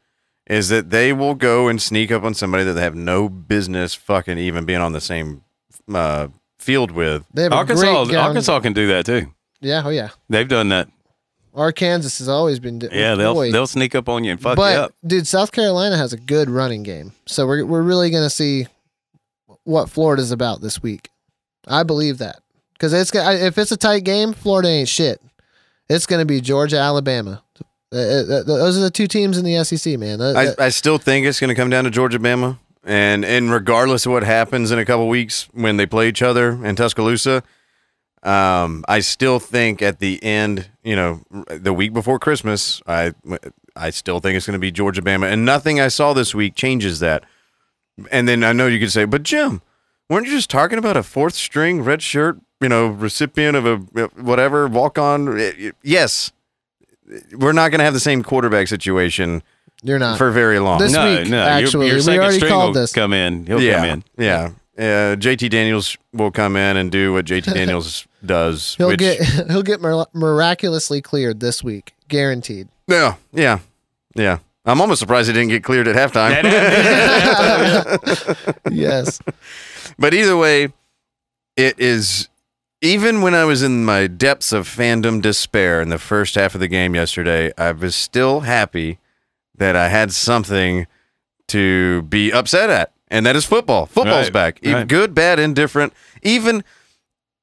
Is 0.49 0.69
that 0.69 0.91
they 0.91 1.11
will 1.11 1.35
go 1.35 1.67
and 1.67 1.81
sneak 1.81 2.09
up 2.09 2.23
on 2.23 2.33
somebody 2.33 2.63
that 2.63 2.71
they 2.73 2.81
have 2.81 2.95
no 2.95 3.27
business 3.27 3.93
fucking 3.93 4.37
even 4.37 4.63
being 4.65 4.79
on 4.79 4.93
the 4.93 5.01
same 5.01 5.43
uh, 5.93 6.29
field 6.57 6.91
with. 6.91 7.25
they 7.33 7.43
have 7.43 7.51
Arkansas, 7.53 8.05
Arkansas 8.17 8.59
can 8.61 8.71
do 8.71 8.87
that 8.87 9.05
too. 9.05 9.33
Yeah, 9.59 9.81
oh 9.85 9.89
yeah. 9.89 10.09
They've 10.29 10.47
done 10.47 10.69
that. 10.69 10.87
Arkansas 11.57 12.19
has 12.19 12.29
always 12.29 12.59
been. 12.59 12.79
do- 12.79 12.89
Yeah, 12.91 13.15
they'll 13.15 13.33
boy. 13.33 13.51
they'll 13.51 13.67
sneak 13.67 13.95
up 13.95 14.07
on 14.07 14.23
you 14.23 14.31
and 14.31 14.41
fuck 14.41 14.55
but 14.55 14.73
you 14.75 14.81
up. 14.83 14.93
dude, 15.05 15.27
South 15.27 15.51
Carolina 15.51 15.97
has 15.97 16.13
a 16.13 16.17
good 16.17 16.49
running 16.49 16.83
game, 16.83 17.11
so 17.25 17.45
we're 17.47 17.65
we're 17.65 17.81
really 17.81 18.09
gonna 18.09 18.29
see 18.29 18.67
what 19.63 19.89
Florida's 19.89 20.31
about 20.31 20.61
this 20.61 20.81
week. 20.81 21.09
I 21.67 21.83
believe 21.83 22.19
that 22.19 22.39
because 22.73 22.93
it's 22.93 23.11
if 23.13 23.57
it's 23.57 23.71
a 23.71 23.77
tight 23.77 24.03
game, 24.03 24.33
Florida 24.33 24.69
ain't 24.69 24.87
shit. 24.87 25.21
It's 25.89 26.05
gonna 26.05 26.25
be 26.25 26.39
Georgia, 26.41 26.77
Alabama. 26.77 27.41
Uh, 27.91 27.95
uh, 27.97 28.43
those 28.43 28.77
are 28.77 28.81
the 28.81 28.91
two 28.91 29.07
teams 29.07 29.37
in 29.37 29.45
the 29.45 29.63
SEC, 29.63 29.97
man. 29.97 30.19
Uh, 30.19 30.53
I, 30.59 30.65
I 30.65 30.69
still 30.69 30.97
think 30.97 31.25
it's 31.25 31.39
going 31.39 31.47
to 31.47 31.55
come 31.55 31.69
down 31.69 31.85
to 31.85 31.89
Georgia, 31.89 32.19
Bama, 32.19 32.59
and 32.83 33.23
and 33.23 33.49
regardless 33.49 34.05
of 34.05 34.11
what 34.11 34.23
happens 34.23 34.71
in 34.71 34.77
a 34.79 34.83
couple 34.83 35.07
weeks 35.07 35.47
when 35.53 35.77
they 35.77 35.85
play 35.85 36.09
each 36.09 36.21
other 36.21 36.63
in 36.65 36.75
Tuscaloosa, 36.75 37.43
um, 38.27 38.83
I 38.89 38.99
still 38.99 39.39
think 39.39 39.81
at 39.81 39.99
the 39.99 40.21
end, 40.21 40.69
you 40.83 40.95
know, 40.95 41.21
the 41.47 41.73
week 41.73 41.93
before 41.93 42.19
Christmas, 42.19 42.81
I 42.85 43.13
I 43.75 43.89
still 43.91 44.19
think 44.19 44.35
it's 44.35 44.45
going 44.45 44.53
to 44.53 44.59
be 44.59 44.71
Georgia, 44.71 45.01
Bama, 45.01 45.31
and 45.31 45.45
nothing 45.45 45.79
I 45.79 45.87
saw 45.87 46.13
this 46.13 46.35
week 46.35 46.53
changes 46.55 46.99
that. 46.99 47.23
And 48.11 48.27
then 48.27 48.43
I 48.43 48.51
know 48.51 48.67
you 48.67 48.79
could 48.79 48.91
say, 48.91 49.05
but 49.05 49.23
Jim, 49.23 49.61
weren't 50.09 50.27
you 50.27 50.33
just 50.33 50.49
talking 50.49 50.77
about 50.77 50.97
a 50.97 51.03
fourth 51.03 51.35
string 51.35 51.81
red 51.81 52.01
shirt, 52.01 52.39
you 52.59 52.69
know, 52.69 52.87
recipient 52.87 53.55
of 53.55 53.65
a 53.65 53.77
whatever 54.21 54.67
walk 54.67 54.97
on? 54.97 55.73
Yes. 55.81 56.31
We're 57.31 57.53
not 57.53 57.69
going 57.69 57.79
to 57.79 57.85
have 57.85 57.93
the 57.93 58.01
same 58.01 58.21
quarterback 58.21 58.67
situation 58.67 59.41
you're 59.81 59.99
not. 59.99 60.17
for 60.17 60.31
very 60.31 60.59
long. 60.59 60.79
This 60.79 60.91
no, 60.91 61.19
week, 61.19 61.29
no, 61.29 61.41
actually, 61.41 61.87
your, 61.87 61.99
your 61.99 62.05
we 62.05 62.19
already 62.19 62.39
called 62.39 62.75
this. 62.75 62.91
come 62.91 63.13
in. 63.13 63.45
He'll 63.45 63.61
yeah, 63.61 63.75
come 63.79 63.85
in. 63.85 64.03
Yeah. 64.17 64.51
Uh, 64.77 65.15
JT 65.17 65.49
Daniels 65.49 65.97
will 66.13 66.31
come 66.31 66.55
in 66.55 66.77
and 66.77 66.91
do 66.91 67.13
what 67.13 67.25
JT 67.25 67.43
Daniels 67.53 68.07
does. 68.25 68.75
he'll 68.75 68.89
which, 68.89 68.99
get 68.99 69.21
he'll 69.49 69.63
get 69.63 69.81
mir- 69.81 70.05
miraculously 70.13 71.01
cleared 71.01 71.39
this 71.39 71.63
week, 71.63 71.93
guaranteed. 72.07 72.67
yeah, 72.87 73.15
yeah, 73.33 73.59
yeah. 74.15 74.39
I'm 74.65 74.81
almost 74.81 74.99
surprised 74.99 75.27
he 75.29 75.33
didn't 75.33 75.49
get 75.49 75.63
cleared 75.63 75.87
at 75.87 75.95
halftime. 75.95 76.43
yes, 78.71 79.19
but 79.97 80.13
either 80.13 80.37
way, 80.37 80.73
it 81.55 81.79
is. 81.79 82.29
Even 82.81 83.21
when 83.23 83.33
I 83.33 83.43
was 83.45 83.63
in 83.63 83.85
my 83.85 84.05
depths 84.05 84.51
of 84.51 84.67
fandom 84.67 85.19
despair 85.21 85.81
in 85.81 85.89
the 85.89 85.97
first 85.97 86.35
half 86.35 86.53
of 86.53 86.61
the 86.61 86.67
game 86.67 86.93
yesterday, 86.93 87.51
I 87.57 87.71
was 87.71 87.95
still 87.95 88.41
happy 88.41 88.99
that 89.55 89.75
I 89.75 89.89
had 89.89 90.11
something 90.13 90.85
to 91.47 92.03
be 92.03 92.31
upset 92.31 92.69
at, 92.69 92.91
and 93.09 93.25
that 93.25 93.35
is 93.35 93.45
football. 93.45 93.85
Football's 93.85 94.25
Right, 94.27 94.33
back, 94.33 94.59
even 94.61 94.75
right. 94.77 94.87
good, 94.87 95.13
bad, 95.15 95.39
indifferent. 95.39 95.93
Even 96.23 96.63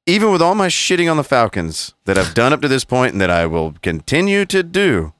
even 0.06 0.30
with 0.30 0.42
all 0.42 0.54
my 0.54 0.68
shitting 0.68 1.10
on 1.10 1.16
the 1.16 1.24
Falcons 1.24 1.94
that 2.04 2.18
I've 2.18 2.34
done 2.34 2.52
up 2.52 2.60
to 2.60 2.68
this 2.68 2.84
point, 2.84 3.12
and 3.12 3.20
that 3.20 3.30
I 3.30 3.46
will 3.46 3.74
continue 3.82 4.44
to 4.46 4.62
do, 4.62 5.14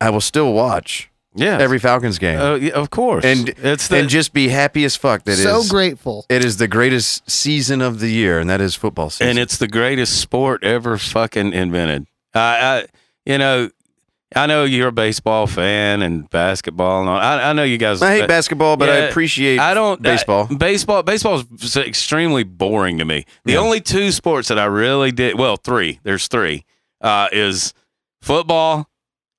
I 0.00 0.10
will 0.10 0.20
still 0.20 0.52
watch 0.52 1.10
Yeah, 1.34 1.58
every 1.58 1.80
Falcons 1.80 2.18
game 2.20 2.38
Uh, 2.38 2.54
yeah, 2.54 2.70
of 2.72 2.90
course. 2.90 3.24
and 3.24 3.48
it's 3.48 3.88
the, 3.88 3.96
and 3.98 4.08
just 4.08 4.32
be 4.32 4.48
happy 4.48 4.84
as 4.84 4.94
fuck. 4.94 5.24
That 5.24 5.32
is 5.32 5.42
so 5.42 5.64
grateful. 5.68 6.24
it 6.28 6.44
is 6.44 6.58
the 6.58 6.68
greatest 6.68 7.28
season 7.28 7.80
of 7.82 7.98
the 7.98 8.08
year, 8.08 8.38
and 8.38 8.48
that 8.48 8.60
is 8.60 8.76
football 8.76 9.10
season. 9.10 9.30
and 9.30 9.38
it's 9.40 9.56
the 9.58 9.66
greatest 9.68 10.20
sport 10.20 10.62
ever 10.62 10.96
fucking 10.98 11.52
invented. 11.52 12.06
I, 12.32 12.40
I 12.40 12.86
you 13.24 13.38
know, 13.38 13.70
I 14.34 14.46
know 14.46 14.64
you're 14.64 14.88
a 14.88 14.92
baseball 14.92 15.46
fan 15.46 16.02
and 16.02 16.28
basketball 16.30 17.00
and 17.00 17.08
all. 17.08 17.16
I, 17.16 17.50
I 17.50 17.52
know 17.52 17.62
you 17.62 17.78
guys. 17.78 18.02
I 18.02 18.10
hate 18.16 18.22
uh, 18.22 18.26
basketball, 18.26 18.76
but 18.76 18.88
I 18.88 18.96
appreciate 18.96 19.60
I 19.60 19.72
don't 19.72 20.02
baseball. 20.02 20.48
I- 20.50 20.54
baseball 20.56 21.02
baseball 21.04 21.42
is 21.60 21.76
extremely 21.76 22.42
boring 22.42 22.98
to 22.98 23.04
me. 23.04 23.24
The 23.44 23.52
Yeah. 23.52 23.58
only 23.60 23.80
two 23.80 24.10
sports 24.10 24.48
that 24.48 24.58
I 24.58 24.64
really 24.64 25.12
did 25.12 25.38
well, 25.38 25.56
three. 25.56 26.00
There's 26.02 26.26
three. 26.26 26.64
Uh, 27.00 27.28
is 27.30 27.72
football, 28.20 28.88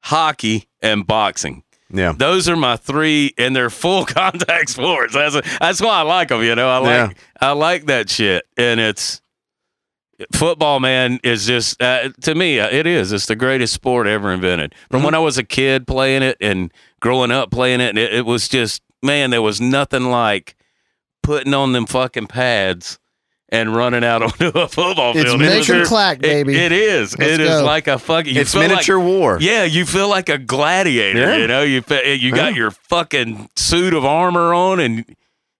hockey, 0.03 0.67
and 0.81 1.05
boxing. 1.05 1.63
yeah, 1.91 2.13
Those 2.15 2.47
are 2.47 2.55
my 2.55 2.77
three, 2.77 3.33
and 3.37 3.55
they're 3.55 3.69
full 3.69 4.05
contact 4.05 4.69
sports. 4.69 5.13
That's 5.13 5.35
that's 5.59 5.81
why 5.81 5.99
I 5.99 6.01
like 6.03 6.29
them. 6.29 6.43
You 6.43 6.55
know, 6.55 6.69
I 6.69 6.77
like 6.77 7.11
Yeah. 7.11 7.47
I 7.49 7.51
like 7.51 7.87
that 7.87 8.09
shit, 8.09 8.45
and 8.57 8.79
it's 8.79 9.21
football. 10.33 10.79
Man, 10.79 11.19
is 11.23 11.45
just 11.47 11.81
uh, 11.81 12.09
to 12.21 12.35
me, 12.35 12.59
uh, 12.59 12.69
it 12.69 12.85
is. 12.87 13.11
It's 13.11 13.25
the 13.27 13.35
greatest 13.35 13.73
sport 13.73 14.07
ever 14.07 14.31
invented. 14.31 14.73
From 14.89 14.97
Mm-hmm. 14.99 15.05
when 15.05 15.15
I 15.15 15.19
was 15.19 15.37
a 15.37 15.43
kid 15.43 15.87
playing 15.87 16.23
it 16.23 16.37
and 16.41 16.71
growing 16.99 17.31
up 17.31 17.51
playing 17.51 17.81
it, 17.81 17.97
it, 17.97 18.13
it 18.13 18.25
was 18.25 18.47
just 18.47 18.81
man, 19.03 19.29
there 19.29 19.41
was 19.41 19.61
nothing 19.61 20.05
like 20.05 20.55
putting 21.23 21.53
on 21.53 21.71
them 21.73 21.85
fucking 21.85 22.27
pads. 22.27 22.99
And 23.49 23.73
running 23.73 24.03
out 24.03 24.21
onto 24.23 24.47
a 24.47 24.67
football 24.67 25.13
It's 25.15 25.23
field. 25.23 25.35
It 25.41 25.45
Make 25.45 25.49
miniature- 25.69 25.85
clack, 25.85 26.17
it- 26.17 26.21
baby. 26.23 26.57
it 26.57 26.73
is. 26.73 27.17
Let's 27.17 27.31
It 27.31 27.39
is 27.39 27.47
go. 27.47 27.63
like 27.63 27.87
a 27.87 27.97
fucking. 27.97 28.35
It's 28.35 28.51
feel 28.51 28.63
like- 28.63 28.71
miniature 28.71 28.99
war. 28.99 29.37
yeah, 29.39 29.63
you 29.63 29.85
feel 29.85 30.09
like 30.09 30.27
a 30.27 30.37
gladiator. 30.37 31.21
Yeah. 31.21 31.37
You 31.37 31.47
know, 31.47 31.61
you 31.63 31.75
you 31.77 32.31
got 32.31 32.51
Yeah. 32.51 32.57
your 32.57 32.71
fucking 32.71 33.47
suit 33.55 33.93
of 33.93 34.03
armor 34.03 34.53
on, 34.53 34.81
and 34.81 35.05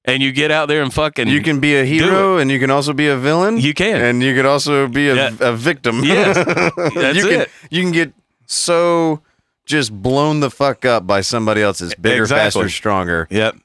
and 0.07 0.23
you 0.23 0.31
get 0.31 0.49
out 0.49 0.67
there 0.67 0.81
and 0.81 0.91
fucking. 0.93 1.27
You 1.27 1.41
can 1.41 1.59
be 1.59 1.75
a 1.75 1.83
hero, 1.83 2.37
and 2.37 2.49
you 2.49 2.59
can 2.59 2.71
also 2.71 2.93
be 2.93 3.07
a 3.09 3.17
villain. 3.17 3.57
You 3.57 3.73
can. 3.73 4.01
and 4.01 4.23
you 4.23 4.33
could 4.33 4.45
also 4.45 4.87
be 4.87 5.09
a, 5.09 5.15
Yeah. 5.15 5.31
a 5.41 5.53
victim. 5.55 6.03
Yes. 6.03 6.35
That's 6.95 7.17
you 7.17 7.23
can 7.27 7.41
it. 7.41 7.49
you 7.69 7.83
can 7.83 7.91
get 7.91 8.13
so 8.47 9.21
just 9.65 9.91
blown 9.91 10.39
the 10.39 10.49
fuck 10.49 10.85
up 10.85 11.05
by 11.05 11.21
somebody 11.21 11.61
else's 11.61 11.93
bigger, 11.95 12.23
Exactly. 12.23 12.61
faster, 12.63 12.69
stronger. 12.69 13.27
Yep. 13.29 13.57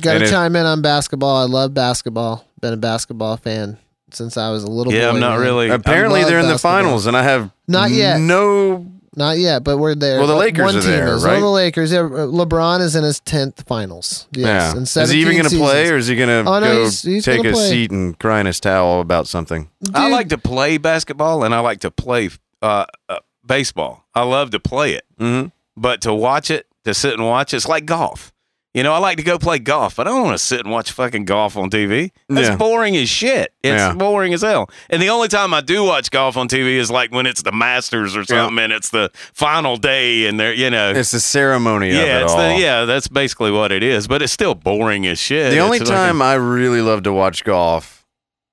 Got 0.00 0.18
to 0.18 0.28
chime 0.28 0.56
in 0.56 0.66
on 0.66 0.82
basketball. 0.82 1.36
I 1.36 1.44
love 1.44 1.72
basketball. 1.72 2.44
Been 2.60 2.72
a 2.72 2.76
basketball 2.78 3.36
fan 3.36 3.78
since 4.10 4.36
I 4.36 4.50
was 4.50 4.64
a 4.64 4.70
little 4.70 4.90
boy. 4.92 4.98
Yeah, 4.98 5.10
boy. 5.10 5.14
I'm 5.14 5.20
not 5.20 5.32
man. 5.38 5.40
really. 5.46 5.70
Apparently, 5.70 6.24
they're 6.24 6.40
in 6.40 6.48
the 6.48 6.58
finals, 6.58 7.06
and 7.06 7.16
I 7.16 7.22
have 7.22 7.52
Not 7.68 7.90
yet. 7.90 8.18
No, 8.18 8.86
Not 9.16 9.38
yet, 9.38 9.62
but 9.62 9.78
we're 9.78 9.94
there. 9.94 10.18
Well, 10.18 10.26
the 10.26 10.34
One- 10.34 10.44
Lakers 10.44 10.64
One 10.64 10.76
are 10.76 10.80
team 10.80 10.90
there, 10.90 11.14
is. 11.14 11.24
right? 11.24 11.32
Well, 11.32 11.40
the 11.42 11.48
Lakers. 11.50 11.92
Yeah, 11.92 12.00
LeBron 12.00 12.80
is 12.80 12.96
in 12.96 13.04
his 13.04 13.20
tenth 13.20 13.64
finals. 13.66 14.26
Yes, 14.32 14.44
yeah. 14.46 14.72
in 14.76 14.82
Is 14.82 14.88
he 14.94 15.00
17 15.00 15.20
even 15.20 15.32
going 15.36 15.50
to 15.50 15.56
play, 15.56 15.72
seasons. 15.84 15.90
or 15.90 15.96
is 15.98 16.06
he 16.08 16.16
going 16.16 16.44
to 16.44 16.50
Oh, 16.50 16.58
no, 16.58 16.66
go 16.66 16.78
he's- 16.80 17.02
he's 17.02 17.24
take 17.24 17.36
gonna 17.38 17.50
a 17.50 17.52
play. 17.52 17.68
seat 17.70 17.90
and 17.92 18.18
cry 18.18 18.40
in 18.40 18.46
his 18.46 18.58
towel 18.58 19.00
about 19.00 19.28
something? 19.28 19.70
I 19.94 20.04
Dude, 20.04 20.12
like 20.12 20.28
to 20.30 20.38
play 20.38 20.78
basketball, 20.78 21.44
and 21.44 21.54
I 21.54 21.60
like 21.60 21.78
to 21.80 21.90
play 21.92 22.30
uh, 22.60 22.86
uh, 23.08 23.18
baseball. 23.46 24.04
I 24.14 24.22
love 24.24 24.50
to 24.50 24.58
play 24.60 24.94
it, 24.94 25.04
Mm-hmm. 25.20 25.48
but 25.76 26.00
to 26.02 26.12
watch 26.12 26.50
it, 26.50 26.66
to 26.84 26.92
sit 26.92 27.12
and 27.14 27.24
watch, 27.24 27.54
it's 27.54 27.68
like 27.68 27.86
golf. 27.86 28.32
You 28.74 28.82
know, 28.82 28.92
I 28.92 28.98
like 28.98 29.18
to 29.18 29.22
go 29.22 29.38
play 29.38 29.60
golf, 29.60 29.94
but 29.94 30.08
I 30.08 30.10
don't 30.10 30.24
want 30.24 30.36
to 30.36 30.44
sit 30.44 30.58
and 30.60 30.70
watch 30.72 30.90
fucking 30.90 31.26
golf 31.26 31.56
on 31.56 31.70
TV. 31.70 32.10
That's 32.28 32.48
Yeah. 32.48 32.56
boring 32.56 32.96
as 32.96 33.08
shit. 33.08 33.52
It's 33.62 33.80
Yeah. 33.80 33.92
boring 33.94 34.34
as 34.34 34.42
hell. 34.42 34.68
And 34.90 35.00
the 35.00 35.10
only 35.10 35.28
time 35.28 35.54
I 35.54 35.60
do 35.60 35.84
watch 35.84 36.10
golf 36.10 36.36
on 36.36 36.48
TV 36.48 36.76
is 36.76 36.90
like 36.90 37.12
when 37.12 37.24
it's 37.24 37.42
the 37.42 37.52
Masters 37.52 38.16
or 38.16 38.24
something, 38.24 38.58
and 38.58 38.72
it's 38.72 38.88
the 38.90 39.10
final 39.32 39.76
day, 39.76 40.26
and 40.26 40.40
they're 40.40 40.52
you 40.52 40.70
know, 40.70 40.90
It's 40.90 41.12
the 41.12 41.20
ceremony 41.20 41.90
of 41.90 41.94
yeah, 41.96 42.18
it 42.18 42.22
it's 42.24 42.32
all. 42.32 42.38
the 42.56 42.60
yeah, 42.60 42.84
that's 42.84 43.06
basically 43.06 43.52
what 43.52 43.70
it 43.70 43.84
is. 43.84 44.08
But 44.08 44.22
it's 44.22 44.32
still 44.32 44.56
boring 44.56 45.06
as 45.06 45.20
shit. 45.20 45.52
The 45.52 45.60
only 45.60 45.78
It's 45.78 45.88
like 45.88 45.96
a- 45.96 46.06
time 46.08 46.20
I 46.20 46.34
really 46.34 46.80
love 46.80 47.04
to 47.04 47.12
watch 47.12 47.44
golf, 47.44 48.04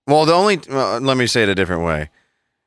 well, 0.06 0.26
the 0.26 0.34
only 0.34 0.60
well, 0.70 1.00
let 1.00 1.18
me 1.18 1.26
say 1.26 1.42
it 1.44 1.50
a 1.50 1.56
different 1.56 1.82
way. 1.82 2.10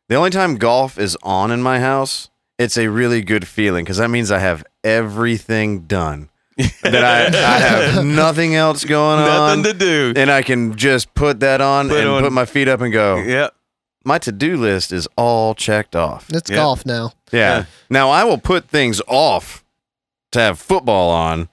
The 0.08 0.16
only 0.16 0.30
time 0.30 0.56
golf 0.56 0.98
is 0.98 1.16
on 1.22 1.52
in 1.52 1.62
my 1.62 1.78
house, 1.78 2.30
it's 2.58 2.76
a 2.76 2.88
really 2.88 3.22
good 3.22 3.46
feeling 3.46 3.84
because 3.84 3.98
that 3.98 4.10
means 4.10 4.32
I 4.32 4.40
have 4.40 4.64
everything 4.82 5.82
done. 5.82 6.30
that 6.82 7.04
I, 7.04 7.26
I 7.26 7.58
have 7.58 8.04
nothing 8.04 8.54
else 8.54 8.84
going 8.84 9.18
on, 9.20 9.62
nothing 9.62 9.72
to 9.72 9.78
do. 9.78 10.12
and 10.16 10.30
I 10.30 10.42
can 10.42 10.76
just 10.76 11.12
put 11.14 11.40
that 11.40 11.60
on 11.60 11.88
Put 11.88 11.98
and 12.00 12.08
on- 12.08 12.22
put 12.22 12.32
my 12.32 12.44
feet 12.44 12.68
up 12.68 12.80
and 12.80 12.92
go. 12.92 13.16
Yep. 13.16 13.54
My 14.04 14.18
to 14.18 14.32
do 14.32 14.56
list 14.56 14.92
is 14.92 15.08
all 15.16 15.54
checked 15.54 15.96
off. 15.96 16.28
it's 16.30 16.50
Yeah. 16.50 16.56
golf 16.56 16.84
now. 16.86 17.12
Yeah. 17.32 17.38
Yeah. 17.58 17.64
Now 17.90 18.10
I 18.10 18.22
will 18.24 18.38
put 18.38 18.68
things 18.68 19.00
off 19.08 19.64
to 20.32 20.40
have 20.40 20.58
football 20.58 21.10
on. 21.10 21.48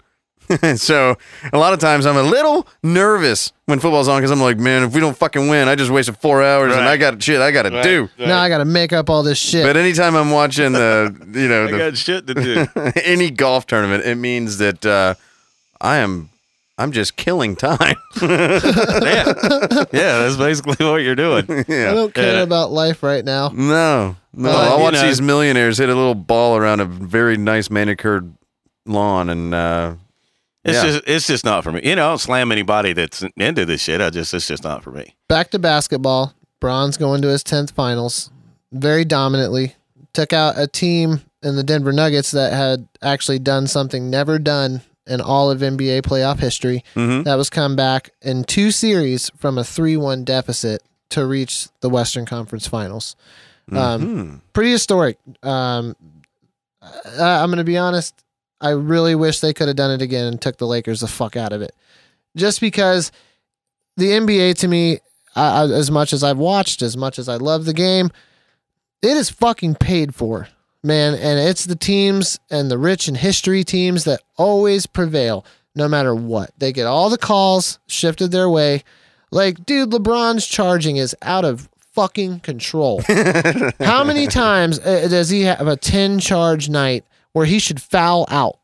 so 0.76 1.18
a 1.54 1.58
lot 1.58 1.74
of 1.74 1.80
times 1.80 2.06
I'm 2.06 2.18
a 2.18 2.24
little 2.24 2.68
nervous 2.84 3.52
when 3.66 3.80
football's 3.80 4.08
on 4.08 4.20
because 4.20 4.32
I'm 4.32 4.42
like, 4.42 4.58
man, 4.58 4.84
if 4.84 4.94
we 4.94 5.00
don't 5.00 5.16
fucking 5.16 5.48
win, 5.50 5.68
I 5.68 5.76
just 5.76 5.92
wasted 5.92 6.18
four 6.18 6.44
hours 6.44 6.74
and 6.74 6.82
I 6.84 6.98
got 6.98 7.22
shit 7.22 7.40
I 7.42 7.52
got 7.52 7.64
to 7.64 7.70
Right. 7.72 7.84
do. 7.84 8.10
Now 8.20 8.40
I 8.40 8.50
got 8.50 8.58
to 8.60 8.66
make 8.66 8.92
up 8.94 9.10
all 9.10 9.24
this 9.24 9.38
shit. 9.38 9.66
But 9.66 9.78
anytime 9.78 10.16
I'm 10.16 10.32
watching 10.32 10.74
the, 10.74 11.16
you 11.34 11.48
know, 11.48 11.66
I 11.68 11.72
the, 11.72 11.78
got 11.78 11.98
shit 11.98 12.28
to 12.28 12.34
do. 12.34 12.68
any 13.04 13.30
golf 13.32 13.66
tournament, 13.68 14.06
it 14.06 14.16
means 14.16 14.58
that 14.58 14.86
uh, 14.86 15.14
I 15.80 15.98
am, 15.98 16.30
I'm 16.78 16.92
just 16.92 17.16
killing 17.16 17.56
time. 17.56 17.96
yeah, 18.22 19.34
yeah, 19.92 20.18
that's 20.20 20.36
basically 20.38 20.86
what 20.86 20.98
you're 20.98 21.16
doing. 21.16 21.46
I 21.50 21.64
don't 21.94 22.14
care 22.14 22.36
Yeah. 22.38 22.42
about 22.42 22.72
life 22.72 23.04
right 23.04 23.24
now. 23.24 23.50
No. 23.50 24.16
No, 24.34 24.50
But, 24.50 24.56
I'll 24.70 24.80
watch 24.82 24.94
know- 24.94 25.02
these 25.08 25.22
millionaires 25.22 25.78
hit 25.78 25.90
a 25.90 25.96
little 25.96 26.16
ball 26.16 26.56
around 26.58 26.80
a 26.80 26.86
very 26.86 27.36
nice 27.38 27.70
manicured 27.70 28.34
lawn, 28.86 29.30
and 29.30 29.54
uh, 29.54 29.94
It's 30.64 30.76
Yeah. 30.76 30.84
just 30.92 31.04
it's 31.08 31.28
just 31.28 31.46
not 31.46 31.64
for 31.64 31.72
me. 31.72 31.82
You 31.84 31.96
know, 31.96 32.06
I 32.06 32.10
don't 32.10 32.18
slam 32.20 32.52
anybody 32.52 32.94
that's 32.94 33.24
into 33.38 33.66
this 33.66 33.82
shit. 33.82 34.00
I 34.02 34.10
just 34.12 34.34
it's 34.34 34.48
just 34.48 34.64
not 34.64 34.84
for 34.84 34.92
me. 34.92 35.16
Back 35.28 35.50
to 35.52 35.60
basketball. 35.60 36.34
Bron's 36.60 36.98
going 36.98 37.22
to 37.24 37.28
his 37.30 37.44
10th 37.44 37.72
finals 37.72 38.30
very 38.72 39.04
dominantly. 39.04 39.76
Took 40.14 40.34
out 40.34 40.60
a 40.60 40.68
team 40.68 41.22
in 41.42 41.56
the 41.56 41.64
Denver 41.64 41.92
Nuggets 41.92 42.30
that 42.32 42.54
had 42.54 42.88
actually 43.02 43.40
done 43.40 43.66
something 43.66 44.10
never 44.12 44.38
done 44.38 44.82
in 45.08 45.20
all 45.20 45.50
of 45.50 45.60
NBA 45.64 46.04
playoff 46.04 46.38
history. 46.40 46.84
mhm. 46.96 47.24
That 47.24 47.36
was 47.36 47.50
come 47.50 47.76
back 47.76 48.12
in 48.22 48.44
two 48.44 48.70
series 48.70 49.32
from 49.40 49.58
a 49.58 49.64
3 49.64 49.98
1 49.98 50.24
deficit 50.24 50.84
to 51.10 51.26
reach 51.26 51.70
the 51.82 51.90
Western 51.90 52.26
Conference 52.28 52.68
Finals. 52.68 53.16
Um, 53.72 53.78
Mhm. 53.78 54.42
pretty 54.54 54.72
historic. 54.72 55.18
Um, 55.42 55.96
I, 56.82 57.42
I'm 57.42 57.48
going 57.50 57.58
to 57.58 57.64
be 57.64 57.78
honest. 57.78 58.14
I 58.62 58.70
really 58.70 59.16
wish 59.16 59.40
they 59.40 59.54
could 59.54 59.68
have 59.68 59.76
done 59.76 59.92
it 59.92 60.02
again 60.02 60.28
and 60.28 60.40
took 60.42 60.58
the 60.58 60.68
Lakers 60.68 61.02
the 61.02 61.08
fuck 61.08 61.36
out 61.36 61.52
of 61.52 61.62
it. 61.62 61.76
Just 62.36 62.62
because 62.62 63.12
the 63.98 64.10
NBA 64.10 64.56
to 64.60 64.68
me, 64.68 65.00
I, 65.36 65.62
I, 65.62 65.64
as 65.64 65.90
much 65.92 66.14
as 66.14 66.24
I've 66.24 66.38
watched, 66.38 66.82
as 66.82 66.96
much 66.96 67.18
as 67.20 67.28
I 67.28 67.36
love 67.36 67.66
the 67.66 67.74
game, 67.74 68.12
it 69.02 69.18
is 69.18 69.30
fucking 69.30 69.76
paid 69.76 70.14
for, 70.14 70.48
man. 70.84 71.16
And 71.16 71.40
it's 71.40 71.66
the 71.66 71.76
teams 71.76 72.40
and 72.50 72.70
the 72.70 72.78
rich 72.78 73.08
and 73.08 73.18
history 73.18 73.64
teams 73.64 74.04
that 74.04 74.22
always 74.38 74.86
prevail 74.86 75.44
no 75.76 75.88
matter 75.88 76.14
what. 76.14 76.52
They 76.58 76.72
get 76.72 76.86
all 76.86 77.10
the 77.10 77.18
calls 77.18 77.80
shifted 77.88 78.32
their 78.32 78.50
way. 78.50 78.84
Like, 79.32 79.66
dude, 79.66 79.92
LeBron's 79.92 80.46
charging 80.46 80.98
is 80.98 81.16
out 81.22 81.46
of 81.46 81.70
fucking 81.94 82.42
control. 82.42 83.02
How 83.80 84.04
many 84.04 84.28
times 84.28 84.80
uh, 84.80 85.08
does 85.10 85.30
he 85.30 85.42
have 85.44 85.68
a 85.68 85.78
10 85.78 86.20
charge 86.20 86.70
night 86.70 87.06
where 87.34 87.46
he 87.46 87.60
should 87.60 87.82
foul 87.82 88.26
out, 88.30 88.58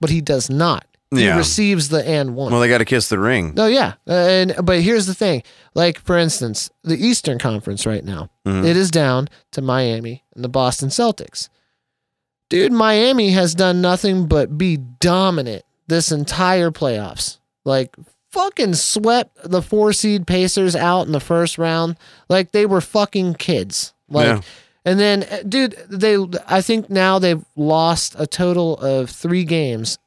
but 0.00 0.10
he 0.10 0.20
does 0.20 0.48
not? 0.50 0.86
He 1.12 1.24
Yeah. 1.24 1.36
receives 1.36 1.88
the 1.88 2.06
and 2.06 2.34
one. 2.34 2.50
Well, 2.50 2.60
they 2.60 2.68
got 2.68 2.78
to 2.78 2.84
kiss 2.84 3.08
the 3.08 3.18
ring. 3.18 3.54
No, 3.54 3.66
yeah, 3.66 3.94
Uh, 4.08 4.12
and 4.12 4.54
but 4.64 4.80
here's 4.80 5.06
the 5.06 5.14
thing. 5.14 5.42
Like 5.74 6.00
for 6.00 6.18
instance, 6.18 6.68
the 6.82 6.96
Eastern 6.96 7.38
Conference 7.38 7.86
right 7.86 8.04
now, 8.04 8.28
Mhm. 8.46 8.64
it 8.66 8.76
is 8.76 8.90
down 8.90 9.28
to 9.52 9.62
Miami 9.62 10.24
and 10.34 10.42
the 10.42 10.48
Boston 10.48 10.88
Celtics. 10.88 11.48
Dude, 12.50 12.72
Miami 12.72 13.30
has 13.30 13.54
done 13.54 13.80
nothing 13.80 14.26
but 14.26 14.56
be 14.58 14.76
dominant 14.76 15.64
this 15.88 16.10
entire 16.12 16.70
playoffs. 16.70 17.38
Like 17.64 17.94
fucking 18.30 18.74
swept 18.74 19.36
the 19.44 19.62
four 19.62 19.92
seed 19.92 20.26
Pacers 20.26 20.76
out 20.76 21.06
in 21.06 21.12
the 21.12 21.20
first 21.20 21.56
round 21.58 21.96
like 22.28 22.52
they 22.52 22.66
were 22.66 22.80
fucking 22.80 23.34
kids. 23.34 23.94
Like 24.08 24.26
Yeah. 24.26 24.40
And 24.86 24.98
then 24.98 25.24
uh, 25.24 25.42
dude, 25.46 25.72
they 25.90 26.16
I 26.48 26.62
think 26.62 26.88
now 26.88 27.18
they've 27.18 27.44
lost 27.56 28.14
a 28.18 28.26
total 28.26 28.78
of 28.78 29.10
3 29.10 29.44
games 29.44 29.98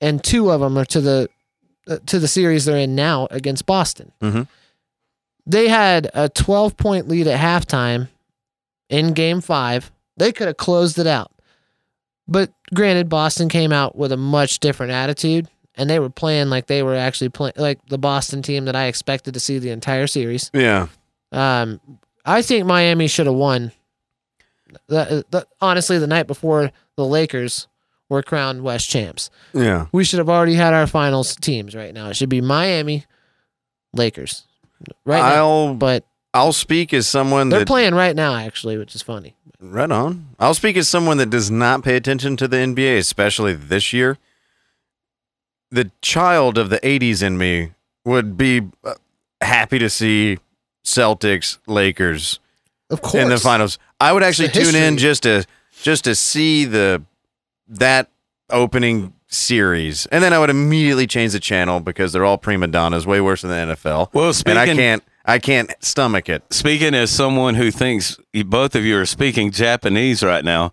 and 0.00 0.24
two 0.24 0.50
of 0.50 0.60
them 0.60 0.76
are 0.76 0.84
to 0.86 1.00
the 1.00 1.28
uh, 1.86 1.98
to 2.06 2.18
the 2.18 2.26
series 2.28 2.64
they're 2.64 2.76
in 2.78 2.94
now 2.96 3.28
against 3.30 3.66
Boston. 3.66 4.10
Mhm. 4.20 4.48
They 5.46 5.68
had 5.68 6.10
a 6.14 6.28
12 6.28 6.76
point 6.76 7.08
lead 7.08 7.26
at 7.26 7.38
halftime 7.40 8.08
in 8.88 9.12
game 9.12 9.40
5. 9.40 9.90
They 10.16 10.32
could 10.32 10.46
have 10.48 10.56
closed 10.56 10.98
it 10.98 11.06
out. 11.06 11.30
But 12.28 12.52
granted 12.74 13.08
Boston 13.08 13.48
came 13.48 13.72
out 13.72 13.96
with 13.96 14.12
a 14.12 14.16
much 14.16 14.60
different 14.60 14.92
attitude 14.92 15.48
and 15.74 15.88
they 15.90 15.98
were 15.98 16.10
playing 16.10 16.48
like 16.50 16.66
they 16.66 16.82
were 16.82 16.94
actually 16.94 17.30
playing 17.30 17.54
like 17.56 17.78
the 17.88 17.98
Boston 17.98 18.42
team 18.42 18.66
that 18.66 18.76
I 18.76 18.86
expected 18.86 19.34
to 19.34 19.40
see 19.40 19.58
the 19.58 19.70
entire 19.70 20.06
series. 20.06 20.50
Yeah. 20.54 20.86
Um, 21.32 21.80
I 22.24 22.42
think 22.42 22.66
Miami 22.66 23.08
should 23.08 23.26
have 23.26 23.34
won. 23.34 23.72
The, 24.88 25.24
the, 25.30 25.46
honestly, 25.60 25.98
the 25.98 26.06
night 26.06 26.26
before 26.26 26.70
the 26.96 27.04
Lakers 27.04 27.66
were 28.08 28.22
crowned 28.22 28.62
West 28.62 28.88
champs, 28.90 29.30
Yeah. 29.52 29.86
we 29.92 30.04
should 30.04 30.18
have 30.18 30.28
already 30.28 30.54
had 30.54 30.74
our 30.74 30.86
finals 30.86 31.36
teams 31.36 31.74
right 31.74 31.94
now. 31.94 32.08
It 32.08 32.14
should 32.16 32.28
be 32.28 32.40
Miami, 32.40 33.04
Lakers, 33.92 34.44
right. 35.04 35.22
I'll 35.22 35.74
But 35.74 36.04
I'll 36.34 36.52
speak 36.52 36.92
as 36.94 37.06
someone 37.08 37.48
they're 37.48 37.60
that 37.60 37.66
playing 37.68 37.94
right 37.94 38.14
now, 38.16 38.34
actually, 38.36 38.76
which 38.78 38.94
is 38.94 39.02
funny. 39.02 39.34
right 39.60 39.90
on. 39.90 40.28
I'll 40.38 40.54
speak 40.54 40.76
as 40.76 40.88
someone 40.88 41.16
that 41.18 41.30
does 41.30 41.50
not 41.50 41.82
pay 41.84 41.96
attention 41.96 42.36
to 42.38 42.46
the 42.48 42.56
NBA, 42.56 42.98
especially 42.98 43.54
this 43.54 43.92
year. 43.92 44.16
The 45.72 45.90
child 46.02 46.58
of 46.58 46.68
the 46.70 46.78
'80s 46.80 47.22
in 47.22 47.38
me 47.38 47.72
would 48.04 48.36
be 48.36 48.62
uh, 48.84 48.94
happy 49.40 49.78
to 49.78 49.88
see 49.90 50.38
Celtics 50.84 51.58
Lakers 51.66 52.40
Of 52.90 53.02
course, 53.02 53.14
in 53.22 53.28
the 53.28 53.38
finals. 53.38 53.78
I 54.00 54.12
would 54.12 54.22
actually 54.22 54.48
tune 54.48 54.74
in 54.74 54.96
just 54.96 55.22
to 55.24 55.44
just 55.82 56.04
to 56.04 56.14
see 56.14 56.64
the 56.64 57.02
that 57.68 58.10
opening 58.48 59.12
series, 59.28 60.06
and 60.06 60.24
then 60.24 60.32
I 60.32 60.38
would 60.38 60.50
immediately 60.50 61.06
change 61.06 61.32
the 61.32 61.40
channel 61.40 61.80
because 61.80 62.12
they're 62.12 62.24
all 62.24 62.38
prima 62.38 62.66
donnas, 62.66 63.06
way 63.06 63.20
worse 63.20 63.42
than 63.42 63.50
the 63.50 63.74
NFL. 63.74 64.12
Well, 64.12 64.26
and 64.28 64.36
speaking 64.36 64.58
I 64.58 64.66
can't 64.66 65.02
I 65.24 65.38
can't 65.38 65.72
stomach 65.80 66.28
it. 66.28 66.42
speaking 66.50 66.94
as 66.94 67.10
someone 67.10 67.54
who 67.54 67.70
thinks 67.70 68.18
you- 68.32 68.44
both 68.44 68.74
of 68.74 68.84
you 68.84 68.98
are 68.98 69.06
speaking 69.06 69.50
Japanese 69.52 70.22
right 70.22 70.44
now, 70.44 70.72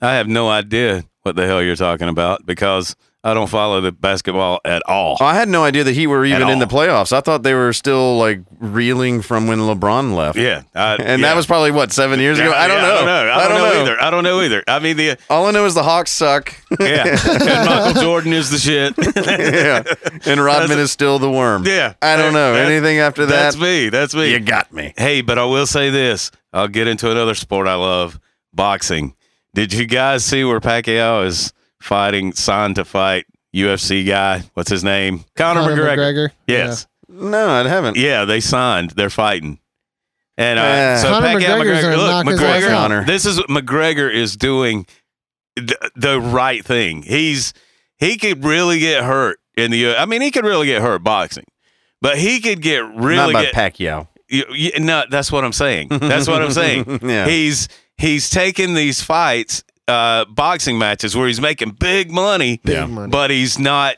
I 0.00 0.14
have 0.14 0.26
no 0.28 0.48
idea 0.48 1.04
what 1.22 1.36
the 1.36 1.46
hell 1.46 1.62
you're 1.62 1.76
talking 1.76 2.08
about 2.08 2.44
because 2.46 2.96
I 3.24 3.34
don't 3.34 3.46
follow 3.48 3.80
the 3.80 3.92
basketball 3.92 4.60
at 4.64 4.82
all. 4.88 5.16
I 5.20 5.34
had 5.34 5.48
no 5.48 5.62
idea 5.62 5.84
that 5.84 5.92
he 5.94 6.08
were 6.08 6.24
even 6.24 6.48
in 6.48 6.58
the 6.58 6.66
playoffs. 6.66 7.12
I 7.12 7.20
thought 7.20 7.44
they 7.44 7.54
were 7.54 7.72
still 7.72 8.18
like 8.18 8.40
reeling 8.58 9.22
from 9.22 9.46
when 9.46 9.60
LeBron 9.60 10.16
left. 10.16 10.36
Yeah, 10.36 10.62
I, 10.74 10.94
And 11.00 11.20
yeah. 11.22 11.28
that 11.28 11.36
was 11.36 11.46
probably 11.46 11.70
what 11.70 11.92
seven 11.92 12.18
years 12.18 12.40
ago. 12.40 12.52
I 12.52 12.66
don't 12.66 12.78
Yeah, 12.82 12.88
know. 12.88 12.94
I 12.94 12.96
don't 12.96 13.06
know. 13.06 13.32
I 13.32 13.48
don't, 13.48 13.58
know, 13.58 13.80
either. 13.82 14.02
I 14.02 14.10
don't 14.10 14.24
know 14.24 14.40
either. 14.40 14.64
I 14.66 14.78
mean, 14.80 14.96
the 14.96 15.10
uh, 15.12 15.16
All 15.30 15.46
I 15.46 15.52
know 15.52 15.64
is 15.66 15.74
the 15.74 15.84
Hawks 15.84 16.10
suck. 16.10 16.52
yeah, 16.80 17.04
and 17.28 17.68
Michael 17.70 18.02
Jordan 18.02 18.32
is 18.32 18.50
the 18.50 18.58
shit. 18.58 18.94
yeah, 18.98 19.84
and 20.26 20.40
Rodman 20.44 20.80
is 20.80 20.90
still 20.90 21.20
the 21.20 21.30
worm. 21.30 21.64
yeah, 21.64 21.94
I 22.02 22.16
don't 22.16 22.32
know 22.32 22.54
anything 22.54 22.98
after 22.98 23.24
that. 23.26 23.32
That's 23.52 23.56
me. 23.56 23.88
That's 23.88 24.16
me. 24.16 24.32
You 24.32 24.40
got 24.40 24.72
me. 24.72 24.94
Hey, 24.96 25.20
but 25.20 25.38
I 25.38 25.44
will 25.44 25.66
say 25.66 25.90
this. 25.90 26.32
I'll 26.52 26.66
get 26.66 26.88
into 26.88 27.08
another 27.08 27.34
sport 27.36 27.68
I 27.68 27.76
love, 27.76 28.18
boxing. 28.52 29.14
Did 29.54 29.72
you 29.72 29.86
guys 29.86 30.24
see 30.24 30.42
where 30.44 30.58
Pacquiao 30.60 31.24
is 31.26 31.52
fighting, 31.82 32.32
signed 32.32 32.76
to 32.76 32.84
fight 32.84 33.26
UFC 33.54 34.06
guy? 34.06 34.42
What's 34.54 34.70
his 34.70 34.82
name? 34.84 35.24
Conor, 35.36 35.60
Conor 35.62 35.76
McGregor. 35.76 35.96
McGregor. 35.96 36.30
Yes. 36.46 36.86
No, 37.08 37.48
I 37.50 37.68
haven't. 37.68 37.96
Yeah. 37.96 38.24
they 38.24 38.40
signed. 38.40 38.90
They're 38.90 39.10
fighting. 39.10 39.58
And 40.38 40.58
uh, 40.58 40.62
Yeah. 40.62 40.96
so 40.96 41.08
Conor 41.10 41.26
Pacquiao, 41.28 41.40
McGregor's 41.60 41.66
McGregor, 41.66 41.82
gonna 41.82 41.96
look, 41.96 42.10
knock 42.10 42.26
his 42.28 42.40
ass 42.42 42.62
McGregor. 42.62 42.68
Conor. 42.70 43.04
This 43.04 43.26
is 43.26 43.38
McGregor 43.40 44.12
is 44.14 44.36
doing 44.36 44.86
the, 45.56 45.90
the 45.94 46.20
right 46.20 46.64
thing. 46.64 47.02
He's 47.02 47.52
he 47.98 48.16
could 48.16 48.42
really 48.44 48.78
get 48.78 49.04
hurt 49.04 49.38
in 49.56 49.70
the. 49.70 49.94
I 49.96 50.06
mean, 50.06 50.22
he 50.22 50.30
could 50.30 50.44
really 50.46 50.66
get 50.66 50.80
hurt 50.80 51.04
boxing, 51.04 51.44
but 52.00 52.16
he 52.18 52.40
could 52.40 52.62
get 52.62 52.80
really 52.94 53.16
Not 53.16 53.32
by 53.34 53.42
get. 53.44 53.54
Pacquiao. 53.54 54.08
You, 54.28 54.44
you, 54.54 54.70
no, 54.80 55.04
that's 55.10 55.30
what 55.30 55.44
I'm 55.44 55.52
saying. 55.52 55.88
That's 55.90 56.26
what 56.26 56.40
I'm 56.40 56.50
saying. 56.52 57.00
Yeah. 57.02 57.26
He's 57.26 57.68
he's 57.98 58.30
taking 58.30 58.72
these 58.72 59.02
fights, 59.02 59.62
uh, 59.88 60.24
boxing 60.26 60.78
matches 60.78 61.16
where 61.16 61.26
he's 61.26 61.40
making 61.40 61.70
big 61.72 62.10
money, 62.10 62.60
Big 62.64 62.74
Yeah. 62.76 62.86
money. 62.86 63.10
but 63.10 63.30
he's 63.30 63.58
not 63.58 63.96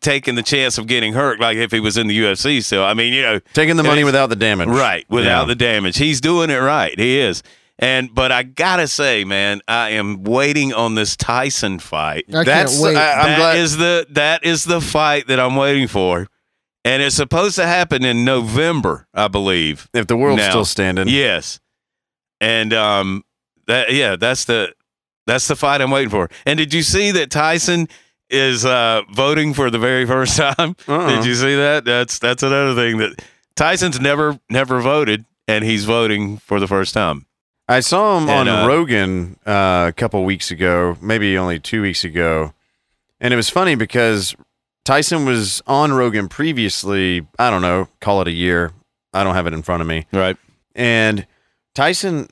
taking 0.00 0.34
the 0.34 0.42
chance 0.42 0.76
of 0.78 0.86
getting 0.86 1.14
hurt 1.14 1.40
like 1.40 1.56
if 1.56 1.70
he 1.70 1.80
was 1.80 1.96
in 1.96 2.06
the 2.08 2.18
UFC. 2.18 2.62
So 2.62 2.84
I 2.84 2.94
mean, 2.94 3.12
you 3.14 3.22
know, 3.22 3.40
Taking 3.54 3.76
the 3.76 3.82
money 3.82 4.04
without 4.04 4.28
the 4.28 4.36
damage. 4.36 4.68
right 4.68 5.04
without 5.08 5.42
Yeah. 5.42 5.46
the 5.46 5.54
damage, 5.54 5.96
he's 5.98 6.20
doing 6.20 6.50
it 6.50 6.56
right. 6.58 6.98
He 6.98 7.18
is. 7.18 7.42
And 7.78 8.12
but 8.14 8.32
I 8.32 8.42
gotta 8.42 8.88
say, 8.88 9.24
man, 9.24 9.60
I 9.68 9.90
am 9.90 10.24
waiting 10.24 10.72
on 10.74 10.94
this 10.96 11.16
Tyson 11.16 11.78
fight. 11.78 12.24
I 12.34 12.42
That's 12.44 12.72
can't 12.74 12.82
wait. 12.84 12.96
I, 12.96 13.12
I'm 13.12 13.26
That 13.28 13.36
glad. 13.38 13.56
is 13.58 13.76
the 13.76 14.06
that 14.10 14.44
is 14.44 14.64
the 14.64 14.80
fight 14.80 15.26
that 15.28 15.38
I'm 15.38 15.54
waiting 15.56 15.86
for, 15.86 16.26
and 16.84 17.02
it's 17.02 17.14
supposed 17.16 17.54
to 17.56 17.66
happen 17.66 18.04
in 18.04 18.24
November, 18.24 19.06
I 19.14 19.28
believe. 19.28 19.88
if 19.94 20.06
the 20.08 20.16
world's 20.16 20.42
now. 20.42 20.50
still 20.50 20.64
standing. 20.64 21.06
Yes, 21.08 21.60
and 22.40 22.72
um, 22.74 23.24
that 23.68 23.92
yeah, 23.92 24.16
that's 24.16 24.44
the 24.46 24.72
that's 25.28 25.46
the 25.46 25.54
fight 25.56 25.80
I'm 25.80 25.90
waiting 25.92 26.10
for. 26.10 26.28
And 26.44 26.58
did 26.58 26.74
you 26.74 26.82
see 26.82 27.12
that 27.12 27.30
Tyson 27.30 27.88
is 28.30 28.64
uh 28.66 29.02
voting 29.14 29.54
for 29.54 29.70
the 29.70 29.78
very 29.78 30.04
first 30.06 30.36
time? 30.44 30.74
Uh-uh. 30.88 31.16
Did 31.16 31.24
you 31.24 31.34
see 31.34 31.54
that? 31.54 31.84
That's 31.84 32.18
that's 32.18 32.42
another 32.42 32.74
thing 32.74 32.98
that 32.98 33.22
Tyson's 33.54 34.00
never 34.00 34.38
never 34.50 34.80
voted, 34.80 35.24
and 35.46 35.64
he's 35.64 35.84
voting 35.84 36.38
for 36.38 36.58
the 36.60 36.66
first 36.66 36.94
time. 36.94 37.26
I 37.70 37.80
saw 37.80 38.16
him 38.16 38.28
And, 38.30 38.48
on 38.48 38.64
uh, 38.64 38.66
Rogan 38.66 39.38
uh, 39.46 39.86
a 39.88 39.92
couple 39.94 40.24
weeks 40.24 40.50
ago, 40.50 40.96
maybe 41.02 41.36
only 41.36 41.58
two 41.60 41.82
weeks 41.82 42.02
ago, 42.02 42.54
and 43.20 43.32
it 43.34 43.36
was 43.36 43.50
funny 43.50 43.74
because 43.74 44.34
Tyson 44.86 45.26
was 45.26 45.62
on 45.66 45.92
Rogan 45.92 46.28
previously. 46.28 47.26
I 47.38 47.50
don't 47.50 47.60
know, 47.62 47.88
call 48.00 48.22
it 48.22 48.28
a 48.28 48.32
year. 48.32 48.72
I 49.12 49.22
don't 49.24 49.34
have 49.34 49.46
it 49.46 49.52
in 49.52 49.62
front 49.62 49.82
of 49.82 49.86
me. 49.86 50.06
Right. 50.12 50.36
And 50.74 51.26
Tyson, 51.74 52.28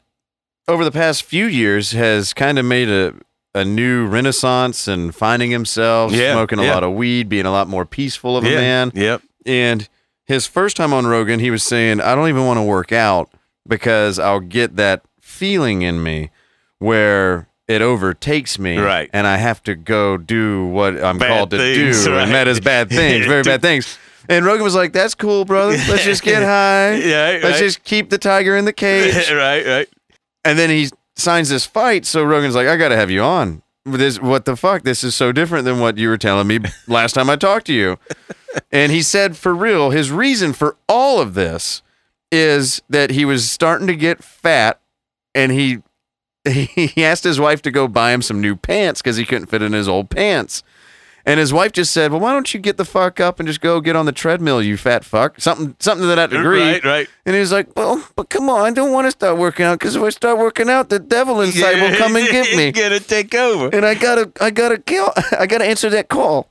over 0.69 0.85
the 0.85 0.91
past 0.91 1.23
few 1.23 1.47
years, 1.47 1.93
has 1.93 2.33
kind 2.33 2.59
of 2.59 2.65
made 2.65 2.89
a 2.89 3.15
a 3.55 3.65
new 3.65 4.07
renaissance 4.07 4.87
and 4.87 5.15
finding 5.15 5.51
himself, 5.51 6.13
Yeah, 6.13 6.33
smoking 6.35 6.59
a 6.59 6.65
yeah. 6.65 6.75
lot 6.75 6.85
of 6.85 6.93
weed, 6.93 7.29
being 7.31 7.47
a 7.47 7.51
lot 7.51 7.69
more 7.69 7.87
peaceful 7.87 8.37
of 8.37 8.45
a 8.45 8.51
yeah. 8.51 8.57
man. 8.57 8.93
Yep. 8.95 9.23
And 9.47 9.89
his 10.27 10.47
first 10.47 10.77
time 10.77 10.93
on 10.93 11.07
Rogan, 11.07 11.41
he 11.41 11.51
was 11.51 11.63
saying, 11.63 12.03
I 12.03 12.15
don't 12.15 12.29
even 12.29 12.45
want 12.45 12.59
to 12.59 12.63
work 12.63 12.93
out 12.93 13.31
because 13.67 14.19
I'll 14.19 14.41
get 14.41 14.77
that 14.77 15.03
feeling 15.23 15.81
in 15.81 16.03
me 16.03 16.31
where 16.81 17.49
it 17.67 17.81
overtakes 17.81 18.59
me, 18.59 18.77
Right. 18.77 19.09
And 19.15 19.27
I 19.27 19.39
have 19.39 19.63
to 19.63 19.75
go 19.75 20.19
do 20.19 20.67
what 20.67 21.03
I'm 21.03 21.17
Bad 21.17 21.29
called 21.29 21.51
to 21.53 21.57
things, 21.57 22.05
do, 22.05 22.13
right. 22.13 22.25
and 22.25 22.33
that 22.33 22.49
is 22.49 22.61
bad 22.61 22.91
things, 22.91 23.25
very 23.25 23.43
bad 23.43 23.63
things. 23.63 23.99
And 24.29 24.45
Rogan 24.45 24.65
was 24.65 24.75
like, 24.75 24.93
"That's 24.93 25.15
cool, 25.15 25.45
brother. 25.45 25.77
Let's 25.89 26.05
just 26.05 26.23
get 26.25 26.43
high. 26.45 26.97
Yeah, 26.97 27.39
Let's 27.43 27.45
right. 27.45 27.59
just 27.59 27.85
keep 27.85 28.11
the 28.11 28.19
tiger 28.19 28.57
in 28.57 28.65
the 28.67 28.73
cage." 28.73 29.15
right, 29.31 29.65
right. 29.65 29.89
And 30.47 30.59
then 30.59 30.71
he 30.71 30.89
signs 31.17 31.49
this 31.49 31.67
fight. 31.67 32.07
So 32.07 32.23
Rogan's 32.23 32.55
like, 32.55 32.69
I 32.69 32.77
got 32.77 32.91
to 32.91 32.97
have 32.97 33.11
you 33.11 33.21
on. 33.21 33.63
This, 33.85 34.21
what 34.21 34.45
the 34.45 34.57
fuck? 34.57 34.83
This 34.83 35.03
is 35.05 35.15
so 35.15 35.33
different 35.33 35.65
than 35.65 35.81
what 35.81 35.99
you 35.99 36.09
were 36.09 36.19
telling 36.19 36.47
me 36.47 36.61
last 36.87 37.15
time 37.15 37.29
I 37.29 37.37
talked 37.37 37.67
to 37.67 37.73
you. 37.73 37.99
and 38.73 38.93
he 38.93 39.03
said, 39.03 39.37
for 39.37 39.55
real, 39.55 39.91
his 39.91 40.11
reason 40.11 40.53
for 40.53 40.77
all 40.89 41.21
of 41.21 41.35
this 41.35 41.83
is 42.31 42.81
that 42.89 43.11
he 43.11 43.25
was 43.25 43.51
starting 43.51 43.87
to 43.87 43.97
get 43.97 44.23
fat 44.23 44.81
and 45.35 45.53
he 45.53 45.83
he 46.49 47.05
asked 47.05 47.25
his 47.25 47.41
wife 47.41 47.61
to 47.63 47.73
go 47.73 47.89
buy 47.89 48.13
him 48.13 48.23
some 48.23 48.41
new 48.41 48.55
pants 48.55 49.03
because 49.03 49.17
he 49.17 49.25
couldn't 49.25 49.47
fit 49.47 49.63
in 49.63 49.73
his 49.73 49.89
old 49.89 50.11
pants. 50.11 50.63
And 51.29 51.41
his 51.41 51.53
wife 51.53 51.73
just 51.73 51.91
said, 51.93 52.13
"Well, 52.13 52.21
why 52.21 52.33
don't 52.33 52.55
you 52.55 52.61
get 52.61 52.77
the 52.77 52.85
fuck 52.85 53.19
up 53.19 53.41
and 53.41 53.49
just 53.49 53.61
go 53.61 53.81
get 53.81 53.97
on 53.97 54.07
the 54.07 54.13
treadmill, 54.13 54.63
you 54.63 54.77
fat 54.77 55.05
fuck?" 55.05 55.41
Something, 55.41 55.75
something 55.81 56.09
to 56.09 56.15
that 56.15 56.31
degree. 56.31 56.61
Right, 56.61 56.85
right. 56.85 57.09
And 57.27 57.35
he 57.35 57.41
was 57.41 57.51
like, 57.51 57.75
"Well, 57.77 58.07
but 58.15 58.31
come 58.31 58.49
on, 58.49 58.61
I 58.65 58.71
don't 58.71 58.93
want 58.93 59.07
to 59.07 59.11
start 59.11 59.37
working 59.37 59.67
out 59.67 59.81
because 59.81 59.97
if 59.97 60.03
I 60.03 60.11
start 60.11 60.39
working 60.39 60.71
out, 60.71 60.89
the 60.89 61.01
devil 61.01 61.41
inside 61.41 61.81
will 61.83 61.97
come 61.99 62.15
and 62.15 62.29
get 62.29 62.57
me, 62.57 62.71
Gonna 62.71 63.01
take 63.01 63.35
over. 63.35 63.75
and 63.77 63.85
I 63.85 63.95
gotta, 63.95 64.31
I 64.41 64.51
gotta 64.51 64.79
kill, 64.79 65.13
I 65.39 65.47
gotta 65.47 65.65
answer 65.65 65.91
that 65.91 66.09
call." 66.09 66.49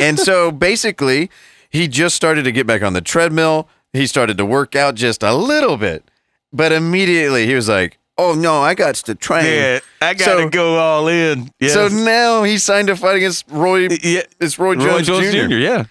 and 0.00 0.18
so 0.18 0.50
basically, 0.68 1.30
he 1.68 1.86
just 1.86 2.16
started 2.16 2.44
to 2.44 2.52
get 2.52 2.66
back 2.66 2.82
on 2.82 2.94
the 2.94 3.00
treadmill. 3.02 3.68
He 3.92 4.06
started 4.06 4.38
to 4.38 4.46
work 4.46 4.74
out 4.74 4.94
just 4.94 5.22
a 5.22 5.34
little 5.34 5.76
bit, 5.76 6.10
but 6.50 6.72
immediately 6.72 7.44
he 7.46 7.54
was 7.54 7.68
like, 7.68 7.98
"Oh 8.30 8.34
no, 8.34 8.62
I 8.62 8.74
got 8.74 8.94
to 8.96 9.14
train." 9.14 9.44
Yeah, 9.46 9.80
I 10.00 10.14
gotta 10.14 10.42
So- 10.42 10.48
go 10.48 10.76
all 10.78 11.08
in. 11.08 11.50
Yes. 11.60 11.74
So 11.74 11.88
now 11.88 12.42
he 12.42 12.58
signed 12.58 12.88
a 12.90 12.96
fight 12.96 13.16
against 13.16 13.44
Roy. 13.48 13.88
yeah, 14.02 14.22
It's 14.40 14.58
Roy 14.58 14.74
Jones, 14.76 15.08
Roy 15.08 15.20
Jones 15.20 15.32
Jr. 15.32 15.46
Jr. 15.48 15.54
Yeah, 15.58 15.84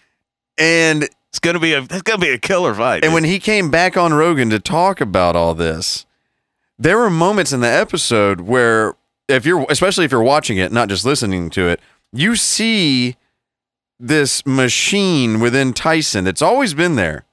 And 0.57 1.03
it's 1.29 1.39
gonna 1.39 1.59
be 1.59 1.73
a 1.73 1.81
it's 1.81 2.01
gonna 2.03 2.17
be 2.19 2.29
a 2.29 2.37
killer 2.37 2.73
fight. 2.73 2.95
And 3.03 3.11
dude. 3.11 3.13
when 3.13 3.23
he 3.23 3.39
came 3.39 3.69
back 3.71 3.95
on 3.97 4.13
Rogan 4.13 4.49
to 4.49 4.59
talk 4.59 4.99
about 5.01 5.35
all 5.35 5.53
this, 5.53 6.05
there 6.79 6.97
were 6.97 7.09
moments 7.09 7.51
in 7.53 7.59
the 7.61 7.67
episode 7.69 8.41
where 8.41 8.95
if 9.27 9.45
you're 9.45 9.65
especially 9.69 10.05
if 10.05 10.11
you're 10.11 10.21
watching 10.23 10.57
it, 10.57 10.71
not 10.71 10.89
just 10.89 11.05
listening 11.05 11.49
to 11.51 11.67
it, 11.67 11.79
you 12.11 12.35
see 12.35 13.15
this 13.99 14.45
machine 14.45 15.39
within 15.39 15.73
Tyson 15.73 16.23
that's 16.25 16.41
always 16.41 16.73
been 16.73 16.95
there 16.95 17.23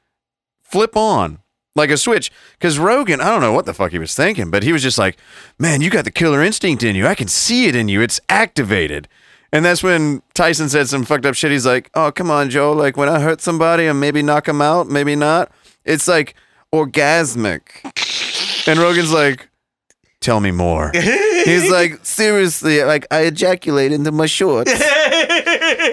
flip 0.63 0.97
on 0.97 1.39
like 1.79 1.91
a 1.91 1.97
switch 1.97 2.31
cuz 2.61 2.79
Rogan, 2.79 3.21
I 3.23 3.31
don't 3.31 3.41
know 3.41 3.53
what 3.53 3.65
the 3.65 3.73
fuck 3.73 3.93
he 3.93 3.99
was 3.99 4.15
thinking, 4.15 4.51
but 4.51 4.63
he 4.63 4.73
was 4.73 4.83
just 4.83 4.99
like, 4.99 5.17
"Man, 5.59 5.81
you 5.81 5.89
got 5.89 6.05
the 6.05 6.11
killer 6.11 6.43
instinct 6.43 6.83
in 6.83 6.95
you. 6.95 7.07
I 7.07 7.15
can 7.15 7.29
see 7.29 7.67
it 7.67 7.75
in 7.75 7.89
you. 7.89 8.03
It's 8.03 8.21
activated." 8.29 9.09
And 9.51 9.65
that's 9.65 9.83
when 9.83 10.21
Tyson 10.35 10.69
said 10.69 10.89
some 10.89 11.05
fucked 11.05 11.25
up 11.25 11.35
shit. 11.35 11.51
He's 11.51 11.65
like, 11.65 11.89
"Oh, 11.95 12.13
come 12.13 12.31
on, 12.31 12.51
Joe. 12.51 12.73
Like 12.73 12.99
when 12.99 13.09
I 13.09 13.21
hurt 13.21 13.41
somebody 13.41 13.87
and 13.87 13.99
maybe 13.99 14.21
knock 14.23 14.45
them 14.45 14.61
out, 14.61 14.89
maybe 14.89 15.17
not. 15.17 15.51
It's 15.87 16.07
like 16.07 16.35
orgasmic." 16.75 17.63
And 18.69 18.79
Rogan's 18.79 19.13
like, 19.13 19.49
"Tell 20.21 20.41
me 20.41 20.51
more." 20.51 20.91
He's 20.95 21.71
like, 21.71 22.05
"Seriously, 22.05 22.83
like 22.85 23.07
I 23.11 23.21
ejaculate 23.23 23.93
into 23.93 24.13
my 24.13 24.27
shorts." 24.27 24.71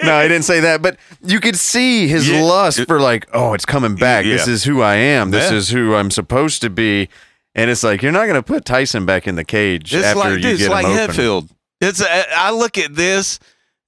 no, 0.04 0.22
he 0.22 0.28
didn't 0.28 0.44
say 0.44 0.60
that, 0.60 0.82
but 0.82 0.96
you 1.24 1.40
could 1.40 1.56
see 1.56 2.08
his 2.08 2.28
Yeah. 2.28 2.42
lust 2.42 2.84
for 2.86 3.00
like, 3.00 3.26
"Oh, 3.32 3.52
it's 3.54 3.64
coming 3.66 3.94
back. 3.94 4.24
This 4.24 4.46
is 4.48 4.64
who 4.64 4.82
I 4.82 4.94
am. 4.96 5.30
This 5.30 5.50
Yeah. 5.50 5.56
is 5.58 5.68
who 5.70 5.94
I'm 5.94 6.10
supposed 6.10 6.62
to 6.62 6.70
be." 6.70 7.08
And 7.54 7.70
it's 7.70 7.82
like 7.82 8.02
you're 8.02 8.12
not 8.12 8.24
going 8.26 8.34
to 8.34 8.42
put 8.42 8.64
Tyson 8.66 9.06
back 9.06 9.26
in 9.26 9.34
the 9.36 9.44
cage 9.44 9.94
It's 9.94 10.04
after 10.04 10.18
like 10.18 10.30
you 10.34 10.40
dude, 10.40 10.52
it's 10.52 10.62
get 10.64 10.70
like 10.70 10.86
him 10.86 10.98
open. 10.98 11.14
Hetfield. 11.16 11.48
It's 11.80 12.00
a, 12.02 12.24
I 12.36 12.50
look 12.50 12.76
at 12.78 12.94
this. 12.94 13.38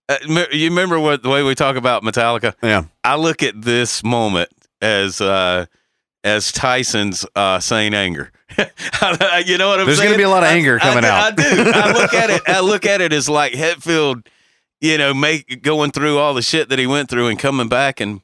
Uh, 0.08 0.16
you 0.52 0.70
remember 0.70 0.98
what 0.98 1.22
the 1.22 1.28
way 1.28 1.42
we 1.42 1.54
talk 1.54 1.76
about 1.76 2.02
Metallica? 2.02 2.54
Yeah. 2.62 2.84
I 3.04 3.16
look 3.16 3.42
at 3.42 3.60
this 3.60 4.02
moment 4.02 4.48
as 4.80 5.20
uh, 5.20 5.66
as 6.24 6.50
Tyson's 6.50 7.26
uh, 7.36 7.60
Saint 7.60 7.94
anger. 7.94 8.32
you 8.58 8.64
know 9.58 9.68
what 9.68 9.80
I'm 9.80 9.86
There's 9.86 9.98
saying? 9.98 9.98
There's 9.98 9.98
gonna 9.98 10.16
be 10.16 10.22
a 10.22 10.28
lot 10.30 10.42
of 10.44 10.48
anger 10.48 10.76
I 10.80 10.84
coming 10.84 11.02
do- 11.02 11.08
out. 11.08 11.32
I 11.32 11.34
do. 11.64 11.70
I 11.74 11.92
look 11.92 12.14
at 12.14 12.30
it. 12.30 12.42
I 12.46 12.60
look 12.72 12.86
at 12.86 13.00
it 13.02 13.12
as 13.12 13.28
like 13.28 13.52
Hetfield, 13.52 14.26
you 14.80 14.98
know, 14.98 15.12
make 15.14 15.62
going 15.62 15.90
through 15.90 16.18
all 16.18 16.34
the 16.34 16.42
shit 16.42 16.68
that 16.68 16.78
he 16.78 16.86
went 16.86 17.08
through 17.08 17.26
and 17.28 17.38
coming 17.38 17.68
back 17.68 18.00
and 18.00 18.20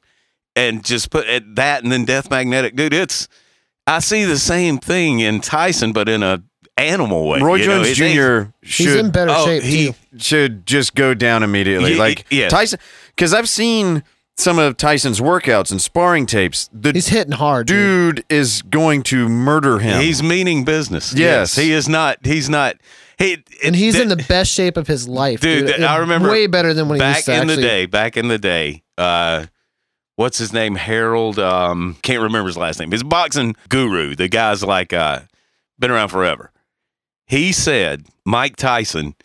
and 0.55 0.83
just 0.85 1.09
put 1.09 1.25
at 1.27 1.55
that 1.55 1.83
and 1.83 1.91
then 1.91 2.05
Death 2.05 2.29
Magnetic, 2.29 2.75
dude. 2.75 2.93
It's 2.93 3.27
I 3.87 3.99
see 3.99 4.23
the 4.25 4.39
same 4.39 4.77
thing 4.79 5.19
in 5.19 5.41
Tyson, 5.41 5.91
but 5.93 6.07
in 6.09 6.23
a 6.23 6.41
animal 6.77 7.27
way. 7.27 7.39
Roy 7.41 7.55
you 7.55 7.67
know, 7.67 7.83
Jones 7.83 7.99
it 7.99 8.03
ain't- 8.03 8.15
Jr. 8.15 8.51
He's 8.61 8.95
in 8.95 9.05
should 9.05 9.11
better 9.13 9.31
oh, 9.33 9.45
shape 9.45 9.63
he- 9.63 9.87
too. 9.87 9.95
should 10.17 10.65
just 10.65 10.95
go 10.95 11.13
down 11.13 11.43
immediately. 11.43 11.93
Ye- 11.93 11.99
like 11.99 12.25
yes. 12.29 12.51
Tyson, 12.51 12.79
because 13.15 13.33
I've 13.33 13.47
seen 13.49 14.03
some 14.37 14.59
of 14.59 14.75
Tyson's 14.75 15.21
workouts 15.21 15.71
and 15.71 15.81
sparring 15.81 16.25
tapes. 16.25 16.69
The 16.73 16.91
He's 16.91 17.07
hitting 17.07 17.31
hard, 17.33 17.67
dude. 17.67 18.15
dude 18.17 18.25
is 18.29 18.61
going 18.63 19.03
to 19.03 19.29
murder 19.29 19.79
him. 19.79 20.01
He's 20.01 20.21
meaning 20.21 20.65
business. 20.65 21.13
Yes. 21.13 21.55
he 21.55 21.71
is 21.71 21.87
not. 21.87 22.17
He's 22.25 22.49
not. 22.49 22.75
He 23.17 23.43
and 23.63 23.75
he's 23.75 23.93
th- 23.93 24.03
in 24.03 24.09
the 24.09 24.23
best 24.27 24.51
shape 24.51 24.77
of 24.77 24.87
his 24.87 25.07
life, 25.07 25.39
Dude, 25.41 25.67
dude. 25.67 25.81
I 25.83 25.97
remember 25.97 26.29
way 26.29 26.47
better 26.47 26.73
than 26.73 26.89
when 26.89 26.97
he 26.97 26.99
back 26.99 27.17
used 27.17 27.29
in 27.29 27.35
actually. 27.35 27.55
the 27.55 27.61
day. 27.61 27.85
Back 27.85 28.17
in 28.17 28.27
the 28.27 28.37
day. 28.37 28.83
Uh, 28.97 29.45
what's 30.15 30.37
his 30.37 30.51
name? 30.51 30.75
Harold. 30.75 31.39
Um, 31.39 31.95
can't 32.01 32.21
remember 32.21 32.47
his 32.47 32.57
last 32.57 32.79
name. 32.79 32.91
He's 32.91 33.01
a 33.01 33.05
boxing 33.05 33.55
guru. 33.69 34.15
The 34.15 34.27
guy's 34.27 34.63
like 34.63 34.91
uh, 34.93 35.21
been 35.79 35.91
around 35.91 36.09
forever. 36.09 36.51
He 37.25 37.51
said 37.53 38.05
Mike 38.25 38.55
Tyson 38.57 39.15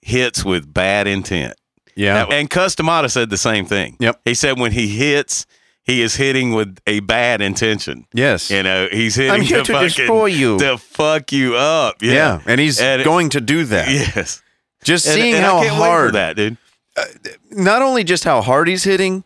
hits 0.00 0.44
with 0.44 0.72
bad 0.72 1.06
intent. 1.06 1.54
yeah. 1.96 2.26
And 2.30 2.48
Cus 2.48 2.74
D'Amato 2.76 3.08
said 3.08 3.30
the 3.30 3.36
same 3.36 3.64
thing. 3.66 3.96
Yep. 4.00 4.20
He 4.24 4.34
said 4.34 4.58
when 4.58 4.72
he 4.72 4.88
hits, 4.88 5.44
he 5.84 6.00
is 6.02 6.16
hitting 6.16 6.52
with 6.52 6.78
a 6.86 7.00
bad 7.00 7.40
intention. 7.42 8.06
yes. 8.12 8.50
You 8.50 8.62
know, 8.62 8.88
he's 8.90 9.14
hitting 9.14 9.32
I'm 9.32 9.40
here 9.42 9.58
to 9.58 9.64
to 9.64 9.72
fucking, 9.72 9.88
destroy 9.88 10.26
you. 10.26 10.58
to 10.58 10.78
fuck 10.78 11.30
you 11.32 11.54
up. 11.56 12.02
yeah. 12.02 12.12
Yeah. 12.12 12.40
and 12.46 12.60
he's 12.60 12.80
And 12.80 13.00
it- 13.02 13.04
going 13.04 13.28
to 13.30 13.40
do 13.40 13.64
that. 13.64 13.88
Yes. 13.88 14.42
Just 14.82 15.06
And- 15.06 15.14
seeing 15.14 15.34
and 15.34 15.44
how 15.44 15.58
I 15.58 15.64
can't 15.66 15.72
wait 15.74 15.78
for 15.78 15.84
hard 15.84 16.12
that, 16.14 16.36
dude. 16.36 16.56
Uh, 16.96 17.02
not 17.50 17.82
only 17.82 18.04
just 18.04 18.24
how 18.24 18.40
hard 18.42 18.68
he's 18.68 18.84
hitting, 18.84 19.24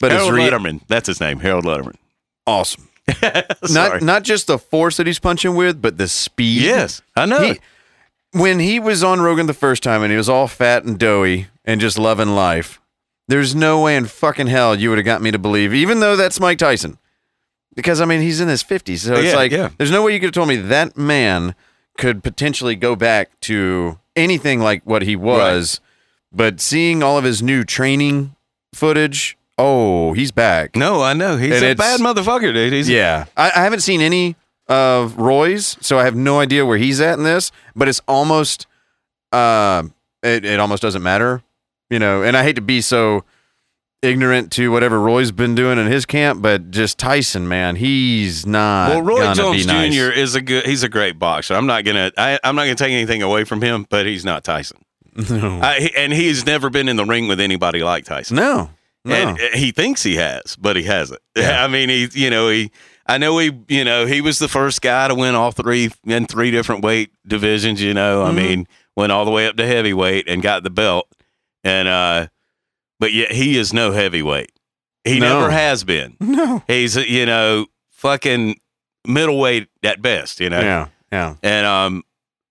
but 0.00 0.10
his 0.12 0.20
Harold 0.22 0.34
re- 0.34 0.48
Lederman. 0.50 0.80
That's 0.88 1.06
his 1.06 1.20
name. 1.20 1.40
Harold 1.40 1.64
Lederman. 1.64 1.96
awesome. 2.46 2.88
Not 3.70 4.00
not 4.00 4.22
just 4.22 4.46
the 4.46 4.58
force 4.58 4.96
that 4.96 5.06
he's 5.06 5.18
punching 5.18 5.54
with, 5.54 5.82
but 5.82 5.98
the 5.98 6.08
speed. 6.08 6.62
yes, 6.62 7.02
I 7.14 7.26
know. 7.26 7.40
He, 7.42 7.60
when 8.32 8.58
he 8.60 8.80
was 8.80 9.04
on 9.04 9.20
Rogan 9.20 9.44
the 9.46 9.52
first 9.54 9.82
time 9.82 10.02
and 10.02 10.10
he 10.10 10.16
was 10.16 10.28
all 10.30 10.48
fat 10.48 10.84
and 10.84 10.98
doughy 10.98 11.48
and 11.66 11.82
just 11.82 11.98
loving 11.98 12.34
life, 12.34 12.80
there's 13.28 13.54
no 13.54 13.80
way 13.82 13.96
in 13.96 14.06
fucking 14.06 14.46
hell 14.48 14.74
you 14.74 14.88
would 14.90 14.98
have 14.98 15.04
got 15.04 15.22
me 15.22 15.30
to 15.30 15.38
believe, 15.38 15.72
even 15.74 16.00
though 16.00 16.16
that's 16.16 16.38
Mike 16.40 16.58
Tyson. 16.58 16.98
Because 17.74 18.00
I 18.00 18.04
mean 18.04 18.20
he's 18.20 18.40
in 18.40 18.48
his 18.48 18.62
fifties. 18.62 19.02
So 19.02 19.14
it's 19.14 19.24
Yeah, 19.32 19.36
like 19.36 19.50
yeah. 19.52 19.70
there's 19.78 19.90
no 19.90 20.02
way 20.02 20.12
you 20.14 20.20
could 20.20 20.26
have 20.26 20.34
told 20.34 20.48
me 20.48 20.56
that 20.56 20.96
man 20.96 21.54
could 21.98 22.22
potentially 22.22 22.76
go 22.76 22.94
back 22.96 23.38
to 23.40 23.98
anything 24.14 24.60
like 24.60 24.82
what 24.84 25.02
he 25.02 25.16
was. 25.16 25.80
But 26.32 26.60
seeing 26.60 27.02
all 27.02 27.16
of 27.18 27.24
his 27.24 27.42
new 27.42 27.64
training 27.64 28.34
footage, 28.74 29.36
oh, 29.58 30.12
he's 30.14 30.30
back. 30.32 30.74
no, 30.76 31.00
I 31.02 31.12
know. 31.14 31.36
He's 31.36 31.52
And 31.62 31.64
a 31.64 31.74
bad 31.76 32.00
motherfucker, 32.00 32.52
dude. 32.52 32.72
He's 32.72 32.88
Yeah, 32.88 33.26
I, 33.36 33.50
I 33.54 33.62
haven't 33.62 33.80
seen 33.80 34.00
any 34.00 34.34
of 34.68 35.16
Roy's, 35.16 35.76
so 35.80 35.98
I 35.98 36.04
have 36.04 36.16
no 36.16 36.40
idea 36.40 36.64
where 36.66 36.78
he's 36.78 37.00
at 37.00 37.18
in 37.18 37.24
this. 37.24 37.52
But 37.76 37.86
it's 37.88 38.00
almost, 38.08 38.66
uh, 39.30 39.84
it, 40.22 40.44
it 40.44 40.58
almost 40.58 40.82
doesn't 40.82 41.02
matter, 41.02 41.42
you 41.94 41.98
know. 42.00 42.22
And 42.22 42.36
I 42.36 42.42
hate 42.42 42.56
to 42.56 42.62
be 42.62 42.80
so 42.80 43.24
ignorant 44.02 44.52
to 44.52 44.70
whatever 44.70 45.00
Roy's 45.00 45.30
been 45.32 45.54
doing 45.54 45.78
in 45.78 45.86
his 45.86 46.04
camp, 46.04 46.42
but 46.42 46.70
just 46.70 46.98
Tyson, 46.98 47.48
man, 47.48 47.76
he's 47.76 48.44
not. 48.46 48.90
Well, 48.90 49.02
Roy 49.02 49.32
Jones 49.34 49.66
nice. 49.66 49.94
Jr. 49.94 50.10
is 50.12 50.34
a 50.34 50.40
good. 50.40 50.66
He's 50.66 50.82
a 50.82 50.88
great 50.88 51.18
boxer. 51.18 51.54
I'm 51.54 51.66
not 51.66 51.84
gonna. 51.84 52.12
I, 52.18 52.38
I'm 52.44 52.54
not 52.56 52.64
gonna 52.64 52.74
take 52.74 52.92
anything 52.92 53.22
away 53.22 53.44
from 53.44 53.62
him, 53.62 53.86
but 53.88 54.06
he's 54.06 54.24
not 54.24 54.44
Tyson. 54.44 54.78
No, 55.30 55.60
I, 55.62 55.90
and 55.96 56.12
he's 56.12 56.44
never 56.44 56.70
been 56.70 56.88
in 56.88 56.96
the 56.96 57.04
ring 57.04 57.28
with 57.28 57.38
anybody 57.38 57.84
like 57.84 58.04
Tyson. 58.04 58.36
no, 58.36 58.70
no. 59.04 59.14
And 59.14 59.38
uh, 59.38 59.42
he 59.56 59.70
thinks 59.70 60.02
he 60.02 60.16
has, 60.16 60.56
but 60.56 60.74
he 60.76 60.82
hasn't. 60.82 61.20
Yeah. 61.36 61.64
I 61.64 61.68
mean, 61.68 61.88
he, 61.88 62.08
you 62.14 62.30
know, 62.30 62.48
he, 62.48 62.72
I 63.06 63.18
know 63.18 63.38
he, 63.38 63.52
you 63.68 63.84
know, 63.84 64.06
he 64.06 64.20
was 64.20 64.38
the 64.40 64.48
first 64.48 64.82
guy 64.82 65.06
to 65.08 65.14
win 65.14 65.34
all 65.36 65.52
three 65.52 65.90
in 66.04 66.26
three 66.26 66.50
different 66.50 66.82
weight 66.82 67.12
divisions. 67.26 67.80
You 67.80 67.94
know, 67.94 68.24
I 68.24 68.30
Mhm. 68.30 68.34
mean, 68.34 68.68
went 68.96 69.12
all 69.12 69.24
the 69.24 69.30
way 69.30 69.46
up 69.46 69.56
to 69.58 69.66
heavyweight 69.66 70.28
and 70.28 70.42
got 70.42 70.64
the 70.64 70.70
belt. 70.70 71.06
And, 71.64 71.88
uh, 71.88 72.26
but 73.00 73.12
yet 73.12 73.32
he 73.32 73.56
is 73.58 73.72
no 73.72 73.90
heavyweight. 73.92 74.52
He 75.04 75.18
No. 75.18 75.40
never 75.40 75.50
has 75.50 75.82
been. 75.84 76.16
no. 76.20 76.62
He's, 76.66 76.96
you 76.96 77.26
know, 77.26 77.66
fucking 77.90 78.60
middleweight 79.06 79.68
at 79.82 80.00
best, 80.00 80.40
you 80.40 80.48
know? 80.50 80.60
Yeah, 80.60 80.86
yeah. 81.12 81.34
and 81.42 81.66
um 81.66 82.02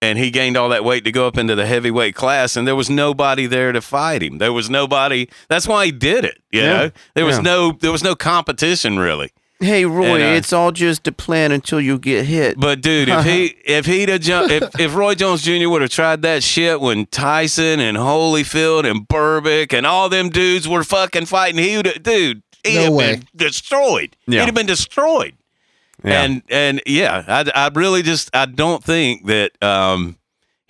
and 0.01 0.20
he 0.20 0.32
gained 0.32 0.57
all 0.57 0.70
that 0.70 0.84
weight 0.84 1.03
to 1.05 1.11
go 1.11 1.28
up 1.28 1.38
into 1.38 1.55
the 1.55 1.66
heavyweight 1.66 2.14
class 2.14 2.55
and 2.57 2.68
there 2.68 2.76
was 2.76 2.89
nobody 2.89 3.45
there 3.47 3.72
to 3.72 3.82
fight 3.82 4.22
him 4.22 4.38
there 4.38 4.51
was 4.53 4.70
nobody 4.70 5.28
that's 5.49 5.66
why 5.68 5.86
he 5.86 5.91
did 5.91 6.26
it 6.26 6.41
you 6.51 6.61
Yeah. 6.61 6.74
know 6.74 6.91
there 7.16 7.26
was 7.26 7.38
Yeah. 7.38 7.41
no 7.43 7.72
there 7.72 7.91
was 7.91 8.03
no 8.03 8.14
competition 8.16 8.99
really 8.99 9.32
Hey 9.64 9.86
Roy, 9.86 10.16
And, 10.16 10.24
uh, 10.24 10.38
it's 10.38 10.51
all 10.53 10.72
just 10.72 11.07
a 11.07 11.11
plan 11.11 11.51
until 11.51 11.80
you 11.82 11.97
get 11.97 12.26
hit. 12.26 12.59
But 12.59 12.82
dude, 12.82 13.09
if 13.09 13.26
he 13.26 13.45
if 13.66 13.86
he'd 13.86 14.09
have 14.09 14.22
jumped, 14.22 14.51
if, 14.51 14.80
if 14.80 14.95
Roy 14.95 15.16
Jones 15.16 15.41
Jr. 15.41 15.70
would 15.70 15.82
have 15.82 15.91
tried 15.91 16.22
that 16.24 16.43
shit 16.43 16.82
when 16.82 17.05
Tyson 17.07 17.80
and 17.80 17.97
Holyfield 17.97 18.89
and 18.89 19.07
Berbick 19.07 19.74
and 19.74 19.86
all 19.86 20.09
them 20.09 20.30
dudes 20.30 20.68
were 20.68 20.84
fucking 20.84 21.26
fighting, 21.26 21.64
he 21.64 21.78
would 21.78 22.03
dude, 22.03 22.43
he'd 22.64 22.76
No 22.76 22.84
have 22.84 22.93
way. 22.93 23.16
been 23.16 23.28
destroyed. 23.36 24.16
Yeah. 24.28 24.39
He'd 24.41 24.45
have 24.47 24.55
been 24.55 24.66
destroyed. 24.66 25.36
Yeah. 26.03 26.24
And 26.24 26.41
and 26.49 26.82
yeah, 26.86 27.24
I, 27.28 27.49
I 27.68 27.70
really 27.74 28.01
just 28.01 28.30
I 28.36 28.45
don't 28.45 28.84
think 28.84 29.28
that 29.28 29.51
um 29.64 30.18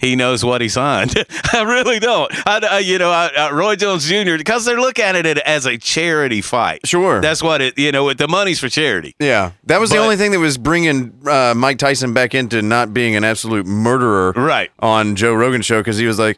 he 0.04 0.16
knows 0.16 0.44
what 0.44 0.62
he 0.62 0.70
signed. 0.70 1.14
I 1.54 1.64
really 1.64 2.00
don't. 2.00 2.32
I, 2.48 2.60
I 2.70 2.80
you 2.80 2.98
know 2.98 3.10
I, 3.10 3.30
I, 3.38 3.52
Roy 3.52 3.76
Jones 3.76 4.08
Jr. 4.08 4.38
because 4.38 4.66
they're 4.66 4.80
looking 4.80 5.06
at 5.06 5.26
it 5.26 5.38
as 5.40 5.66
a 5.66 5.78
charity 5.78 6.42
fight. 6.42 6.86
Sure. 6.86 7.22
That's 7.22 7.42
what 7.42 7.62
it 7.62 7.78
you 7.78 7.92
know. 7.92 8.14
The 8.14 8.28
money's 8.28 8.60
for 8.60 8.70
charity. 8.70 9.16
yeah, 9.20 9.52
that 9.66 9.80
was 9.80 9.90
the 9.90 9.98
only 9.98 10.18
thing 10.18 10.32
that 10.32 10.40
was 10.40 10.58
bringing 10.58 11.14
uh, 11.28 11.54
Mike 11.56 11.78
Tyson 11.78 12.14
back 12.14 12.36
into 12.36 12.62
not 12.62 12.94
being 12.94 13.16
an 13.16 13.24
absolute 13.24 13.66
murderer 13.66 14.32
Right. 14.36 14.72
on 14.80 15.16
Joe 15.16 15.34
Rogan's 15.34 15.66
show 15.66 15.80
because 15.80 15.98
he 15.98 16.06
was 16.06 16.20
like, 16.20 16.38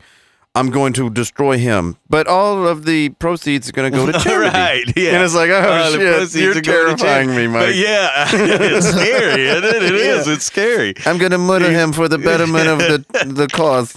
"I'm 0.55 0.69
going 0.71 0.93
to 0.93 1.09
destroy 1.09 1.57
him," 1.57 1.97
but 2.09 2.27
all 2.27 2.65
of 2.67 2.85
the 2.85 3.09
proceeds 3.09 3.69
are 3.69 3.73
going 3.73 3.91
to 3.91 3.97
go 3.97 4.05
to 4.11 4.19
charity. 4.19 4.49
right. 4.57 4.83
Yeah. 4.95 5.11
And 5.11 5.23
it's 5.23 5.35
like, 5.35 5.49
oh 5.49 5.59
Uh, 5.59 6.25
shit, 6.27 6.41
you're 6.41 6.61
terrifying 6.61 7.29
me, 7.35 7.47
Mike. 7.47 7.67
But 7.67 7.75
yeah, 7.75 8.25
it's 8.33 8.87
scary. 8.89 9.47
Isn't 9.47 9.63
it? 9.63 9.83
It 9.83 9.93
is. 9.93 10.27
It's 10.27 10.45
scary. 10.45 10.93
I'm 11.05 11.17
going 11.17 11.31
to 11.31 11.37
murder 11.37 11.69
him 11.69 11.91
for 11.93 12.07
the 12.07 12.17
betterment 12.17 12.67
of 12.67 12.79
the 12.79 13.05
the 13.33 13.47
cause. 13.47 13.93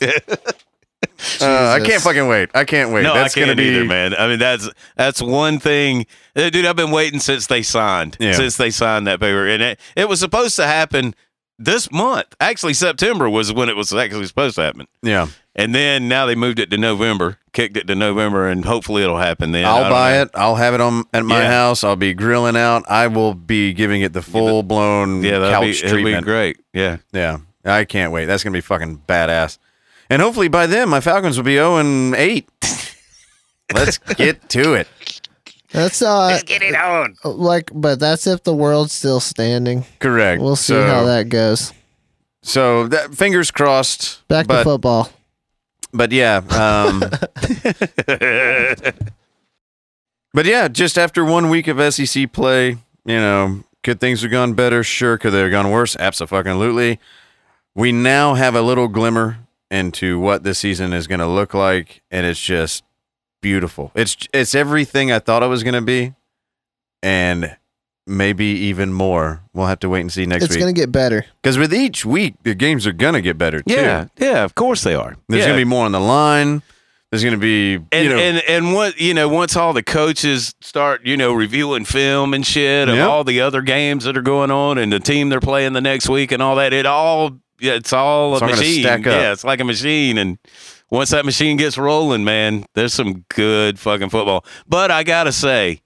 Uh, 1.41 1.79
I 1.81 1.81
can't 1.85 2.03
fucking 2.03 2.29
wait. 2.29 2.51
I 2.55 2.65
can't 2.65 2.91
wait. 2.93 3.03
No, 3.03 3.15
That's 3.15 3.37
I 3.37 3.41
can't 3.41 3.49
gonna 3.51 3.57
be 3.57 3.69
either, 3.71 3.85
man. 3.85 4.15
I 4.15 4.27
mean, 4.29 4.39
that's 4.39 4.69
that's 4.97 5.21
one 5.23 5.59
thing, 5.59 6.07
Uh, 6.37 6.51
dude. 6.51 6.65
I've 6.65 6.77
been 6.77 6.91
waiting 6.93 7.19
since 7.21 7.47
they 7.47 7.63
signed, 7.63 8.17
Yeah. 8.21 8.33
since 8.33 8.57
they 8.57 8.71
signed 8.71 9.07
that 9.07 9.21
paper, 9.21 9.47
and 9.47 9.63
it, 9.63 9.81
it 9.97 10.09
was 10.09 10.21
supposed 10.21 10.57
to 10.57 10.67
happen 10.67 11.15
this 11.59 11.91
month. 11.91 12.35
Actually, 12.41 12.75
September 12.75 13.29
was 13.29 13.53
when 13.53 13.69
it 13.69 13.77
was 13.77 13.93
actually 13.93 14.27
supposed 14.27 14.57
to 14.57 14.63
happen, 14.63 14.87
Yeah, 15.03 15.29
and 15.57 15.75
then 15.75 16.09
now 16.09 16.27
they 16.27 16.35
moved 16.35 16.59
it 16.59 16.71
to 16.71 16.79
November, 16.79 17.39
kicked 17.53 17.77
it 17.77 17.87
to 17.89 17.95
November, 17.95 18.49
and 18.49 18.65
hopefully 18.65 19.03
it'll 19.03 19.19
happen 19.19 19.53
then. 19.53 19.65
I'll 19.65 19.91
buy 19.91 20.13
know. 20.13 20.23
it. 20.23 20.31
I'll 20.35 20.55
have 20.57 20.75
it 20.75 20.81
on 20.81 21.05
at 21.13 21.25
my 21.25 21.41
Yeah. 21.43 21.51
house. 21.51 21.83
I'll 21.85 21.97
be 21.97 22.15
grilling 22.15 22.57
out. 22.57 22.85
I 22.89 23.07
will 23.09 23.35
be 23.35 23.73
giving 23.73 24.03
it 24.03 24.13
the 24.13 24.23
full 24.23 24.63
blown 24.63 25.23
Yeah, 25.23 25.39
that'll 25.39 25.61
couch 25.63 25.83
be, 25.83 25.87
it'll 25.89 26.05
be 26.05 26.21
great. 26.23 26.59
Yeah. 26.73 26.99
Yeah, 27.13 27.39
I 27.65 27.85
can't 27.85 28.13
wait. 28.13 28.27
That's 28.27 28.45
gonna 28.45 28.55
be 28.55 28.61
fucking 28.61 29.03
badass. 29.09 29.59
And 30.11 30.23
hopefully 30.23 30.49
by 30.49 30.67
then 30.67 30.89
my 30.89 31.01
Falcons 31.01 31.37
will 31.37 31.45
be 31.45 31.55
zero 31.57 31.77
and 31.77 32.15
eight. 32.15 32.49
Let's 33.75 33.99
get 33.99 34.49
to 34.51 34.73
it. 34.75 34.89
That's 35.73 36.01
uh, 36.01 36.41
Get 36.47 36.63
it 36.63 36.75
on. 36.75 37.17
like, 37.25 37.71
but 37.75 38.01
that's 38.01 38.27
if 38.27 38.43
the 38.43 38.55
world's 38.55 38.93
still 38.93 39.21
standing. 39.21 39.85
Correct. 39.99 40.41
We'll 40.41 40.57
see 40.57 40.73
so, 40.73 40.87
how 40.87 41.05
that 41.05 41.29
goes. 41.29 41.75
So 42.43 42.89
that 42.89 43.15
fingers 43.15 43.51
crossed. 43.51 44.27
Back 44.29 44.47
but, 44.47 44.59
to 44.59 44.65
football. 44.65 45.11
But 45.93 46.13
yeah. 46.13 46.37
Um, 46.37 47.01
but 50.33 50.47
yeah, 50.47 50.69
just 50.69 50.97
after 50.97 51.25
one 51.25 51.51
week 51.51 51.69
of 51.69 51.93
SEC 51.93 52.33
play, 52.33 52.71
you 52.71 53.17
know, 53.17 53.65
could 53.83 54.01
things 54.01 54.23
have 54.23 54.31
gone 54.31 54.55
better? 54.55 54.83
Sure. 54.83 55.19
Could 55.19 55.33
they 55.33 55.41
have 55.41 55.51
gone 55.51 55.71
worse? 55.71 55.97
Absolutely. 55.97 56.99
We 57.75 57.93
now 57.93 58.35
have 58.35 58.55
a 58.55 58.63
little 58.63 58.89
glimmer 58.89 59.39
into 59.71 60.19
what 60.19 60.43
this 60.43 60.59
season 60.59 60.93
is 60.93 61.07
going 61.07 61.21
to 61.21 61.27
look 61.27 61.53
like, 61.53 62.03
and 62.11 62.27
it's 62.27 62.41
just 62.41 62.83
beautiful. 63.41 63.93
It's 63.95 64.17
it's 64.33 64.55
everything 64.55 65.13
I 65.13 65.19
thought 65.19 65.43
it 65.43 65.47
was 65.49 65.63
going 65.63 65.75
to 65.75 65.81
be, 65.83 66.15
and 67.03 67.57
maybe 68.07 68.45
even 68.47 68.93
more. 68.93 69.43
We'll 69.53 69.67
have 69.67 69.81
to 69.81 69.89
wait 69.89 70.01
and 70.01 70.13
see 70.13 70.27
next 70.27 70.45
It's 70.45 70.51
week. 70.53 70.57
It's 70.59 70.63
gonna 70.65 70.73
get 70.73 70.91
better. 70.93 71.27
Because 71.43 71.59
with 71.59 71.75
each 71.75 72.05
week, 72.05 72.35
the 72.43 72.55
games 72.55 72.87
are 72.87 72.93
going 72.93 73.15
to 73.15 73.21
get 73.21 73.37
better 73.39 73.61
too. 73.63 73.75
Yeah, 73.75 74.07
yeah, 74.19 74.45
of 74.45 74.55
course 74.55 74.83
they 74.83 74.95
are. 74.95 75.17
There's 75.29 75.41
yeah. 75.41 75.49
going 75.49 75.59
to 75.59 75.65
be 75.65 75.69
more 75.69 75.85
on 75.85 75.93
the 75.93 76.01
line. 76.01 76.63
There's 77.11 77.23
going 77.23 77.35
to 77.35 77.41
be, 77.41 77.77
and, 77.91 78.05
you 78.05 78.11
know, 78.11 78.19
and 78.19 78.43
and 78.47 78.75
what 78.75 79.01
you 79.01 79.15
know 79.15 79.29
once 79.31 79.57
all 79.57 79.73
the 79.73 79.83
coaches 79.83 80.55
start 80.61 81.07
you 81.07 81.17
know 81.17 81.33
reviewing 81.33 81.87
film 81.87 82.35
and 82.35 82.47
shit 82.47 82.87
of 82.89 82.97
Yep. 82.97 83.09
all 83.09 83.25
the 83.25 83.41
other 83.41 83.63
games 83.63 84.05
that 84.05 84.15
are 84.19 84.23
going 84.23 84.51
on 84.51 84.77
and 84.77 84.93
the 84.93 85.01
team 85.01 85.31
they're 85.31 85.41
playing 85.41 85.73
the 85.73 85.81
next 85.81 86.11
week 86.11 86.33
and 86.33 86.43
all 86.43 86.57
that 86.57 86.75
it 86.75 86.85
all 86.85 87.39
yeah, 87.61 87.73
it's 87.73 87.95
all 87.95 88.35
It's 88.35 88.43
a 88.43 88.45
all 88.45 88.51
machine 88.51 88.83
stack 88.83 89.01
up. 89.01 89.07
yeah 89.07 89.33
it's 89.33 89.43
like 89.43 89.59
a 89.61 89.65
machine 89.65 90.19
and 90.19 90.37
once 90.91 91.11
that 91.11 91.25
machine 91.25 91.57
gets 91.57 91.77
rolling 91.79 92.25
man 92.25 92.65
there's 92.75 92.95
some 92.95 93.25
good 93.29 93.79
fucking 93.79 94.09
football 94.09 94.45
but 94.67 94.91
I 94.91 95.05
gotta 95.05 95.33
say 95.33 95.81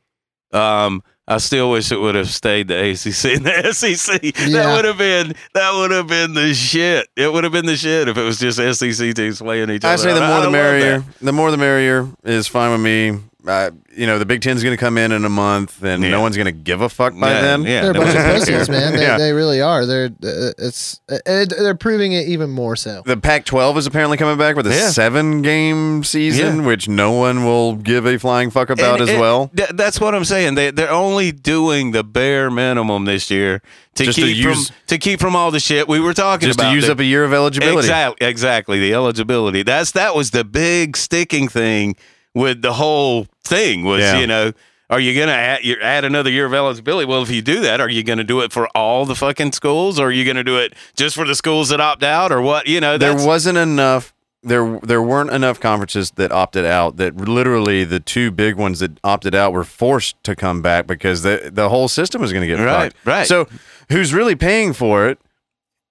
um 0.52 1.02
I 1.26 1.38
still 1.38 1.70
wish 1.70 1.92
it 1.92 2.00
would 2.00 2.16
have 2.16 2.28
stayed 2.28 2.68
the 2.68 2.74
ACC 2.90 3.24
and 3.36 3.46
the 3.46 3.72
SEC. 3.72 4.20
That 4.20 4.74
would 4.76 4.84
have 4.84 4.98
been 4.98 5.34
that 5.54 5.72
would 5.72 5.92
have 5.92 6.08
been 6.08 6.34
the 6.34 6.52
shit. 6.52 7.06
It 7.16 7.32
would 7.32 7.44
have 7.44 7.52
been 7.52 7.64
the 7.64 7.76
shit 7.76 8.08
if 8.08 8.16
it 8.18 8.22
was 8.22 8.38
just 8.38 8.58
SEC 8.58 9.14
teams 9.14 9.40
playing 9.40 9.70
each 9.70 9.84
other. 9.84 9.92
I 9.92 9.96
say 9.96 10.12
the 10.14 10.20
more 10.20 10.38
I 10.38 10.44
the 10.44 10.50
merrier. 10.50 11.04
The 11.20 11.32
more 11.32 11.50
the 11.52 11.56
merrier 11.56 12.08
is 12.24 12.48
fine 12.48 12.72
with 12.72 12.80
me. 12.80 13.20
Uh, 13.46 13.70
you 13.96 14.06
know, 14.06 14.20
the 14.20 14.24
Big 14.24 14.40
Ten's 14.40 14.62
going 14.62 14.72
to 14.76 14.80
come 14.80 14.96
in 14.96 15.10
in 15.10 15.24
a 15.24 15.28
month, 15.28 15.82
and 15.82 16.00
Yeah. 16.02 16.10
no 16.10 16.20
one's 16.20 16.36
going 16.36 16.46
to 16.46 16.52
give 16.52 16.80
a 16.80 16.88
fuck 16.88 17.12
by 17.18 17.28
Yeah, 17.32 17.40
then. 17.40 17.62
yeah. 17.64 17.80
They're 17.82 17.90
a 17.90 17.94
bunch 17.94 18.14
of 18.14 18.24
pussies, 18.24 18.68
man. 18.68 18.94
They, 18.94 19.02
Yeah. 19.02 19.18
they 19.18 19.32
really 19.32 19.60
are. 19.60 19.84
They're 19.84 20.06
uh, 20.22 20.52
it's 20.58 21.00
uh, 21.10 21.18
they're 21.26 21.74
proving 21.74 22.12
it 22.12 22.28
even 22.28 22.50
more 22.50 22.76
so. 22.76 23.02
The 23.04 23.16
Pac-12 23.16 23.76
is 23.78 23.86
apparently 23.86 24.16
coming 24.16 24.38
back 24.38 24.54
with 24.54 24.68
a 24.68 24.70
Yeah. 24.70 24.90
seven-game 24.90 26.04
season, 26.04 26.60
Yeah. 26.60 26.66
which 26.66 26.88
no 26.88 27.12
one 27.12 27.44
will 27.44 27.74
give 27.74 28.06
a 28.06 28.18
flying 28.18 28.50
fuck 28.50 28.70
about 28.70 29.00
And 29.00 29.08
as 29.08 29.16
it- 29.16 29.20
well. 29.20 29.50
th- 29.56 29.70
that's 29.74 30.00
what 30.00 30.14
I'm 30.14 30.24
saying. 30.24 30.54
They 30.54 30.70
they're 30.70 30.90
only 30.90 31.32
doing 31.32 31.90
the 31.92 32.04
bare 32.04 32.50
minimum 32.50 33.04
this 33.06 33.30
year 33.30 33.60
to 33.96 34.04
Just 34.04 34.18
to 34.18 34.24
keep 34.24 34.36
use- 34.36 34.68
from 34.68 34.76
to 34.86 34.98
keep 34.98 35.20
from 35.20 35.34
all 35.34 35.50
the 35.50 35.60
shit 35.60 35.88
we 35.88 36.00
were 36.00 36.14
talking 36.14 36.46
Just 36.48 36.60
about. 36.60 36.70
to 36.70 36.74
use 36.76 36.86
The- 36.86 36.92
up 36.92 37.00
a 37.00 37.04
year 37.04 37.24
of 37.24 37.32
eligibility. 37.32 37.78
Exactly, 37.78 38.26
exactly. 38.26 38.78
The 38.80 38.94
eligibility. 38.94 39.62
That's 39.62 39.90
that 39.92 40.14
was 40.14 40.30
the 40.30 40.44
big 40.44 40.96
sticking 40.96 41.48
thing 41.48 41.96
with 42.34 42.62
the 42.62 42.74
whole 42.74 43.26
thing 43.44 43.84
was 43.84 44.00
Yeah. 44.00 44.18
you 44.18 44.26
know. 44.26 44.52
Are 44.90 45.00
you 45.00 45.18
gonna 45.18 45.32
add, 45.32 45.64
you 45.64 45.76
add 45.80 46.04
another 46.04 46.28
year 46.28 46.44
of 46.44 46.52
eligibility? 46.52 47.06
Well, 47.06 47.22
if 47.22 47.30
you 47.30 47.40
do 47.40 47.60
that, 47.60 47.80
are 47.80 47.88
you 47.88 48.02
gonna 48.02 48.24
do 48.24 48.40
it 48.42 48.52
for 48.52 48.68
all 48.76 49.06
the 49.06 49.14
fucking 49.14 49.52
schools, 49.52 49.98
or 49.98 50.08
are 50.08 50.12
you 50.12 50.22
gonna 50.24 50.44
do 50.44 50.58
it 50.58 50.74
just 50.96 51.14
for 51.16 51.24
the 51.26 51.34
schools 51.34 51.70
that 51.70 51.80
opt 51.80 52.02
out, 52.02 52.30
or 52.30 52.42
what? 52.42 52.66
You 52.66 52.78
know, 52.80 52.98
there 52.98 53.14
wasn't 53.16 53.56
enough 53.56 54.12
there 54.42 54.78
there 54.82 55.00
weren't 55.02 55.30
enough 55.30 55.60
conferences 55.60 56.10
that 56.16 56.30
opted 56.32 56.66
out 56.66 56.96
that 56.98 57.16
literally 57.16 57.84
the 57.84 58.00
two 58.00 58.30
big 58.30 58.56
ones 58.56 58.80
that 58.80 58.98
opted 59.02 59.34
out 59.34 59.52
were 59.54 59.64
forced 59.64 60.22
to 60.24 60.34
come 60.36 60.60
back 60.60 60.86
because 60.86 61.22
the 61.22 61.50
the 61.50 61.70
whole 61.70 61.88
system 61.88 62.20
was 62.20 62.32
going 62.32 62.42
to 62.46 62.48
get 62.48 62.62
Right, 62.62 62.92
fucked. 62.92 63.06
right. 63.06 63.26
So 63.26 63.46
who's 63.88 64.12
really 64.12 64.34
paying 64.34 64.72
for 64.74 65.08
it 65.08 65.18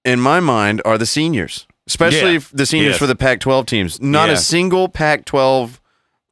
in 0.05 0.19
my 0.19 0.39
mind 0.39 0.79
are 0.85 0.97
the 0.99 1.05
seniors. 1.07 1.65
Especially 1.87 2.33
Yeah. 2.33 2.39
the 2.53 2.65
seniors 2.67 2.91
Yes. 2.91 2.99
for 2.99 3.07
the 3.07 3.15
Pac-12 3.15 3.65
teams. 3.65 3.99
Not 4.01 4.27
Yeah. 4.29 4.35
a 4.35 4.37
single 4.37 4.89
Pac-12 4.89 5.79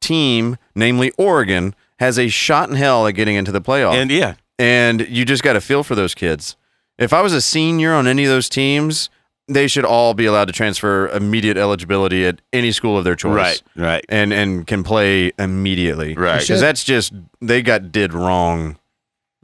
team, 0.00 0.56
namely 0.74 1.12
Oregon, 1.18 1.74
has 1.98 2.18
a 2.18 2.28
shot 2.28 2.68
in 2.70 2.76
hell 2.76 3.06
at 3.06 3.12
getting 3.12 3.36
into 3.36 3.52
the 3.52 3.60
playoff 3.60 3.94
and 3.94 4.10
yeah, 4.10 4.34
and 4.58 5.06
you 5.08 5.24
just 5.24 5.42
got 5.42 5.54
to 5.54 5.60
feel 5.60 5.82
for 5.82 5.94
those 5.94 6.14
kids. 6.14 6.56
If 6.98 7.12
I 7.12 7.22
was 7.22 7.32
a 7.32 7.40
senior 7.40 7.94
on 7.94 8.06
any 8.06 8.24
of 8.24 8.30
those 8.30 8.48
teams, 8.48 9.08
they 9.48 9.66
should 9.66 9.84
all 9.84 10.14
be 10.14 10.26
allowed 10.26 10.46
to 10.46 10.52
transfer 10.52 11.08
immediate 11.08 11.56
eligibility 11.56 12.26
at 12.26 12.40
any 12.52 12.72
school 12.72 12.96
of 12.96 13.04
their 13.04 13.16
choice. 13.16 13.34
right, 13.34 13.62
right. 13.74 14.04
And 14.08 14.32
and 14.32 14.66
can 14.66 14.84
play 14.84 15.32
immediately. 15.38 16.14
Right. 16.14 16.40
Because 16.40 16.60
that's 16.60 16.84
just 16.84 17.12
they 17.40 17.62
got 17.62 17.90
did 17.90 18.12
wrong, 18.14 18.78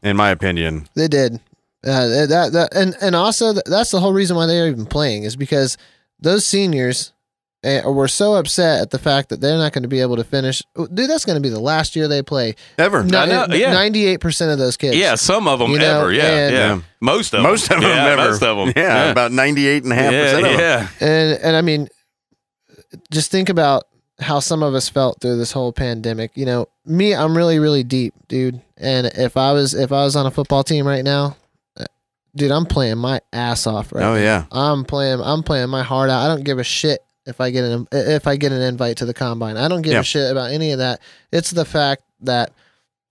in 0.02 0.16
my 0.16 0.30
opinion. 0.30 0.88
They 0.94 1.08
did. 1.08 1.40
Uh, 1.84 2.26
that 2.26 2.50
that 2.52 2.74
and 2.74 2.96
and 3.00 3.14
also 3.14 3.52
that's 3.52 3.90
the 3.90 4.00
whole 4.00 4.12
reason 4.12 4.36
why 4.36 4.46
they're 4.46 4.68
even 4.68 4.86
playing 4.86 5.24
is 5.24 5.36
because 5.36 5.76
those 6.20 6.44
seniors 6.46 7.12
uh, 7.66 7.90
were 7.90 8.06
so 8.08 8.34
upset 8.36 8.80
at 8.80 8.90
the 8.90 8.98
fact 8.98 9.30
that 9.30 9.40
they're 9.40 9.58
not 9.58 9.72
going 9.72 9.82
to 9.82 9.88
be 9.88 10.00
able 10.00 10.16
to 10.16 10.24
finish. 10.24 10.62
Dude, 10.76 11.10
that's 11.10 11.24
going 11.24 11.36
to 11.36 11.40
be 11.42 11.48
the 11.48 11.58
last 11.60 11.96
year 11.96 12.06
they 12.06 12.22
play. 12.22 12.54
Ever. 12.78 13.02
know, 13.02 13.24
yeah. 13.50 13.72
Ninety-eight 13.72 14.20
percent 14.20 14.52
of 14.52 14.58
those 14.58 14.76
kids. 14.76 14.96
Yeah, 14.96 15.16
some 15.16 15.48
of 15.48 15.58
them 15.58 15.70
You 15.72 15.78
know, 15.80 16.00
ever. 16.00 16.12
Yeah, 16.12 16.22
and- 16.30 16.54
yeah, 16.54 16.74
Yeah. 16.76 16.80
Most 17.00 17.34
of 17.34 17.42
Most 17.42 17.68
them. 17.68 17.78
of 17.78 17.82
them 17.84 17.90
yeah, 17.96 18.06
ever. 18.12 18.30
Most 18.30 18.42
of 18.42 18.56
them. 18.56 18.72
Yeah, 18.76 19.10
about 19.10 19.30
98.5% 19.30 19.84
yeah, 20.12 20.36
of 20.36 20.42
them. 20.42 20.58
yeah. 20.58 20.88
and 21.00 21.40
and 21.42 21.56
I 21.56 21.60
mean, 21.62 21.88
just 23.10 23.30
think 23.30 23.48
about 23.48 23.84
how 24.20 24.40
some 24.40 24.62
of 24.62 24.74
us 24.74 24.88
felt 24.88 25.20
through 25.20 25.36
this 25.36 25.52
whole 25.52 25.72
pandemic. 25.72 26.32
You 26.36 26.46
know, 26.46 26.66
me, 26.84 27.14
I'm 27.14 27.36
really 27.36 27.58
really 27.58 27.82
deep, 27.84 28.14
dude. 28.28 28.60
And 28.76 29.06
if 29.08 29.36
I 29.36 29.52
was 29.52 29.74
if 29.74 29.92
I 29.92 30.04
was 30.04 30.16
on 30.16 30.26
a 30.26 30.30
football 30.30 30.64
team 30.64 30.86
right 30.86 31.04
now, 31.04 31.36
uh, 31.78 31.84
dude, 32.34 32.50
I'm 32.50 32.66
playing 32.66 32.98
my 32.98 33.20
ass 33.32 33.66
off 33.66 33.92
right 33.92 34.02
Oh, 34.04 34.14
now. 34.14 34.20
yeah. 34.20 34.44
I'm 34.50 34.84
playing. 34.84 35.20
I'm 35.22 35.42
playing 35.42 35.68
my 35.68 35.82
heart 35.82 36.10
out. 36.10 36.22
I 36.24 36.28
don't 36.28 36.44
give 36.44 36.58
a 36.58 36.64
shit 36.64 37.00
if 37.26 37.40
I 37.40 37.50
get 37.50 37.64
an 37.64 37.88
if 37.92 38.26
I 38.26 38.36
get 38.36 38.52
an 38.52 38.62
invite 38.62 38.96
to 38.98 39.04
the 39.06 39.14
combine. 39.14 39.56
I 39.56 39.68
don't 39.68 39.82
give 39.82 39.92
Yeah. 39.94 40.00
a 40.00 40.04
shit 40.04 40.30
about 40.30 40.50
any 40.50 40.72
of 40.72 40.78
that. 40.78 41.00
It's 41.32 41.50
the 41.50 41.64
fact 41.64 42.02
that 42.20 42.52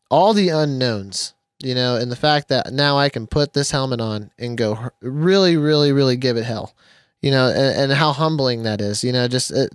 all 0.09 0.33
the 0.33 0.49
unknowns, 0.49 1.33
you 1.61 1.75
know, 1.75 1.95
and 1.97 2.11
the 2.11 2.15
fact 2.15 2.47
that 2.49 2.71
now 2.73 2.97
I 2.97 3.09
can 3.09 3.27
put 3.27 3.53
this 3.53 3.71
helmet 3.71 3.99
on 4.01 4.31
and 4.39 4.57
go 4.57 4.89
really, 5.01 5.57
really, 5.57 5.91
really 5.91 6.15
give 6.15 6.37
it 6.37 6.43
hell, 6.45 6.73
you 7.21 7.31
know, 7.31 7.47
and, 7.49 7.81
and 7.81 7.91
how 7.93 8.13
humbling 8.13 8.63
that 8.63 8.81
is. 8.81 9.03
You 9.03 9.11
know, 9.11 9.27
just 9.27 9.51
uh, 9.51 9.67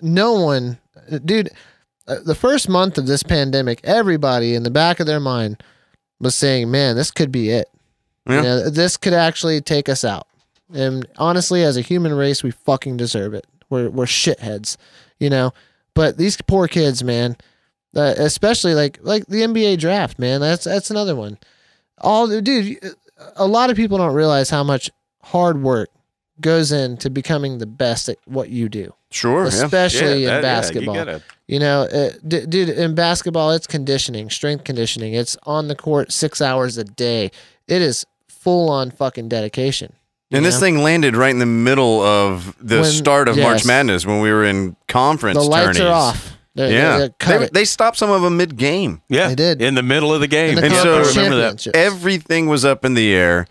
no 0.00 0.32
one, 0.34 0.78
dude. 1.24 1.50
uh, 2.08 2.16
The 2.24 2.34
first 2.34 2.68
month 2.68 2.96
of 2.98 3.06
this 3.06 3.22
pandemic, 3.22 3.80
everybody 3.84 4.54
in 4.54 4.62
the 4.62 4.70
back 4.70 5.00
of 5.00 5.06
their 5.06 5.20
mind 5.20 5.62
was 6.20 6.34
saying, 6.34 6.70
"Man, 6.70 6.96
this 6.96 7.10
could 7.10 7.30
be 7.32 7.50
it. 7.50 7.68
Yeah. 8.28 8.36
You 8.36 8.42
know, 8.42 8.70
this 8.70 8.96
could 8.96 9.14
actually 9.14 9.60
take 9.60 9.88
us 9.88 10.04
out." 10.04 10.26
And 10.74 11.06
honestly, 11.18 11.62
as 11.64 11.76
a 11.76 11.80
human 11.80 12.12
race, 12.14 12.42
we 12.42 12.50
fucking 12.50 12.96
deserve 12.96 13.34
it. 13.34 13.46
We're 13.68 13.90
we're 13.90 14.04
shitheads, 14.06 14.76
you 15.18 15.30
know. 15.30 15.52
But 15.94 16.16
these 16.16 16.40
poor 16.42 16.68
kids, 16.68 17.02
man, 17.04 17.36
uh, 17.96 18.14
especially 18.18 18.74
like 18.74 18.98
like 19.02 19.26
the 19.26 19.42
NBA 19.42 19.78
draft, 19.78 20.18
man. 20.18 20.40
That's 20.40 20.64
that's 20.64 20.90
another 20.90 21.14
one. 21.16 21.38
All 21.98 22.26
dude, 22.40 22.78
a 23.36 23.46
lot 23.46 23.70
of 23.70 23.76
people 23.76 23.98
don't 23.98 24.14
realize 24.14 24.50
how 24.50 24.62
much 24.64 24.90
hard 25.22 25.62
work 25.62 25.90
goes 26.40 26.72
into 26.72 27.10
becoming 27.10 27.58
the 27.58 27.66
best 27.66 28.08
at 28.08 28.16
what 28.24 28.48
you 28.48 28.68
do, 28.70 28.94
Sure. 29.10 29.44
Especially 29.44 30.00
Yeah, 30.00 30.14
in 30.14 30.22
that- 30.22 30.26
yeah, 30.30 30.36
you 30.36 30.42
basketball. 30.42 30.94
gotta- 30.94 31.22
You 31.46 31.58
know, 31.58 31.82
uh, 31.82 32.10
d- 32.26 32.46
dude, 32.46 32.70
in 32.70 32.94
basketball, 32.94 33.50
it's 33.50 33.66
conditioning, 33.66 34.30
strength 34.30 34.64
conditioning. 34.64 35.12
It's 35.12 35.36
on 35.42 35.68
the 35.68 35.74
court 35.74 36.12
six 36.12 36.40
hours 36.40 36.78
a 36.78 36.84
day. 36.84 37.30
It 37.68 37.82
is 37.82 38.06
full 38.26 38.70
on 38.70 38.90
fucking 38.90 39.28
dedication. 39.28 39.92
You 40.30 40.36
And 40.36 40.46
this 40.46 40.54
know? 40.54 40.60
thing 40.60 40.78
landed 40.78 41.16
right 41.16 41.30
in 41.30 41.38
the 41.38 41.46
middle 41.46 42.00
of 42.02 42.54
the 42.60 42.80
When- 42.80 42.84
start 42.90 43.28
of 43.28 43.36
March 43.36 43.58
yes. 43.58 43.64
Madness 43.66 44.06
when 44.06 44.20
we 44.20 44.30
were 44.30 44.44
in 44.44 44.76
conference 44.88 45.36
the 45.38 45.42
lights 45.44 45.76
tourneys. 45.78 45.80
are 45.82 45.92
off. 45.92 46.36
They're, 46.54 46.70
Yeah. 46.72 46.98
they're 46.98 47.08
cut 47.18 47.38
They, 47.38 47.44
it. 47.46 47.52
they 47.54 47.64
stopped 47.64 47.96
some 47.96 48.10
of 48.10 48.22
them 48.22 48.36
mid 48.36 48.56
game. 48.56 49.02
Yeah, 49.08 49.28
They 49.28 49.34
did. 49.34 49.62
in 49.62 49.74
the 49.74 49.82
middle 49.82 50.12
of 50.14 50.20
the 50.20 50.26
game. 50.26 50.50
In 50.50 50.54
the 50.56 50.62
And 50.64 50.74
so- 50.74 50.82
conference 50.84 51.16
remember 51.16 51.36
that. 51.36 51.42
championships. 51.58 51.76
Everything 51.78 52.46
was 52.48 52.64
up 52.64 52.84
in 52.84 52.94
the 52.94 53.12
air. 53.14 53.46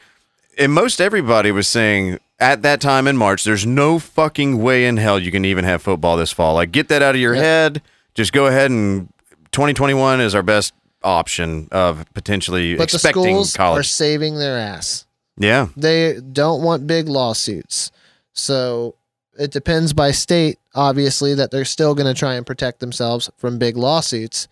And 0.57 0.73
most 0.73 0.99
everybody 0.99 1.51
was 1.51 1.67
saying 1.67 2.19
at 2.39 2.61
that 2.63 2.81
time 2.81 3.07
in 3.07 3.15
March, 3.17 3.43
there's 3.43 3.65
no 3.65 3.99
fucking 3.99 4.61
way 4.61 4.85
in 4.85 4.97
hell 4.97 5.19
you 5.19 5.31
can 5.31 5.45
even 5.45 5.63
have 5.65 5.81
football 5.81 6.17
this 6.17 6.31
fall. 6.31 6.55
Like, 6.55 6.71
get 6.71 6.87
that 6.89 7.01
out 7.01 7.15
of 7.15 7.21
your 7.21 7.35
Yep. 7.35 7.43
head. 7.43 7.81
Just 8.15 8.33
go 8.33 8.47
ahead 8.47 8.69
and 8.71 9.07
2021 9.51 10.19
is 10.21 10.35
our 10.35 10.43
best 10.43 10.73
option 11.03 11.67
of 11.71 12.05
potentially 12.13 12.75
but 12.75 12.89
the 12.89 12.95
expecting 12.95 13.23
schools 13.23 13.55
are 13.55 13.57
college. 13.57 13.89
saving 13.89 14.37
their 14.37 14.57
ass. 14.57 15.05
Yeah. 15.39 15.67
They 15.75 16.19
don't 16.19 16.61
want 16.61 16.85
big 16.87 17.07
lawsuits. 17.09 17.91
So 18.33 18.95
it 19.37 19.51
depends 19.51 19.93
by 19.93 20.11
state, 20.11 20.59
obviously, 20.75 21.33
that 21.35 21.49
they're 21.51 21.65
still 21.65 21.95
going 21.95 22.13
to 22.13 22.17
try 22.17 22.35
and 22.35 22.45
protect 22.45 22.79
themselves 22.79 23.29
from 23.37 23.57
big 23.57 23.75
lawsuits 23.77 24.47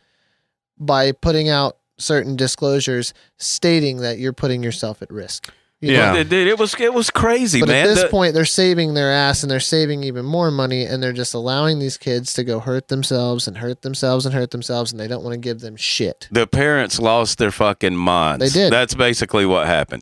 by 0.80 1.12
putting 1.12 1.50
out 1.50 1.78
certain 1.98 2.36
disclosures 2.36 3.14
stating 3.38 3.98
that 3.98 4.18
you're 4.20 4.34
putting 4.34 4.64
yourself 4.64 5.02
at 5.02 5.10
risk. 5.12 5.52
You 5.80 5.94
Yeah. 5.94 6.14
know? 6.14 6.20
It, 6.20 6.34
it, 6.34 6.48
it 6.48 6.58
was 6.60 6.74
it 6.80 6.94
was 6.94 7.10
crazy, 7.12 7.60
But 7.60 7.70
man. 7.70 7.86
at 7.86 7.90
this 7.90 8.04
The- 8.04 8.10
point, 8.10 8.34
they're 8.34 8.46
saving 8.46 8.94
their 8.96 9.12
ass 9.12 9.44
and 9.44 9.52
they're 9.52 9.60
saving 9.60 10.04
even 10.04 10.26
more 10.26 10.50
money, 10.52 10.86
and 10.86 11.02
they're 11.04 11.14
just 11.14 11.34
allowing 11.36 11.78
these 11.80 11.98
kids 11.98 12.34
to 12.34 12.44
go 12.44 12.60
hurt 12.60 12.88
themselves 12.88 13.48
and 13.48 13.58
hurt 13.58 13.84
themselves 13.84 14.26
and 14.26 14.34
hurt 14.34 14.50
themselves, 14.52 14.92
and 14.92 15.00
they 15.00 15.08
don't 15.08 15.24
want 15.24 15.34
to 15.34 15.40
give 15.40 15.60
them 15.60 15.76
shit. 15.76 16.28
the 16.32 16.48
parents 16.48 17.00
lost 17.00 17.38
their 17.38 17.52
fucking 17.52 17.96
minds. 17.96 18.44
They 18.54 18.60
did. 18.62 18.74
That's 18.74 18.96
basically 18.96 19.46
what 19.46 19.68
happened. 19.68 20.02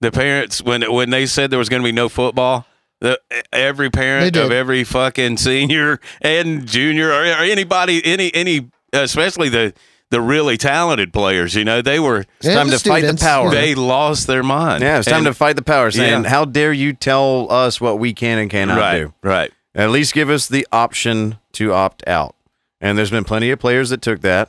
The 0.00 0.10
parents 0.12 0.62
when 0.62 0.82
when 0.92 1.10
they 1.10 1.26
said 1.26 1.50
there 1.50 1.58
was 1.58 1.68
going 1.68 1.82
to 1.82 1.86
be 1.86 1.92
no 1.92 2.08
football, 2.08 2.66
the, 3.00 3.20
every 3.52 3.90
parent 3.90 4.36
of 4.36 4.52
every 4.52 4.84
fucking 4.84 5.36
senior 5.38 6.00
and 6.20 6.66
junior 6.66 7.10
or, 7.10 7.22
or 7.22 7.42
anybody 7.44 8.00
any 8.04 8.32
any 8.34 8.68
especially 8.92 9.48
the 9.48 9.72
the 10.10 10.20
really 10.22 10.56
talented 10.56 11.12
players, 11.12 11.54
you 11.54 11.64
know, 11.64 11.82
they 11.82 12.00
were 12.00 12.24
And 12.42 12.54
time 12.54 12.68
the 12.68 12.78
to 12.78 12.88
fight 12.88 13.04
the 13.04 13.14
power. 13.14 13.50
they 13.50 13.74
lost 13.74 14.26
their 14.26 14.42
mind. 14.42 14.82
Yeah, 14.82 14.98
it's 14.98 15.06
time 15.08 15.18
And- 15.18 15.26
to 15.26 15.34
fight 15.34 15.56
the 15.56 15.62
power, 15.62 15.90
saying, 15.90 16.22
Yeah. 16.24 16.30
"How 16.30 16.44
dare 16.46 16.72
you 16.72 16.94
tell 16.94 17.46
us 17.52 17.78
what 17.80 17.98
we 17.98 18.14
can 18.14 18.38
and 18.38 18.50
cannot 18.50 18.78
right, 18.78 18.98
do? 19.00 19.12
right. 19.22 19.52
At 19.74 19.90
least 19.90 20.14
give 20.14 20.30
us 20.30 20.46
the 20.48 20.66
option 20.72 21.36
to 21.54 21.74
opt 21.74 22.02
out." 22.06 22.34
And 22.80 22.96
there's 22.96 23.10
been 23.10 23.24
plenty 23.24 23.50
of 23.50 23.58
players 23.58 23.90
that 23.90 24.00
took 24.00 24.22
that, 24.22 24.48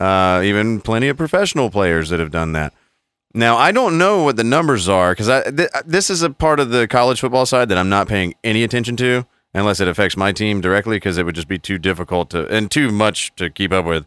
uh, 0.00 0.40
even 0.42 0.80
plenty 0.80 1.08
of 1.08 1.16
professional 1.18 1.68
players 1.68 2.08
that 2.08 2.18
have 2.20 2.30
done 2.30 2.52
that. 2.52 2.72
Now, 3.34 3.56
I 3.56 3.72
don't 3.72 3.98
know 3.98 4.22
what 4.22 4.36
the 4.36 4.44
numbers 4.44 4.88
are 4.88 5.12
because 5.12 5.26
th- 5.26 5.68
uh, 5.74 5.82
this 5.84 6.08
is 6.08 6.22
a 6.22 6.30
part 6.30 6.60
of 6.60 6.70
the 6.70 6.86
college 6.86 7.20
football 7.20 7.46
side 7.46 7.68
that 7.68 7.78
I'm 7.78 7.88
not 7.88 8.06
paying 8.08 8.34
any 8.44 8.62
attention 8.62 8.96
to 8.98 9.26
unless 9.52 9.80
it 9.80 9.88
affects 9.88 10.16
my 10.16 10.30
team 10.32 10.60
directly 10.60 10.96
because 10.96 11.18
it 11.18 11.24
would 11.26 11.34
just 11.34 11.48
be 11.48 11.58
too 11.58 11.78
difficult 11.78 12.30
to 12.30 12.46
and 12.46 12.70
too 12.70 12.90
much 12.92 13.34
to 13.36 13.50
keep 13.50 13.72
up 13.72 13.84
with. 13.84 14.06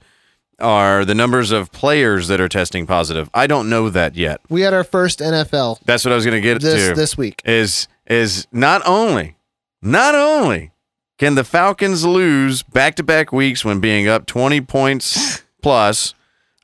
Are 0.59 1.05
the 1.05 1.13
numbers 1.13 1.51
of 1.51 1.71
players 1.71 2.29
that 2.29 2.41
are 2.41 2.47
testing 2.49 2.87
positive? 2.87 3.29
I 3.31 3.45
don't 3.45 3.69
know 3.69 3.91
that 3.91 4.15
yet. 4.15 4.41
We 4.49 4.61
had 4.61 4.73
our 4.73 4.83
first 4.83 5.19
NFL 5.19 5.81
That's 5.85 6.03
what 6.03 6.13
I 6.13 6.15
was 6.15 6.25
going 6.25 6.41
to 6.41 6.41
get 6.41 6.61
this 6.63 6.89
to. 6.89 6.95
this 6.95 7.15
week. 7.15 7.41
is 7.45 7.87
is 8.07 8.47
not 8.51 8.81
only 8.87 9.35
not 9.83 10.15
only 10.15 10.71
can 11.19 11.35
the 11.35 11.43
Falcons 11.43 12.05
lose 12.05 12.63
back 12.63 12.95
to 12.95 13.03
back 13.03 13.31
weeks 13.31 13.63
when 13.63 13.79
being 13.79 14.07
up 14.07 14.25
twenty 14.25 14.59
points 14.59 15.43
plus, 15.61 16.15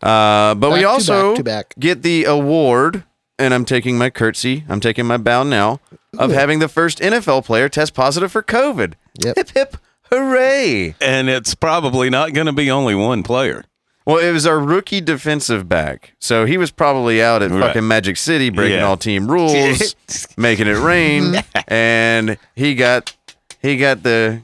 uh, 0.04 0.54
but 0.56 0.70
Back 0.70 0.74
we 0.74 0.82
to 0.82 0.88
also 0.90 1.30
back 1.32 1.38
to 1.38 1.44
back. 1.44 1.74
get 1.80 2.02
the 2.04 2.26
award, 2.26 3.04
and 3.40 3.54
I'm 3.54 3.66
taking 3.66 3.98
my 3.98 4.10
curtsy, 4.10 4.64
I'm 4.70 4.80
taking 4.80 5.06
my 5.06 5.18
bow 5.18 5.44
now 5.44 5.80
of 6.20 6.30
Ooh. 6.32 6.34
having 6.34 6.60
the 6.60 6.68
first 6.68 7.00
NFL 7.00 7.46
player 7.46 7.70
test 7.70 7.94
positive 7.94 8.32
for 8.32 8.44
COVID. 8.44 8.94
Yep. 9.24 9.36
Hip 9.38 9.50
hip 9.56 9.78
hooray! 10.12 10.96
And 11.02 11.30
it's 11.30 11.56
probably 11.56 12.10
not 12.10 12.34
going 12.34 12.48
to 12.48 12.54
be 12.54 12.70
only 12.70 12.96
one 12.96 13.24
player. 13.24 13.64
Well, 14.06 14.18
it 14.18 14.32
was 14.34 14.46
our 14.46 14.60
rookie 14.60 15.00
defensive 15.00 15.70
back. 15.70 16.14
So 16.20 16.46
he 16.46 16.58
was 16.58 16.72
probably 16.72 17.24
out 17.24 17.42
at 17.42 17.52
Right. 17.52 17.62
fucking 17.68 17.88
Magic 17.88 18.18
City 18.18 18.50
breaking 18.50 18.80
Yeah. 18.80 18.84
all 18.86 18.98
team 18.98 19.28
rules, 19.32 19.96
making 20.38 20.68
it 20.68 20.78
rain, 20.78 21.36
and 21.70 22.38
he 22.56 22.76
got 22.76 23.16
he 23.62 23.78
got 23.78 24.04
the 24.04 24.42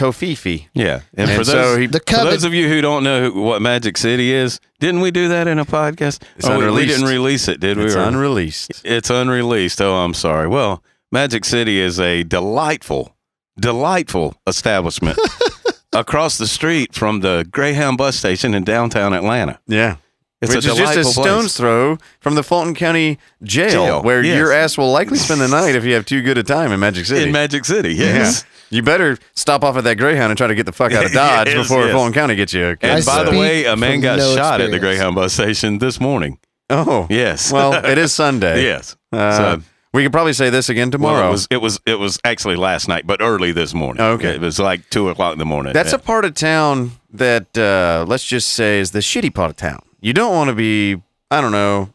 Kofifi. 0.00 0.66
Yeah, 0.74 1.00
and, 1.16 1.28
And 1.30 1.38
for 1.38 1.44
so 1.44 1.52
those 1.52 1.78
he- 1.78 1.86
The 1.86 2.00
for 2.00 2.24
those 2.24 2.44
of 2.44 2.54
you 2.54 2.68
who 2.68 2.80
don't 2.80 3.04
know 3.04 3.30
who, 3.30 3.42
what 3.42 3.60
Magic 3.60 3.96
City 3.98 4.32
is, 4.32 4.58
didn't 4.78 5.00
we 5.02 5.10
do 5.10 5.28
that 5.28 5.46
in 5.46 5.58
a 5.58 5.64
podcast? 5.64 6.22
It's 6.36 6.48
Oh, 6.48 6.58
we- 6.58 6.70
we, 6.70 6.86
didn't 6.86 7.06
release 7.06 7.48
it, 7.48 7.60
did 7.60 7.76
we? 7.76 7.84
It's 7.84 7.94
Or- 7.94 8.00
unreleased. 8.04 8.82
It's 8.84 9.10
unreleased. 9.10 9.80
Oh, 9.82 9.94
I'm 9.96 10.14
sorry. 10.14 10.48
Well, 10.48 10.82
Magic 11.12 11.44
City 11.44 11.78
is 11.80 12.00
a 12.00 12.22
delightful, 12.22 13.14
delightful 13.58 14.36
establishment 14.46 15.18
across 15.92 16.38
the 16.38 16.46
street 16.46 16.94
from 16.94 17.20
the 17.20 17.46
Greyhound 17.50 17.98
bus 17.98 18.16
station 18.16 18.54
in 18.54 18.64
downtown 18.64 19.12
Atlanta. 19.12 19.58
Yeah. 19.66 19.96
It's 20.42 20.54
Which 20.54 20.64
is 20.64 20.74
just 20.76 20.96
a 20.96 21.04
stone's 21.04 21.42
place. 21.42 21.56
throw 21.58 21.98
from 22.20 22.34
the 22.34 22.42
Fulton 22.42 22.74
County 22.74 23.18
jail, 23.42 23.70
Jail, 23.70 24.02
where 24.02 24.22
yes. 24.24 24.36
your 24.38 24.52
ass 24.52 24.78
will 24.78 24.90
likely 24.90 25.18
spend 25.18 25.40
the 25.42 25.48
night 25.48 25.74
if 25.74 25.84
you 25.84 25.92
have 25.94 26.06
too 26.06 26.22
good 26.22 26.38
a 26.38 26.42
time 26.42 26.72
in 26.72 26.80
Magic 26.80 27.04
City. 27.04 27.24
in 27.26 27.32
Magic 27.32 27.64
City. 27.66 27.92
yeah. 27.94 28.04
Yes. 28.06 28.44
You 28.70 28.82
better 28.82 29.18
stop 29.34 29.64
off 29.64 29.76
at 29.76 29.84
that 29.84 29.96
Greyhound 29.98 30.30
and 30.30 30.38
try 30.38 30.46
to 30.46 30.54
get 30.54 30.64
the 30.64 30.72
fuck 30.72 30.92
out 30.92 31.04
of 31.04 31.12
Dodge 31.12 31.48
Yes, 31.48 31.56
before 31.68 31.82
yes. 31.84 31.92
Fulton 31.92 32.14
County 32.14 32.36
gets 32.36 32.54
you. 32.54 32.76
And 32.80 32.92
I 32.92 33.02
by 33.04 33.24
the 33.24 33.32
way, 33.32 33.64
a 33.66 33.76
man 33.76 34.00
got 34.00 34.18
no 34.18 34.34
shot 34.34 34.60
at 34.62 34.70
the. 34.70 34.78
Greyhound 34.78 35.14
bus 35.14 35.34
station 35.34 35.78
this 35.78 36.00
morning. 36.00 36.38
Oh. 36.70 37.06
Yes. 37.10 37.52
Well, 37.52 37.74
it 37.84 37.98
is 37.98 38.14
Sunday. 38.14 38.62
yes. 38.64 38.96
Uh, 39.12 39.36
So- 39.58 39.62
we 39.92 40.04
could 40.04 40.12
probably 40.12 40.32
say 40.34 40.50
this 40.50 40.68
again 40.68 40.92
tomorrow. 40.92 41.16
Well, 41.22 41.28
it 41.28 41.32
was 41.32 41.48
it 41.50 41.60
was 41.60 41.80
it 41.84 41.98
was 41.98 42.18
actually 42.24 42.54
last 42.54 42.86
night, 42.86 43.08
but 43.08 43.20
early 43.20 43.50
this 43.50 43.74
morning. 43.74 44.00
Okay. 44.00 44.36
It 44.36 44.40
was 44.40 44.60
like 44.60 44.88
two 44.88 45.08
o'clock 45.08 45.32
in 45.32 45.40
the 45.40 45.44
morning. 45.44 45.72
That's 45.72 45.90
Yeah. 45.90 45.96
a 45.96 45.98
part 45.98 46.24
of 46.24 46.34
town 46.34 46.92
that 47.12 47.58
uh, 47.58 48.04
let's 48.06 48.24
just 48.24 48.50
say 48.52 48.78
is 48.78 48.92
the 48.92 49.00
shitty 49.00 49.34
part 49.34 49.50
of 49.50 49.56
town. 49.56 49.82
You 50.00 50.12
don't 50.12 50.34
want 50.34 50.48
to 50.48 50.54
be, 50.54 51.02
I 51.30 51.40
don't 51.40 51.52
know, 51.52 51.92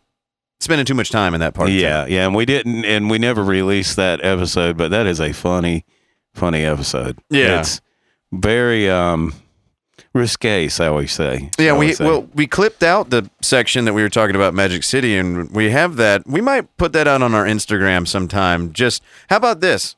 spending 0.60 0.86
too 0.86 0.94
much 0.94 1.10
time 1.10 1.34
in 1.34 1.40
that 1.42 1.54
part. 1.54 1.70
Yeah, 1.70 2.06
yeah, 2.06 2.26
and 2.26 2.36
we 2.36 2.46
didn't, 2.46 2.86
and 2.86 3.10
we 3.10 3.18
never 3.18 3.44
released 3.44 3.96
that 3.96 4.24
episode, 4.24 4.78
but 4.78 4.90
that 4.92 5.06
is 5.08 5.20
a 5.20 5.32
funny, 5.34 5.86
funny 6.34 6.64
episode. 6.64 7.20
Yeah. 7.30 7.60
it's 7.60 7.82
very 8.32 8.90
um 8.90 9.34
risque, 10.14 10.68
shall 10.68 10.96
we 10.96 11.08
say? 11.08 11.50
Yeah, 11.58 11.68
shall 11.68 11.78
we 11.78 11.94
say. 11.94 12.06
well 12.06 12.28
we 12.34 12.48
clipped 12.48 12.84
out 12.84 13.10
the 13.10 13.30
section 13.42 13.86
that 13.86 13.94
we 13.94 14.02
were 14.02 14.10
talking 14.10 14.36
about 14.36 14.54
Magic 14.54 14.84
City, 14.84 15.18
and 15.18 15.52
we 15.52 15.70
have 15.72 15.96
that. 15.98 16.26
We 16.28 16.42
might 16.42 16.76
put 16.78 16.94
that 16.94 17.08
out 17.08 17.22
on 17.22 17.34
our 17.34 17.46
Instagram 17.46 18.08
sometime. 18.08 18.74
Just 18.74 19.04
how 19.30 19.38
about 19.38 19.62
this? 19.62 19.96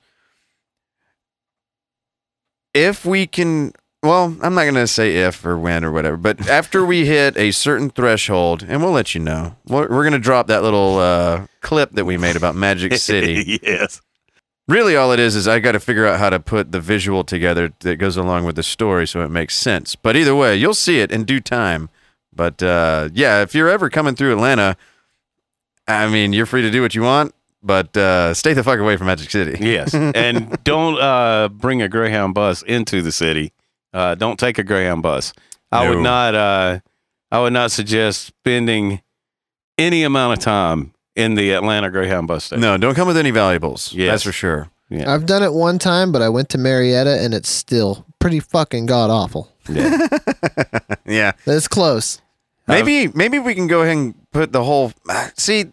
If 2.74 3.06
we 3.06 3.26
can, 3.26 3.74
well, 4.08 4.36
I'm 4.42 4.56
not 4.56 4.66
gonna 4.66 4.88
say 4.88 5.18
if 5.18 5.46
or 5.46 5.58
when 5.58 5.84
or 5.84 5.92
whatever, 5.92 6.18
but 6.18 6.48
after 6.50 6.86
we 6.86 7.06
hit 7.06 7.38
a 7.38 7.52
certain 7.52 7.90
threshold, 7.90 8.64
and 8.68 8.82
we'll 8.82 8.92
let 8.92 9.14
you 9.14 9.22
know. 9.22 9.56
We're, 9.68 9.88
we're 9.90 10.04
gonna 10.04 10.20
drop 10.20 10.48
that 10.48 10.64
little 10.64 10.98
uh, 10.98 11.46
clip 11.62 11.92
that 11.92 12.06
we 12.06 12.18
made 12.18 12.36
about 12.36 12.56
Magic 12.56 12.94
City. 12.98 13.60
yes, 13.64 14.02
really 14.68 14.96
all 14.96 15.12
it 15.12 15.20
is 15.20 15.36
is 15.36 15.48
I 15.48 15.60
got 15.60 15.74
to 15.74 15.80
figure 15.80 16.06
out 16.06 16.20
how 16.20 16.30
to 16.30 16.40
put 16.40 16.72
the 16.72 16.80
visual 16.82 17.24
together 17.24 17.72
that 17.82 17.98
goes 17.98 18.18
along 18.18 18.46
with 18.46 18.56
the 18.56 18.64
story 18.64 19.06
so 19.08 19.22
it 19.24 19.30
makes 19.30 19.56
sense. 19.56 19.96
But 19.96 20.16
either 20.16 20.36
way, 20.36 20.56
you'll 20.56 20.74
see 20.74 21.00
it 21.00 21.12
in 21.12 21.24
due 21.24 21.40
time. 21.40 21.90
But 22.34 22.62
uh, 22.62 23.10
yeah, 23.14 23.42
if 23.42 23.56
you're 23.56 23.70
ever 23.70 23.90
coming 23.90 24.16
through 24.16 24.34
Atlanta, 24.34 24.78
I 25.88 26.08
mean, 26.10 26.34
you're 26.34 26.46
free 26.46 26.62
to 26.62 26.70
do 26.72 26.82
what 26.82 26.94
you 26.96 27.02
want, 27.02 27.34
but 27.64 27.96
uh, 27.98 28.34
stay 28.34 28.54
the 28.54 28.64
fuck 28.64 28.78
away 28.80 28.96
from 28.98 29.08
Magic 29.08 29.32
City. 29.32 29.58
yes, 29.66 29.94
and 29.94 30.58
don't 30.64 31.00
uh 31.00 31.48
bring 31.50 31.82
a 31.82 31.90
Greyhound 31.90 32.34
bus 32.36 32.62
into 32.62 33.02
the 33.02 33.12
city. 33.12 33.54
Uh, 33.98 34.14
don't 34.14 34.38
take 34.38 34.60
a 34.60 34.64
Greyhound 34.64 35.02
bus. 35.02 35.34
I 35.72 35.90
would 35.90 35.98
not. 36.04 36.36
Uh, 36.36 36.80
I 37.32 37.40
would 37.40 37.52
not 37.52 37.72
suggest 37.72 38.26
spending 38.26 39.02
any 39.76 40.04
amount 40.04 40.38
of 40.38 40.44
time 40.44 40.94
in 41.16 41.34
the 41.34 41.52
Atlanta 41.54 41.90
Greyhound 41.90 42.28
bus 42.28 42.46
station. 42.46 42.62
No, 42.62 42.78
don't 42.78 42.94
come 42.94 43.08
with 43.08 43.18
any 43.18 43.32
valuables. 43.32 43.92
Yes. 43.94 44.12
That's 44.12 44.24
for 44.24 44.32
sure. 44.32 44.70
Yeah. 44.92 45.12
I've 45.12 45.26
done 45.26 45.42
it 45.42 45.52
one 45.52 45.80
time, 45.80 46.12
but 46.12 46.22
I 46.22 46.30
went 46.30 46.50
to 46.50 46.60
Marietta 46.60 47.20
and 47.24 47.34
it's 47.34 47.50
still 47.50 48.06
pretty 48.20 48.40
fucking 48.40 48.86
god 48.86 49.10
awful. 49.10 49.52
Yeah. 49.68 50.08
Yeah. 51.10 51.32
It's 51.46 51.70
close. 51.70 52.22
Maybe 52.68 53.08
maybe 53.08 53.40
we 53.40 53.56
can 53.56 53.68
go 53.68 53.82
ahead 53.82 53.96
and 53.96 54.32
put 54.34 54.52
the 54.52 54.66
whole 54.66 54.92
see. 55.38 55.68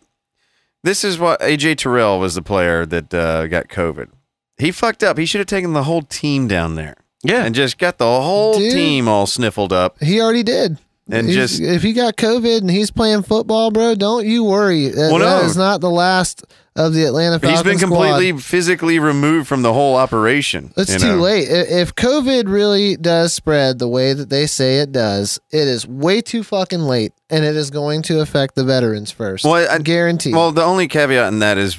This 0.85 1.03
is 1.03 1.19
what 1.19 1.41
AJ 1.41 1.79
Terrell 1.79 2.21
was 2.21 2.37
the 2.37 2.43
player 2.43 2.87
that 2.87 3.13
uh, 3.13 3.49
got 3.49 3.67
COVID. 3.67 4.11
He 4.57 4.71
fucked 4.71 5.03
up. 5.03 5.19
He 5.19 5.27
should 5.27 5.41
have 5.41 5.49
taken 5.49 5.73
the 5.73 5.83
whole 5.83 6.03
team 6.03 6.47
down 6.47 6.77
there 6.77 6.95
Yeah. 7.25 7.45
and 7.45 7.55
just 7.55 7.79
got 7.79 7.99
the 7.99 8.05
whole 8.07 8.59
Dude. 8.59 8.73
team 8.73 9.09
all 9.09 9.27
sniffled 9.27 9.73
up. 9.73 9.97
He 10.03 10.21
already 10.21 10.43
did. 10.43 10.79
And 11.11 11.29
He's- 11.29 11.51
just- 11.51 11.61
if 11.61 11.83
he 11.83 11.93
got 11.93 12.17
COVID 12.17 12.59
and 12.63 12.71
he's 12.71 12.91
playing 12.91 13.25
football, 13.25 13.71
bro, 13.71 13.95
don't 13.95 14.27
you 14.27 14.43
worry. 14.45 14.89
That- 14.89 15.11
Well, 15.13 15.19
that 15.19 15.43
no. 15.43 15.47
is 15.49 15.55
not 15.57 15.83
the 15.83 15.91
last 15.91 16.45
of 16.77 16.95
the 16.95 17.05
Atlanta 17.05 17.39
Falcons. 17.39 17.61
He's 17.61 17.63
been 17.63 17.79
squad. 17.79 17.89
completely 18.17 18.41
physically 18.41 18.99
removed 18.99 19.47
from 19.47 19.61
the 19.61 19.75
whole 19.75 19.97
operation. 19.97 20.73
It's 20.79 20.97
too 20.97 21.17
know? 21.17 21.23
late. 21.23 21.47
If 21.49 21.95
COVID 21.95 22.45
really 22.47 22.97
does 22.97 23.35
spread 23.35 23.79
the 23.79 23.87
way 23.87 24.15
that 24.15 24.31
they 24.31 24.47
say 24.47 24.79
it 24.79 24.93
does, 24.93 25.39
it 25.53 25.69
is 25.69 25.87
way 25.87 26.23
too 26.23 26.43
fucking 26.43 26.81
late, 26.81 27.13
and 27.29 27.45
it 27.45 27.55
is 27.55 27.71
going 27.71 28.01
to 28.05 28.21
affect 28.21 28.55
the 28.55 28.65
veterans 28.65 29.11
first. 29.11 29.45
Well, 29.45 29.69
I- 29.71 29.79
guarantee. 29.79 30.33
Well, 30.33 30.53
the 30.53 30.65
only 30.65 30.89
caveat 30.89 31.31
in 31.33 31.39
that 31.41 31.59
is 31.59 31.77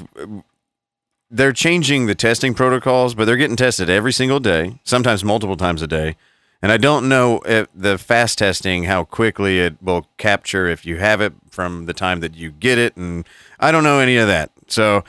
they're 1.35 1.53
changing 1.53 2.05
the 2.05 2.15
testing 2.15 2.53
protocols, 2.53 3.13
but 3.15 3.25
they're 3.25 3.37
getting 3.37 3.55
tested 3.55 3.89
every 3.89 4.13
single 4.13 4.39
day, 4.39 4.79
sometimes 4.83 5.23
multiple 5.23 5.57
times 5.57 5.81
a 5.81 5.87
day. 5.87 6.15
And 6.61 6.71
I 6.71 6.77
don't 6.77 7.07
know 7.09 7.41
if 7.45 7.67
the 7.75 7.97
fast 7.97 8.37
testing 8.39 8.85
how 8.85 9.03
quickly 9.03 9.59
it 9.59 9.75
will 9.81 10.07
capture 10.17 10.65
if 10.67 10.85
you 10.85 10.97
have 10.97 11.21
it 11.21 11.33
from 11.51 11.85
the 11.85 11.93
time 11.93 12.21
that 12.21 12.35
you 12.35 12.51
get 12.51 12.77
it, 12.77 12.95
and 12.95 13.27
I 13.59 13.71
don't 13.71 13.83
know 13.83 13.99
any 13.99 14.17
of 14.17 14.27
that. 14.27 14.51
So, 14.67 15.03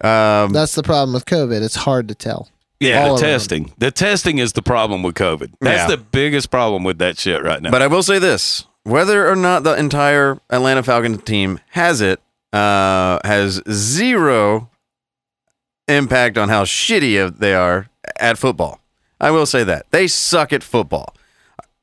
um, 0.00 0.52
That's 0.52 0.74
the 0.74 0.82
problem 0.82 1.14
with 1.14 1.24
COVID. 1.24 1.62
It's 1.62 1.76
hard 1.76 2.08
to 2.08 2.14
tell. 2.14 2.48
Yeah, 2.80 3.00
All 3.02 3.08
the 3.08 3.14
of 3.14 3.20
them. 3.20 3.28
testing. 3.30 3.72
The 3.78 3.90
testing 3.90 4.38
is 4.38 4.52
the 4.52 4.60
problem 4.62 5.02
with 5.02 5.14
COVID. 5.14 5.52
That's 5.60 5.88
Yeah. 5.88 5.96
the 5.96 6.02
biggest 6.02 6.50
problem 6.50 6.84
with 6.84 6.98
that 6.98 7.18
shit 7.18 7.42
right 7.42 7.62
now. 7.62 7.70
But 7.70 7.80
I 7.82 7.86
will 7.86 8.02
say 8.02 8.18
this: 8.18 8.64
whether 8.82 9.30
or 9.30 9.36
not 9.36 9.62
the 9.62 9.74
entire 9.74 10.38
Atlanta 10.50 10.82
Falcons 10.82 11.22
team 11.22 11.60
has 11.70 12.00
it, 12.00 12.20
uh, 12.52 13.20
has 13.24 13.62
zero 13.70 14.68
impact 15.88 16.38
on 16.38 16.48
how 16.48 16.64
shitty 16.64 17.38
they 17.38 17.54
are 17.54 17.88
at 18.18 18.38
football. 18.38 18.80
I 19.20 19.30
will 19.30 19.46
say 19.46 19.64
that 19.64 19.90
they 19.90 20.06
suck 20.06 20.52
at 20.52 20.62
football. 20.62 21.14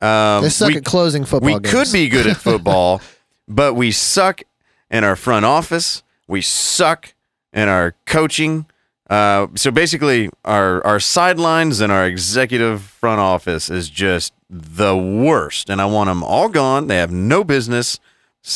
Um, 0.00 0.42
They 0.42 0.48
suck 0.48 0.68
we, 0.70 0.76
at 0.76 0.84
closing 0.84 1.24
football 1.24 1.46
we 1.54 1.60
games. 1.60 1.70
could 1.70 1.92
be 1.92 2.08
good 2.08 2.26
at 2.26 2.36
football, 2.48 3.00
but 3.48 3.74
we 3.74 3.90
suck 3.92 4.42
in 4.90 5.04
our 5.04 5.16
front 5.16 5.44
office. 5.44 6.02
We 6.26 6.42
suck 6.42 7.14
in 7.52 7.68
our 7.68 7.94
coaching. 8.06 8.66
Uh, 9.08 9.46
so 9.56 9.70
basically, 9.70 10.30
our 10.44 10.84
our 10.86 10.98
sidelines 10.98 11.80
and 11.80 11.92
our 11.92 12.06
executive 12.06 12.82
front 12.82 13.20
office 13.20 13.68
is 13.70 13.88
just 13.90 14.32
the 14.48 14.96
worst, 14.96 15.68
and 15.70 15.80
I 15.80 15.86
want 15.86 16.08
them 16.08 16.22
all 16.22 16.48
gone. 16.48 16.86
They 16.86 16.96
have 16.96 17.12
no 17.12 17.44
business 17.44 17.98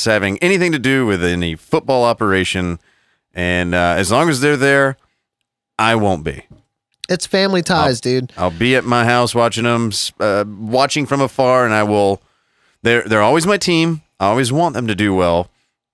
having 0.04 0.38
anything 0.38 0.72
to 0.72 0.78
do 0.78 1.06
with 1.06 1.22
any 1.22 1.54
football 1.56 2.04
operation, 2.04 2.78
and 3.34 3.74
uh, 3.74 3.94
as 3.98 4.10
long 4.10 4.28
as 4.28 4.40
they're 4.40 4.56
there, 4.56 4.96
I 5.78 5.94
won't 5.94 6.24
be. 6.24 6.46
It's 7.08 7.26
family 7.26 7.62
ties, 7.62 8.00
dude. 8.00 8.32
I'll 8.36 8.50
be 8.50 8.74
at 8.74 8.84
my 8.84 9.04
house 9.04 9.34
watching 9.34 9.64
them, 9.64 9.92
uh, 10.18 10.44
watching 10.46 11.06
from 11.06 11.20
afar, 11.20 11.64
and 11.64 11.72
I 11.72 11.84
will. 11.84 12.20
They're 12.82 13.02
they're 13.02 13.22
always 13.22 13.46
my 13.46 13.58
team. 13.58 14.02
I 14.18 14.26
always 14.26 14.52
want 14.52 14.74
them 14.74 14.86
to 14.86 14.94
do 14.94 15.14
well, 15.14 15.50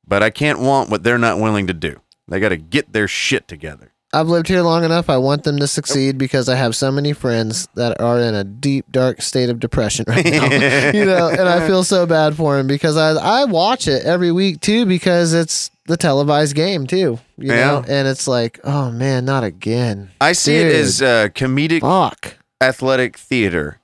but 0.07 0.23
I 0.23 0.31
can't 0.31 0.61
want 0.61 0.91
what 0.91 1.03
they're 1.03 1.19
not 1.19 1.39
willing 1.39 1.67
to 1.67 1.75
do. 1.75 2.01
They 2.29 2.41
got 2.41 2.51
to 2.51 2.57
get 2.57 2.93
their 2.93 3.09
shit 3.09 3.47
together. 3.49 3.92
I've 4.15 4.29
lived 4.29 4.47
here 4.49 4.61
long 4.61 4.85
enough. 4.85 5.09
I 5.09 5.17
want 5.17 5.45
them 5.45 5.59
to 5.59 5.67
succeed 5.67 6.19
because 6.19 6.49
I 6.49 6.55
have 6.57 6.77
so 6.77 6.93
many 6.93 7.15
friends 7.15 7.67
that 7.77 7.99
are 8.01 8.21
in 8.21 8.35
a 8.35 8.45
deep, 8.45 8.93
dark 8.93 9.23
state 9.23 9.49
of 9.49 9.59
depression 9.59 10.05
right 10.07 10.25
now. 10.25 10.45
you 10.95 11.05
know, 11.07 11.29
and 11.31 11.49
I 11.49 11.67
feel 11.67 11.83
so 11.83 12.05
bad 12.05 12.37
for 12.37 12.57
them 12.57 12.67
because 12.67 12.97
I 12.99 13.13
I 13.13 13.45
watch 13.47 13.89
it 13.89 14.05
every 14.05 14.31
week 14.31 14.61
too 14.61 14.85
because 14.85 15.33
it's 15.33 15.71
the 15.87 15.97
televised 15.97 16.55
game 16.55 16.87
too. 16.87 17.19
You 17.39 17.53
Yeah. 17.55 17.67
know, 17.67 17.85
and 17.89 18.07
it's 18.07 18.29
like, 18.29 18.61
oh 18.65 18.91
man, 18.91 19.25
not 19.25 19.45
again. 19.45 20.11
I 20.21 20.33
see 20.33 20.57
it 20.57 20.75
as 20.75 21.01
uh, 21.01 21.29
comedic 21.31 21.81
Fuck. 21.81 22.37
athletic 22.61 23.17
theater. 23.17 23.79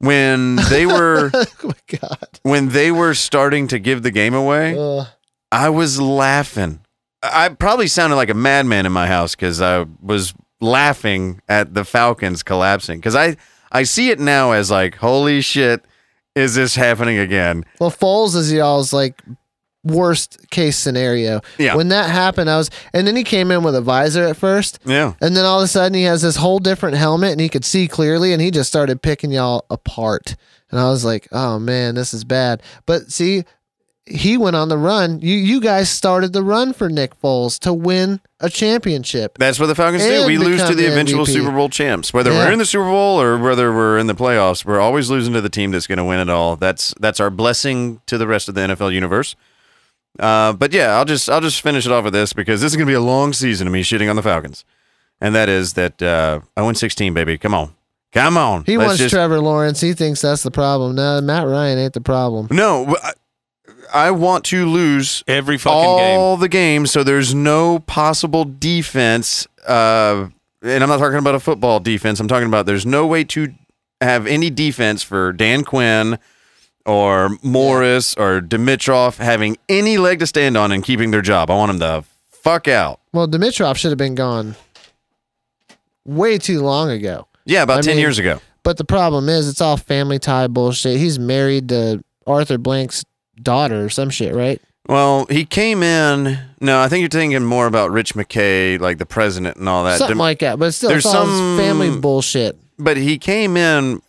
When 0.00 0.56
they 0.68 0.84
were 0.96 1.30
oh 1.34 1.44
my 1.64 1.98
god. 1.98 2.40
when 2.42 2.68
they 2.68 2.90
were 2.92 3.14
starting 3.14 3.68
to 3.68 3.78
give 3.78 4.02
the 4.02 4.10
game 4.10 4.34
away, 4.34 4.76
Ugh. 4.78 5.06
I 5.50 5.70
was 5.70 5.98
laughing. 5.98 6.80
I 7.22 7.48
probably 7.50 7.86
sounded 7.86 8.16
like 8.16 8.30
a 8.30 8.34
madman 8.34 8.86
in 8.86 8.92
my 8.92 9.06
house 9.06 9.34
because 9.34 9.60
I 9.60 9.86
was 10.00 10.34
laughing 10.60 11.40
at 11.48 11.74
the 11.74 11.84
Falcons 11.84 12.42
collapsing. 12.42 12.98
Because 12.98 13.14
I 13.14 13.36
I 13.72 13.82
see 13.82 14.10
it 14.10 14.20
now 14.20 14.52
as 14.52 14.70
like, 14.70 14.96
holy 14.96 15.40
shit, 15.40 15.84
is 16.34 16.54
this 16.54 16.76
happening 16.76 17.18
again? 17.18 17.64
well, 17.80 17.90
Foles 17.90 18.36
is 18.36 18.52
y'all's 18.52 18.92
like 18.92 19.22
worst 19.86 20.50
case 20.50 20.76
scenario. 20.76 21.40
Yeah. 21.58 21.76
When 21.76 21.88
that 21.88 22.10
happened, 22.10 22.50
I 22.50 22.56
was, 22.56 22.70
and 22.92 23.06
then 23.06 23.16
he 23.16 23.24
came 23.24 23.50
in 23.50 23.62
with 23.62 23.74
a 23.74 23.80
visor 23.80 24.24
at 24.24 24.36
first. 24.36 24.80
Yeah. 24.84 25.14
And 25.20 25.36
then 25.36 25.44
all 25.44 25.60
of 25.60 25.64
a 25.64 25.68
sudden 25.68 25.94
he 25.94 26.02
has 26.02 26.22
this 26.22 26.36
whole 26.36 26.58
different 26.58 26.96
helmet 26.96 27.32
and 27.32 27.40
he 27.40 27.48
could 27.48 27.64
see 27.64 27.86
clearly 27.88 28.32
and 28.32 28.42
he 28.42 28.50
just 28.50 28.68
started 28.68 29.00
picking 29.00 29.30
y'all 29.30 29.64
apart. 29.70 30.36
And 30.70 30.80
I 30.80 30.90
was 30.90 31.04
like, 31.04 31.28
oh 31.32 31.58
man, 31.58 31.94
this 31.94 32.12
is 32.12 32.24
bad. 32.24 32.62
But 32.84 33.12
see, 33.12 33.44
he 34.06 34.36
went 34.36 34.54
on 34.56 34.68
the 34.68 34.78
run. 34.78 35.20
You 35.20 35.34
you 35.34 35.60
guys 35.60 35.90
started 35.90 36.32
the 36.32 36.42
run 36.42 36.72
for 36.72 36.88
Nick 36.88 37.20
Foles 37.20 37.58
to 37.60 37.72
win 37.72 38.20
a 38.40 38.48
championship. 38.48 39.36
That's 39.38 39.58
what 39.58 39.66
the 39.66 39.74
Falcons 39.74 40.04
do. 40.04 40.26
We 40.26 40.38
lose 40.38 40.62
to 40.64 40.74
the 40.74 40.86
eventual 40.86 41.24
MVP. 41.24 41.32
Super 41.32 41.50
Bowl 41.50 41.68
champs. 41.68 42.12
Whether 42.12 42.30
Yeah. 42.32 42.44
we're 42.46 42.52
in 42.52 42.58
the 42.58 42.66
Super 42.66 42.84
Bowl 42.84 43.20
or 43.20 43.38
whether 43.38 43.72
we're 43.74 43.98
in 43.98 44.06
the 44.06 44.14
playoffs, 44.14 44.64
we're 44.64 44.78
always 44.80 45.10
losing 45.10 45.32
to 45.34 45.40
the 45.40 45.48
team 45.48 45.72
that's 45.72 45.86
going 45.86 45.98
to 45.98 46.04
win 46.04 46.20
it 46.20 46.28
all. 46.30 46.56
That's 46.56 46.94
that's 47.00 47.18
our 47.20 47.30
blessing 47.30 48.00
to 48.06 48.16
the 48.16 48.26
rest 48.26 48.48
of 48.48 48.54
the 48.54 48.60
NFL 48.62 48.92
universe. 48.92 49.34
Uh, 50.18 50.52
but 50.54 50.72
yeah, 50.72 50.96
I'll 50.96 51.04
just 51.04 51.28
I'll 51.28 51.40
just 51.40 51.60
finish 51.60 51.84
it 51.84 51.92
off 51.92 52.04
with 52.04 52.12
this 52.14 52.32
because 52.32 52.60
this 52.60 52.72
is 52.72 52.76
going 52.76 52.86
to 52.86 52.90
be 52.90 52.94
a 52.94 53.00
long 53.00 53.32
season 53.32 53.66
of 53.66 53.72
me 53.72 53.82
shitting 53.82 54.08
on 54.08 54.16
the 54.16 54.22
Falcons, 54.22 54.64
and 55.20 55.34
that 55.34 55.48
is 55.48 55.74
that 55.74 56.00
uh, 56.00 56.40
I 56.56 56.62
win 56.62 56.74
16, 56.74 57.12
baby. 57.12 57.36
Come 57.36 57.52
on, 57.52 57.74
come 58.12 58.38
on. 58.38 58.64
He 58.64 58.78
Let's 58.78 58.86
wants 58.86 58.98
just- 59.02 59.12
Trevor 59.14 59.40
Lawrence. 59.40 59.80
He 59.82 59.92
thinks 59.92 60.22
that's 60.22 60.42
the 60.42 60.50
problem. 60.50 60.94
No, 60.94 61.20
Matt 61.20 61.46
Ryan 61.46 61.78
ain't 61.78 61.92
the 61.92 62.00
problem. 62.00 62.48
No, 62.50 62.96
I, 63.02 63.12
I 63.92 64.10
want 64.10 64.44
to 64.46 64.66
lose 64.66 65.22
Every 65.26 65.58
fucking 65.58 65.78
game. 65.80 66.18
all 66.18 66.36
the 66.36 66.48
games, 66.48 66.90
so 66.90 67.02
there's 67.02 67.34
no 67.34 67.78
possible 67.80 68.44
defense. 68.44 69.46
Uh, 69.66 70.28
and 70.62 70.82
I'm 70.82 70.88
not 70.88 70.98
talking 70.98 71.18
about 71.18 71.34
a 71.34 71.40
football 71.40 71.80
defense. 71.80 72.20
I'm 72.20 72.28
talking 72.28 72.48
about 72.48 72.66
there's 72.66 72.86
no 72.86 73.06
way 73.06 73.24
to 73.24 73.52
have 74.00 74.26
any 74.26 74.50
defense 74.50 75.02
for 75.02 75.32
Dan 75.32 75.64
Quinn 75.64 76.18
or 76.84 77.30
Morris 77.42 78.14
or 78.16 78.40
Dimitroff 78.40 79.16
having 79.18 79.56
any 79.68 79.98
leg 79.98 80.18
to 80.20 80.26
stand 80.26 80.56
on 80.56 80.72
and 80.72 80.82
keeping 80.84 81.10
their 81.10 81.22
job. 81.22 81.50
I 81.50 81.54
want 81.54 81.70
them 81.78 81.80
to 81.80 82.04
fuck 82.30 82.68
out. 82.68 83.00
Well, 83.12 83.26
Dimitroff 83.28 83.76
should 83.76 83.90
have 83.90 83.98
been 83.98 84.14
gone 84.14 84.54
way 86.04 86.38
too 86.38 86.60
long 86.60 86.90
ago. 86.90 87.26
Yeah, 87.44 87.62
about 87.62 87.78
I 87.78 87.82
10 87.82 87.94
mean- 87.96 88.00
years 88.02 88.18
ago. 88.18 88.40
But 88.62 88.78
the 88.78 88.84
problem 88.84 89.28
is, 89.28 89.48
it's 89.48 89.60
all 89.60 89.76
family 89.76 90.18
tie 90.18 90.48
bullshit. 90.48 90.96
He's 90.98 91.20
married 91.20 91.68
to 91.68 92.02
Arthur 92.26 92.58
Blank's 92.58 93.04
daughter 93.42 93.84
or 93.84 93.88
some 93.88 94.10
shit, 94.10 94.34
right? 94.34 94.60
Well, 94.88 95.26
he 95.28 95.44
came 95.44 95.82
in. 95.82 96.38
No, 96.60 96.80
I 96.80 96.88
think 96.88 97.00
you're 97.00 97.08
thinking 97.08 97.44
more 97.44 97.66
about 97.66 97.90
Rich 97.90 98.14
McKay, 98.14 98.78
like 98.80 98.98
the 98.98 99.06
president 99.06 99.56
and 99.56 99.68
all 99.68 99.84
that. 99.84 99.98
Something 99.98 100.16
like 100.16 100.38
that. 100.40 100.58
But 100.58 100.72
still, 100.74 100.90
there's 100.90 101.02
some- 101.04 101.56
family 101.58 101.90
bullshit. 101.98 102.56
but 102.78 102.96
he 102.96 103.18
came 103.18 103.56
in 103.56 104.00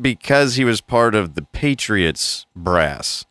because 0.00 0.54
he 0.56 0.64
was 0.64 0.80
part 0.80 1.14
of 1.14 1.34
the 1.34 1.42
Patriots 1.42 2.46
brass. 2.54 3.24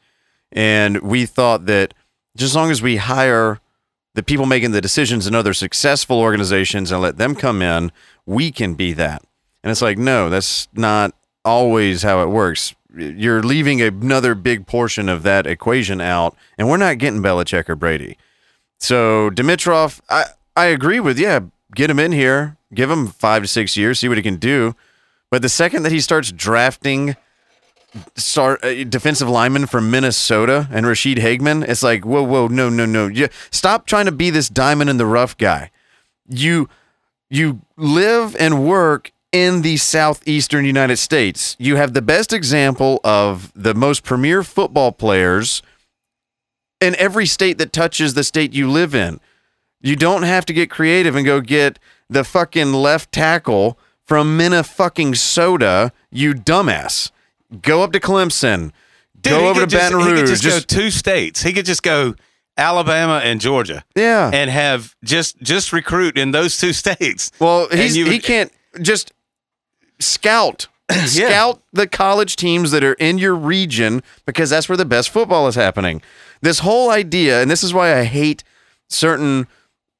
And 0.51 0.99
we 1.01 1.25
thought 1.25 1.65
that 1.67 1.93
just 2.35 2.51
as 2.51 2.55
long 2.55 2.69
as 2.71 2.81
we 2.81 2.97
hire 2.97 3.59
the 4.15 4.23
people 4.23 4.45
making 4.45 4.71
the 4.71 4.81
decisions 4.81 5.25
in 5.27 5.35
other 5.35 5.53
successful 5.53 6.19
organizations 6.19 6.91
and 6.91 7.01
let 7.01 7.17
them 7.17 7.33
come 7.35 7.61
in, 7.61 7.91
we 8.25 8.51
can 8.51 8.73
be 8.73 8.91
that. 8.93 9.23
And 9.63 9.71
it's 9.71 9.81
like, 9.81 9.97
no, 9.97 10.29
that's 10.29 10.67
not 10.73 11.13
always 11.45 12.03
how 12.03 12.21
it 12.23 12.27
works. 12.29 12.73
You're 12.95 13.43
leaving 13.43 13.81
another 13.81 14.33
big 14.35 14.65
portion 14.65 15.09
of 15.09 15.23
that 15.23 15.45
equation 15.45 16.01
out, 16.01 16.35
and 16.57 16.67
we're 16.67 16.77
not 16.77 16.97
getting 16.97 17.21
Belichick 17.21 17.69
or 17.69 17.75
Brady. 17.75 18.17
So 18.79 19.29
Dimitroff, 19.29 20.01
I, 20.09 20.25
I 20.55 20.65
agree 20.65 20.99
with, 20.99 21.19
yeah, 21.19 21.41
get 21.75 21.89
him 21.89 21.99
in 21.99 22.11
here, 22.11 22.57
give 22.73 22.89
him 22.89 23.07
five 23.07 23.43
to 23.43 23.47
six 23.47 23.77
years, 23.77 23.99
see 23.99 24.07
what 24.07 24.17
he 24.17 24.23
can 24.23 24.37
do. 24.37 24.75
But 25.29 25.41
the 25.41 25.49
second 25.49 25.83
that 25.83 25.91
he 25.91 25.99
starts 25.99 26.31
drafting 26.31 27.15
start 28.15 28.63
uh, 28.63 28.83
defensive 28.83 29.29
lineman 29.29 29.65
from 29.65 29.89
Minnesota 29.89 30.67
and 30.71 30.85
Ra'Shede 30.85 31.17
Hageman, 31.17 31.67
it's 31.67 31.83
like, 31.83 32.05
whoa, 32.05 32.23
whoa, 32.23 32.47
no, 32.47 32.69
no, 32.69 32.85
no. 32.85 33.07
You, 33.07 33.29
stop 33.51 33.85
trying 33.85 34.05
to 34.05 34.11
be 34.11 34.29
this 34.29 34.49
diamond 34.49 34.89
in 34.89 34.97
the 34.97 35.05
rough 35.05 35.37
guy. 35.37 35.71
You 36.27 36.69
you 37.29 37.61
live 37.77 38.35
and 38.37 38.65
work 38.67 39.11
in 39.31 39.61
the 39.61 39.77
southeastern 39.77 40.65
United 40.65 40.97
States. 40.97 41.55
You 41.59 41.75
have 41.75 41.93
the 41.93 42.01
best 42.01 42.33
example 42.33 42.99
of 43.03 43.51
the 43.55 43.73
most 43.73 44.03
premier 44.03 44.43
football 44.43 44.91
players 44.91 45.61
in 46.81 46.95
every 46.95 47.25
state 47.25 47.57
that 47.57 47.73
touches 47.73 48.13
the 48.13 48.23
state 48.23 48.53
you 48.53 48.69
live 48.69 48.95
in. 48.95 49.19
You 49.81 49.95
don't 49.95 50.23
have 50.23 50.45
to 50.45 50.53
get 50.53 50.69
creative 50.71 51.15
and 51.15 51.25
go 51.25 51.41
get 51.41 51.77
the 52.09 52.23
fucking 52.23 52.73
left 52.73 53.11
tackle 53.11 53.77
from 54.05 54.35
Minna 54.35 54.63
fucking 54.63 55.13
soda, 55.15 55.91
you 56.11 56.33
dumbass. 56.33 57.11
Go 57.61 57.83
up 57.83 57.91
to 57.91 57.99
Clemson. 57.99 58.71
Dude, 59.21 59.31
go 59.33 59.39
he 59.41 59.45
over 59.47 59.61
to 59.61 59.67
just- 59.67 59.91
Baton 59.91 59.99
He 60.05 60.11
Rouge. 60.11 60.19
could 60.21 60.27
just, 60.29 60.43
Just, 60.43 60.67
go 60.67 60.75
two 60.81 60.89
states. 60.91 61.43
He 61.43 61.53
could 61.53 61.65
just 61.65 61.83
go 61.83 62.15
Alabama 62.57 63.21
and 63.23 63.39
Georgia 63.39 63.83
yeah. 63.95 64.31
and 64.33 64.49
have 64.49 64.95
just 65.03 65.39
just 65.41 65.71
recruit 65.71 66.17
in 66.17 66.31
those 66.31 66.57
two 66.57 66.73
states. 66.73 67.31
Well, 67.39 67.67
And 67.69 67.79
he's, 67.79 67.95
you- 67.95 68.05
he 68.09 68.19
can't 68.19 68.51
just 68.81 69.11
scout. 69.99 70.67
Scout 71.05 71.61
the 71.71 71.85
college 71.85 72.35
teams 72.35 72.71
that 72.71 72.83
are 72.83 72.93
in 72.93 73.19
your 73.19 73.35
region 73.35 74.01
because 74.25 74.49
that's 74.49 74.67
where 74.67 74.75
the 74.77 74.85
best 74.85 75.09
football 75.11 75.47
is 75.47 75.53
happening. 75.53 76.01
This 76.41 76.59
whole 76.59 76.89
idea, 76.89 77.43
and 77.43 77.51
this 77.51 77.63
is 77.63 77.75
why 77.75 77.95
I 77.95 78.05
hate 78.05 78.43
certain 78.87 79.45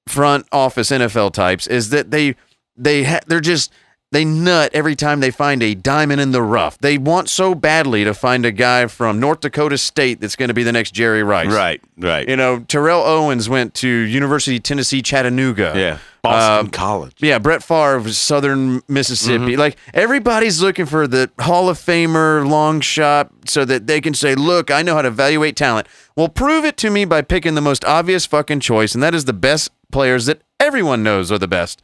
front 0.08 0.48
office 0.52 0.90
NFL 0.90 1.34
types, 1.34 1.68
is 1.68 1.90
that 1.92 2.10
they 2.10 2.36
they 2.76 3.04
ha- 3.04 3.20
they're 3.28 3.40
just 3.40 3.72
they 4.12 4.26
nut 4.26 4.72
every 4.74 4.96
time 4.96 5.20
they 5.20 5.30
find 5.30 5.62
a 5.62 5.76
diamond 5.76 6.22
in 6.22 6.32
the 6.32 6.42
rough. 6.42 6.80
They 6.80 6.98
want 6.98 7.30
so 7.30 7.54
badly 7.54 8.04
to 8.04 8.16
find 8.16 8.44
a 8.44 8.52
guy 8.52 8.88
from 8.88 9.20
North 9.20 9.42
Dakota 9.42 9.78
State 9.78 10.20
that's 10.20 10.36
going 10.36 10.48
to 10.48 10.56
be 10.56 10.64
the 10.64 10.72
next 10.72 10.92
Jerry 10.96 11.22
Rice. 11.22 11.54
Right, 11.54 11.82
right. 11.98 12.28
You 12.28 12.36
know, 12.36 12.62
Terrell 12.68 13.04
Owens 13.04 13.48
went 13.48 13.76
to 13.76 13.88
University 13.88 14.58
of 14.58 14.64
Tennessee 14.64 15.04
Chattanooga. 15.04 15.74
yeah. 15.76 15.98
Boston 16.22 16.66
Um, 16.66 16.70
College. 16.72 17.14
Yeah, 17.20 17.40
Brett 17.40 17.64
Favre, 17.64 18.00
was 18.00 18.18
Southern 18.18 18.82
Mississippi. 18.88 19.52
Mm-hmm. 19.54 19.60
Like 19.60 19.78
everybody's 19.94 20.62
looking 20.62 20.86
for 20.86 21.08
the 21.08 21.30
Hall 21.40 21.70
of 21.70 21.78
Famer 21.78 22.48
long 22.48 22.82
shot 22.82 23.32
so 23.46 23.66
that 23.66 23.88
they 23.88 24.02
can 24.02 24.14
say, 24.14 24.36
"Look, 24.36 24.70
I 24.72 24.82
know 24.82 24.96
how 24.96 25.02
to 25.02 25.08
evaluate 25.08 25.56
talent." 25.56 25.88
Well, 26.16 26.28
prove 26.30 26.66
it 26.66 26.78
to 26.78 26.90
me 26.90 27.06
by 27.06 27.22
picking 27.22 27.56
the 27.56 27.62
most 27.62 27.86
obvious 27.86 28.26
fucking 28.26 28.60
choice, 28.60 28.94
and 28.94 29.02
that 29.04 29.16
is 29.16 29.26
the 29.26 29.34
best 29.34 29.72
players 29.92 30.26
that 30.26 30.42
everyone 30.60 31.04
knows 31.04 31.32
are 31.32 31.38
the 31.38 31.48
best. 31.48 31.82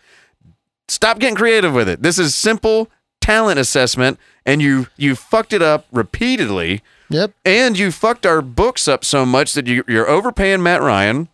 Stop 0.87 1.19
getting 1.19 1.35
creative 1.35 1.73
with 1.73 1.89
it. 1.89 2.03
This 2.03 2.19
is 2.19 2.35
simple 2.35 2.89
talent 3.21 3.59
assessment, 3.59 4.19
and 4.45 4.61
you 4.61 4.87
you 4.97 5.15
fucked 5.15 5.53
it 5.53 5.61
up 5.61 5.85
repeatedly. 5.91 6.81
Yep. 7.09 7.31
And 7.45 7.77
you 7.77 7.91
fucked 7.91 8.25
our 8.25 8.41
books 8.41 8.87
up 8.87 9.05
so 9.05 9.25
much 9.27 9.53
that 9.53 9.67
you, 9.67 9.83
you're 9.87 10.09
overpaying 10.09 10.63
Matt 10.63 10.81
Ryan. 10.81 11.29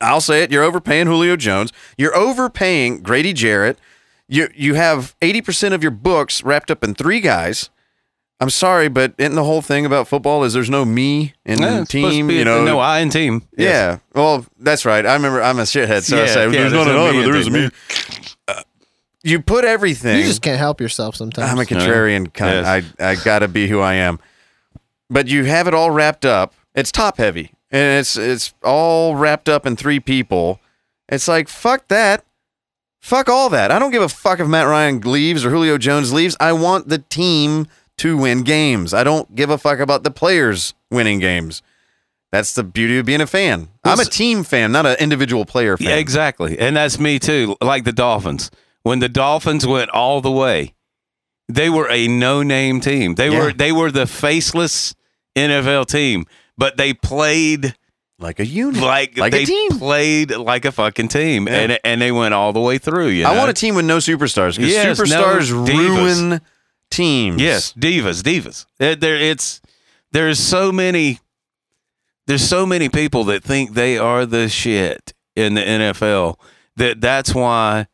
I'll 0.00 0.20
say 0.20 0.42
it. 0.42 0.50
You're 0.52 0.62
overpaying 0.64 1.06
Julio 1.06 1.36
Jones. 1.36 1.72
You're 1.96 2.16
overpaying 2.16 3.02
Grady 3.02 3.32
Jarrett. 3.32 3.78
You 4.28 4.48
you 4.54 4.74
have 4.74 5.16
80% 5.20 5.72
of 5.72 5.82
your 5.82 5.90
books 5.90 6.42
wrapped 6.44 6.70
up 6.70 6.84
in 6.84 6.94
three 6.94 7.20
guys. 7.20 7.70
I'm 8.40 8.50
sorry, 8.50 8.88
but 8.88 9.14
isn't 9.18 9.34
the 9.34 9.42
whole 9.42 9.62
thing 9.62 9.84
about 9.84 10.06
football 10.06 10.44
is 10.44 10.52
there's 10.52 10.70
no 10.70 10.84
me 10.84 11.32
in 11.44 11.60
Yeah, 11.60 11.76
the 11.76 11.80
it's 11.82 11.90
supposed 11.90 12.12
to 12.12 12.16
team? 12.18 12.26
be 12.28 12.34
You 12.34 12.42
a- 12.42 12.44
know, 12.44 12.64
no 12.64 12.78
I 12.78 13.00
in 13.00 13.10
team. 13.10 13.42
Yes. 13.56 13.68
yeah. 13.68 13.98
Well, 14.14 14.46
that's 14.60 14.84
right. 14.84 15.04
I 15.04 15.14
remember 15.14 15.42
I'm 15.42 15.58
a 15.58 15.62
shithead, 15.62 16.02
so 16.04 16.16
I 16.16 16.20
Yeah, 16.20 16.26
say 16.26 16.44
yeah, 16.44 16.50
there's 16.50 16.72
there's 16.72 16.86
not 16.86 16.92
no 16.92 17.06
an 17.06 17.08
I, 17.08 17.12
but 17.12 17.16
in 17.18 17.24
there 17.24 17.36
is 17.40 17.46
a 17.48 17.50
me. 17.50 17.68
Uh, 18.46 18.62
you 19.24 19.40
put 19.42 19.64
everything. 19.64 20.18
You 20.20 20.24
just 20.24 20.42
can't 20.42 20.58
help 20.58 20.80
yourself 20.80 21.16
sometimes. 21.16 21.50
I'm 21.50 21.58
a 21.58 21.62
contrarian 21.64 22.32
kind. 22.32 22.64
Yes. 22.64 22.84
I 23.00 23.10
I 23.10 23.14
gotta 23.16 23.48
be 23.48 23.66
who 23.66 23.80
I 23.80 23.94
am. 23.94 24.20
But 25.10 25.26
you 25.26 25.44
have 25.44 25.66
it 25.66 25.74
all 25.74 25.90
wrapped 25.90 26.24
up. 26.24 26.54
It's 26.76 26.92
top 26.92 27.16
heavy, 27.16 27.50
and 27.70 28.00
it's 28.00 28.16
it's 28.16 28.54
all 28.62 29.14
wrapped 29.16 29.48
up 29.48 29.66
in 29.66 29.76
three 29.76 30.00
people. 30.00 30.60
It's 31.08 31.28
like 31.28 31.48
fuck 31.48 31.88
that, 31.88 32.24
fuck 33.00 33.28
all 33.28 33.48
that. 33.50 33.70
I 33.70 33.78
don't 33.78 33.90
give 33.90 34.02
a 34.02 34.08
fuck 34.08 34.40
if 34.40 34.48
Matt 34.48 34.66
Ryan 34.66 35.00
leaves 35.00 35.44
or 35.44 35.50
Julio 35.50 35.78
Jones 35.78 36.12
leaves. 36.12 36.36
I 36.40 36.52
want 36.52 36.88
the 36.88 36.98
team 36.98 37.66
to 37.98 38.16
win 38.16 38.42
games. 38.42 38.94
I 38.94 39.04
don't 39.04 39.34
give 39.34 39.50
a 39.50 39.58
fuck 39.58 39.78
about 39.80 40.04
the 40.04 40.10
players 40.10 40.74
winning 40.90 41.18
games. 41.18 41.62
That's 42.30 42.54
the 42.54 42.62
beauty 42.62 42.98
of 42.98 43.06
being 43.06 43.22
a 43.22 43.26
fan. 43.26 43.68
I'm 43.84 44.00
a 44.00 44.04
team 44.04 44.44
fan, 44.44 44.70
not 44.70 44.84
an 44.84 44.96
individual 45.00 45.46
player 45.46 45.78
fan. 45.78 45.88
Yeah, 45.88 45.96
exactly. 45.96 46.58
And 46.58 46.76
that's 46.76 46.98
me 46.98 47.18
too. 47.18 47.56
Like 47.62 47.84
the 47.84 47.92
Dolphins. 47.92 48.50
When 48.82 48.98
the 48.98 49.08
Dolphins 49.08 49.66
went 49.66 49.88
all 49.90 50.20
the 50.20 50.30
way, 50.30 50.74
they 51.48 51.70
were 51.70 51.90
a 51.90 52.06
no-name 52.06 52.80
team. 52.80 53.14
They 53.14 53.30
Yeah. 53.30 53.38
were 53.44 53.52
they 53.54 53.72
were 53.72 53.90
the 53.90 54.06
faceless 54.06 54.94
NFL 55.34 55.86
team, 55.86 56.26
but 56.58 56.76
they 56.76 56.92
played 56.92 57.74
like 58.18 58.40
a 58.40 58.46
unit, 58.46 58.82
like, 58.82 59.16
like 59.16 59.32
they 59.32 59.44
a 59.44 59.46
team. 59.46 59.78
played 59.78 60.32
like 60.36 60.64
a 60.64 60.72
fucking 60.72 61.08
team, 61.08 61.46
Yeah. 61.46 61.54
and 61.60 61.78
and 61.84 62.02
they 62.02 62.12
went 62.12 62.34
all 62.34 62.52
the 62.52 62.60
way 62.60 62.76
through. 62.78 63.08
You 63.08 63.24
I 63.26 63.36
want 63.38 63.48
a 63.48 63.54
team 63.54 63.74
with 63.76 63.84
no 63.86 63.98
superstars 63.98 64.56
because 64.56 64.72
Yes, 64.72 64.98
no 64.98 65.04
superstars 65.04 65.66
divas. 65.66 65.96
ruin 66.28 66.40
teams. 66.90 67.40
Yes, 67.40 67.72
divas, 67.72 68.22
divas. 68.22 68.66
There, 68.78 68.96
there- 68.96 69.16
it's 69.16 69.60
there's 70.12 70.38
so 70.40 70.72
many 70.72 71.20
there's 72.26 72.46
so 72.46 72.66
many 72.66 72.88
people 72.88 73.24
that 73.24 73.42
think 73.42 73.72
they 73.74 73.96
are 73.96 74.26
the 74.26 74.48
shit 74.48 75.14
in 75.36 75.54
the 75.54 75.62
NFL 75.62 76.38
that 76.76 77.00
that's 77.00 77.34
why 77.34 77.86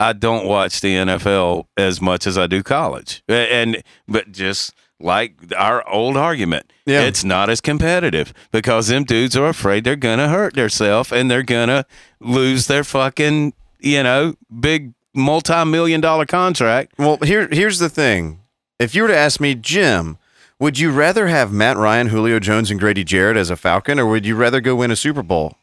I 0.00 0.12
don't 0.12 0.46
watch 0.46 0.80
the 0.80 0.94
NFL 0.94 1.64
as 1.76 2.00
much 2.00 2.26
as 2.26 2.36
I 2.36 2.46
do 2.46 2.62
college. 2.62 3.22
And 3.28 3.82
but 4.06 4.30
just 4.32 4.74
like 5.00 5.34
our 5.56 5.88
old 5.88 6.16
argument, 6.16 6.72
Yeah. 6.86 7.02
it's 7.02 7.22
not 7.24 7.48
as 7.50 7.60
competitive 7.60 8.32
because 8.50 8.88
them 8.88 9.04
dudes 9.04 9.36
are 9.36 9.46
afraid 9.48 9.84
they're 9.84 9.96
gonna 9.96 10.28
hurt 10.28 10.54
themselves 10.54 11.12
and 11.12 11.30
they're 11.30 11.42
gonna 11.42 11.84
lose 12.20 12.66
their 12.66 12.84
fucking 12.84 13.52
you 13.80 14.02
know 14.02 14.34
big 14.60 14.92
multi-million 15.14 16.00
dollar 16.00 16.26
contract. 16.26 16.92
Well, 16.98 17.18
here 17.22 17.48
here's 17.50 17.78
the 17.78 17.88
thing. 17.88 18.40
If 18.78 18.94
you 18.94 19.02
were 19.02 19.08
to 19.08 19.16
ask 19.16 19.40
me, 19.40 19.54
Jim, 19.54 20.18
would 20.60 20.78
you 20.78 20.90
rather 20.90 21.26
have 21.28 21.52
Matt 21.52 21.76
Ryan, 21.76 22.08
Julio 22.08 22.38
Jones, 22.40 22.70
and 22.70 22.78
Grady 22.80 23.04
Jarrett 23.04 23.36
as 23.36 23.50
a 23.50 23.56
Falcon, 23.56 23.98
or 23.98 24.06
would 24.06 24.26
you 24.26 24.34
rather 24.36 24.60
go 24.60 24.76
win 24.76 24.90
a 24.90 24.96
Super 24.96 25.22
Bowl? 25.22 25.56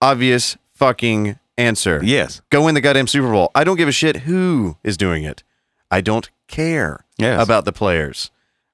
Obvious 0.00 0.56
fucking 0.74 1.38
answer. 1.56 2.00
Yes. 2.02 2.42
Go 2.50 2.64
win 2.64 2.74
the 2.74 2.80
goddamn 2.80 3.06
Super 3.06 3.30
Bowl. 3.30 3.50
I 3.54 3.64
don't 3.64 3.76
give 3.76 3.88
a 3.88 3.92
shit 3.92 4.18
who 4.22 4.76
is 4.82 4.96
doing 4.96 5.24
it. 5.24 5.42
I 5.90 6.00
don't 6.00 6.28
care 6.48 7.04
Yes. 7.18 7.42
about 7.42 7.64
the 7.64 7.72
players. 7.72 8.30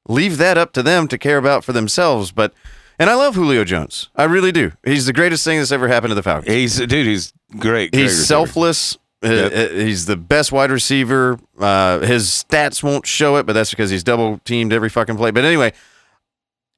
Leave 0.09 0.39
that 0.39 0.57
up 0.59 0.73
to 0.73 0.83
them 0.83 1.09
to 1.09 1.19
care 1.19 1.39
about 1.39 1.65
for 1.65 1.73
themselves. 1.73 2.33
But 2.33 2.53
and 2.99 3.09
I 3.09 3.15
love 3.15 3.35
Julio 3.35 3.65
Jones. 3.65 4.09
I 4.17 4.25
really 4.25 4.53
do. 4.53 4.73
He's 4.85 5.07
the 5.07 5.13
greatest 5.13 5.45
thing 5.45 5.59
that's 5.59 5.73
ever 5.73 5.89
happened 5.89 6.11
to 6.11 6.15
the 6.15 6.23
Falcons. 6.23 6.53
He's 6.53 6.77
dude. 6.79 6.91
He's 7.07 7.33
great. 7.53 7.93
great 7.93 7.95
He's 7.95 8.11
receiver. 8.13 8.25
selfless. 8.27 8.99
Yep. 9.23 9.73
he's 9.73 10.07
the 10.07 10.17
best 10.17 10.51
wide 10.51 10.71
receiver. 10.71 11.39
Uh, 11.59 11.99
his 12.01 12.29
stats 12.29 12.83
won't 12.83 13.07
show 13.07 13.37
it, 13.37 13.45
but 13.45 13.53
that's 13.53 13.69
because 13.69 13.91
he's 13.91 14.03
double 14.03 14.39
teamed 14.47 14.73
every 14.73 14.89
fucking 14.89 15.17
play. 15.19 15.31
But 15.31 15.45
anyway, 15.45 15.75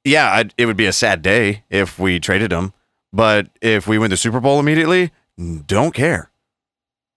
yeah, 0.05 0.33
I'd, 0.33 0.53
it 0.59 0.67
would 0.67 0.77
be 0.77 0.87
a 0.87 0.93
sad 0.93 1.23
day 1.23 1.63
if 1.71 2.01
we 2.01 2.19
traded 2.19 2.51
him. 2.53 2.73
But 3.13 3.49
if 3.61 3.87
we 3.87 3.97
win 3.99 4.11
the 4.11 4.17
Super 4.17 4.41
Bowl 4.41 4.59
immediately, 4.59 5.13
don't 5.67 5.95
care. 5.95 6.31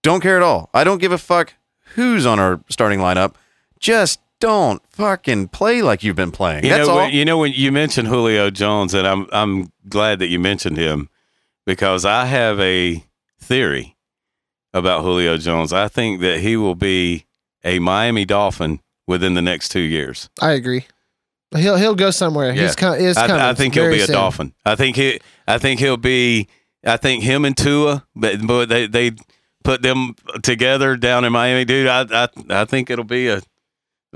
Don't 0.04 0.20
care 0.20 0.36
at 0.36 0.42
all. 0.42 0.70
I 0.72 0.84
don't 0.84 0.98
give 1.00 1.10
a 1.10 1.18
fuck 1.18 1.54
who's 1.96 2.24
on 2.26 2.38
our 2.38 2.60
starting 2.68 3.00
lineup. 3.00 3.34
Just 3.80 4.20
don't 4.40 4.82
fucking 4.90 5.48
play 5.48 5.82
like 5.82 6.02
you've 6.02 6.16
been 6.16 6.32
playing. 6.32 6.64
You 6.64 6.70
that's 6.70 6.86
know, 6.86 6.94
all. 6.94 6.98
when, 6.98 7.14
you 7.14 7.24
know 7.24 7.38
when 7.38 7.52
you 7.52 7.72
mentioned 7.72 8.08
Julio 8.08 8.50
Jones, 8.50 8.94
and 8.94 9.06
I'm 9.06 9.26
I'm 9.32 9.72
glad 9.88 10.18
that 10.18 10.28
you 10.28 10.38
mentioned 10.38 10.76
him 10.76 11.08
because 11.64 12.04
I 12.04 12.26
have 12.26 12.60
a 12.60 13.04
theory 13.40 13.96
about 14.72 15.02
Julio 15.02 15.36
Jones. 15.38 15.72
I 15.72 15.88
think 15.88 16.20
that 16.20 16.40
he 16.40 16.56
will 16.56 16.74
be 16.74 17.26
a 17.64 17.78
Miami 17.78 18.24
Dolphin 18.24 18.80
within 19.06 19.34
the 19.34 19.42
next 19.42 19.70
two 19.70 19.80
years. 19.80 20.28
I 20.40 20.52
agree. 20.52 20.86
He'll 21.54 21.76
he'll 21.76 21.94
go 21.94 22.10
somewhere. 22.10 22.52
Yeah. 22.52 22.62
He's 22.62 22.76
com- 22.76 22.94
is 22.94 23.16
coming. 23.16 23.36
I, 23.36 23.50
I 23.50 23.54
think 23.54 23.74
he'll 23.74 23.90
be 23.90 24.00
a 24.00 24.06
soon. 24.06 24.14
Dolphin. 24.14 24.54
I 24.64 24.74
think 24.74 24.96
he. 24.96 25.20
I 25.46 25.58
think 25.58 25.80
he'll 25.80 25.96
be. 25.96 26.48
I 26.84 26.96
think 26.96 27.24
him 27.24 27.44
and 27.44 27.56
Tua, 27.56 28.06
but, 28.14 28.46
but 28.46 28.68
they 28.68 28.86
they 28.86 29.12
put 29.64 29.82
them 29.82 30.14
together 30.42 30.96
down 30.96 31.24
in 31.24 31.32
Miami, 31.32 31.64
dude. 31.64 31.88
I 31.88 32.04
I, 32.10 32.28
I 32.50 32.64
think 32.64 32.90
it'll 32.90 33.04
be 33.04 33.28
a. 33.28 33.42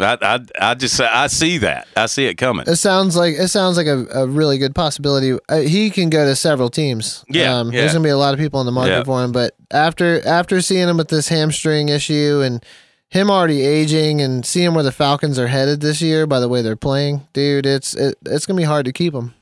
I, 0.00 0.16
I 0.22 0.40
I 0.60 0.74
just 0.74 1.00
I 1.00 1.26
see 1.26 1.58
that 1.58 1.86
I 1.96 2.06
see 2.06 2.26
it 2.26 2.34
coming. 2.34 2.66
It 2.66 2.76
sounds 2.76 3.16
like 3.16 3.34
it 3.34 3.48
sounds 3.48 3.76
like 3.76 3.86
a, 3.86 4.06
a 4.12 4.26
really 4.26 4.58
good 4.58 4.74
possibility. 4.74 5.38
Uh, 5.48 5.60
he 5.60 5.90
can 5.90 6.10
go 6.10 6.24
to 6.24 6.34
several 6.36 6.70
teams. 6.70 7.24
Yeah, 7.28 7.58
um, 7.58 7.72
yeah. 7.72 7.80
There's 7.80 7.92
gonna 7.92 8.04
be 8.04 8.10
a 8.10 8.16
lot 8.16 8.34
of 8.34 8.40
people 8.40 8.60
in 8.60 8.66
the 8.66 8.72
market 8.72 8.90
Yeah. 8.90 9.04
for 9.04 9.22
him. 9.22 9.32
But 9.32 9.54
after 9.70 10.26
after 10.26 10.60
seeing 10.60 10.88
him 10.88 10.96
with 10.96 11.08
this 11.08 11.28
hamstring 11.28 11.88
issue 11.88 12.40
and 12.44 12.64
him 13.08 13.30
already 13.30 13.62
aging 13.62 14.20
and 14.20 14.46
seeing 14.46 14.72
where 14.74 14.84
the 14.84 14.92
Falcons 14.92 15.38
are 15.38 15.48
headed 15.48 15.80
this 15.80 16.00
year 16.00 16.26
by 16.26 16.40
the 16.40 16.48
way 16.48 16.62
they're 16.62 16.76
playing, 16.76 17.26
dude, 17.32 17.66
it's 17.66 17.94
it, 17.94 18.16
it's 18.26 18.46
gonna 18.46 18.56
be 18.58 18.64
hard 18.64 18.86
to 18.86 18.92
keep 18.92 19.14
him. 19.14 19.34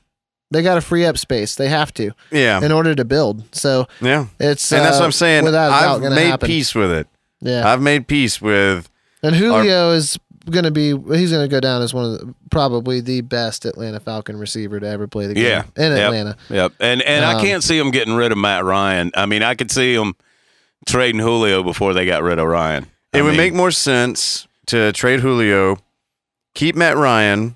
They 0.51 0.63
got 0.63 0.75
to 0.75 0.81
free 0.81 1.05
up 1.05 1.15
space. 1.19 1.53
They 1.53 1.69
have 1.69 1.93
to 1.93 2.11
yeah, 2.31 2.59
in 2.63 2.71
order 2.71 2.95
to 2.95 3.05
build. 3.05 3.43
So 3.55 3.87
yeah. 4.01 4.25
it's 4.39 4.71
And 4.71 4.83
that's 4.83 4.97
uh, 4.97 5.01
what 5.01 5.05
I'm 5.05 5.11
saying. 5.11 5.43
Without 5.43 5.71
I've 5.71 6.01
made 6.11 6.25
happen. 6.25 6.47
peace 6.47 6.73
with 6.73 6.91
it. 6.91 7.07
Yeah, 7.39 7.71
I've 7.71 7.81
made 7.81 8.07
peace 8.07 8.41
with 8.41 8.89
and 9.21 9.35
Julio 9.35 9.91
is 9.91 10.17
gonna 10.49 10.71
be 10.71 10.97
he's 11.15 11.31
gonna 11.31 11.47
go 11.47 11.59
down 11.59 11.81
as 11.81 11.93
one 11.93 12.05
of 12.05 12.11
the, 12.19 12.35
probably 12.51 13.01
the 13.01 13.21
best 13.21 13.65
Atlanta 13.65 13.99
Falcon 13.99 14.37
receiver 14.37 14.79
to 14.79 14.87
ever 14.87 15.07
play 15.07 15.27
the 15.27 15.33
game 15.33 15.43
Yeah, 15.45 15.63
in 15.75 15.91
Yep. 15.91 15.99
Atlanta. 16.05 16.37
Yep. 16.49 16.73
And 16.79 17.01
and 17.01 17.25
I 17.25 17.33
Um, 17.35 17.41
can't 17.41 17.63
see 17.63 17.77
them 17.77 17.91
getting 17.91 18.13
rid 18.15 18.31
of 18.31 18.37
Matt 18.37 18.63
Ryan. 18.65 19.11
I 19.15 19.25
mean, 19.25 19.43
I 19.43 19.55
could 19.55 19.71
see 19.71 19.95
them 19.95 20.15
trading 20.87 21.19
Julio 21.21 21.63
before 21.63 21.93
they 21.93 22.05
got 22.05 22.23
rid 22.23 22.39
of 22.39 22.47
Ryan. 22.47 22.87
It 23.13 23.19
I 23.19 23.21
would 23.21 23.29
mean, 23.31 23.37
make 23.37 23.53
more 23.53 23.71
sense 23.71 24.47
to 24.67 24.91
trade 24.93 25.19
Julio, 25.21 25.77
keep 26.55 26.75
Matt 26.75 26.95
Ryan, 26.97 27.55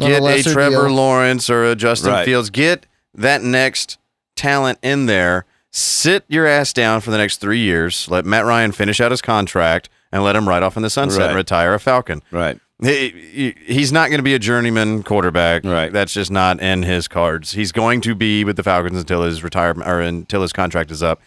On 0.00 0.06
a 0.12 0.20
get 0.20 0.46
a, 0.46 0.52
Trevor 0.52 0.86
deal. 0.88 0.96
Lawrence 0.96 1.48
or 1.48 1.64
a 1.64 1.74
Justin 1.76 2.10
Right. 2.12 2.24
Fields, 2.24 2.50
get 2.50 2.86
that 3.14 3.42
next 3.42 3.98
talent 4.36 4.78
in 4.82 5.06
there. 5.06 5.44
Sit 5.72 6.24
your 6.28 6.46
ass 6.46 6.72
down 6.72 7.00
for 7.00 7.10
the 7.12 7.18
next 7.18 7.36
three 7.40 7.60
years. 7.60 8.08
Let 8.10 8.24
Matt 8.26 8.44
Ryan 8.44 8.72
finish 8.72 9.00
out 9.00 9.12
his 9.12 9.22
contract 9.22 9.88
and 10.12 10.22
let 10.24 10.36
him 10.36 10.48
ride 10.48 10.62
off 10.62 10.76
in 10.76 10.82
the 10.82 10.90
sunset 10.90 11.28
and 11.28 11.36
retire 11.36 11.74
a 11.74 11.78
Falcon. 11.80 12.22
right. 12.30 12.58
He- 12.82 13.54
he's 13.66 13.92
not 13.92 14.08
going 14.08 14.20
to 14.20 14.22
be 14.24 14.32
a 14.32 14.38
journeyman 14.38 15.02
quarterback. 15.02 15.64
Right. 15.64 15.92
That's 15.92 16.14
just 16.14 16.30
not 16.30 16.60
in 16.62 16.82
his 16.82 17.08
cards. 17.08 17.52
He's 17.52 17.72
going 17.72 18.00
to 18.00 18.14
be 18.14 18.42
with 18.42 18.56
the 18.56 18.62
Falcons 18.62 18.96
until 18.98 19.22
his 19.22 19.44
retirement 19.44 19.86
or 19.86 20.00
until 20.00 20.40
his 20.40 20.52
contract 20.54 20.90
is 20.90 21.02
up. 21.02 21.20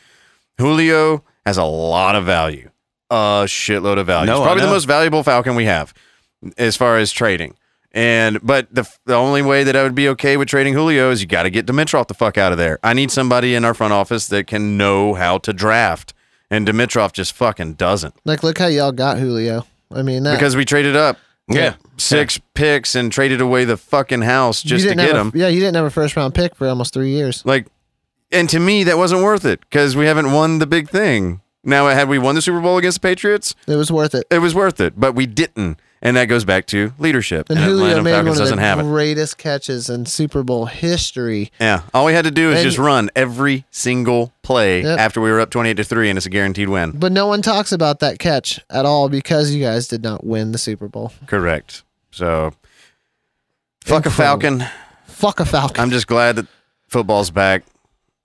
Julio 0.57 1.23
has 1.45 1.57
a 1.57 1.63
lot 1.63 2.15
of 2.15 2.25
value, 2.25 2.69
a 3.11 3.43
shitload 3.45 3.99
of 3.99 4.07
value. 4.07 4.27
No, 4.31 4.37
He's 4.37 4.43
probably 4.45 4.63
the 4.63 4.69
most 4.71 4.85
valuable 4.85 5.23
Falcon 5.23 5.55
we 5.55 5.65
have 5.65 5.93
as 6.57 6.75
far 6.75 6.97
as 6.97 7.11
trading. 7.11 7.55
And 7.91 8.39
but 8.41 8.73
the 8.73 8.89
the 9.05 9.13
only 9.13 9.43
way 9.43 9.63
that 9.63 9.75
I 9.75 9.83
would 9.83 9.93
be 9.93 10.09
okay 10.09 10.35
with 10.37 10.47
trading 10.47 10.73
Julio 10.73 11.11
is 11.11 11.21
you 11.21 11.27
got 11.27 11.43
to 11.43 11.51
get 11.51 11.67
Dimitroff 11.67 12.07
the 12.07 12.15
fuck 12.15 12.39
out 12.39 12.51
of 12.51 12.57
there. 12.57 12.79
I 12.81 12.93
need 12.93 13.11
somebody 13.11 13.53
in 13.53 13.63
our 13.63 13.75
front 13.75 13.93
office 13.93 14.27
that 14.29 14.47
can 14.47 14.75
know 14.77 15.13
how 15.13 15.37
to 15.39 15.53
draft, 15.53 16.15
and 16.53 16.67
Dimitroff 16.67 17.11
just 17.13 17.33
fucking 17.33 17.73
doesn't 17.73 18.13
Like, 18.25 18.43
look 18.43 18.57
how 18.57 18.67
y'all 18.67 18.91
got 18.91 19.17
Julio. 19.17 19.65
I 19.93 20.01
mean, 20.01 20.23
that, 20.23 20.33
because 20.35 20.55
we 20.55 20.65
traded 20.65 20.95
up 20.95 21.17
Yeah. 21.49 21.75
six 21.97 22.39
picks 22.53 22.95
and 22.95 23.11
traded 23.11 23.41
away 23.41 23.65
the 23.65 23.77
fucking 23.77 24.21
house 24.21 24.61
just 24.63 24.87
to 24.87 24.95
get 24.95 25.07
have 25.15 25.27
him. 25.27 25.31
a, 25.33 25.37
Yeah, 25.37 25.47
you 25.49 25.59
didn't 25.59 25.75
have 25.75 25.85
a 25.85 25.89
first 25.91 26.15
round 26.15 26.33
pick 26.35 26.55
for 26.55 26.67
almost 26.67 26.93
three 26.93 27.09
years. 27.11 27.41
Like, 27.45 27.67
and 28.31 28.49
to 28.49 28.59
me, 28.59 28.83
that 28.85 28.97
wasn't 28.97 29.21
worth 29.23 29.45
it 29.45 29.59
because 29.61 29.95
we 29.95 30.05
haven't 30.05 30.31
won 30.31 30.59
the 30.59 30.65
big 30.67 30.89
thing. 30.89 31.41
Now, 31.63 31.87
had 31.87 32.09
we 32.09 32.17
won 32.19 32.35
the 32.35 32.41
Super 32.41 32.59
Bowl 32.59 32.77
against 32.77 33.01
the 33.01 33.07
Patriots, 33.07 33.55
It 33.67 33.75
was 33.75 33.91
worth 33.91 34.13
it. 34.15 34.25
it 34.31 34.39
was 34.39 34.53
worth 34.55 34.79
it, 34.81 34.99
but 34.99 35.13
we 35.15 35.25
didn't, 35.25 35.79
and 36.03 36.15
that 36.17 36.25
goes 36.25 36.45
back 36.45 36.67
to 36.67 36.93
leadership. 36.99 37.49
And 37.49 37.57
And 37.57 37.65
Julio 37.67 37.85
Atlanta 37.85 38.03
made 38.03 38.11
Falcons 38.11 38.27
one 38.39 38.47
of 38.47 38.59
doesn't 38.59 38.77
the 38.77 38.87
it. 38.87 38.91
greatest 38.91 39.37
catches 39.39 39.89
in 39.89 40.05
Super 40.05 40.43
Bowl 40.43 40.65
history. 40.67 41.51
Yeah, 41.59 41.81
all 41.93 42.05
we 42.05 42.13
had 42.13 42.25
to 42.25 42.31
do 42.31 42.51
is 42.51 42.57
And- 42.59 42.63
just 42.65 42.77
run 42.77 43.09
every 43.15 43.65
single 43.71 44.31
play 44.43 44.83
Yep. 44.83 44.99
after 44.99 45.19
we 45.21 45.31
were 45.31 45.39
up 45.39 45.49
twenty-eight 45.49 45.77
to 45.77 45.83
three, 45.83 46.09
and 46.09 46.17
it's 46.17 46.25
a 46.27 46.29
guaranteed 46.29 46.69
win. 46.69 46.91
But 46.91 47.11
no 47.11 47.25
one 47.25 47.41
talks 47.41 47.71
about 47.71 47.99
that 48.01 48.19
catch 48.19 48.59
at 48.69 48.85
all 48.85 49.09
because 49.09 49.51
you 49.55 49.63
guys 49.63 49.87
did 49.87 50.03
not 50.03 50.23
win 50.23 50.51
the 50.51 50.57
Super 50.59 50.87
Bowl. 50.87 51.11
Correct. 51.25 51.83
So, 52.11 52.53
fuck 53.85 54.05
a 54.05 54.11
Falcon. 54.11 54.63
Fuck 55.07 55.39
a 55.39 55.45
Falcon. 55.45 55.81
I'm 55.81 55.89
just 55.91 56.07
glad 56.07 56.35
that 56.35 56.47
football's 56.87 57.31
back. 57.31 57.63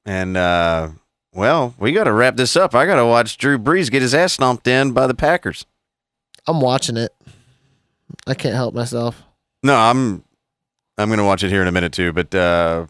And 0.05 0.37
uh 0.37 0.89
well, 1.35 1.75
we 1.79 1.93
got 1.93 2.05
to 2.05 2.13
wrap 2.13 2.37
this 2.37 2.57
up. 2.57 2.75
I 2.75 2.85
got 2.87 2.97
to 2.97 3.07
watch 3.07 3.37
Drew 3.39 3.59
Brees 3.59 3.91
get 3.91 4.03
his 4.03 4.13
ass 4.15 4.33
stomped 4.33 4.67
in 4.67 4.91
by 4.91 5.07
the 5.07 5.15
Packers. 5.15 5.67
I'm 6.49 6.61
watching 6.61 6.97
it. 6.97 7.13
I 8.27 8.35
can't 8.35 8.55
help 8.55 8.75
myself. 8.75 9.23
No, 9.63 9.77
I'm 9.77 10.25
I'm 10.97 11.09
going 11.09 11.19
to 11.19 11.25
watch 11.25 11.43
it 11.45 11.51
here 11.51 11.63
in 11.63 11.69
a 11.69 11.73
minute 11.73 11.93
too, 11.93 12.13
but 12.13 12.35
uh 12.35 12.87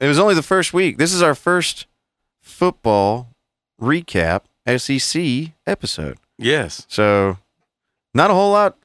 it 0.00 0.08
was 0.08 0.18
only 0.18 0.34
the 0.34 0.42
first 0.42 0.72
week. 0.72 0.98
This 0.98 1.12
is 1.12 1.22
our 1.22 1.34
first 1.34 1.86
football 2.40 3.28
recap 3.80 4.42
SEC 4.66 5.52
episode. 5.64 6.18
Yes. 6.38 6.84
So, 6.88 7.38
not 8.12 8.30
a 8.30 8.34
whole 8.34 8.50
lot. 8.52 8.76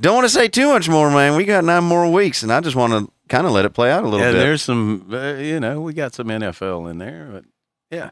Don't 0.00 0.14
want 0.14 0.26
to 0.26 0.32
say 0.32 0.46
too 0.46 0.68
much 0.68 0.88
more, 0.88 1.10
man. 1.10 1.36
We 1.36 1.44
got 1.44 1.64
nine 1.64 1.82
more 1.82 2.10
weeks, 2.10 2.42
and 2.44 2.52
I 2.52 2.60
just 2.60 2.76
want 2.76 2.92
to 2.92 3.10
kind 3.28 3.46
of 3.46 3.52
let 3.52 3.64
it 3.64 3.70
play 3.70 3.90
out 3.90 4.02
a 4.02 4.06
little 4.06 4.20
bit. 4.20 4.26
Yeah, 4.26 4.32
bit. 4.32 4.38
there's 4.38 4.62
some, 4.62 5.08
uh, 5.12 5.34
you 5.34 5.58
know, 5.58 5.80
we 5.80 5.92
got 5.92 6.14
some 6.14 6.28
NFL 6.28 6.90
in 6.90 6.98
there, 6.98 7.28
but 7.32 7.44
yeah. 7.90 8.10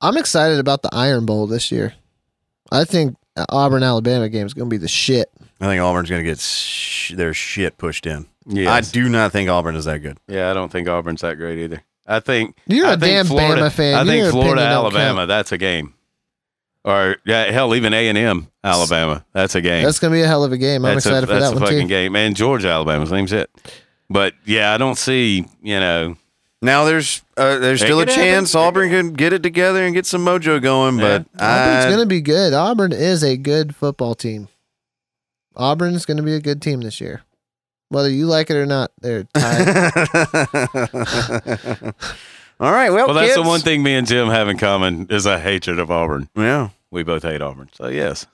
I'm 0.00 0.16
excited 0.16 0.58
about 0.58 0.82
the 0.82 0.90
Iron 0.92 1.26
Bowl 1.26 1.46
this 1.46 1.70
year. 1.70 1.94
I 2.70 2.84
think 2.84 3.16
Uh, 3.36 3.44
Auburn 3.48 3.82
Alabama 3.82 4.28
game 4.28 4.46
is 4.46 4.54
going 4.54 4.68
to 4.68 4.74
be 4.74 4.78
the 4.78 4.88
shit. 4.88 5.30
I 5.60 5.66
think 5.66 5.80
Auburn's 5.82 6.08
going 6.10 6.22
to 6.22 6.28
get 6.30 6.38
sh- 6.38 7.12
their 7.14 7.32
shit 7.34 7.78
pushed 7.78 8.06
in. 8.06 8.26
yes. 8.46 8.68
I 8.68 8.80
do 8.92 9.08
not 9.08 9.32
think 9.32 9.48
Auburn 9.50 9.76
is 9.76 9.84
that 9.86 9.98
good. 10.00 10.18
Yeah, 10.28 10.50
I 10.50 10.54
don't 10.54 10.70
think 10.70 10.88
Auburn's 10.88 11.20
that 11.22 11.36
great 11.36 11.58
either. 11.58 11.82
I 12.06 12.20
think 12.20 12.56
You're 12.66 12.86
I 12.86 12.92
a 12.92 12.96
think 12.98 13.02
damn 13.14 13.26
Florida, 13.26 13.62
Bama 13.62 13.72
fan. 13.72 13.94
I 13.94 14.04
think 14.04 14.22
Your 14.22 14.30
Florida, 14.30 14.52
opinion 14.52 14.70
don't 14.70 14.84
Alabama, 14.84 15.18
count. 15.20 15.28
that's 15.28 15.52
a 15.52 15.58
game. 15.58 15.94
Or 16.84 17.16
yeah, 17.24 17.50
hell, 17.50 17.74
even 17.74 17.94
A 17.94 18.08
and 18.08 18.18
M, 18.18 18.48
Alabama, 18.62 19.24
that's 19.32 19.54
a 19.54 19.62
game. 19.62 19.84
That's 19.84 19.98
going 19.98 20.12
to 20.12 20.18
be 20.18 20.20
a 20.22 20.26
hell 20.26 20.44
of 20.44 20.52
a 20.52 20.58
game. 20.58 20.84
I'm 20.84 20.94
that's 20.94 21.06
excited 21.06 21.24
a, 21.24 21.26
for 21.28 21.32
that's 21.32 21.46
that 21.46 21.56
a 21.56 21.60
one 21.60 21.62
fucking 21.62 21.80
too. 21.82 21.88
game. 21.88 22.14
And 22.14 22.36
Georgia, 22.36 22.68
Alabama, 22.68 23.06
seems 23.06 23.32
it. 23.32 23.50
But 24.10 24.34
yeah, 24.44 24.74
I 24.74 24.76
don't 24.76 24.98
see, 24.98 25.46
you 25.62 25.80
know, 25.80 26.16
Now 26.64 26.84
there's 26.84 27.22
uh, 27.36 27.58
there's 27.58 27.82
It 27.82 27.86
still 27.86 28.00
a 28.00 28.06
could 28.06 28.10
happen. 28.14 28.24
chance 28.24 28.54
Auburn 28.54 28.90
can 28.90 29.12
get 29.12 29.32
it 29.32 29.42
together 29.42 29.84
and 29.84 29.94
get 29.94 30.06
some 30.06 30.24
mojo 30.24 30.60
going, 30.62 30.96
but 30.96 31.26
Auburn's 31.38 31.84
I, 31.84 31.88
going 31.88 32.00
to 32.00 32.06
be 32.06 32.20
good. 32.20 32.52
Auburn 32.54 32.92
is 32.92 33.22
a 33.22 33.36
good 33.36 33.76
football 33.76 34.14
team. 34.14 34.48
Auburn's 35.56 36.06
going 36.06 36.16
to 36.16 36.22
be 36.22 36.34
a 36.34 36.40
good 36.40 36.62
team 36.62 36.80
this 36.80 37.00
year. 37.00 37.22
Whether 37.90 38.08
you 38.10 38.26
like 38.26 38.50
it 38.50 38.56
or 38.56 38.66
not, 38.66 38.90
they're 39.00 39.24
tied. 39.34 39.68
All 42.60 42.70
right, 42.72 42.90
well, 42.90 43.06
well, 43.08 43.14
that's 43.14 43.34
the 43.34 43.42
one 43.42 43.60
thing 43.60 43.82
me 43.82 43.94
and 43.94 44.06
Jim 44.06 44.28
have 44.28 44.48
in 44.48 44.56
common 44.58 45.08
is 45.10 45.26
a 45.26 45.38
hatred 45.40 45.78
of 45.78 45.90
Auburn. 45.90 46.28
Yeah, 46.36 46.70
We 46.90 47.02
both 47.02 47.22
hate 47.24 47.42
Auburn. 47.42 47.68
So 47.74 47.88
yes. 47.88 48.26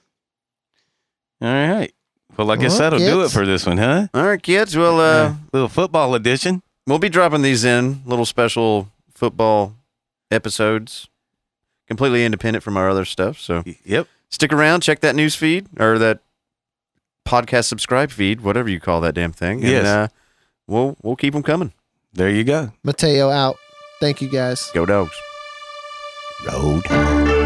All 1.41 1.51
right. 1.51 1.91
Well, 2.37 2.49
I 2.51 2.55
guess 2.55 2.73
Well, 2.79 2.91
that'll 2.91 2.99
do 2.99 3.23
it 3.23 3.31
for 3.31 3.45
this 3.45 3.65
one, 3.65 3.77
huh? 3.77 4.07
all 4.13 4.23
right, 4.23 4.41
kids. 4.41 4.77
Well, 4.77 5.01
uh, 5.01 5.33
little 5.51 5.67
football 5.67 6.15
edition. 6.15 6.61
We'll 6.87 6.99
be 6.99 7.09
dropping 7.09 7.41
these 7.41 7.63
in 7.63 8.01
little 8.05 8.25
special 8.25 8.89
football 9.13 9.75
episodes, 10.29 11.07
completely 11.87 12.23
independent 12.25 12.63
from 12.63 12.77
our 12.77 12.89
other 12.89 13.05
stuff. 13.05 13.39
So 13.39 13.63
Yep. 13.85 14.07
stick 14.29 14.53
around, 14.53 14.81
check 14.81 14.99
that 15.01 15.15
news 15.15 15.35
feed 15.35 15.67
or 15.79 15.97
that 15.99 16.19
podcast 17.25 17.65
subscribe 17.65 18.11
feed, 18.11 18.41
whatever 18.41 18.69
you 18.69 18.79
call 18.79 19.01
that 19.01 19.13
damn 19.15 19.31
thing. 19.31 19.59
Yes. 19.61 19.79
And, 19.79 19.87
uh, 19.87 20.07
we'll 20.67 20.97
we'll 21.01 21.15
keep 21.15 21.33
them 21.33 21.43
coming. 21.43 21.73
There 22.13 22.29
you 22.29 22.43
go. 22.43 22.71
Mateo 22.83 23.29
out. 23.29 23.57
Thank 23.99 24.21
you 24.21 24.29
guys. 24.29 24.69
Go 24.73 24.85
dogs. 24.85 25.13
Road. 26.45 27.40